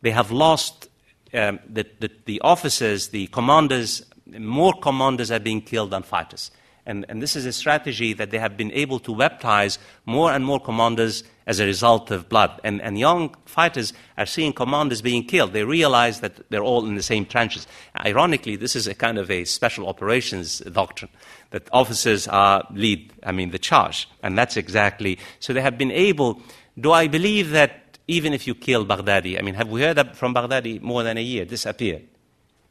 They 0.00 0.10
have 0.10 0.30
lost 0.30 0.88
um, 1.34 1.58
the, 1.68 1.86
the, 2.00 2.10
the, 2.24 2.40
officers, 2.40 3.08
the 3.08 3.26
commanders, 3.26 4.02
more 4.38 4.72
commanders 4.74 5.30
are 5.30 5.40
being 5.40 5.60
killed 5.60 5.90
than 5.90 6.02
fighters. 6.02 6.50
And, 6.88 7.04
and 7.08 7.20
this 7.20 7.34
is 7.34 7.46
a 7.46 7.52
strategy 7.52 8.12
that 8.12 8.30
they 8.30 8.38
have 8.38 8.56
been 8.56 8.70
able 8.70 9.00
to 9.00 9.16
baptize 9.16 9.80
more 10.04 10.32
and 10.32 10.44
more 10.44 10.60
commanders 10.60 11.24
as 11.44 11.58
a 11.58 11.64
result 11.64 12.12
of 12.12 12.28
blood. 12.28 12.60
And, 12.62 12.80
and 12.80 12.96
young 12.96 13.34
fighters 13.44 13.92
are 14.16 14.26
seeing 14.26 14.52
commanders 14.52 15.02
being 15.02 15.24
killed. 15.24 15.52
They 15.52 15.64
realize 15.64 16.20
that 16.20 16.48
they're 16.48 16.62
all 16.62 16.86
in 16.86 16.94
the 16.94 17.02
same 17.02 17.26
trenches. 17.26 17.66
Ironically, 18.04 18.54
this 18.54 18.76
is 18.76 18.86
a 18.86 18.94
kind 18.94 19.18
of 19.18 19.32
a 19.32 19.44
special 19.44 19.88
operations 19.88 20.60
doctrine 20.60 21.10
that 21.50 21.68
officers 21.72 22.28
lead, 22.70 23.12
I 23.24 23.32
mean, 23.32 23.50
the 23.50 23.58
charge. 23.58 24.08
And 24.22 24.38
that's 24.38 24.56
exactly, 24.56 25.18
so 25.40 25.52
they 25.52 25.62
have 25.62 25.76
been 25.76 25.92
able, 25.92 26.40
do 26.78 26.92
I 26.92 27.08
believe 27.08 27.50
that 27.50 27.98
even 28.06 28.32
if 28.32 28.46
you 28.46 28.54
kill 28.54 28.86
Baghdadi, 28.86 29.36
I 29.36 29.42
mean, 29.42 29.54
have 29.54 29.68
we 29.68 29.82
heard 29.82 30.16
from 30.16 30.32
Baghdadi 30.32 30.80
more 30.80 31.02
than 31.02 31.18
a 31.18 31.22
year, 31.22 31.44
disappeared? 31.44 32.04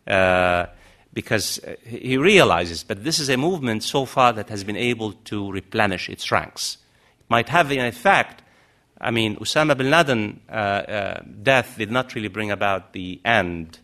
Uh, 0.08 0.68
because 1.16 1.60
uh, 1.64 1.76
he 1.84 2.18
realizes, 2.18 2.84
but 2.84 3.04
this 3.04 3.20
is 3.20 3.30
a 3.30 3.38
movement 3.38 3.82
so 3.82 4.06
far 4.06 4.34
that 4.34 4.50
has 4.50 4.64
been 4.64 4.76
able 4.76 5.14
to 5.14 5.52
replenish 5.52 6.10
its 6.10 6.30
ranks. 6.30 6.78
It 7.20 7.26
might 7.30 7.50
have 7.50 7.72
an 7.72 7.86
effect. 7.86 8.44
I 9.02 9.12
mean, 9.12 9.38
Osama 9.38 9.76
bin 9.78 9.90
Laden 9.90 10.42
uh, 10.50 10.52
uh, 10.52 11.22
death 11.42 11.76
did 11.78 11.90
not 11.90 12.14
really 12.14 12.28
bring 12.28 12.52
about 12.52 12.94
the 12.94 13.20
end 13.26 13.80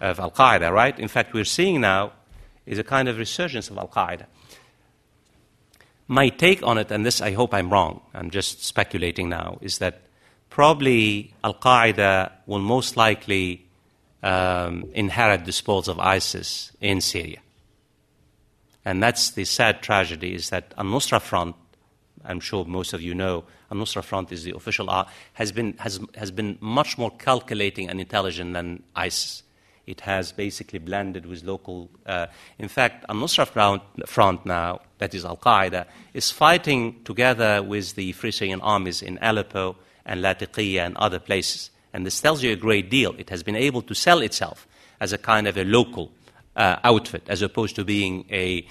of 0.00 0.18
Al 0.18 0.32
Qaeda, 0.32 0.72
right? 0.72 0.98
In 0.98 1.08
fact, 1.08 1.32
we're 1.32 1.44
seeing 1.44 1.80
now 1.80 2.12
is 2.66 2.78
a 2.78 2.84
kind 2.84 3.08
of 3.08 3.16
resurgence 3.16 3.70
of 3.70 3.78
Al 3.78 3.88
Qaeda. 3.88 4.26
My 6.08 6.28
take 6.30 6.64
on 6.64 6.78
it, 6.78 6.90
and 6.90 7.06
this 7.06 7.20
I 7.20 7.32
hope 7.32 7.54
I'm 7.54 7.70
wrong, 7.70 8.02
I'm 8.12 8.30
just 8.30 8.64
speculating 8.64 9.28
now, 9.28 9.58
is 9.60 9.78
that 9.78 10.02
probably 10.50 11.32
Al 11.44 11.54
Qaeda 11.54 12.32
will 12.46 12.58
most 12.58 12.96
likely 12.96 13.66
um, 14.22 14.84
inherit 14.94 15.44
the 15.44 15.52
spoils 15.52 15.88
of 15.88 15.98
ISIS 15.98 16.72
in 16.80 17.00
Syria. 17.00 17.38
And 18.84 19.02
that's 19.02 19.30
the 19.30 19.44
sad 19.44 19.82
tragedy 19.82 20.34
is 20.34 20.50
that 20.50 20.74
Al 20.76 20.84
Nusra 20.84 21.20
Front, 21.20 21.56
I'm 22.24 22.40
sure 22.40 22.64
most 22.64 22.92
of 22.92 23.02
you 23.02 23.14
know, 23.14 23.44
Al 23.70 23.78
Nusra 23.78 24.02
Front 24.02 24.32
is 24.32 24.44
the 24.44 24.54
official, 24.54 24.90
uh, 24.90 25.06
has, 25.34 25.52
been, 25.52 25.74
has, 25.78 26.00
has 26.16 26.30
been 26.30 26.58
much 26.60 26.98
more 26.98 27.10
calculating 27.10 27.88
and 27.88 28.00
intelligent 28.00 28.54
than 28.54 28.82
ISIS. 28.96 29.42
It 29.86 30.02
has 30.02 30.30
basically 30.30 30.78
blended 30.78 31.26
with 31.26 31.42
local. 31.42 31.90
Uh, 32.06 32.26
in 32.58 32.68
fact, 32.68 33.04
Al 33.08 33.16
Nusra 33.16 33.46
front, 33.46 33.82
front 34.06 34.46
now, 34.46 34.80
that 34.98 35.14
is 35.14 35.24
Al 35.24 35.36
Qaeda, 35.36 35.86
is 36.14 36.30
fighting 36.30 37.02
together 37.04 37.62
with 37.62 37.94
the 37.96 38.12
Free 38.12 38.30
Syrian 38.30 38.60
armies 38.60 39.02
in 39.02 39.18
Aleppo 39.20 39.76
and 40.04 40.22
Latakia 40.22 40.84
and 40.84 40.96
other 40.96 41.18
places. 41.18 41.71
And 41.92 42.06
this 42.06 42.20
tells 42.20 42.42
you 42.42 42.52
a 42.52 42.56
great 42.56 42.90
deal. 42.90 43.14
It 43.18 43.30
has 43.30 43.42
been 43.42 43.56
able 43.56 43.82
to 43.82 43.94
sell 43.94 44.20
itself 44.20 44.66
as 45.00 45.12
a 45.12 45.18
kind 45.18 45.46
of 45.46 45.56
a 45.56 45.64
local 45.64 46.10
uh, 46.56 46.76
outfit 46.84 47.24
as 47.28 47.42
opposed 47.42 47.76
to 47.76 47.84
being 47.84 48.24
a. 48.30 48.66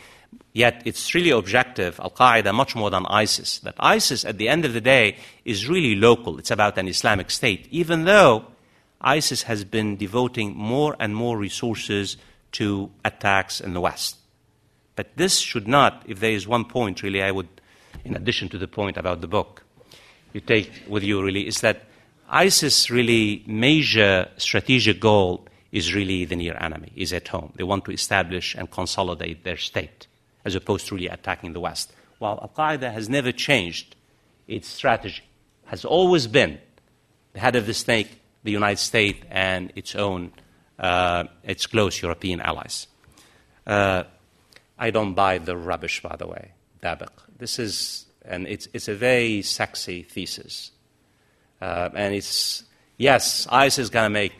Yet 0.54 0.82
it's 0.86 1.14
really 1.14 1.30
objective, 1.30 2.00
Al 2.00 2.12
Qaeda, 2.12 2.54
much 2.54 2.76
more 2.76 2.90
than 2.90 3.06
ISIS. 3.06 3.60
That 3.60 3.76
ISIS, 3.80 4.26
at 4.26 4.38
the 4.38 4.50
end 4.50 4.66
of 4.66 4.74
the 4.74 4.82
day, 4.82 5.18
is 5.46 5.68
really 5.68 5.96
local. 5.96 6.40
It's 6.40 6.52
about 6.52 6.78
an 6.78 6.88
Islamic 6.88 7.32
state, 7.32 7.68
even 7.70 8.06
though 8.06 8.46
ISIS 9.02 9.44
has 9.44 9.64
been 9.64 9.98
devoting 9.98 10.56
more 10.56 10.96
and 11.00 11.16
more 11.16 11.38
resources 11.38 12.18
to 12.54 12.92
attacks 13.04 13.60
in 13.60 13.74
the 13.74 13.82
West. 13.82 14.18
But 14.96 15.10
this 15.16 15.40
should 15.40 15.68
not, 15.68 16.04
if 16.06 16.20
there 16.20 16.32
is 16.32 16.48
one 16.48 16.66
point 16.66 17.02
really 17.02 17.22
I 17.22 17.32
would, 17.32 17.48
in 18.06 18.16
addition 18.16 18.50
to 18.50 18.58
the 18.58 18.68
point 18.68 18.98
about 18.98 19.22
the 19.22 19.28
book, 19.28 19.64
you 20.34 20.42
take 20.42 20.72
with 20.88 21.04
you 21.04 21.24
really, 21.24 21.48
is 21.48 21.62
that 21.62 21.86
ISIS 22.32 22.90
really 22.90 23.44
major 23.46 24.30
strategic 24.38 25.02
goal 25.02 25.46
is 25.72 25.94
really 25.94 26.24
the 26.26 26.36
near 26.36 26.56
enemy, 26.60 26.92
is 26.96 27.12
at 27.12 27.28
home. 27.28 27.52
They 27.58 27.64
want 27.64 27.84
to 27.86 27.92
establish 27.92 28.56
and 28.56 28.72
consolidate 28.72 29.44
their 29.44 29.58
state 29.58 30.08
as 30.46 30.56
opposed 30.56 30.88
to 30.88 30.96
really 30.96 31.08
attacking 31.08 31.54
the 31.54 31.60
West. 31.60 31.92
While 32.20 32.40
Al 32.42 32.52
Qaeda 32.56 32.92
has 32.94 33.10
never 33.10 33.32
changed 33.32 33.96
its 34.48 34.68
strategy, 34.68 35.24
has 35.66 35.84
always 35.84 36.26
been 36.28 36.60
the 37.34 37.40
head 37.40 37.56
of 37.56 37.66
the 37.66 37.74
snake 37.74 38.22
the 38.44 38.52
United 38.52 38.80
States 38.80 39.24
and 39.30 39.72
its 39.76 39.96
own, 39.96 40.32
uh, 40.80 41.26
its 41.44 41.68
close 41.68 42.02
European 42.02 42.42
allies. 42.42 42.88
Uh, 43.68 44.04
I 44.80 44.90
don't 44.90 45.14
buy 45.14 45.38
the 45.38 45.56
rubbish, 45.56 46.02
by 46.02 46.16
the 46.16 46.28
way, 46.28 46.54
Dabiq. 46.82 47.12
This 47.38 47.60
is, 47.60 48.06
and 48.26 48.48
it's, 48.48 48.68
it's 48.74 48.88
a 48.88 48.96
very 48.96 49.42
sexy 49.44 50.04
thesis. 50.04 50.72
Uh, 51.62 51.90
and 51.94 52.16
it's, 52.16 52.64
yes, 52.98 53.48
ISIS 53.50 53.78
is 53.80 53.90
going 53.90 54.06
to 54.06 54.10
make, 54.10 54.34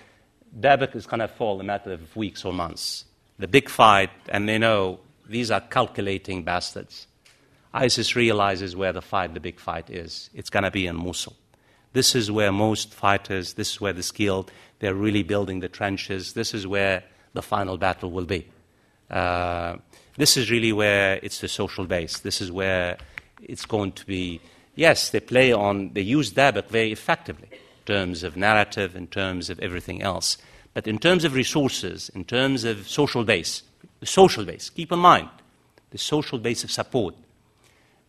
Dabiq 0.60 0.96
is 0.96 1.06
going 1.06 1.20
to 1.20 1.28
fall 1.28 1.56
in 1.56 1.62
a 1.62 1.64
matter 1.64 1.94
of 1.94 2.16
weeks 2.16 2.44
or 2.44 2.52
months. 2.52 3.06
The 3.38 3.48
big 3.48 3.70
fight, 3.70 4.10
and 4.30 4.50
they 4.50 4.58
know 4.58 5.00
these 5.28 5.52
are 5.52 5.62
calculating 5.62 6.44
bastards. 6.44 7.08
ISIS 7.74 8.16
realizes 8.16 8.76
where 8.76 8.92
the 8.92 9.02
fight, 9.02 9.34
the 9.34 9.40
big 9.40 9.60
fight 9.60 9.90
is. 9.90 10.30
It's 10.34 10.50
going 10.50 10.64
to 10.64 10.72
be 10.72 10.88
in 10.88 10.96
Mosul. 10.96 11.36
This 11.94 12.16
is 12.16 12.32
where 12.32 12.52
most 12.52 12.94
fighters, 12.94 13.54
this 13.54 13.72
is 13.72 13.82
where 13.82 13.94
the 13.94 14.04
skilled, 14.04 14.52
they're 14.80 14.96
really 14.96 15.24
building 15.24 15.60
the 15.60 15.70
trenches. 15.70 16.34
This 16.34 16.54
is 16.54 16.66
where 16.66 17.04
the 17.34 17.42
final 17.42 17.78
battle 17.78 18.12
will 18.12 18.26
be. 18.26 18.48
Uh, 19.10 19.78
this 20.18 20.38
is 20.38 20.50
really 20.50 20.74
where 20.74 21.20
it's 21.22 21.40
the 21.40 21.48
social 21.48 21.86
base. 21.86 22.20
This 22.20 22.42
is 22.42 22.52
where 22.52 22.98
it's 23.42 23.66
going 23.66 23.92
to 23.94 24.06
be. 24.06 24.42
Yes, 24.82 25.12
they 25.12 25.20
play 25.20 25.54
on, 25.54 25.94
they 25.94 26.02
use 26.02 26.34
Dabiq 26.34 26.68
very 26.70 26.92
effectively 26.92 27.50
in 27.52 27.86
terms 27.86 28.24
of 28.24 28.36
narrative, 28.36 28.96
in 28.96 29.06
terms 29.06 29.52
of 29.52 29.60
everything 29.60 30.02
else. 30.02 30.40
But 30.74 30.88
in 30.88 30.98
terms 30.98 31.24
of 31.24 31.36
resources, 31.36 32.10
in 32.16 32.24
terms 32.24 32.64
of 32.64 32.90
social 32.90 33.24
base, 33.24 33.62
the 34.00 34.08
social 34.08 34.44
base, 34.44 34.72
keep 34.72 34.92
in 34.92 34.98
mind 34.98 35.30
the 35.92 36.00
social 36.00 36.40
base 36.40 36.64
of 36.64 36.72
support, 36.72 37.14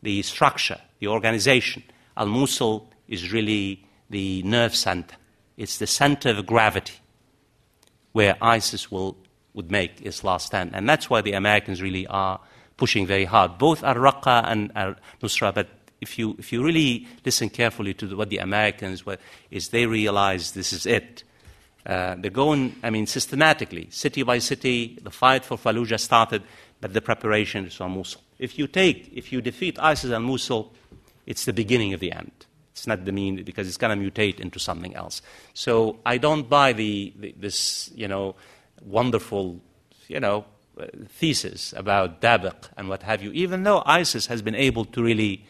the 0.02 0.22
structure, 0.22 0.80
the 0.98 1.08
organization. 1.08 1.82
Al 2.16 2.28
Mosul 2.28 2.88
is 3.06 3.30
really 3.30 3.84
the 4.08 4.42
nerve 4.44 4.74
center. 4.74 5.16
It's 5.58 5.76
the 5.76 5.86
center 5.86 6.30
of 6.30 6.46
gravity 6.46 7.00
where 8.12 8.38
ISIS 8.40 8.90
will, 8.90 9.18
would 9.52 9.70
make 9.70 10.00
its 10.00 10.24
last 10.24 10.46
stand. 10.46 10.70
And 10.72 10.88
that's 10.88 11.10
why 11.10 11.20
the 11.20 11.34
Americans 11.34 11.82
really 11.82 12.06
are 12.06 12.40
pushing 12.78 13.06
very 13.06 13.26
hard, 13.26 13.58
both 13.58 13.84
al 13.84 13.96
Raqqa 13.96 14.50
and 14.50 14.72
al 14.74 14.94
Nusra. 15.20 15.52
But 15.52 15.68
if 16.02 16.18
you, 16.18 16.34
if 16.38 16.52
you 16.52 16.62
really 16.64 17.06
listen 17.24 17.48
carefully 17.48 17.94
to 17.94 18.06
the, 18.06 18.16
what 18.16 18.28
the 18.28 18.38
Americans, 18.38 19.06
what, 19.06 19.20
is 19.50 19.68
they 19.68 19.86
realize 19.86 20.52
this 20.52 20.72
is 20.72 20.84
it. 20.84 21.22
Uh, 21.86 22.16
they're 22.18 22.30
going, 22.30 22.74
I 22.82 22.90
mean, 22.90 23.06
systematically, 23.06 23.88
city 23.90 24.24
by 24.24 24.38
city. 24.40 24.98
The 25.02 25.10
fight 25.10 25.44
for 25.44 25.56
Fallujah 25.56 26.00
started, 26.00 26.42
but 26.80 26.92
the 26.92 27.00
preparation 27.00 27.66
is 27.66 27.76
for 27.76 27.88
Mosul. 27.88 28.20
If 28.38 28.58
you 28.58 28.66
take, 28.66 29.10
if 29.14 29.32
you 29.32 29.40
defeat 29.40 29.78
ISIS 29.78 30.10
and 30.10 30.24
Mosul, 30.24 30.72
it's 31.24 31.44
the 31.44 31.52
beginning 31.52 31.94
of 31.94 32.00
the 32.00 32.12
end. 32.12 32.32
It's 32.72 32.86
not 32.86 33.04
the 33.04 33.12
mean 33.12 33.44
because 33.44 33.68
it's 33.68 33.76
going 33.76 33.96
to 33.96 34.10
mutate 34.10 34.40
into 34.40 34.58
something 34.58 34.96
else. 34.96 35.22
So 35.54 36.00
I 36.04 36.18
don't 36.18 36.48
buy 36.48 36.72
the, 36.72 37.12
the 37.16 37.34
this 37.38 37.92
you 37.94 38.08
know 38.08 38.34
wonderful 38.80 39.60
you 40.08 40.18
know 40.18 40.46
thesis 41.08 41.74
about 41.76 42.20
Dabiq 42.20 42.70
and 42.76 42.88
what 42.88 43.02
have 43.02 43.22
you. 43.22 43.30
Even 43.32 43.62
though 43.62 43.82
ISIS 43.84 44.26
has 44.26 44.42
been 44.42 44.54
able 44.54 44.84
to 44.86 45.02
really 45.02 45.44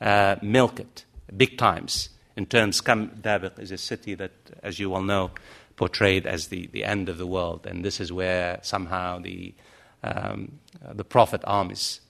uh, 0.00 0.36
milk 0.42 0.80
it 0.80 1.04
big 1.36 1.58
times 1.58 2.10
in 2.36 2.46
terms. 2.46 2.80
Kam 2.80 3.10
Dabiq 3.20 3.58
is 3.58 3.70
a 3.70 3.78
city 3.78 4.14
that, 4.14 4.32
as 4.62 4.78
you 4.78 4.94
all 4.94 5.02
know, 5.02 5.30
portrayed 5.76 6.26
as 6.26 6.48
the, 6.48 6.66
the 6.68 6.84
end 6.84 7.08
of 7.08 7.18
the 7.18 7.26
world, 7.26 7.66
and 7.66 7.84
this 7.84 8.00
is 8.00 8.12
where 8.12 8.58
somehow 8.62 9.18
the 9.18 9.54
um, 10.02 10.58
the 10.92 11.04
Prophet 11.04 11.40
armies 11.44 12.00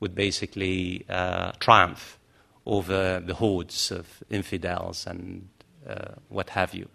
would 0.00 0.14
basically 0.14 1.04
uh, 1.08 1.52
triumph 1.60 2.18
over 2.66 3.20
the 3.20 3.34
hordes 3.34 3.90
of 3.90 4.22
infidels 4.30 5.06
and 5.06 5.48
uh, 5.88 6.14
what 6.28 6.50
have 6.50 6.74
you. 6.74 6.88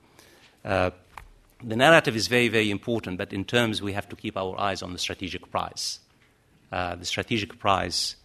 Uh, 0.63 0.91
the 1.63 1.75
narrative 1.75 2.15
is 2.15 2.27
very, 2.27 2.47
very 2.49 2.69
important, 2.69 3.17
but 3.17 3.31
in 3.31 3.45
terms 3.45 3.81
we 3.81 3.93
have 3.93 4.09
to 4.09 4.15
keep 4.15 4.37
our 4.37 4.59
eyes 4.59 4.81
on 4.81 4.93
the 4.93 4.99
strategic 4.99 5.49
prize. 5.51 5.99
Uh, 6.71 6.95
the 6.95 7.05
strategic 7.05 7.57
prize 7.59 8.15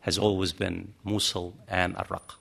has 0.00 0.18
always 0.18 0.52
been 0.52 0.94
Mosul 1.04 1.54
and 1.68 1.96
Iraq. 1.96 2.38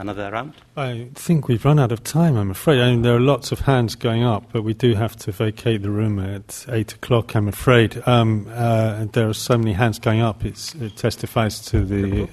another 0.00 0.30
round? 0.30 0.54
I 0.76 1.08
think 1.14 1.46
we've 1.46 1.64
run 1.64 1.78
out 1.78 1.92
of 1.92 2.02
time, 2.02 2.36
I'm 2.36 2.50
afraid. 2.50 2.80
I 2.80 2.90
mean, 2.90 3.02
there 3.02 3.14
are 3.14 3.20
lots 3.20 3.52
of 3.52 3.60
hands 3.60 3.94
going 3.94 4.24
up, 4.24 4.50
but 4.52 4.62
we 4.62 4.74
do 4.74 4.94
have 4.94 5.14
to 5.16 5.32
vacate 5.32 5.82
the 5.82 5.90
room 5.90 6.18
at 6.18 6.64
8 6.68 6.94
o'clock, 6.94 7.34
I'm 7.36 7.48
afraid. 7.48 8.02
Um, 8.08 8.46
uh, 8.50 9.04
there 9.12 9.28
are 9.28 9.34
so 9.34 9.58
many 9.58 9.72
hands 9.72 9.98
going 9.98 10.20
up, 10.20 10.44
it 10.44 10.56
testifies 10.96 11.60
to 11.66 11.84
the. 11.84 12.02
the 12.02 12.28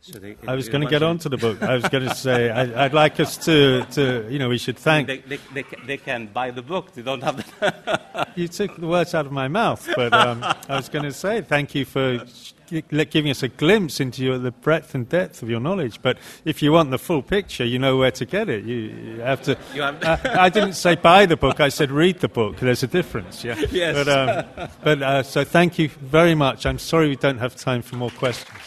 So 0.00 0.18
they, 0.18 0.36
I 0.46 0.54
was 0.54 0.70
going 0.70 0.80
to 0.80 0.88
get 0.88 1.02
on 1.02 1.18
to 1.18 1.28
the 1.28 1.36
book. 1.36 1.62
I 1.62 1.74
was 1.74 1.86
going 1.88 2.08
to 2.08 2.14
say 2.14 2.48
I, 2.50 2.84
would 2.84 2.94
like 2.94 3.20
us 3.20 3.36
to, 3.44 3.84
to, 3.92 4.26
you 4.30 4.38
know, 4.38 4.48
we 4.48 4.56
should 4.56 4.78
thank. 4.78 5.06
They, 5.06 5.18
they, 5.18 5.38
they, 5.52 5.64
they, 5.86 5.96
can 5.98 6.28
buy 6.28 6.50
the 6.50 6.62
book. 6.62 6.92
They 6.92 7.02
don't 7.02 7.22
have 7.22 7.36
the. 7.36 8.26
you 8.34 8.48
took 8.48 8.74
the 8.76 8.86
words 8.86 9.14
out 9.14 9.26
of 9.26 9.32
my 9.32 9.48
mouth, 9.48 9.86
but 9.94 10.14
um, 10.14 10.42
I 10.42 10.76
was 10.76 10.88
going 10.88 11.04
to 11.04 11.12
say 11.12 11.42
thank 11.42 11.74
you 11.74 11.84
for 11.84 12.24
giving 12.70 13.30
us 13.30 13.42
a 13.42 13.48
glimpse 13.48 14.00
into 14.00 14.24
your, 14.24 14.38
the 14.38 14.50
breadth 14.50 14.94
and 14.94 15.08
depth 15.08 15.42
of 15.42 15.50
your 15.50 15.60
knowledge. 15.60 16.00
But 16.02 16.18
if 16.44 16.62
you 16.62 16.72
want 16.72 16.90
the 16.90 16.98
full 16.98 17.22
picture, 17.22 17.64
you 17.64 17.78
know 17.78 17.96
where 17.96 18.10
to 18.12 18.24
get 18.24 18.48
it. 18.48 18.64
You, 18.64 18.76
you 18.76 19.20
have 19.20 19.42
to. 19.42 19.58
You 19.74 19.82
have 19.82 20.02
uh, 20.02 20.18
I 20.24 20.48
didn't 20.48 20.74
say 20.74 20.94
buy 20.94 21.26
the 21.26 21.36
book. 21.36 21.60
I 21.60 21.68
said 21.68 21.90
read 21.90 22.20
the 22.20 22.28
book. 22.28 22.58
There's 22.58 22.82
a 22.82 22.88
difference. 22.88 23.44
Yeah. 23.44 23.56
Yes. 23.78 23.94
But, 23.94 24.08
um, 24.08 24.68
but 24.82 25.02
uh, 25.02 25.22
so 25.22 25.44
thank 25.44 25.78
you 25.78 25.88
very 25.88 26.34
much. 26.34 26.64
I'm 26.64 26.78
sorry 26.78 27.08
we 27.08 27.16
don't 27.16 27.38
have 27.38 27.54
time 27.54 27.82
for 27.82 27.96
more 27.96 28.10
questions. 28.10 28.58